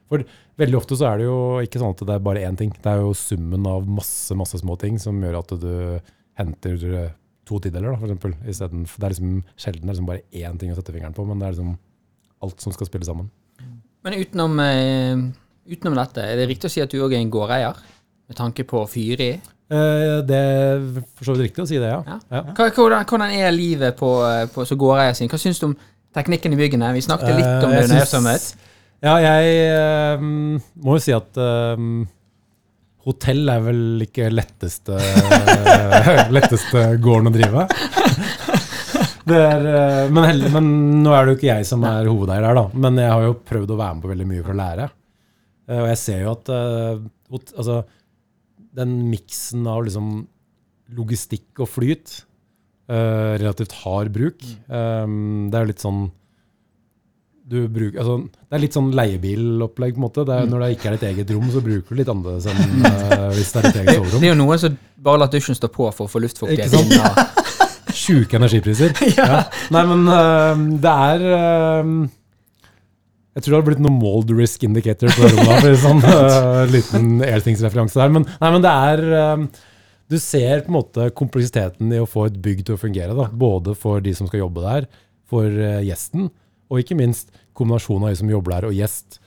For 0.08 0.24
veldig 0.56 0.74
ofte 0.78 0.96
så 0.96 1.12
er 1.12 1.18
det 1.18 1.24
jo 1.26 1.58
ikke 1.60 1.78
sånn 1.78 1.90
at 1.92 1.98
det 2.06 2.14
er 2.14 2.18
bare 2.18 2.40
én 2.40 2.56
ting. 2.56 2.70
Det 2.70 2.86
er 2.86 3.00
jo 3.02 3.12
summen 3.12 3.66
av 3.66 3.86
masse 3.86 4.34
masse 4.34 4.56
små 4.56 4.78
ting 4.78 4.98
som 4.98 5.20
gjør 5.20 5.38
at 5.40 5.60
du 5.60 6.00
henter 6.38 6.94
eh, 7.04 7.10
to 7.44 7.58
tideler, 7.60 7.92
da, 7.92 7.98
for 7.98 8.06
eksempel. 8.08 8.32
Isteden, 8.48 8.84
det 8.86 9.04
er 9.04 9.10
liksom 9.10 9.44
sjelden 9.58 9.82
det 9.82 9.90
er 9.90 9.92
liksom 9.92 10.06
bare 10.06 10.22
én 10.32 10.58
ting 10.58 10.70
å 10.72 10.76
sette 10.76 10.94
fingeren 10.94 11.12
på, 11.14 11.26
men 11.26 11.38
det 11.38 11.48
er 11.48 11.52
liksom 11.52 11.78
alt 12.44 12.60
som 12.62 12.74
skal 12.74 12.88
spille 12.88 13.06
sammen. 13.08 13.28
Men 14.06 14.14
utenom, 14.20 14.58
eh, 14.62 15.22
utenom 15.74 15.96
dette, 15.98 16.22
er 16.24 16.36
det 16.38 16.48
riktig 16.50 16.68
å 16.70 16.72
si 16.72 16.82
at 16.84 16.90
du 16.92 17.00
òg 17.02 17.14
er 17.16 17.22
en 17.22 17.30
gårdeier? 17.32 17.76
Med 18.28 18.36
tanke 18.36 18.64
på 18.68 18.82
fyri? 18.90 19.30
Eh, 19.68 20.20
det 20.24 20.36
er 20.38 20.82
for 21.16 21.28
så 21.28 21.34
vidt 21.34 21.48
riktig 21.50 21.64
å 21.64 21.68
si 21.68 21.78
det, 21.80 21.90
ja. 21.90 22.00
Ja. 22.06 22.18
ja. 22.32 22.42
Hvordan, 22.56 23.04
hvordan 23.08 23.32
er 23.36 23.50
livet 23.52 23.96
på, 23.98 24.12
eh, 24.24 24.46
på, 24.52 24.64
som 24.68 24.78
gårdeier 24.80 25.16
sin? 25.16 25.28
Hva 25.28 25.40
syns 25.40 25.60
du 25.60 25.66
om 25.70 25.74
teknikken 26.16 26.54
i 26.56 26.60
byggene? 26.60 26.92
Vi 26.96 27.04
snakket 27.04 27.34
litt 27.36 27.66
om 27.66 27.74
det 27.74 27.82
under 27.84 28.06
syns- 28.06 28.54
Ja, 29.04 29.16
jeg 29.22 29.58
eh, 29.68 30.22
må 30.22 30.96
jo 30.96 31.02
si 31.04 31.12
at 31.14 31.36
eh, 31.38 31.82
hotell 33.08 33.48
er 33.52 33.60
vel 33.64 33.82
ikke 34.04 34.30
letteste, 34.32 34.96
letteste 36.36 36.86
gården 37.04 37.30
å 37.30 37.34
drive. 37.36 37.66
Er, 39.34 39.66
eh, 39.68 40.10
men, 40.10 40.24
heller, 40.24 40.52
men 40.54 40.70
nå 41.04 41.12
er 41.14 41.24
det 41.26 41.34
jo 41.34 41.38
ikke 41.40 41.50
jeg 41.50 41.68
som 41.68 41.84
er 41.88 42.08
hovedeier 42.08 42.46
her, 42.48 42.58
da. 42.58 42.64
Men 42.86 43.00
jeg 43.00 43.12
har 43.12 43.26
jo 43.26 43.36
prøvd 43.48 43.74
å 43.74 43.78
være 43.80 43.96
med 43.96 44.04
på 44.04 44.12
veldig 44.12 44.28
mye 44.30 44.44
for 44.46 44.54
å 44.54 44.58
lære. 44.60 44.88
Eh, 45.68 45.80
Og 45.82 45.88
jeg 45.92 46.00
ser 46.02 46.20
jo 46.24 46.34
at 46.36 46.52
eh, 46.54 47.02
altså, 47.56 47.80
den 48.78 48.94
miksen 49.10 49.66
av 49.68 49.84
liksom 49.86 50.12
logistikk 50.98 51.60
og 51.64 51.68
flyt, 51.68 52.22
relativt 52.88 53.74
hard 53.82 54.08
bruk, 54.14 54.38
det 54.40 54.78
er 55.58 55.60
jo 55.60 55.68
litt 55.68 55.82
sånn 55.82 56.06
du 57.48 57.62
bruker, 57.72 57.96
altså, 58.02 58.16
det 58.28 58.56
er 58.58 58.60
litt 58.60 58.76
sånn 58.76 58.90
leiebilopplegg. 58.96 59.94
på 59.96 60.00
en 60.02 60.04
måte. 60.04 60.24
Det 60.28 60.34
er, 60.36 60.48
når 60.50 60.64
det 60.64 60.68
ikke 60.74 60.90
er 60.90 60.96
ditt 60.98 61.06
eget 61.10 61.30
rom, 61.32 61.46
så 61.52 61.62
bruker 61.64 61.94
du 61.96 62.00
litt 62.02 62.10
annerledes 62.12 62.48
enn 62.50 62.84
uh, 62.84 63.30
hvis 63.32 63.54
det 63.54 63.60
er 63.62 63.68
ditt 63.68 63.80
eget 63.82 63.96
soverom. 63.96 64.20
Det 64.22 64.28
er 64.28 64.34
jo 64.34 64.40
noen 64.42 64.60
som 64.60 64.76
bare 65.08 65.22
lar 65.22 65.32
dusjen 65.32 65.56
stå 65.56 65.70
på 65.72 65.88
for 65.96 66.04
å 66.08 66.12
få 66.12 66.20
luftfuktighet 66.26 66.76
inn. 66.76 67.56
Sjuke 68.08 68.38
energipriser. 68.38 68.94
ja. 69.18 69.42
Nei, 69.74 69.82
men 69.90 70.06
uh, 70.08 70.62
det 70.80 70.92
er 70.92 71.24
uh, 71.28 71.90
Jeg 73.36 73.44
tror 73.44 73.52
det 73.52 73.58
har 73.58 73.66
blitt 73.66 73.82
noe 73.84 73.92
mold 73.92 74.32
risk 74.32 74.64
indicator 74.64 75.12
på 75.12 75.28
rommet. 75.28 75.58
for 75.60 75.68
en 75.74 75.82
sånn 75.82 76.00
uh, 76.06 76.62
liten 76.74 77.10
Airthings-referanse 77.26 78.00
der. 78.00 78.14
Men, 78.16 78.24
nei, 78.40 78.52
men 78.54 78.64
det 78.64 78.72
er 78.72 79.04
øh, 79.20 79.44
Du 80.08 80.16
ser 80.22 80.64
på 80.64 80.72
en 80.72 80.78
måte 80.78 81.10
kompleksiteten 81.12 81.92
i 81.92 82.00
å 82.00 82.08
få 82.08 82.30
et 82.30 82.40
bygg 82.44 82.64
til 82.64 82.78
å 82.78 82.80
fungere. 82.80 83.16
Da. 83.18 83.28
Både 83.28 83.76
for 83.76 84.00
de 84.04 84.16
som 84.16 84.30
skal 84.30 84.46
jobbe 84.46 84.64
der, 84.64 84.88
for 85.28 85.44
uh, 85.44 85.82
gjesten, 85.84 86.30
og 86.72 86.80
ikke 86.80 86.96
minst 86.96 87.28
kombinasjonen 87.58 88.08
av 88.08 88.14
de 88.14 88.22
som 88.22 88.32
jobber 88.32 88.56
der, 88.56 88.70
og 88.70 88.76
gjest. 88.80 89.20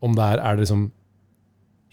Om 0.00 0.16
det 0.16 0.32
er, 0.32 0.40
er 0.40 0.56
det 0.56 0.64
liksom 0.64 0.88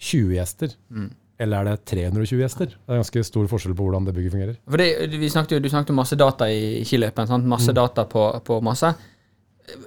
20 0.08 0.34
gjester, 0.38 0.76
Mm. 0.92 1.12
Eller 1.38 1.58
er 1.58 1.64
det 1.76 1.84
320 1.90 2.40
gjester? 2.40 2.66
Det 2.72 2.92
er 2.94 3.00
ganske 3.02 3.22
stor 3.28 3.46
forskjell 3.50 3.74
på 3.76 3.84
hvordan 3.86 4.06
det 4.08 4.14
bygget 4.16 4.32
fungerer. 4.32 4.56
Det, 4.80 5.18
vi 5.20 5.28
snakket 5.32 5.56
jo, 5.56 5.58
Du 5.60 5.68
snakket 5.68 5.90
om 5.92 5.98
masse 6.00 6.16
data 6.16 6.48
i 6.48 6.82
skiløpet. 6.88 7.28
Sant? 7.28 7.44
Masse 7.46 7.70
Mm. 7.72 7.74
data 7.76 8.04
på, 8.08 8.22
på 8.44 8.60
masse. 8.64 8.94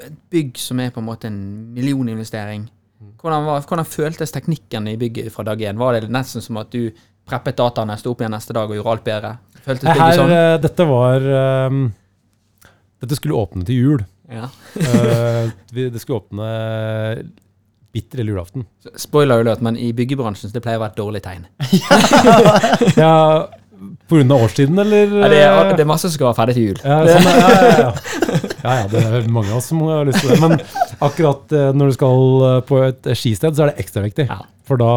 Et 0.06 0.18
bygg 0.30 0.58
som 0.62 0.80
er 0.84 0.92
på 0.92 1.00
en 1.02 1.08
måte 1.08 1.28
en 1.32 1.40
millioninvestering. 1.74 2.68
Mm. 3.02 3.14
Hvordan, 3.22 3.46
var, 3.48 3.62
hvordan 3.66 3.86
føltes 3.88 4.32
teknikken 4.36 4.88
i 4.92 4.98
bygget 5.00 5.32
fra 5.32 5.44
dag 5.48 5.62
én? 5.62 5.78
Var 5.80 6.00
det 6.02 6.10
nesten 6.12 6.42
som 6.44 6.58
at 6.62 6.70
du 6.72 6.92
preppet 7.30 7.56
dataene, 7.58 7.96
sto 7.98 8.12
opp 8.12 8.22
igjen 8.22 8.34
neste 8.36 8.54
dag 8.54 8.70
og 8.70 8.76
gjorde 8.76 8.92
alt 8.98 9.04
bedre? 9.06 9.34
Føltes 9.66 9.90
Her, 9.90 10.16
sånn? 10.18 10.32
eh, 10.34 10.58
dette 10.62 10.86
var 10.90 11.26
um, 11.70 11.82
Dette 13.02 13.16
skulle 13.16 13.38
åpne 13.40 13.66
til 13.66 13.76
jul. 13.80 14.06
Ja. 14.30 14.46
uh, 14.78 15.50
det 15.72 16.02
skulle 16.02 16.20
åpne 16.20 16.48
bitter 17.96 18.22
lille 18.22 18.36
julaften. 18.36 18.66
Spoiler 19.00 19.42
alert, 19.42 19.64
men 19.66 19.78
i 19.80 19.92
byggebransjen 19.96 20.50
så 20.50 20.58
det 20.58 20.64
pleier 20.66 20.80
å 20.80 20.84
være 20.86 20.94
et 20.94 21.02
dårlig 21.02 21.24
tegn. 21.26 21.48
Ja, 23.00 23.48
av 24.36 24.44
årstiden, 24.44 24.80
eller? 24.82 25.08
Ja, 25.22 25.28
det, 25.32 25.40
er, 25.46 25.72
det 25.78 25.84
er 25.86 25.90
masse 25.90 26.10
som 26.10 26.16
skal 26.18 26.30
være 26.30 26.40
ferdig 26.42 26.56
til 26.58 26.66
jul. 26.70 26.80
ja, 26.84 27.00
sånn, 27.08 27.28
ja, 27.30 27.50
ja, 27.50 27.74
ja. 27.80 28.40
ja, 28.66 28.78
ja, 28.82 28.88
det 28.92 29.04
er 29.08 29.28
mange 29.32 29.54
av 29.54 29.62
oss 29.62 29.70
som 29.72 29.82
har 29.88 30.08
lyst 30.10 30.24
til 30.24 30.34
det. 30.34 30.40
Men 30.44 30.56
akkurat 31.08 31.56
eh, 31.56 31.70
når 31.78 31.92
du 31.92 31.96
skal 31.96 32.26
eh, 32.50 32.58
på 32.68 32.82
et 32.90 33.12
skisted, 33.14 33.56
så 33.56 33.66
er 33.66 33.72
det 33.72 33.86
ekstra 33.86 34.04
viktig. 34.04 34.28
Ja. 34.28 34.42
For 34.68 34.82
da 34.82 34.94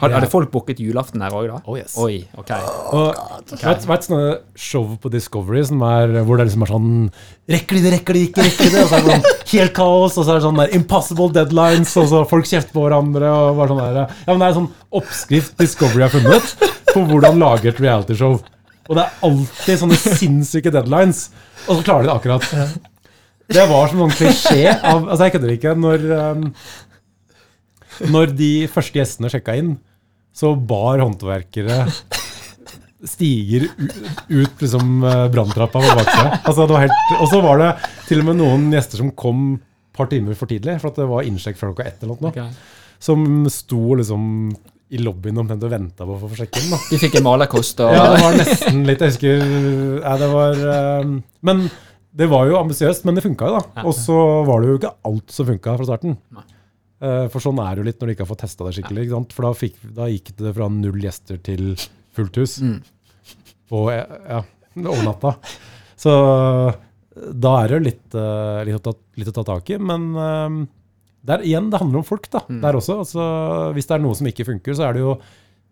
Har, 0.00 0.14
hadde 0.16 0.30
folk 0.32 0.50
booket 0.52 0.78
julaften 0.80 1.20
der 1.20 1.34
òg, 1.36 1.46
da? 1.50 1.58
Oh, 1.68 1.76
yes. 1.76 1.94
Oi, 2.00 2.22
ok. 2.40 2.52
Og 2.96 3.56
vet, 3.60 3.86
vet 3.90 4.06
sånne 4.06 4.30
show 4.56 4.86
på 5.00 5.12
Discovery 5.12 5.62
som 5.68 5.82
er, 5.84 6.14
hvor 6.24 6.40
det 6.40 6.46
liksom 6.48 6.64
er 6.64 6.72
sånn 6.72 6.92
Rekker 7.50 7.76
de 7.76 7.82
det, 7.84 7.92
rekker 7.98 8.16
de 8.16 8.22
ikke, 8.28 8.44
rekker 8.46 8.68
de 8.68 8.74
det? 8.76 8.84
Og 8.84 8.88
så 8.90 8.96
er 8.96 9.04
det 9.04 9.16
sånn 9.16 9.26
helt 9.54 9.74
kaos, 9.76 10.16
og 10.16 10.24
så 10.24 10.32
er 10.32 10.38
det 10.38 10.44
sånn 10.46 10.62
der 10.62 10.76
impossible 10.78 11.28
deadlines, 11.36 11.92
og 12.00 12.08
så 12.12 12.22
folk 12.30 12.48
kjefter 12.48 12.76
på 12.76 12.86
hverandre. 12.86 13.28
og 13.30 13.60
bare 13.60 13.72
sånn 13.74 13.82
der, 13.82 13.98
Ja, 14.24 14.30
men 14.30 14.40
Det 14.40 14.46
er 14.46 14.54
en 14.54 14.58
sånn 14.62 14.70
oppskrift 15.00 15.58
Discovery 15.60 16.06
har 16.06 16.14
funnet 16.14 16.54
på 16.90 17.04
hvordan 17.10 17.38
lage 17.42 17.70
et 17.70 17.82
realityshow. 17.82 18.38
Og 18.90 18.96
det 18.98 19.04
er 19.04 19.26
alltid 19.28 19.82
sånne 19.84 19.98
sinnssyke 20.00 20.72
deadlines, 20.74 21.28
og 21.68 21.76
så 21.78 21.84
klarer 21.86 22.06
de 22.06 22.10
det 22.10 22.16
akkurat. 22.16 22.88
Det 23.50 23.66
var 23.70 23.90
som 23.90 24.02
en 24.04 24.14
klisjé 24.14 24.64
av 24.70 25.08
Altså, 25.08 25.26
jeg 25.26 25.34
kødder 25.34 25.52
ikke. 25.56 25.74
Når, 25.78 26.04
um, 26.14 26.44
når 28.14 28.34
de 28.38 28.50
første 28.70 28.98
gjestene 28.98 29.30
sjekka 29.32 29.56
inn, 29.58 29.72
så 30.32 30.54
bar 30.56 31.00
håndverkere 31.02 31.84
stiger 33.04 33.64
ut 34.28 34.60
liksom 34.60 35.04
eh, 35.04 35.28
branntrappa 35.32 35.80
på 35.80 35.94
baksida. 35.96 36.40
Altså, 36.44 36.66
det 36.66 36.74
var 36.76 36.84
helt- 36.84 37.20
og 37.20 37.28
så 37.32 37.40
var 37.44 37.58
det 37.62 37.70
til 38.08 38.20
og 38.20 38.26
med 38.30 38.40
noen 38.42 38.66
gjester 38.74 39.00
som 39.00 39.10
kom 39.16 39.54
et 39.56 39.96
par 39.96 40.10
timer 40.12 40.36
for 40.38 40.46
tidlig, 40.50 40.76
for 40.82 40.92
at 40.92 41.00
det 41.00 41.06
var 41.08 41.24
innsjekk 41.28 41.56
før 41.60 41.72
klokka 41.72 41.88
ett 41.88 42.02
eller 42.04 42.20
noe, 42.20 42.30
Okay. 42.30 42.50
som 43.00 43.24
sto 43.50 43.94
liksom 43.96 44.54
i 44.90 44.98
lobbyen 44.98 45.38
omtrent 45.38 45.62
og 45.64 45.70
venta 45.70 46.04
på 46.04 46.16
å 46.16 46.28
få 46.28 46.36
sjekke 46.36 46.60
inn. 46.60 46.70
da. 46.74 46.78
De 46.90 46.98
fikk 46.98 47.14
en 47.20 47.26
malerkost 47.28 47.80
og 47.84 47.92
Ja, 47.94 48.04
det 48.14 48.22
var 48.24 48.32
nesten 48.40 48.80
litt 48.88 48.98
Jeg 49.04 49.12
husker 49.12 49.44
ja, 50.02 50.16
det 50.18 50.30
var, 50.32 50.52
eh, 50.74 51.12
Men 51.46 51.70
det 52.12 52.26
var 52.28 52.48
jo 52.50 52.56
ambisiøst, 52.58 53.04
men 53.06 53.14
det 53.14 53.22
funka 53.22 53.46
jo, 53.46 53.60
da. 53.60 53.84
Og 53.86 53.94
så 53.94 54.16
var 54.44 54.60
det 54.60 54.68
jo 54.72 54.78
ikke 54.80 54.94
alt 55.06 55.30
som 55.30 55.46
funka 55.46 55.76
fra 55.78 55.86
starten. 55.86 56.16
Nei. 56.34 56.42
Eh, 57.00 57.26
For 57.32 57.40
sånn 57.40 57.58
er 57.64 57.74
det 57.74 57.80
jo 57.82 57.88
litt 57.88 58.00
når 58.02 58.10
de 58.10 58.14
ikke 58.16 58.24
har 58.26 58.30
fått 58.34 58.42
testa 58.44 58.66
det 58.68 58.74
skikkelig. 58.76 59.06
For 59.32 59.46
da, 59.48 59.52
fikk, 59.56 59.76
da 59.96 60.08
gikk 60.12 60.34
det 60.36 60.54
fra 60.56 60.68
null 60.68 61.00
gjester 61.00 61.38
til 61.42 61.74
fullt 62.16 62.36
hus 62.42 62.58
Mm. 62.60 62.82
på 63.70 63.84
eh, 63.94 64.04
ja, 64.28 64.42
over 64.84 65.04
natta. 65.06 65.36
Så 65.96 66.12
da 67.40 67.52
er 67.64 67.68
det 67.74 67.80
litt, 67.84 68.14
eh, 68.14 68.60
litt, 68.68 68.76
å 68.80 68.82
ta, 68.84 68.92
litt 69.16 69.28
å 69.32 69.34
ta 69.40 69.44
tak 69.44 69.70
i. 69.70 69.78
Men 69.78 70.10
eh, 70.16 70.66
der, 71.26 71.42
igjen, 71.44 71.70
det 71.72 71.80
handler 71.82 72.00
om 72.02 72.06
folk 72.08 72.28
da, 72.32 72.40
Mm. 72.48 72.60
der 72.62 72.78
også. 72.78 72.98
Altså, 73.04 73.24
hvis 73.76 73.86
det 73.88 73.96
er 73.96 74.02
noe 74.04 74.14
som 74.16 74.26
ikke 74.30 74.46
funker, 74.48 74.74
så 74.76 74.88
er 74.88 74.94
det 74.94 75.00
jo 75.04 75.18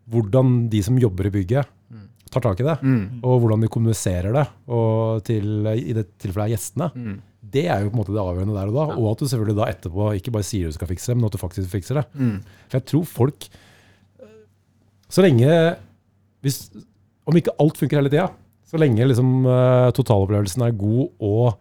hvordan 0.08 0.68
de 0.72 0.80
som 0.82 0.96
jobber 0.98 1.26
i 1.28 1.30
bygget, 1.30 1.66
tar 2.30 2.40
tak 2.44 2.60
i 2.60 2.64
det. 2.66 2.74
Mm. 2.84 3.20
Og 3.24 3.40
hvordan 3.40 3.60
de 3.64 3.68
kommuniserer 3.72 4.32
det 4.36 4.46
og 4.68 5.22
til, 5.24 5.64
i 5.66 5.92
det 5.96 6.06
tilfellet 6.20 6.50
er 6.50 6.54
gjestene. 6.56 6.88
Det 7.38 7.64
er 7.70 7.84
jo 7.84 7.92
på 7.92 7.96
en 7.96 8.00
måte 8.00 8.14
det 8.14 8.22
avgjørende 8.22 8.56
der 8.56 8.70
og 8.70 8.76
da. 8.76 8.86
Og 8.98 9.06
at 9.12 9.22
du 9.22 9.30
selvfølgelig 9.30 9.58
da 9.60 9.68
etterpå 9.70 10.10
ikke 10.18 10.34
bare 10.34 10.46
sier 10.46 10.68
du 10.68 10.74
skal 10.74 10.90
fikse 10.90 11.12
det, 11.12 11.18
men 11.18 11.28
at 11.28 11.36
du 11.36 11.40
faktisk 11.40 11.70
fikser 11.70 12.00
det. 12.00 12.04
Mm. 12.18 12.34
For 12.66 12.80
jeg 12.80 12.88
tror 12.90 13.06
folk 13.08 13.48
Så 15.08 15.22
lenge 15.24 15.48
hvis, 16.44 16.58
Om 17.24 17.38
ikke 17.38 17.54
alt 17.62 17.78
funker 17.80 17.98
hele 17.98 18.10
tida, 18.12 18.26
så 18.68 18.76
lenge 18.80 19.06
liksom, 19.06 19.30
eh, 19.48 19.90
totalopplevelsen 19.96 20.64
er 20.66 20.76
god 20.76 21.08
og 21.24 21.56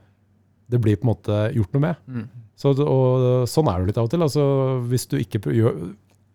det 0.67 0.81
blir 0.83 0.97
på 0.99 1.07
en 1.07 1.11
måte 1.13 1.37
gjort 1.55 1.75
noe 1.75 1.83
med. 1.85 2.01
Mm. 2.11 2.25
Så, 2.59 2.73
og, 2.83 3.45
sånn 3.47 3.69
er 3.71 3.79
det 3.79 3.91
litt 3.91 3.99
av 4.01 4.09
og 4.09 4.11
til. 4.11 4.23
Altså, 4.25 4.43
hvis 4.91 5.07
du 5.07 5.15
ikke 5.21 5.39
gjør, 5.53 5.77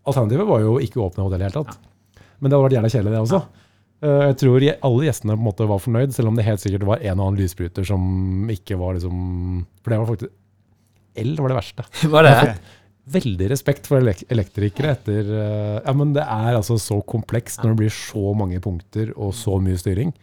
alternativet 0.08 0.48
var 0.48 0.62
jo 0.62 0.76
å 0.76 0.80
ikke 0.80 1.02
åpne 1.02 1.26
hotellet 1.26 1.42
i 1.42 1.44
det 1.44 1.50
hele 1.50 1.58
tatt. 1.58 2.22
Men 2.38 2.48
det 2.48 2.56
hadde 2.56 2.66
vært 2.66 2.76
gjerne 2.78 2.92
kjedelig, 2.94 3.12
det 3.12 3.22
også. 3.26 3.42
Eh, 3.42 3.61
Jeg 4.02 4.36
tror 4.40 4.64
alle 4.66 5.06
gjestene 5.06 5.36
på 5.36 5.38
en 5.38 5.46
måte 5.46 5.66
var 5.70 5.82
fornøyd, 5.82 6.14
selv 6.14 6.32
om 6.32 6.38
det 6.38 6.46
helt 6.46 6.62
sikkert 6.62 6.86
var 6.88 7.02
en 7.02 7.20
og 7.20 7.28
annen 7.28 7.38
lysbryter 7.38 7.86
som 7.86 8.48
ikke 8.50 8.74
var 8.80 8.96
liksom 8.96 9.18
For 9.82 9.94
det 9.94 9.98
var 10.00 10.08
faktisk 10.10 10.38
L 11.22 11.34
var 11.38 11.52
det 11.52 11.58
verste. 11.58 11.84
Var 12.14 12.24
det? 12.24 12.54
Veldig 13.12 13.48
respekt 13.50 13.88
for 13.90 14.00
elektrikere 14.00 14.94
etter 14.94 15.26
eh, 15.28 15.78
Ja, 15.84 15.92
men 15.92 16.14
det 16.16 16.22
er 16.22 16.56
altså 16.56 16.78
så 16.80 17.00
komplekst 17.04 17.60
når 17.60 17.74
det 17.74 17.80
blir 17.82 17.92
så 17.92 18.32
mange 18.38 18.60
punkter 18.64 19.10
og 19.12 19.34
så 19.36 19.58
mye 19.60 19.76
styring 19.76 20.14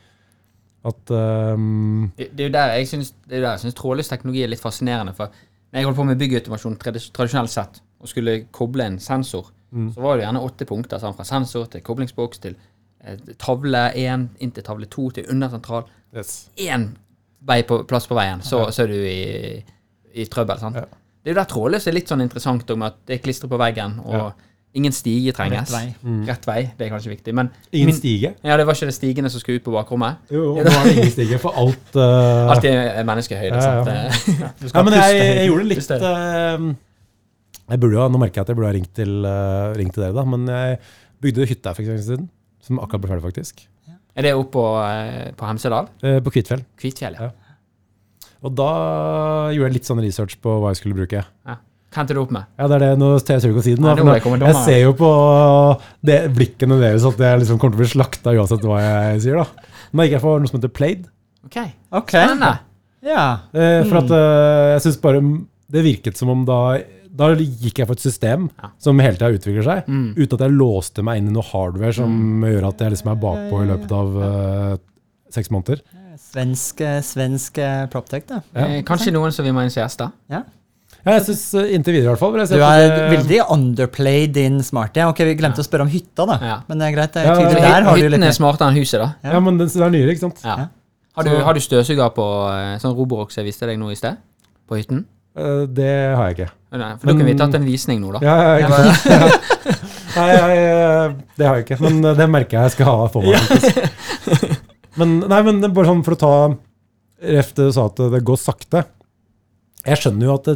at 0.87 1.11
um 1.11 2.11
Det 2.17 2.29
det 2.31 2.45
er 2.45 2.47
jo 2.47 2.53
der 2.53 2.73
jeg 2.77 2.87
syns, 2.87 3.13
syns 3.61 3.75
trådløs 3.75 4.07
teknologi 4.07 4.43
er 4.43 4.51
litt 4.51 4.63
fascinerende. 4.63 5.13
For 5.13 5.27
når 5.71 5.79
jeg 5.79 5.85
holdt 5.85 5.97
på 5.97 6.07
med 6.07 6.19
byggautomasjon 6.19 6.77
tradisjonelt 6.79 7.51
sett, 7.51 7.81
og 7.99 8.07
skulle 8.07 8.45
koble 8.55 8.85
en 8.85 8.99
sensor, 8.99 9.51
så 9.69 10.01
var 10.01 10.17
det 10.17 10.23
gjerne 10.23 10.41
åtte 10.41 10.65
punkter. 10.65 11.01
Sånn, 11.01 11.13
fra 11.17 11.27
sensor 11.27 11.67
til 11.69 11.83
koblingsboks 11.85 12.39
til 12.39 12.55
eh, 12.55 12.68
tavle 13.39 13.83
én 13.95 14.27
inn 14.43 14.51
til 14.51 14.63
tavle 14.65 14.85
to 14.91 15.09
til 15.15 15.29
undersentral. 15.31 15.85
yes. 16.15 16.49
Én 16.57 16.89
vei 17.47 17.61
på, 17.63 17.83
plass 17.87 18.07
på 18.09 18.17
veien, 18.17 18.41
så, 18.43 18.65
så 18.75 18.83
er 18.83 18.91
du 18.91 18.97
i, 19.07 19.63
i 20.19 20.25
trøbbel. 20.27 20.59
sant? 20.59 20.75
Ja. 20.75 20.85
Det 21.23 21.31
er 21.31 21.35
jo 21.35 21.39
der 21.39 21.49
trådløs 21.51 21.87
er 21.87 21.95
litt 21.95 22.11
sånn 22.11 22.23
interessant, 22.23 22.67
med 22.75 22.87
at 22.93 22.97
det 23.07 23.17
er 23.19 23.23
klistret 23.23 23.51
på 23.51 23.59
veggen, 23.59 23.99
og 24.03 24.15
Ja. 24.17 24.25
ingen 24.75 24.91
stige 24.93 25.31
trenges. 25.35 25.71
Rett 25.71 25.75
vei. 26.03 26.11
Rett 26.27 26.45
vei, 26.47 26.57
det 26.77 26.85
er 26.85 26.91
kanskje 26.93 27.11
viktig. 27.13 27.33
Men 27.33 27.49
Ingen 27.71 27.89
min- 27.89 27.95
stige. 27.97 28.33
Ja, 28.43 28.57
det 28.59 28.65
var 28.67 28.75
ikke 28.75 28.89
det 28.91 28.95
stigene 28.97 29.29
som 29.31 29.39
skulle 29.41 29.59
ut 29.59 29.63
på 29.65 29.71
bakrommet. 29.73 30.19
Jo, 30.29 30.55
nå 30.55 30.61
er 30.67 30.83
det 30.85 30.97
ingen 30.97 31.11
stige, 31.15 31.39
for 31.39 31.55
alt 31.57 31.95
uh... 31.95 32.49
Alt 32.53 32.67
er 32.69 33.03
menneskehøyde. 33.07 33.55
Ja, 33.55 33.73
ja. 33.79 34.11
sant? 34.11 34.35
Eh, 34.35 34.71
Ja, 34.75 34.83
men 34.83 34.93
jeg, 34.93 35.15
jeg 35.19 35.47
gjorde 35.49 35.63
gjorde 35.63 35.69
litt 35.71 35.91
eh, 35.95 36.67
jeg 37.69 37.79
burde 37.79 37.93
jo, 37.99 38.07
Nå 38.09 38.19
merker 38.21 38.39
jeg 38.41 38.45
at 38.47 38.51
jeg 38.51 38.57
burde 38.59 38.69
ha 38.71 38.75
ringt 38.75 38.93
til, 38.97 39.15
uh, 39.25 39.71
ringt 39.77 39.93
til 39.95 40.03
dere, 40.03 40.15
da, 40.17 40.23
men 40.25 40.47
jeg 40.49 40.79
bygde 41.21 41.47
hytte 41.49 41.69
her 41.69 41.75
for 41.77 41.83
ikke 41.83 41.91
så 41.91 41.95
lenge 41.95 42.07
siden, 42.09 42.29
som 42.69 42.79
akkurat 42.83 43.01
ble 43.03 43.11
ferdig, 43.15 43.25
faktisk. 43.31 43.65
Er 44.19 44.25
det 44.25 44.33
oppe 44.35 44.51
på, 44.55 44.63
eh, 44.85 45.31
på 45.37 45.45
Hemsedal? 45.49 45.87
Eh, 46.03 46.19
På 46.23 46.31
Kvitfjell. 46.33 46.63
Kvitfjell, 46.79 47.17
ja. 47.19 47.29
Ja. 47.29 47.31
Og 48.43 48.53
da 48.55 48.69
gjorde 49.51 49.67
jeg 49.69 49.75
litt 49.79 49.87
sånn 49.89 49.99
research 50.03 50.37
på 50.43 50.53
hva 50.61 50.71
jeg 50.71 50.79
skulle 50.83 50.95
bruke. 51.01 51.25
ja. 51.25 51.57
Hva 51.89 52.03
endte 52.03 52.13
du 52.13 52.19
opp 52.21 52.29
med? 52.29 52.45
Ja, 52.59 52.67
det 52.69 52.75
er 52.77 52.81
det, 52.83 52.89
nå 53.01 53.07
tør 53.25 53.39
jeg 53.39 53.49
ikke 53.49 53.59
å 53.59 53.63
si 53.65 53.71
det, 53.73 53.81
nå, 53.81 53.89
Nei, 53.97 54.03
nå 54.21 54.37
nå, 54.37 54.45
jeg 54.45 54.57
ser 54.61 54.75
jo 54.83 54.91
på 54.93 55.07
det, 56.05 56.17
blikkene 56.37 56.75
deres 56.77 57.01
at 57.09 57.17
jeg 57.17 57.39
liksom 57.41 57.57
kommer 57.57 57.73
til 57.73 57.79
å 57.79 57.81
bli 57.81 57.93
slakta 57.95 58.33
uansett 58.37 58.61
hva 58.69 58.77
jeg 58.83 59.23
sier. 59.23 59.39
da. 59.41 59.65
Nå 59.97 60.05
gikk 60.05 60.13
jeg 60.13 60.21
for 60.21 60.37
noe 60.43 60.51
som 60.51 60.59
heter 60.59 60.69
Played. 60.69 61.07
Ok, 61.47 61.57
Ok. 61.91 62.11
spennende. 62.13 62.51
Ja. 63.01 63.23
Eh, 63.55 63.81
for 63.89 63.95
Mm. 63.97 64.03
at 64.05 64.11
eh, 64.11 64.73
jeg 64.75 64.81
synes 64.85 65.01
bare 65.01 65.21
det 65.71 65.83
virket 65.83 66.15
som 66.17 66.29
om 66.29 66.45
da 66.45 66.77
Da 67.19 67.27
gikk 67.35 67.81
jeg 67.81 67.87
for 67.89 67.97
et 67.99 68.03
system 68.03 68.49
Ja. 68.61 68.69
som 68.79 68.99
hele 69.03 69.17
tida 69.19 69.29
utvikler 69.35 69.63
seg, 69.67 69.85
Mm. 69.91 70.13
uten 70.15 70.33
at 70.39 70.43
jeg 70.47 70.51
låste 70.55 71.03
meg 71.03 71.17
inn 71.19 71.27
i 71.27 71.31
noe 71.35 71.43
hardware 71.43 71.93
som 71.93 72.41
gjør 72.47 72.67
at 72.69 72.79
jeg 72.85 72.91
liksom 72.95 73.11
er 73.11 73.19
bakpå 73.19 73.63
i 73.63 73.67
løpet 73.67 73.91
av 73.91 74.15
uh, 74.17 74.77
seks 75.29 75.49
måneder. 75.51 75.81
Svensk, 76.19 76.79
svensk 77.03 77.59
proptech, 77.91 78.25
da. 78.27 78.41
Ja. 78.55 78.65
Eh, 78.65 78.81
Kanskje 78.87 79.11
noen 79.15 79.31
som 79.33 79.43
vil 79.45 79.53
ha 79.53 79.61
en 79.61 79.69
gjester? 79.69 80.11
Ja. 80.29 80.43
Ja, 81.05 81.13
jeg 81.15 81.23
synes 81.29 81.43
eh, 81.55 81.69
inntil 81.75 81.93
videre 81.95 82.09
i 82.09 82.13
hvert 82.13 82.19
fall. 82.19 82.31
vil 82.33 82.41
jeg 82.41 82.49
si 82.49 82.55
Du 82.55 82.61
er 82.61 82.87
det- 82.89 83.19
veldig 83.19 83.39
underplayed 83.55 84.33
din 84.33 84.59
smarte. 84.59 85.05
Ok, 85.07 85.17
vi 85.23 85.35
glemte 85.35 85.59
å 85.63 85.67
spørre 85.67 85.81
om 85.81 85.87
hytta, 85.89 86.25
da. 86.27 86.37
Ja. 86.41 86.57
Men 86.67 86.77
det 86.79 86.87
er 86.89 86.95
greit. 86.97 87.13
Det 87.13 87.25
er 87.25 87.35
tydelig. 87.35 87.61
ja, 87.61 87.71
Der 87.79 87.83
har 87.83 87.95
du 87.95 88.01
litt 88.03 88.11
Hytten 88.19 88.23
er 88.27 88.31
smartere 88.35 88.67
enn 88.69 88.75
huset, 88.77 88.99
da. 88.99 89.15
Ja, 89.23 89.39
men 89.39 89.57
den, 89.57 89.67
den 89.67 89.83
er 89.83 89.89
nyere, 89.89 90.11
ikke 90.15 90.25
sant? 90.27 90.41
Ja. 90.43 90.57
Ja. 90.57 90.67
Har, 91.15 91.23
du, 91.23 91.29
har 91.43 91.53
du 91.53 91.59
støvsuger 91.59 92.13
på 92.15 92.25
sånn 92.79 92.95
Roborox 92.95 93.35
jeg 93.35 93.45
viste 93.45 93.65
deg 93.65 93.77
nå 93.79 93.89
i 93.91 93.95
sted? 93.95 94.17
På 94.69 94.75
hytten? 94.77 95.05
Eh, 95.35 95.65
det 95.67 96.15
har 96.15 96.29
jeg 96.33 96.37
ikke. 96.37 96.51
Nei, 96.71 96.89
for 97.01 97.07
da 97.09 97.13
kunne 97.15 97.25
vi 97.25 97.33
Men- 97.33 97.39
tatt 97.41 97.55
en 97.57 97.65
visning 97.65 98.01
nå, 98.03 98.11
da. 98.13 98.19
Ja, 98.21 98.35
ja, 98.59 98.67
ja. 98.69 99.29
Nei, 100.15 100.27
jeg, 100.35 101.15
det 101.37 101.47
har 101.47 101.55
jeg 101.57 101.65
ikke, 101.65 101.77
men 101.81 102.01
det 102.17 102.27
merker 102.29 102.57
jeg 102.59 102.67
jeg 102.69 102.73
skal 102.75 102.89
ha 102.89 103.07
for 103.09 103.25
meg. 103.25 104.59
Men, 104.99 105.19
nei, 105.31 105.39
men 105.47 105.61
bare 105.73 105.87
sånn 105.89 106.01
for 106.05 106.15
å 106.17 106.19
ta 106.19 106.31
Ref 107.19 107.49
du 107.57 107.65
sa 107.75 107.85
at 107.89 107.97
det 108.13 108.21
går 108.23 108.37
sakte. 108.39 108.81
Jeg 109.85 109.99
skjønner 109.99 110.29
jo 110.29 110.35
at 110.37 110.45
det, 110.47 110.53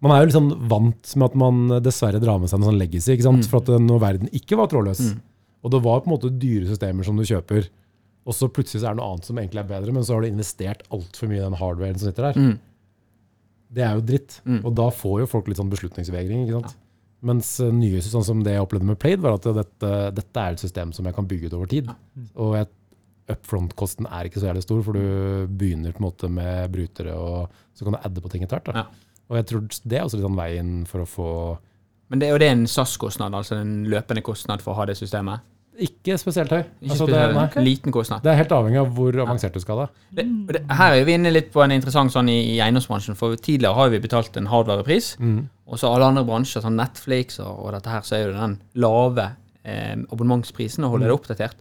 man 0.00 0.14
er 0.14 0.22
jo 0.22 0.28
liksom 0.30 0.46
vant 0.70 1.10
med 1.20 1.26
at 1.28 1.34
man 1.42 1.58
dessverre 1.84 2.20
drar 2.22 2.38
med 2.40 2.48
seg 2.48 2.56
en 2.62 2.68
sånn 2.70 2.78
legacy. 2.80 3.12
ikke 3.14 3.26
sant? 3.26 3.44
Mm. 3.44 3.50
For 3.52 3.60
at 3.60 3.68
når 3.84 4.00
verden 4.00 4.30
ikke 4.36 4.56
var 4.56 4.70
trådløs, 4.72 5.02
Mm. 5.10 5.18
og 5.64 5.70
det 5.74 5.82
var 5.84 6.00
på 6.00 6.08
en 6.08 6.14
måte 6.14 6.30
dyre 6.40 6.70
systemer 6.70 7.04
som 7.04 7.16
du 7.20 7.24
kjøper, 7.28 7.68
og 8.24 8.32
så 8.36 8.48
plutselig 8.48 8.80
så 8.80 8.88
er 8.88 8.94
det 8.96 9.00
noe 9.02 9.10
annet 9.12 9.28
som 9.28 9.36
egentlig 9.42 9.60
er 9.60 9.68
bedre, 9.74 9.92
men 9.92 10.02
så 10.08 10.14
har 10.16 10.22
du 10.24 10.28
investert 10.30 10.82
altfor 10.90 11.28
mye 11.28 11.40
i 11.42 11.44
den 11.44 11.58
hardwaren 11.60 11.98
som 12.00 12.08
sitter 12.08 12.30
der. 12.30 12.40
Mm. 12.40 12.58
Det 13.70 13.84
er 13.86 13.96
jo 13.96 14.04
dritt. 14.06 14.40
Mm. 14.44 14.60
Og 14.64 14.74
da 14.78 14.88
får 14.94 15.22
jo 15.22 15.30
folk 15.30 15.50
litt 15.50 15.60
sånn 15.60 15.70
beslutningsvegring. 15.72 16.44
ikke 16.46 16.58
sant? 16.58 16.78
Mens 17.26 17.52
eh, 17.60 17.72
nye, 17.74 18.00
sånn 18.02 18.26
som 18.26 18.42
det 18.44 18.56
jeg 18.56 18.64
opplevde 18.64 18.88
med 18.88 18.98
Played, 19.00 19.22
var 19.22 19.36
at 19.36 19.48
dette, 19.60 19.94
dette 20.16 20.44
er 20.44 20.56
et 20.56 20.62
system 20.62 20.94
som 20.96 21.06
jeg 21.06 21.16
kan 21.16 21.28
bygge 21.30 21.50
ut 21.50 21.56
over 21.58 21.70
tid. 21.70 21.90
Og 22.34 22.56
jeg, 22.58 22.70
upfront-kosten 23.30 24.08
er 24.10 24.26
ikke 24.26 24.42
så 24.42 24.48
jævlig 24.48 24.64
stor, 24.64 24.82
for 24.86 24.96
du 24.96 25.50
begynner 25.60 25.94
på 25.94 26.02
en 26.02 26.08
måte 26.08 26.30
med 26.32 26.72
brutere, 26.74 27.14
og 27.14 27.52
så 27.76 27.86
kan 27.86 27.94
du 27.94 28.00
adde 28.02 28.24
på 28.24 28.32
ting 28.32 28.42
etter 28.46 28.58
hvert. 28.58 28.82
Ja. 28.82 29.18
Og 29.30 29.38
jeg 29.38 29.46
tror 29.46 29.66
det 29.70 29.98
er 29.98 30.06
også 30.06 30.18
litt 30.18 30.26
sånn 30.26 30.40
veien 30.40 30.72
for 30.90 31.04
å 31.04 31.08
få 31.08 31.28
Men 32.10 32.18
det 32.18 32.26
er 32.26 32.34
jo 32.34 32.40
det 32.42 32.48
en 32.50 32.66
SAS-kostnad, 32.66 33.36
altså 33.38 33.60
en 33.60 33.84
løpende 33.90 34.24
kostnad 34.26 34.64
for 34.64 34.74
å 34.74 34.80
ha 34.80 34.88
det 34.90 34.98
systemet? 34.98 35.46
Ikke 35.80 36.16
spesielt 36.20 36.50
høy. 36.52 36.60
Ikke 36.82 36.90
Altså, 36.92 37.06
det, 37.08 37.14
spesielt, 37.16 37.54
nei. 37.56 37.64
Liten 37.64 37.92
kostnad. 37.94 38.22
det 38.24 38.30
er 38.32 38.38
helt 38.42 38.52
avhengig 38.52 38.80
av 38.82 38.90
hvor 38.96 39.16
avansert 39.24 39.54
du 39.56 39.60
skal. 39.62 39.78
da. 39.84 39.86
Det, 40.18 40.24
det, 40.50 40.60
her 40.76 40.96
er 40.98 41.04
vi 41.08 41.14
inne 41.16 41.32
litt 41.32 41.48
på 41.54 41.62
en 41.64 41.72
interessant 41.72 42.12
sånn 42.12 42.28
i, 42.28 42.36
i 42.54 42.58
eiendomsbransjen, 42.60 43.16
for 43.16 43.36
tidligere 43.40 43.74
har 43.78 43.88
vi 43.94 44.00
betalt 44.04 44.36
en 44.36 44.50
hardwarepris, 44.52 45.14
Mm. 45.20 45.48
og 45.66 45.78
så 45.80 45.88
alle 45.94 46.10
andre 46.12 46.24
bransjer, 46.28 46.62
sånn 46.64 46.76
Netflix 46.76 47.40
og, 47.40 47.52
og 47.64 47.72
dette 47.76 47.88
her, 47.94 48.02
så 48.04 48.16
er 48.18 48.26
jo 48.26 48.34
den 48.36 48.58
lave 48.74 49.30
eh, 49.64 49.96
abonnementsprisen 50.12 50.84
å 50.84 50.90
holde 50.92 51.06
det 51.08 51.16
oppdatert. 51.16 51.56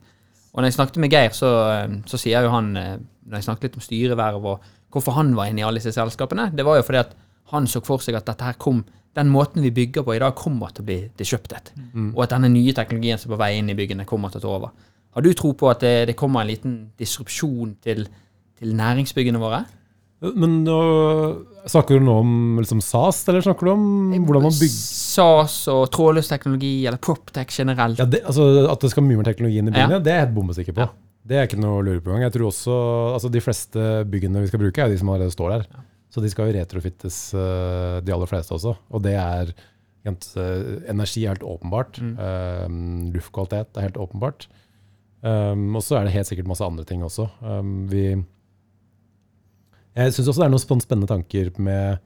Og 0.53 0.59
når 0.63 0.69
jeg 0.71 0.77
snakket 0.79 0.97
med 1.03 1.11
Geir, 1.13 1.31
så, 1.37 1.49
eh, 1.71 1.95
så 2.09 2.17
sier 2.19 2.43
jo 2.43 2.51
han, 2.51 2.69
eh, 2.77 2.97
når 3.29 3.39
jeg 3.39 3.47
snakket 3.47 3.63
litt 3.69 3.79
om 3.79 3.85
styreverv 3.85 4.45
og 4.55 4.67
hvorfor 4.91 5.13
han 5.19 5.35
var 5.37 5.47
inne 5.51 5.61
i 5.61 5.63
alle 5.67 5.79
disse 5.79 5.93
selskapene, 5.93 6.49
det 6.55 6.65
var 6.65 6.79
jo 6.79 6.85
fordi 6.87 7.03
at 7.05 7.11
han 7.51 7.67
så 7.67 7.81
for 7.85 8.01
seg 8.03 8.15
at 8.19 8.27
dette 8.29 8.45
her 8.45 8.57
kom, 8.61 8.83
den 9.17 9.31
måten 9.33 9.63
vi 9.65 9.71
bygger 9.73 10.05
på 10.05 10.13
i 10.15 10.19
dag, 10.21 10.35
kommer 10.37 10.69
til 10.73 10.83
å 10.83 10.89
bli 10.89 10.99
disrupted. 11.17 11.71
Og 12.13 12.21
at 12.23 12.35
denne 12.35 12.51
nye 12.53 12.73
teknologien 12.77 13.17
som 13.19 13.31
er 13.31 13.35
på 13.35 13.41
vei 13.41 13.51
inn 13.57 13.71
i 13.73 13.77
byggene, 13.77 14.05
kommer 14.09 14.29
til 14.33 14.41
å 14.41 14.45
ta 14.45 14.53
over. 14.53 14.69
Har 15.17 15.25
du 15.25 15.31
tro 15.33 15.53
på 15.57 15.69
at 15.71 15.81
det, 15.81 15.95
det 16.11 16.15
kommer 16.19 16.43
en 16.45 16.51
liten 16.51 16.75
disrupsjon 16.99 17.73
til, 17.83 18.05
til 18.59 18.75
næringsbyggene 18.77 19.41
våre? 19.41 19.63
Men 20.19 20.59
nå, 20.65 20.77
snakker 21.71 21.97
du 21.99 22.03
nå 22.05 22.15
om 22.21 22.31
liksom 22.59 22.81
SAS, 22.83 23.21
eller 23.31 23.43
snakker 23.45 23.69
du 23.69 23.71
om 23.71 23.83
hvordan 24.27 24.45
man 24.49 24.55
bygger 24.55 24.73
SAS 24.75 25.61
og 25.71 25.85
trådløs 25.95 26.27
teknologi, 26.27 26.73
eller 26.85 26.99
PropTech 27.01 27.53
generelt. 27.61 28.01
Ja, 28.01 28.05
det, 28.05 28.25
altså 28.27 28.67
At 28.69 28.83
det 28.83 28.91
skal 28.91 29.05
mye 29.07 29.21
mer 29.21 29.29
teknologi 29.29 29.61
inn 29.61 29.71
i 29.71 29.75
byggene, 29.75 29.99
Ja. 29.99 30.03
det 30.03 30.11
er 30.11 30.19
jeg 30.19 30.25
helt 30.27 30.35
bombesikker 30.35 30.75
på. 30.75 30.89
Det 31.29 31.37
er 31.37 31.47
ikke 31.47 31.61
noe 31.61 31.79
å 31.79 31.85
lure 31.85 32.01
på 32.03 32.11
engang. 32.11 32.25
Jeg 32.27 32.35
tror 32.35 32.49
også, 32.49 32.75
altså 33.15 33.31
De 33.31 33.41
fleste 33.43 33.87
byggene 34.11 34.43
vi 34.43 34.51
skal 34.51 34.61
bruke, 34.61 34.83
er 34.83 34.91
de 34.91 34.99
som 34.99 35.09
allerede 35.13 35.35
står 35.35 35.55
der. 35.55 35.65
Så 36.09 36.23
de 36.23 36.29
skal 36.31 36.49
jo 36.49 36.57
retrofittes, 36.57 37.17
eh, 37.37 37.99
de 38.01 38.13
aller 38.15 38.29
fleste 38.29 38.55
også. 38.55 38.73
Og 38.89 39.03
det 39.05 39.13
er 39.19 39.51
eh, 39.53 40.89
Energi 40.89 41.25
er 41.25 41.35
helt 41.35 41.45
åpenbart. 41.45 41.99
Mm. 42.01 42.15
Eh, 42.17 43.13
luftkvalitet 43.17 43.77
er 43.77 43.89
helt 43.89 44.01
åpenbart. 44.01 44.47
Um, 45.19 45.75
og 45.75 45.83
så 45.83 45.97
er 45.97 46.07
det 46.07 46.13
helt 46.13 46.29
sikkert 46.29 46.47
masse 46.47 46.63
andre 46.63 46.85
ting 46.87 47.01
også. 47.03 47.25
Um, 47.43 47.89
vi 47.91 48.05
Jeg 49.97 50.13
syns 50.15 50.29
også 50.29 50.39
det 50.39 50.45
er 50.45 50.53
noen 50.53 50.79
spennende 50.79 51.09
tanker 51.11 51.49
med 51.59 51.99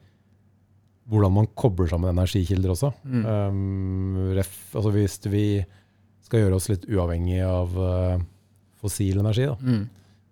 hvordan 1.06 1.34
man 1.36 1.46
kobler 1.54 1.86
sammen 1.86 2.10
energikilder 2.10 2.72
også. 2.72 2.90
Mm. 3.04 3.24
Um, 3.28 4.16
ref, 4.34 4.56
altså 4.74 4.90
hvis 4.94 5.18
vi 5.30 5.46
skal 6.24 6.42
gjøre 6.42 6.58
oss 6.58 6.70
litt 6.72 6.88
uavhengig 6.88 7.42
av 7.44 7.76
uh, 7.76 8.16
fossil 8.80 9.20
energi, 9.20 9.46
da, 9.46 9.56
Mm. 9.60 9.84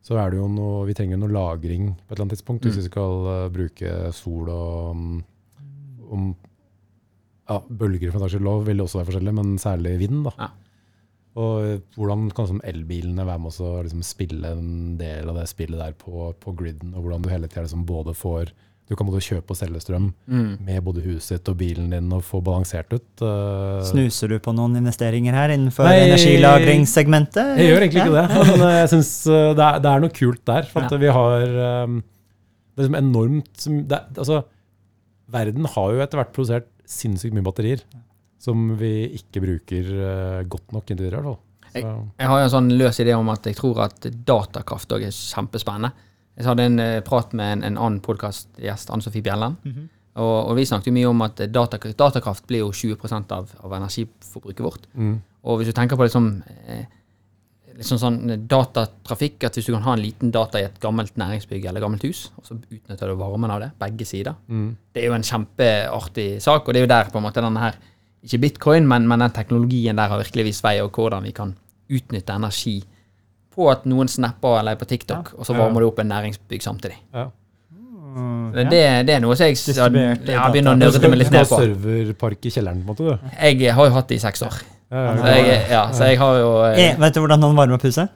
Så 0.03 0.17
er 0.19 0.33
det 0.33 0.41
jo 0.41 0.49
noe, 0.51 0.87
vi 0.89 0.95
trenger 0.99 1.21
noe 1.21 1.31
lagring 1.31 1.93
på 1.95 2.09
et 2.11 2.17
eller 2.17 2.25
annet 2.25 2.35
tidspunkt 2.37 2.65
hvis 2.67 2.75
Mm. 2.75 2.81
vi 2.81 2.89
skal 2.89 3.29
uh, 3.29 3.51
bruke 3.55 3.93
sol 4.17 4.49
og 4.51 4.97
um, 6.11 6.33
ja, 7.49 7.61
Bølger 7.69 8.11
for 8.13 8.25
saks 8.25 8.35
også 8.41 8.67
vil 8.67 8.83
også 8.83 8.99
være 9.01 9.09
forskjellige, 9.11 9.37
men 9.39 9.55
særlig 9.63 9.99
vind. 10.01 10.25
da. 10.27 10.33
Ja. 10.39 10.51
Og 11.43 11.55
uh, 11.65 11.79
hvordan 11.97 12.27
kan 12.35 12.51
sånn 12.51 12.65
elbilene 12.69 13.25
være 13.29 13.45
med 13.45 13.61
å 13.63 13.71
liksom 13.87 14.03
spille 14.05 14.51
en 14.57 14.99
del 15.01 15.31
av 15.31 15.39
det 15.41 15.47
spillet 15.51 15.79
der 15.81 15.95
på, 15.99 16.33
på 16.43 16.55
griden, 16.59 16.95
og 16.95 17.05
hvordan 17.07 17.23
du 17.25 17.31
hele 17.33 17.49
tida 17.49 17.65
liksom 17.67 17.87
både 17.89 18.15
får 18.19 18.53
Du 18.91 18.97
kan 18.99 19.07
både 19.09 19.23
kjøpe 19.25 19.55
og 19.55 19.57
selge 19.57 19.81
strøm 19.81 20.09
Mm. 20.29 20.59
med 20.67 20.83
både 20.85 21.01
huset 21.07 21.39
ditt 21.39 21.49
og 21.49 21.57
bilen 21.57 21.89
din 21.91 22.11
og 22.13 22.23
få 22.27 22.43
balansert 22.45 22.91
ut. 22.93 23.23
uh, 23.23 23.81
Snuser 23.89 24.29
du 24.29 24.39
på 24.43 24.53
noen 24.55 24.75
investeringer 24.77 25.33
her 25.33 25.55
innenfor 25.55 25.87
Nei, 25.89 26.01
energilagringssegmentet? 26.11 27.57
Jeg 27.59 27.71
gjør 27.71 27.85
egentlig 27.87 28.03
ikke 28.03 28.17
det, 28.19 28.27
men 28.51 28.65
uh, 28.67 28.73
jeg 28.83 28.91
syns 28.93 29.13
uh, 29.31 29.53
det, 29.57 29.65
er- 29.69 29.81
det 29.85 29.91
er 29.93 30.03
noe 30.05 30.13
kult 30.19 30.43
der. 30.51 30.69
For 30.69 30.83
at 30.85 30.93
Ja. 30.93 30.99
vi 30.99 31.13
har 31.15 31.47
um, 31.87 32.03
Det 32.73 32.83
er 32.83 32.89
liksom 32.89 32.99
enormt 33.01 33.65
det, 33.89 34.01
Altså, 34.19 34.43
verden 35.33 35.65
har 35.77 35.93
jo 35.95 36.03
etter 36.05 36.21
hvert 36.21 36.33
produsert 36.37 36.69
sinnssykt 36.89 37.33
mye 37.37 37.45
batterier. 37.47 37.81
Som 38.43 38.77
vi 38.77 38.93
ikke 39.17 39.41
bruker 39.45 39.89
uh, 40.03 40.43
godt 40.51 40.73
nok 40.75 40.91
inntil 40.91 41.07
videre, 41.07 41.21
i 41.21 41.23
hvert 41.23 41.31
fall. 41.31 41.41
Jeg, 41.73 41.85
Jeg 42.19 42.29
har 42.29 42.39
jo 42.41 42.45
en 42.45 42.53
sånn 42.59 42.73
løs 42.77 42.99
idé 43.01 43.15
om 43.17 43.29
at 43.33 43.47
jeg 43.49 43.57
tror 43.57 43.79
at 43.87 44.09
datakraft 44.29 44.91
òg 44.93 45.07
er 45.07 45.15
kjempespennende. 45.15 45.93
Jeg 46.39 46.49
hadde 46.49 46.69
en 46.71 46.81
uh, 46.81 47.01
prat 47.05 47.35
med 47.37 47.59
en, 47.59 47.67
en 47.69 47.77
annen 47.79 48.01
podkastgjest, 48.05 48.93
Anne 48.93 49.05
Sofie 49.05 49.25
Bjelland. 49.25 49.59
og, 50.15 50.39
og 50.49 50.57
vi 50.57 50.65
snakket 50.69 50.95
mye 50.97 51.11
om 51.11 51.23
at 51.25 51.41
datakraft, 51.53 51.99
datakraft 51.99 52.47
blir 52.49 52.65
jo 52.67 52.73
20% 52.73 53.33
av, 53.37 53.53
av 53.65 53.77
energiforbruket 53.79 54.65
vårt. 54.65 54.89
mm, 54.95 55.15
Og 55.45 55.61
hvis 55.61 55.71
du 55.73 55.77
tenker 55.77 55.97
på 55.97 56.05
liksom 56.05 56.43
eh, 56.67 56.85
liksom 57.79 57.99
sånn 58.01 58.19
datatrafikk, 58.49 59.45
at 59.47 59.57
hvis 59.57 59.69
du 59.69 59.73
kan 59.75 59.85
ha 59.87 59.95
en 59.97 60.03
liten 60.03 60.33
data 60.35 60.61
i 60.61 60.67
et 60.67 60.77
gammelt 60.83 61.17
næringsbygg 61.21 61.65
eller 61.69 61.85
gammelt 61.85 62.05
hus, 62.07 62.27
og 62.37 62.47
så 62.47 62.57
utnytter 62.59 63.09
du 63.09 63.17
varmen 63.21 63.53
av 63.53 63.63
det, 63.65 63.71
begge 63.81 64.07
sider, 64.09 64.37
det 64.93 65.03
er 65.03 65.09
jo 65.09 65.17
en 65.17 65.27
kjempeartig 65.27 66.29
sak, 66.45 66.67
og 66.67 66.75
det 66.75 66.83
er 66.83 66.87
jo 66.87 66.93
der 66.93 67.13
på 67.13 67.21
en 67.21 67.27
måte 67.27 67.45
denne 67.45 67.65
her, 67.65 67.79
ikke 68.23 68.39
bitcoin, 68.45 68.87
men, 68.87 69.09
men 69.11 69.25
den 69.25 69.35
teknologien 69.35 69.99
der 69.99 70.13
har 70.13 70.21
virkelig 70.21 70.45
vist 70.53 70.65
vei, 70.65 70.77
og 70.85 70.93
hvordan 70.95 71.25
vi 71.27 71.33
kan 71.35 71.57
utnytte 71.93 72.37
energi 72.37 72.77
på 73.55 73.69
at 73.73 73.87
noen 73.89 74.09
snapper 74.11 74.59
eller 74.61 74.77
er 74.77 74.81
på 74.81 74.89
TikTok, 74.89 75.35
og 75.39 75.47
så 75.49 75.57
varmer 75.57 75.85
du 75.85 75.91
opp 75.91 76.03
en 76.03 76.11
næringsbygg 76.13 76.65
samtidig. 76.65 76.99
Ja. 77.15 77.29
Det, 78.53 78.67
det, 78.69 78.81
det 79.09 79.15
er 79.17 79.21
noe 79.25 79.37
som 79.39 79.49
jeg, 79.49 79.57
ja, 79.73 79.87
jeg 79.89 80.53
begynner 80.53 80.75
å 80.75 80.77
nørde 80.77 81.09
meg 81.09 81.23
litt 81.23 81.33
ned 81.33 81.49
på. 81.49 81.61
serverpark 81.63 82.49
i 82.49 82.53
kjelleren, 82.53 82.83
på 82.85 82.93
en 82.93 82.93
måte. 82.93 83.15
du. 83.17 83.37
Jeg 83.41 83.77
har 83.79 83.89
jo 83.89 83.95
hatt 83.95 84.11
det 84.11 84.19
i 84.19 84.25
seks 84.25 84.45
år. 84.45 84.59
Ja, 84.93 85.05
Så 85.17 85.25
ja, 85.25 85.37
ja. 85.37 85.45
jeg, 85.47 85.61
ja, 85.73 85.85
så 85.97 86.09
jeg 86.11 86.19
har 86.21 86.41
jo 86.43 86.51
eh, 86.67 86.81
Eh, 86.83 86.99
vet 87.01 87.15
du 87.17 87.23
hvordan 87.23 87.47
han 87.47 87.57
varmer 87.57 87.79
opp 87.79 87.87
huset? 87.89 88.13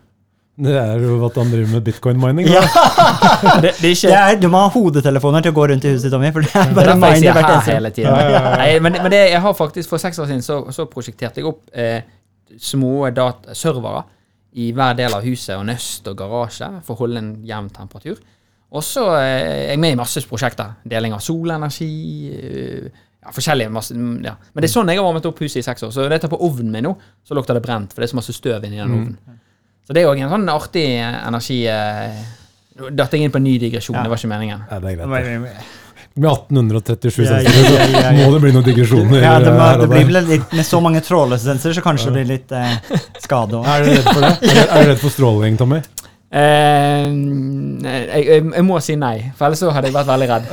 Det 0.56 0.72
er 0.72 1.00
jo 1.04 1.16
at 1.24 1.34
han 1.36 1.50
driver 1.52 1.72
med 1.74 1.84
bitcoin-mining. 1.84 2.46
Ja. 2.48 2.62
det, 3.64 3.74
det 3.80 3.88
er 3.90 3.94
ikke 3.94 4.10
Det 4.10 4.18
er, 4.20 4.36
du 4.40 4.48
må 4.52 4.60
ha 4.64 4.68
hodetelefoner 4.72 5.44
til 5.44 5.52
å 5.52 5.56
gå 5.56 5.66
rundt 5.72 5.84
i 5.84 5.92
huset, 5.92 6.08
Tommy. 6.12 6.30
For 6.32 6.44
det 6.44 6.52
er 6.52 6.68
Det 6.68 6.72
er 6.72 6.76
bare 6.76 6.92
derfor 6.92 7.16
jeg 7.24 7.36
hvert 7.36 7.52
eneste 7.54 7.76
hele 7.76 7.92
tiden. 7.96 8.20
Nei, 8.60 8.68
men 8.84 8.96
men 9.00 9.12
det, 9.12 9.22
jeg 9.32 9.42
har 9.44 9.56
faktisk 9.56 9.92
For 9.92 10.00
seks 10.00 10.20
år 10.20 10.30
siden 10.32 10.44
så, 10.44 10.58
så 10.72 10.86
prosjekterte 10.88 11.40
jeg 11.42 11.48
opp 11.48 11.60
eh, 11.76 12.04
små 12.60 13.08
servere 13.52 14.04
i 14.56 14.70
hver 14.72 14.94
del 14.96 15.12
av 15.12 15.24
huset 15.26 15.56
og 15.58 15.66
nøst 15.68 16.06
og 16.08 16.16
garasje 16.16 16.68
for 16.86 16.96
å 16.96 17.00
holde 17.04 17.20
en 17.20 17.32
jevn 17.46 17.68
temperatur. 17.74 18.20
Og 18.76 18.82
så 18.84 19.04
eh, 19.18 19.66
er 19.66 19.72
jeg 19.74 19.80
med 19.82 19.94
i 19.94 19.98
masse 20.00 20.22
prosjekter. 20.28 20.72
Deling 20.88 21.14
av 21.14 21.20
solenergi 21.24 21.90
eh, 22.34 22.86
ja, 23.22 23.32
forskjellige 23.36 23.72
masse, 23.72 23.94
mm, 23.94 24.14
ja. 24.24 24.32
Men 24.54 24.64
det 24.64 24.70
er 24.70 24.72
sånn 24.72 24.90
jeg 24.90 24.98
har 25.00 25.06
varmet 25.06 25.28
opp 25.28 25.42
huset 25.44 25.60
i 25.60 25.66
seks 25.66 25.84
år. 25.86 25.92
Så 25.94 26.02
når 26.06 26.16
jeg 26.16 26.24
tar 26.24 26.32
på 26.32 26.40
ovnen 26.48 26.72
min 26.72 26.88
nå, 26.88 26.94
så 27.26 27.36
lukter 27.36 27.58
det 27.58 27.62
brent, 27.66 27.92
for 27.92 28.02
det 28.02 28.08
er 28.08 28.14
så 28.14 28.18
masse 28.20 28.34
støv 28.36 28.64
inni 28.66 28.80
den 28.80 28.96
ovnen. 28.96 29.40
Så 29.86 29.94
det 29.94 30.02
er 30.02 30.10
òg 30.10 30.18
en 30.24 30.32
sånn 30.32 30.48
artig 30.50 30.86
eh, 30.98 31.18
energi 31.28 31.60
Nå 32.76 32.90
datt 32.92 33.14
jeg 33.16 33.24
inn 33.24 33.32
på 33.32 33.38
en 33.40 33.46
ny 33.46 33.54
digresjon, 33.56 33.94
Ja. 33.96 34.02
det 34.04 34.10
var 34.12 34.18
ikke 34.20 34.28
meningen. 34.28 34.64
Ja, 34.68 34.78
det 34.84 34.90
er 34.90 34.96
greit. 34.98 35.68
Med 36.16 36.30
1837 36.32 37.24
Ja, 37.26 37.40
ja, 37.44 37.50
sensorer 37.52 37.90
ja, 37.92 38.02
så 38.08 38.12
må 38.16 38.28
det 38.32 38.40
bli 38.46 38.52
noen 38.54 38.64
digresjoner. 38.64 39.18
Ja, 39.20 39.34
det, 39.42 39.50
må, 39.52 39.60
her 39.60 39.76
og 39.76 39.82
det 39.82 39.88
blir 39.90 40.06
vel 40.08 40.30
litt, 40.30 40.54
Med 40.56 40.64
så 40.64 40.80
mange 40.80 41.02
trådløse 41.04 41.44
sensorer, 41.44 41.76
så 41.76 41.84
kanskje 41.84 42.08
det 42.08 42.22
blir 42.22 42.30
litt 42.30 42.54
eh, 42.56 43.02
skade 43.20 43.58
òg. 43.58 43.68
Er 43.68 43.84
du 43.84 43.90
redd 43.92 44.08
for 44.08 44.24
det? 44.24 44.30
Er 44.40 44.56
du, 44.56 44.62
er 44.64 44.86
du 44.86 44.92
redd 44.94 45.02
for 45.02 45.12
stråling, 45.12 45.58
Tommy? 45.60 45.82
Uh, 46.26 47.06
jeg, 47.86 48.22
jeg, 48.26 48.40
jeg 48.42 48.64
må 48.66 48.80
si 48.82 48.96
nei, 48.98 49.14
for 49.36 49.46
ellers 49.46 49.60
så 49.62 49.70
hadde 49.72 49.92
jeg 49.92 49.94
vært 49.94 50.08
veldig 50.08 50.26
redd. 50.32 50.48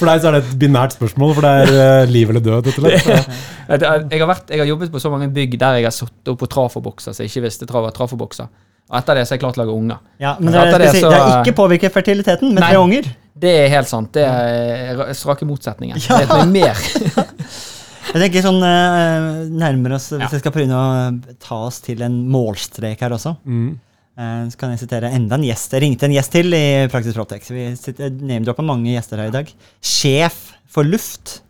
For 0.00 0.08
deg 0.08 0.22
så 0.22 0.30
er 0.30 0.34
det 0.34 0.40
et 0.42 0.56
binært 0.64 0.96
spørsmål, 0.96 1.36
for 1.36 1.44
det 1.44 1.52
er 1.60 1.74
uh, 1.76 2.08
liv 2.10 2.32
eller 2.32 2.42
død. 2.44 2.72
Dette. 2.86 3.20
Jeg, 3.20 3.84
jeg, 3.84 4.16
har 4.16 4.28
vært, 4.32 4.48
jeg 4.48 4.64
har 4.64 4.72
jobbet 4.72 4.90
på 4.96 5.04
så 5.04 5.12
mange 5.12 5.28
bygg 5.36 5.60
der 5.60 5.78
jeg 5.78 5.90
har 5.90 5.94
sittet 5.94 6.32
opp 6.32 6.40
på 6.40 6.48
trafobokser 6.50 7.14
så 7.14 7.22
jeg 7.22 7.30
ikke 7.30 7.44
visste 7.50 7.68
trav 7.68 7.84
var 7.84 7.94
trafobokser. 7.94 8.48
Og 8.90 8.98
etter 8.98 9.14
det 9.20 9.22
så 9.28 9.32
er 9.32 9.36
jeg 9.38 9.42
klar 9.44 9.52
til 9.54 9.62
å 9.62 9.64
lage 9.66 9.76
unger. 9.78 9.98
Ja, 10.18 10.32
men 10.40 10.52
det, 10.52 10.78
det 10.82 10.88
så- 11.00 11.10
det 11.10 11.18
har 11.20 11.44
ikke 11.44 11.54
påvirket 11.56 11.92
fertiliteten 11.94 12.52
med 12.52 12.60
Nei. 12.64 12.70
tre 12.72 12.80
unger. 12.82 13.10
Det 13.40 13.50
er 13.64 13.68
helt 13.72 13.88
sant. 13.88 14.10
Det 14.12 14.24
er 14.26 14.96
ra- 14.98 15.12
strake 15.14 15.46
motsetninger. 15.46 15.94
Det 15.96 16.26
er 16.30 16.46
mer. 16.50 16.74
Jeg 18.10 18.18
tenker 18.24 18.42
sånn 18.42 18.58
eh, 18.66 19.26
nærmere 19.54 19.94
oss, 19.94 20.08
Hvis 20.10 20.18
Ja. 20.24 20.28
jeg 20.32 20.40
skal 20.42 20.52
prøve 20.52 20.74
å 20.74 21.36
ta 21.38 21.58
oss 21.68 21.78
til 21.84 22.02
en 22.02 22.16
målstrek 22.28 22.98
her 23.04 23.10
også, 23.14 23.36
Mm. 23.46 23.78
eh, 24.18 24.48
så 24.50 24.56
kan 24.58 24.70
jeg 24.74 24.80
sitere 24.80 25.12
enda 25.14 25.36
en 25.38 25.44
gjest. 25.46 25.70
Jeg 25.76 25.82
ringte 25.84 26.04
en 26.08 26.16
gjest 26.16 26.32
til 26.32 26.52
i 26.52 26.88
Praktisk 26.90 27.14
Proptex. 27.14 27.48
Vi 27.54 27.68
sitter- 27.76 28.10
name-dropper 28.10 28.64
mange 28.66 28.90
gjester 28.96 29.16
her 29.18 29.28
i 29.28 29.30
dag. 29.30 29.52
Sjef 29.80 30.52
for 30.66 30.82
luft 30.82 31.40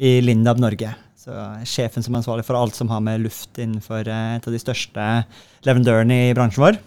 i 0.00 0.20
Lindab 0.20 0.58
Norge. 0.58 0.92
Så 1.22 1.30
Sjefen 1.70 2.02
som 2.02 2.14
er 2.16 2.18
ansvarlig 2.22 2.44
for 2.48 2.58
alt 2.58 2.74
som 2.74 2.88
har 2.90 3.00
med 3.04 3.20
luft 3.22 3.58
innenfor 3.62 4.08
eh, 4.10 4.36
et 4.40 4.46
av 4.48 4.54
de 4.54 4.58
største 4.58 5.04
leverandørene 5.66 6.16
i 6.30 6.32
bransjen 6.34 6.64
vår. 6.64 6.78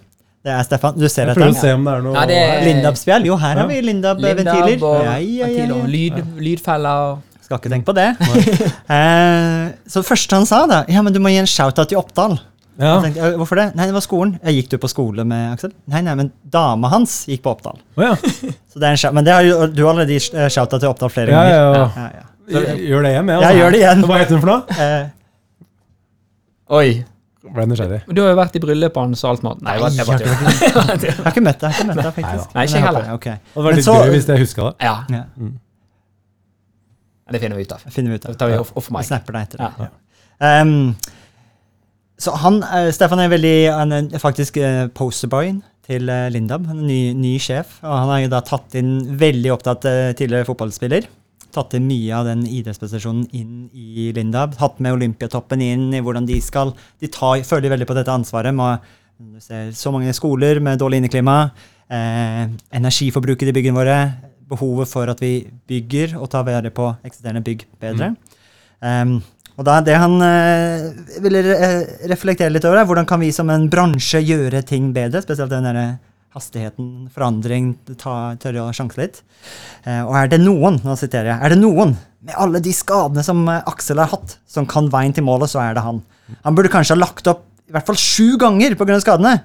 Det 0.46 0.52
er 0.54 0.66
Stefan. 0.68 0.98
Du 1.00 1.06
ser 1.10 1.24
Jeg 1.26 1.32
etter 1.32 1.40
prøver 1.40 1.54
å 1.54 1.56
den? 1.56 1.62
se 1.62 1.72
om 1.74 1.86
det 1.88 1.94
er 1.96 2.02
noe 2.06 2.14
Nei, 2.18 2.26
det- 2.30 2.66
Lindab-spjell? 2.68 3.24
Jo, 3.26 3.38
her 3.42 3.56
Ja. 3.56 3.62
har 3.64 3.70
vi 3.72 3.80
Lindab-ventiler. 3.82 4.68
Lindab 4.76 4.84
og 4.84 5.06
Ja, 5.06 5.16
ja, 5.18 5.48
ja, 5.48 5.78
lyd, 5.90 6.20
lydfeller. 6.38 7.22
Skal 7.46 7.60
ikke 7.62 7.72
tenke 7.72 7.86
på 7.88 7.96
det. 7.96 8.10
eh, 8.98 9.72
så 9.88 10.02
det 10.02 10.08
første 10.10 10.36
han 10.36 10.46
sa, 10.50 10.66
da 10.70 10.84
Ja, 10.92 11.02
men 11.06 11.14
du 11.16 11.20
må 11.24 11.30
gi 11.32 11.40
en 11.42 11.50
shout-out 11.50 11.90
til 11.90 11.98
Oppdal. 12.02 12.38
Ja. 12.78 12.98
Tenkte, 13.02 13.32
Hvorfor 13.40 13.56
det? 13.56 13.70
Nei, 13.80 13.86
det 13.88 13.96
var 13.96 14.04
skolen. 14.04 14.36
Jeg 14.44 14.58
gikk 14.66 14.70
du 14.74 14.78
på 14.84 14.90
skole 14.92 15.24
med 15.24 15.54
Aksel? 15.56 15.72
Nei, 15.88 16.02
nei, 16.04 16.14
men 16.20 16.32
dama 16.44 16.90
hans 16.92 17.22
gikk 17.32 17.42
på 17.46 17.54
Oppdal. 17.56 17.80
Oh, 17.96 18.04
ja. 18.04 18.16
Så 18.70 18.82
det 18.82 18.84
er 18.90 18.92
en 18.98 18.98
shout, 19.00 19.14
men 19.16 19.24
det 19.24 19.32
har 19.34 19.48
jo, 19.48 19.62
du 19.72 19.84
har 19.86 19.94
allerede 19.96 20.18
eh, 20.20 20.50
shout-out 20.52 20.82
til 20.84 20.90
Oppdal 20.92 21.14
flere 21.14 21.32
Ja, 21.32 21.44
ganger. 21.48 21.92
ja, 21.96 22.10
ja. 22.20 22.32
Gjør 22.50 23.02
det 23.06 23.12
igjen, 23.16 23.30
jeg. 23.32 23.42
Jeg 23.42 23.58
gjør 23.60 23.72
det 23.76 23.80
igjen. 23.82 24.02
Hva 24.06 24.18
heter 24.22 24.36
den 24.36 24.42
for 24.44 24.52
noe? 24.52 24.80
Eh, 24.86 25.06
Oi. 26.80 26.90
Ble 27.46 27.66
nysgjerrig. 27.70 28.00
Du 28.10 28.22
har 28.24 28.32
jo 28.34 28.38
vært 28.40 28.56
i 28.58 28.62
bryllupet 28.64 28.98
hans 28.98 29.22
og 29.24 29.30
alt 29.36 29.44
mat. 29.46 29.60
Nei, 29.62 29.76
jeg 29.78 30.00
jeg, 30.00 30.06
jeg 30.08 30.30
jeg 31.06 31.14
har 31.20 31.30
ikke 31.30 31.44
møtt 31.46 31.62
deg, 31.62 31.70
jeg 31.70 31.78
har 31.78 31.78
ikke 31.78 31.88
møtt 31.92 32.02
deg 32.02 32.16
faktisk. 32.16 32.56
Nei, 32.56 32.64
ikke 32.66 32.80
jeg 32.80 32.86
heller. 32.88 33.10
Okay. 33.20 33.36
Og 33.54 33.60
det 33.60 33.66
var 33.68 33.78
litt 33.78 33.86
så- 33.86 33.98
gøy 34.02 34.14
hvis 34.16 34.30
jeg 34.32 34.42
huska 34.42 34.70
det. 34.70 34.74
Ja, 34.88 34.96
Ja, 37.26 37.32
det 37.34 37.40
finner 37.42 37.58
vi 37.58 37.64
ut 37.66 37.72
av. 37.74 37.82
finner 37.90 38.12
vi 38.12 38.16
ut 38.20 38.26
av. 38.26 38.32
Det 38.34 38.40
tar 38.40 38.50
vi 38.52 38.58
off, 38.62 38.72
off 38.78 38.90
mic. 38.94 39.08
snapper 39.08 39.34
deg 39.34 39.42
etter 39.48 39.58
det. 39.58 39.70
Ja. 39.80 39.88
Ja. 40.42 40.62
Um, 40.62 40.96
så 42.22 42.34
han, 42.38 42.60
eh, 42.64 42.92
Stefan 42.92 43.20
er 43.20 43.30
veldig 43.30 43.56
Han 43.74 43.92
er 43.92 44.20
faktisk 44.22 44.58
uh, 44.62 44.88
posterboyen 44.94 45.64
til 45.86 46.10
eh, 46.10 46.30
Lindab. 46.34 46.66
Han 46.70 46.80
er 46.84 46.88
ny, 46.90 47.14
ny 47.14 47.38
sjef. 47.42 47.80
Og 47.84 47.94
han 47.98 48.10
har 48.10 48.20
jo 48.26 48.30
da 48.34 48.42
tatt 48.46 48.76
inn 48.80 49.18
veldig 49.20 49.52
opptatt 49.54 49.86
eh, 49.90 50.14
tidligere 50.18 50.46
fotballspiller. 50.48 51.08
Tatt 51.54 51.76
inn 51.78 51.88
mye 51.88 52.16
av 52.18 52.26
den 52.30 52.46
idrettsprestasjonen 52.48 53.28
inn 53.38 53.70
i 53.74 54.12
Lindab. 54.16 54.56
Hatt 54.60 54.82
med 54.84 54.98
Olympiatoppen 54.98 55.62
inn 55.62 55.90
i 55.94 56.02
hvordan 56.04 56.28
de 56.30 56.40
skal 56.42 56.74
De 57.02 57.12
tar, 57.12 57.44
føler 57.46 57.74
veldig 57.74 57.88
på 57.90 57.98
dette 57.98 58.14
ansvaret 58.14 58.56
med 58.56 58.86
du 59.16 59.40
ser 59.40 59.70
så 59.72 59.94
mange 59.96 60.12
skoler 60.12 60.60
med 60.60 60.80
dårlig 60.82 61.00
inneklima. 61.00 61.50
Eh, 61.88 62.42
energiforbruket 62.76 63.48
i 63.48 63.54
byggene 63.56 63.78
våre. 63.78 64.00
Behovet 64.50 64.90
for 64.92 65.08
at 65.08 65.22
vi 65.24 65.46
bygger 65.70 66.18
og 66.20 66.28
tar 66.34 66.44
vare 66.44 66.72
på 66.74 66.90
eksisterende 67.08 67.44
bygg 67.46 67.64
bedre. 67.80 68.12
Um, 68.84 69.22
og 69.56 69.64
da 69.66 69.80
Det 69.82 69.96
han 69.96 70.20
eh, 70.22 70.90
ville 71.24 71.42
re 71.46 71.70
reflektere 72.12 72.52
litt 72.52 72.68
over, 72.68 72.82
er 72.82 72.90
hvordan 72.90 73.08
kan 73.08 73.24
vi 73.24 73.32
som 73.32 73.50
en 73.50 73.70
bransje 73.72 74.20
gjøre 74.20 74.62
ting 74.68 74.92
bedre? 74.94 75.24
Spesielt 75.24 75.50
den 75.50 75.64
der 75.64 75.98
hastigheten, 76.36 77.08
forandring, 77.14 77.74
tørre 77.96 78.66
å 78.66 78.74
sjanse 78.76 79.00
litt. 79.00 79.22
Eh, 79.88 80.02
og 80.04 80.14
er 80.20 80.32
det 80.32 80.42
noen 80.44 80.82
nå 80.84 80.98
siterer 81.00 81.34
jeg, 81.34 81.40
er 81.40 81.56
det 81.56 81.62
noen 81.62 81.96
med 82.26 82.38
alle 82.42 82.62
de 82.64 82.74
skadene 82.74 83.24
som 83.26 83.44
eh, 83.52 83.62
Aksel 83.70 84.02
har 84.02 84.12
hatt, 84.14 84.38
som 84.50 84.68
kan 84.70 84.90
veien 84.94 85.14
til 85.16 85.26
målet, 85.28 85.52
så 85.52 85.62
er 85.64 85.78
det 85.78 85.86
han. 85.86 86.02
Han 86.46 86.58
burde 86.58 86.74
kanskje 86.74 86.98
ha 86.98 87.02
lagt 87.04 87.30
opp 87.32 87.46
i 87.66 87.74
hvert 87.74 87.88
fall 87.88 87.98
sju 87.98 88.36
ganger 88.42 88.76
pga. 88.78 89.00
skadene. 89.02 89.40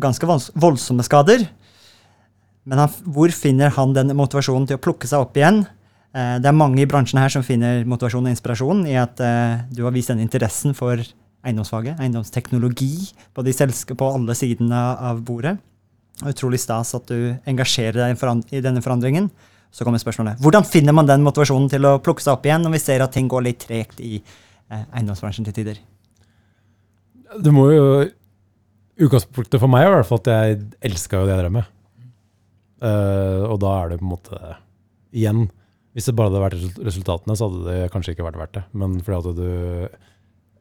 Ganske 0.00 0.28
voldsomme 0.28 1.04
skader. 1.06 1.46
Men 2.66 2.82
han, 2.82 2.94
hvor 3.04 3.32
finner 3.32 3.72
han 3.76 3.94
den 3.96 4.12
motivasjonen 4.18 4.66
til 4.68 4.78
å 4.78 4.82
plukke 4.82 5.08
seg 5.08 5.22
opp 5.24 5.36
igjen? 5.38 5.62
Eh, 6.16 6.36
det 6.42 6.50
er 6.50 6.56
mange 6.56 6.82
i 6.82 6.88
bransjen 6.88 7.20
her 7.20 7.32
som 7.32 7.44
finner 7.46 7.84
motivasjon 7.88 8.26
og 8.26 8.32
inspirasjon 8.32 8.82
i 8.90 8.96
at 9.00 9.22
eh, 9.22 9.62
du 9.72 9.84
har 9.86 9.94
vist 9.94 10.12
den 10.12 10.24
interessen 10.24 10.76
for 10.76 11.00
eiendomsfaget, 11.46 12.00
eiendomsteknologi, 12.02 13.12
på, 13.36 13.44
de 13.46 13.54
på 13.94 14.08
alle 14.10 14.34
sidene 14.34 14.80
av 14.98 15.22
bordet. 15.22 15.56
Utrolig 16.24 16.62
stas 16.62 16.94
at 16.96 17.10
du 17.10 17.34
engasjerer 17.44 17.98
deg 18.00 18.54
i 18.56 18.62
denne 18.64 18.80
forandringen. 18.84 19.28
Så 19.74 19.84
kommer 19.84 20.00
spørsmålet 20.00 20.40
hvordan 20.40 20.64
finner 20.64 20.94
man 20.96 21.08
den 21.08 21.24
motivasjonen 21.26 21.68
til 21.68 21.84
å 21.84 21.98
plukke 22.00 22.24
seg 22.24 22.38
opp 22.38 22.46
igjen 22.48 22.62
når 22.64 22.76
vi 22.78 22.80
ser 22.80 23.02
at 23.04 23.12
ting 23.12 23.26
går 23.28 23.44
litt 23.44 23.58
tregt 23.66 24.00
i 24.00 24.14
eh, 24.16 24.84
eiendomsbransjen 24.96 25.44
til 25.48 25.56
tider? 25.58 25.82
Du 27.42 27.50
må 27.52 27.68
jo 27.74 27.88
Utgangspunktet 28.96 29.60
for 29.60 29.68
meg 29.68 29.84
er 29.84 29.90
i 29.90 29.96
hvert 29.98 30.08
fall 30.08 30.22
at 30.22 30.28
jeg 30.32 30.60
elska 30.88 31.18
jo 31.20 31.26
det 31.28 31.34
jeg 31.34 31.42
drev 31.42 31.52
med. 31.52 31.66
Uh, 32.80 33.42
og 33.50 33.58
da 33.60 33.72
er 33.74 33.90
det 33.90 33.98
på 34.00 34.06
en 34.06 34.12
måte 34.14 34.38
Igjen, 35.16 35.42
hvis 35.96 36.08
det 36.08 36.14
bare 36.16 36.28
hadde 36.28 36.40
vært 36.42 36.80
resultatene, 36.84 37.36
så 37.36 37.48
hadde 37.48 37.66
det 37.68 37.90
kanskje 37.92 38.12
ikke 38.12 38.24
vært 38.24 38.40
verdt 38.40 38.56
det. 38.56 38.62
Men 38.76 38.96
fordi 39.04 39.16
at 39.16 39.38
du 39.38 39.50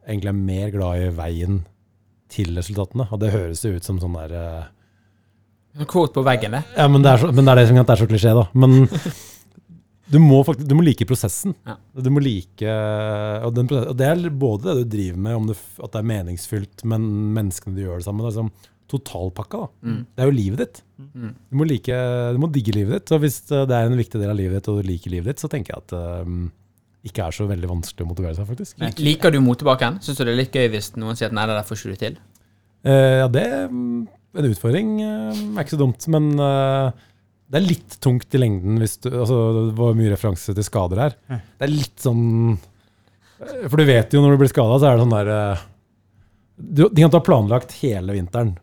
egentlig 0.06 0.32
er 0.32 0.38
mer 0.38 0.70
glad 0.72 1.02
i 1.02 1.10
veien 1.16 1.58
til 2.32 2.54
resultatene. 2.56 3.08
Og 3.12 3.20
det 3.20 3.34
høres 3.34 3.64
jo 3.66 3.74
ut 3.76 3.88
som 3.88 4.00
sånn 4.00 4.16
der 4.16 4.36
eh, 4.40 4.70
Quote 5.84 6.16
på 6.16 6.24
veggen, 6.24 6.56
det. 6.56 6.64
Ja, 6.78 6.88
men 6.88 7.04
det 7.04 7.12
er, 7.12 7.20
så, 7.20 7.32
men 7.36 7.44
det 7.44 7.52
er 7.52 7.60
det 7.60 7.66
som 7.68 7.80
det 7.80 7.96
er 7.96 8.00
så 8.00 8.08
klisjé, 8.08 8.32
da. 8.38 8.46
Men 8.56 8.86
du 10.14 10.20
må, 10.24 10.40
faktisk, 10.48 10.70
du 10.70 10.78
må 10.78 10.86
like 10.88 11.08
prosessen. 11.10 11.56
Ja. 11.68 11.76
Du 12.00 12.12
må 12.16 12.24
like 12.24 12.78
og, 13.44 13.52
den, 13.58 13.68
og 13.68 13.96
det 14.00 14.08
er 14.08 14.30
både 14.32 14.70
det 14.70 14.86
du 14.86 14.96
driver 14.96 15.20
med, 15.28 15.42
om 15.42 15.50
det, 15.52 15.58
at 15.82 15.92
det 15.92 16.02
er 16.02 16.10
meningsfylt, 16.14 16.86
men 16.88 17.10
menneskene 17.36 17.76
du 17.76 17.84
gjør 17.84 18.00
det 18.00 18.08
sammen 18.08 18.24
med. 18.24 18.32
Liksom 18.32 18.54
totalpakka. 18.92 19.66
da. 19.66 19.90
Mm. 19.90 20.02
Det 20.14 20.22
er 20.22 20.30
jo 20.30 20.36
livet 20.36 20.62
ditt. 20.62 20.84
Mm. 21.02 21.32
Du 21.34 21.58
må, 21.58 21.66
like, 21.68 21.96
du 22.36 22.40
må 22.42 22.50
digge 22.54 22.76
livet 22.76 23.00
ditt. 23.00 23.12
Så 23.12 23.20
hvis 23.22 23.40
det 23.50 23.66
er 23.66 23.90
en 23.90 23.98
viktig 23.98 24.22
del 24.22 24.32
av 24.32 24.38
livet 24.38 24.60
ditt, 24.60 24.70
og 24.72 24.80
du 24.80 24.90
liker 24.92 25.14
livet 25.14 25.34
ditt, 25.34 25.42
så 25.42 25.50
tenker 25.52 25.74
jeg 25.74 25.84
at 25.84 25.96
det 25.96 27.10
ikke 27.10 27.26
er 27.28 27.36
så 27.38 27.46
veldig 27.50 27.70
vanskelig 27.70 28.06
å 28.06 28.10
motivere 28.10 28.38
seg, 28.38 28.48
faktisk. 28.50 28.86
Liker 29.04 29.34
du 29.34 29.40
motbakken? 29.46 30.00
Syns 30.02 30.18
du 30.18 30.24
det 30.26 30.34
er 30.34 30.40
litt 30.40 30.56
gøy 30.56 30.72
hvis 30.74 30.94
noen 30.98 31.18
sier 31.18 31.30
at 31.30 31.36
nei, 31.38 31.46
det 31.50 31.58
der 31.58 31.68
får 31.68 31.82
ikke 31.82 31.98
du 31.98 32.02
til? 32.02 32.16
Uh, 32.86 33.18
ja, 33.22 33.28
det 33.34 33.46
en 34.38 34.48
utfordring. 34.52 34.90
eh, 35.02 35.44
er 35.56 35.64
ikke 35.64 35.76
så 35.76 35.82
dumt. 35.82 36.08
Men 36.14 36.32
eh, 36.40 36.92
det 37.52 37.60
er 37.60 37.68
litt 37.68 37.98
tungt 38.02 38.34
i 38.34 38.42
lengden 38.42 38.80
hvis 38.82 38.98
du 39.04 39.10
altså, 39.12 39.38
Det 39.70 39.76
var 39.78 39.94
mye 39.98 40.12
referanse 40.16 40.56
til 40.58 40.66
skader 40.66 41.02
her. 41.04 41.16
Det 41.30 41.68
er 41.68 41.72
litt 41.74 42.02
sånn 42.02 42.24
eh, 42.58 43.68
For 43.70 43.78
du 43.78 43.86
vet 43.86 44.14
jo 44.16 44.22
når 44.24 44.36
du 44.36 44.42
blir 44.44 44.52
skada, 44.54 44.80
så 44.82 44.90
er 44.90 44.98
det 44.98 45.06
sånn 45.06 45.16
der 45.16 45.32
du, 46.58 46.86
De 46.90 47.04
kan 47.04 47.12
ta 47.14 47.20
planlagt 47.22 47.76
hele 47.84 48.16
vinteren. 48.16 48.56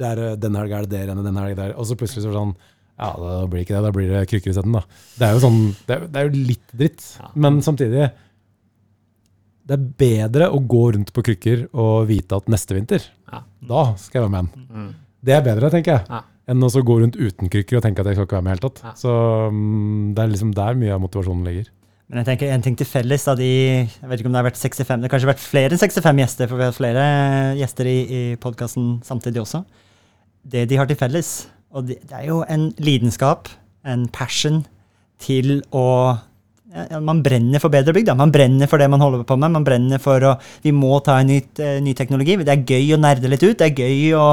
Det 0.00 0.06
er, 0.08 0.20
denne 0.40 0.40
den 0.46 0.56
helga 0.62 0.78
er 0.80 0.86
det 0.88 0.94
der 0.96 1.08
igjen, 1.10 1.24
den 1.26 1.36
helga 1.36 1.52
er 1.52 1.60
der. 1.66 1.74
Og 1.76 1.84
så 1.90 1.96
plutselig 1.98 2.22
så 2.24 2.30
er 2.30 2.32
det 2.36 2.40
sånn 2.40 2.54
Ja, 3.00 3.10
da 3.16 3.46
blir 3.48 3.60
det 3.60 3.66
ikke 3.66 3.76
det. 3.76 3.84
Da 3.88 3.92
blir 3.96 4.08
det 4.12 4.24
krykker 4.30 4.52
isteden, 4.54 4.74
da. 4.76 4.82
Det 5.18 5.26
er 5.28 5.36
jo 5.36 5.42
sånn 5.44 5.60
Det 5.88 5.94
er, 5.96 6.06
det 6.08 6.20
er 6.22 6.28
jo 6.30 6.44
litt 6.50 6.74
dritt. 6.80 7.06
Men 7.36 7.60
samtidig 7.64 8.08
Det 9.70 9.76
er 9.76 9.84
bedre 10.00 10.48
å 10.50 10.58
gå 10.66 10.82
rundt 10.96 11.12
på 11.14 11.22
krykker 11.28 11.66
og 11.78 12.08
vite 12.08 12.38
at 12.40 12.48
neste 12.50 12.74
vinter, 12.74 13.04
Ja. 13.30 13.42
da 13.68 13.82
skal 14.00 14.22
jeg 14.22 14.24
være 14.26 14.32
med 14.34 14.48
igjen. 14.48 14.66
Mm. 14.74 14.90
Det 15.24 15.34
er 15.36 15.42
bedre, 15.44 15.70
tenker 15.72 15.98
jeg, 15.98 16.06
Ja. 16.08 16.22
enn 16.48 16.62
å 16.64 16.70
gå 16.70 17.00
rundt 17.00 17.16
uten 17.16 17.50
krykker 17.52 17.76
og 17.78 17.82
tenke 17.84 18.00
at 18.00 18.06
jeg 18.06 18.16
skal 18.16 18.26
ikke 18.26 18.38
være 18.38 18.46
med 18.46 18.52
i 18.52 18.54
det 18.54 18.60
hele 18.60 18.70
tatt. 18.70 18.82
Ja. 18.84 18.94
Så 18.96 19.50
mm, 19.52 20.14
det 20.14 20.22
er 20.22 20.32
liksom 20.32 20.54
der 20.56 20.74
mye 20.80 20.94
av 20.94 21.00
motivasjonen 21.04 21.44
ligger. 21.44 21.68
Men 22.10 22.24
jeg 22.24 22.26
tenker 22.26 22.50
en 22.50 22.62
ting 22.62 22.74
til 22.74 22.88
felles 22.90 23.28
av 23.30 23.36
de 23.38 23.46
Jeg 23.86 24.08
vet 24.10 24.18
ikke 24.18 24.26
om 24.26 24.32
det 24.34 24.40
har 24.40 24.48
vært 24.48 24.58
65, 24.58 24.98
det 24.98 25.06
har 25.06 25.12
kanskje 25.12 25.30
vært 25.30 25.44
flere 25.44 25.76
enn 25.76 25.78
65 25.78 26.22
gjester, 26.24 26.48
for 26.50 26.58
vi 26.58 26.66
har 26.66 26.74
flere 26.74 27.04
gjester 27.60 27.86
i, 27.86 27.98
i 28.10 28.22
podkasten 28.42 28.96
samtidig 29.06 29.44
også. 29.44 29.62
Det 30.42 30.64
de 30.66 30.78
har 30.80 30.88
til 30.90 30.98
felles, 30.98 31.30
og 31.70 31.86
det, 31.86 32.00
det 32.08 32.16
er 32.18 32.26
jo 32.32 32.40
en 32.50 32.72
lidenskap, 32.82 33.48
en 33.86 34.08
passion, 34.10 34.64
til 35.20 35.60
å 35.76 35.84
ja, 36.72 36.98
Man 37.02 37.20
brenner 37.22 37.60
for 37.62 37.72
bedre 37.72 37.92
bygd. 37.92 38.08
da. 38.10 38.14
Man 38.18 38.32
brenner 38.32 38.66
for 38.70 38.80
det 38.80 38.88
man 38.90 39.02
holder 39.02 39.24
på 39.26 39.36
med. 39.38 39.52
Man 39.52 39.66
brenner 39.66 40.00
for 40.02 40.22
å 40.22 40.36
Vi 40.64 40.72
må 40.72 40.96
ta 41.04 41.18
en 41.20 41.30
nytt, 41.30 41.58
eh, 41.60 41.80
ny 41.82 41.94
teknologi. 41.98 42.36
Det 42.40 42.48
er 42.48 42.64
gøy 42.64 42.94
å 42.96 43.00
nerde 43.00 43.28
litt 43.28 43.42
ut. 43.42 43.58
Det 43.58 43.66
er 43.68 43.82
gøy 43.84 44.14
å 44.16 44.26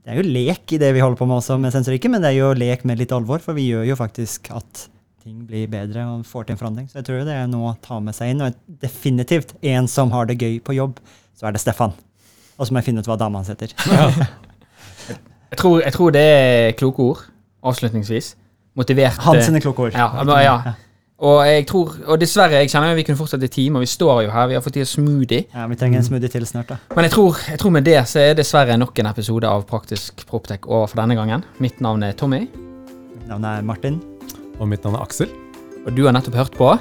Det 0.00 0.14
er 0.14 0.20
jo 0.22 0.24
lek 0.32 0.72
i 0.72 0.78
det 0.80 0.94
vi 0.96 1.02
holder 1.02 1.18
på 1.20 1.26
med 1.28 1.40
også 1.42 1.58
med 1.60 1.74
sensorikken, 1.74 2.14
men 2.14 2.22
det 2.24 2.30
er 2.32 2.38
jo 2.38 2.52
lek 2.56 2.86
med 2.88 3.00
litt 3.02 3.12
alvor, 3.12 3.42
for 3.44 3.56
vi 3.56 3.66
gjør 3.68 3.84
jo 3.90 3.96
faktisk 4.00 4.48
at 4.56 4.86
ting 5.20 5.42
blir 5.44 5.66
bedre 5.68 6.06
og 6.08 6.22
får 6.24 6.46
til 6.48 6.56
en 6.56 6.60
forandring. 6.62 6.86
Så 6.88 7.00
jeg 7.00 7.08
tror 7.10 7.26
det 7.28 7.34
er 7.36 7.50
noe 7.52 7.74
å 7.74 7.78
ta 7.84 7.98
med 8.00 8.16
seg 8.16 8.32
inn. 8.32 8.40
Og 8.46 8.56
definitivt 8.80 9.52
en 9.60 9.88
som 9.92 10.12
har 10.14 10.30
det 10.30 10.38
gøy 10.40 10.56
på 10.64 10.76
jobb, 10.78 10.96
så 11.36 11.50
er 11.50 11.56
det 11.56 11.60
Stefan. 11.60 11.92
Og 12.56 12.66
så 12.66 12.72
må 12.72 12.80
jeg 12.80 12.88
finne 12.90 13.04
ut 13.04 13.10
hva 13.10 13.18
dama 13.20 13.42
hans 13.42 13.52
heter. 13.52 13.76
Jeg 15.50 15.58
tror, 15.58 15.80
jeg 15.82 15.90
tror 15.96 16.12
det 16.14 16.20
er 16.22 16.72
kloke 16.78 17.02
ord, 17.02 17.22
avslutningsvis. 17.66 18.36
Motivert 18.78 19.16
Hans 19.24 19.48
sine 19.48 19.58
kloke 19.58 19.88
ord. 19.88 19.96
Ja, 19.98 20.06
ja. 20.44 20.74
Og 21.20 21.42
jeg 21.44 21.66
tror, 21.68 21.90
og 22.08 22.16
dessverre, 22.20 22.62
jeg 22.62 22.70
kjenner 22.72 22.94
jo 22.94 22.96
vi 22.96 23.02
kunne 23.04 23.18
fortsatt 23.18 23.42
i 23.44 23.48
time, 23.52 23.76
og 23.76 23.82
vi 23.84 23.88
står 23.92 24.22
jo 24.24 24.30
her, 24.32 24.46
vi 24.48 24.54
har 24.56 24.62
fått 24.64 24.78
i 24.80 24.84
oss 24.86 24.94
smoothie. 24.96 25.42
Ja, 25.52 25.66
Vi 25.68 25.76
trenger 25.76 26.00
en 26.00 26.06
smoothie 26.06 26.30
til 26.32 26.46
snart, 26.48 26.70
da. 26.72 26.78
Men 26.96 27.04
jeg 27.04 27.12
tror, 27.12 27.36
jeg 27.50 27.60
tror 27.60 27.74
med 27.76 27.84
det 27.84 27.98
så 28.08 28.22
er 28.24 28.38
dessverre 28.38 28.78
nok 28.80 28.96
en 29.02 29.10
episode 29.10 29.44
av 29.50 29.66
Praktisk 29.68 30.24
Proptech 30.30 30.64
over 30.64 30.86
for 30.88 31.02
denne 31.02 31.18
gangen. 31.18 31.44
Mitt 31.60 31.80
navn 31.84 32.02
er 32.08 32.16
Tommy, 32.16 32.46
Mitt 32.48 33.28
navn 33.28 33.44
er 33.44 33.60
Martin. 33.68 34.00
Og 34.58 34.68
mitt 34.68 34.84
navn 34.84 34.96
er 34.96 35.04
Aksel. 35.04 35.28
og 35.86 35.92
du 35.96 36.04
har 36.06 36.12
nettopp 36.16 36.34
hørt 36.40 36.56
på 36.56 36.72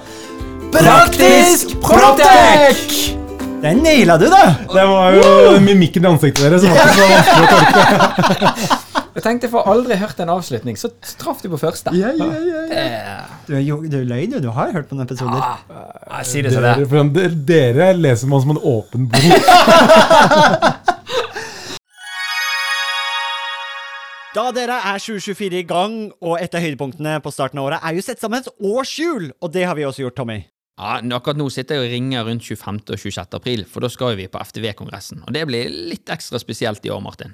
Praktisk 0.71 1.75
Proptech! 1.83 3.15
Den 3.59 3.83
naila 3.83 4.15
du, 4.15 4.29
da! 4.31 4.53
Det 4.71 4.83
var 4.87 5.15
jo 5.19 5.59
mimikken 5.59 6.05
i 6.05 6.07
ansiktet 6.13 6.45
deres 6.47 6.63
som 6.63 6.71
var 6.71 6.93
så 6.95 7.09
vanskelig 7.11 7.43
å 7.43 7.51
tolke. 7.57 8.85
Jeg 9.19 9.25
tenkte 9.25 9.49
for 9.51 9.67
aldri 9.67 9.97
hørt 9.99 10.19
en 10.23 10.29
avslutning, 10.31 10.77
så 10.79 10.87
traff 11.19 11.41
du 11.43 11.49
på 11.51 11.57
første. 11.59 11.91
Ja, 11.91 12.13
ja, 12.15 12.27
ja, 12.39 12.43
ja. 12.47 12.61
Eh, 12.71 13.25
Du, 13.49 13.55
er 13.57 13.63
jo- 13.65 13.81
du 13.83 13.97
løy, 14.07 14.29
du. 14.31 14.39
Du 14.39 14.47
har 14.55 14.71
hørt 14.71 14.87
på 14.87 14.95
noen 14.95 15.03
episoder. 15.09 15.41
Ja, 15.43 15.57
ah, 16.07 16.21
si 16.23 16.41
det 16.41 16.53
som 16.53 16.63
det. 16.63 16.87
Dere, 16.87 17.03
det. 17.03 17.45
dere, 17.49 17.73
dere 17.83 17.97
leser 17.99 18.27
man 18.31 18.39
som 18.45 18.51
en 18.55 18.61
åpen 18.63 19.09
bok. 19.11 19.19
Da 24.37 24.51
dere 24.53 24.77
er 24.85 25.01
2024 25.01 25.57
i 25.57 25.65
gang, 25.67 25.97
og 26.21 26.37
et 26.39 26.53
av 26.55 26.61
høydepunktene 26.61 27.17
på 27.25 27.31
starten 27.33 27.59
av 27.59 27.65
året 27.65 27.81
er 27.83 27.97
jo 27.97 28.03
sett 28.05 28.21
sammen 28.21 28.39
et 28.43 28.47
årshjul, 28.61 29.31
og 29.41 29.51
det 29.51 29.65
har 29.65 29.75
vi 29.75 29.83
også 29.89 30.05
gjort, 30.05 30.15
Tommy. 30.21 30.37
Ja, 30.79 31.01
Akkurat 31.17 31.35
nå 31.41 31.49
sitter 31.51 31.75
jeg 31.75 31.89
og 31.89 31.91
ringer 31.91 32.23
rundt 32.29 32.45
25. 32.45 32.79
og 32.93 32.99
26. 33.01 33.35
april, 33.35 33.65
for 33.67 33.83
da 33.83 33.89
skal 33.91 34.15
vi 34.15 34.29
på 34.31 34.39
FTV-kongressen. 34.39 35.25
Og 35.27 35.33
det 35.35 35.43
blir 35.49 35.67
litt 35.89 36.07
ekstra 36.13 36.39
spesielt 36.39 36.85
i 36.85 36.93
år, 36.93 37.01
Martin. 37.03 37.33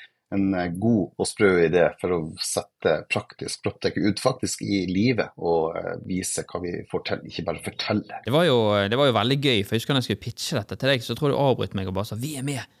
En 0.35 0.53
eh, 0.55 0.69
god 0.79 1.19
og 1.19 1.27
sprø 1.27 1.49
idé 1.65 1.85
for 2.01 2.15
å 2.15 2.19
sette 2.43 2.93
praktisk 3.11 3.63
proptech 3.65 3.97
ut 3.99 4.21
faktisk 4.23 4.63
i 4.63 4.85
livet 4.89 5.33
og 5.37 5.77
eh, 5.79 5.95
vise 6.07 6.45
hva 6.47 6.61
vi 6.63 6.75
får 6.91 7.05
til, 7.09 7.25
ikke 7.31 7.47
bare 7.49 7.65
fortelle. 7.65 8.21
Det 8.25 8.35
var, 8.35 8.47
jo, 8.47 8.59
det 8.91 8.99
var 8.99 9.11
jo 9.11 9.17
veldig 9.19 9.39
gøy, 9.41 9.63
for 9.63 9.75
jeg 9.75 9.83
husker 9.83 9.97
da 9.97 10.03
jeg 10.03 10.09
skulle 10.09 10.25
pitche 10.27 10.59
dette 10.61 10.77
til 10.77 10.93
deg, 10.93 11.03
så 11.05 11.17
tror 11.17 11.31
jeg 11.31 11.35
du 11.35 11.43
avbrøt 11.43 11.75
meg 11.77 11.91
og 11.91 11.97
bare 11.99 12.11
sa 12.11 12.19
'vi 12.19 12.37
er 12.39 12.47
med'. 12.47 12.80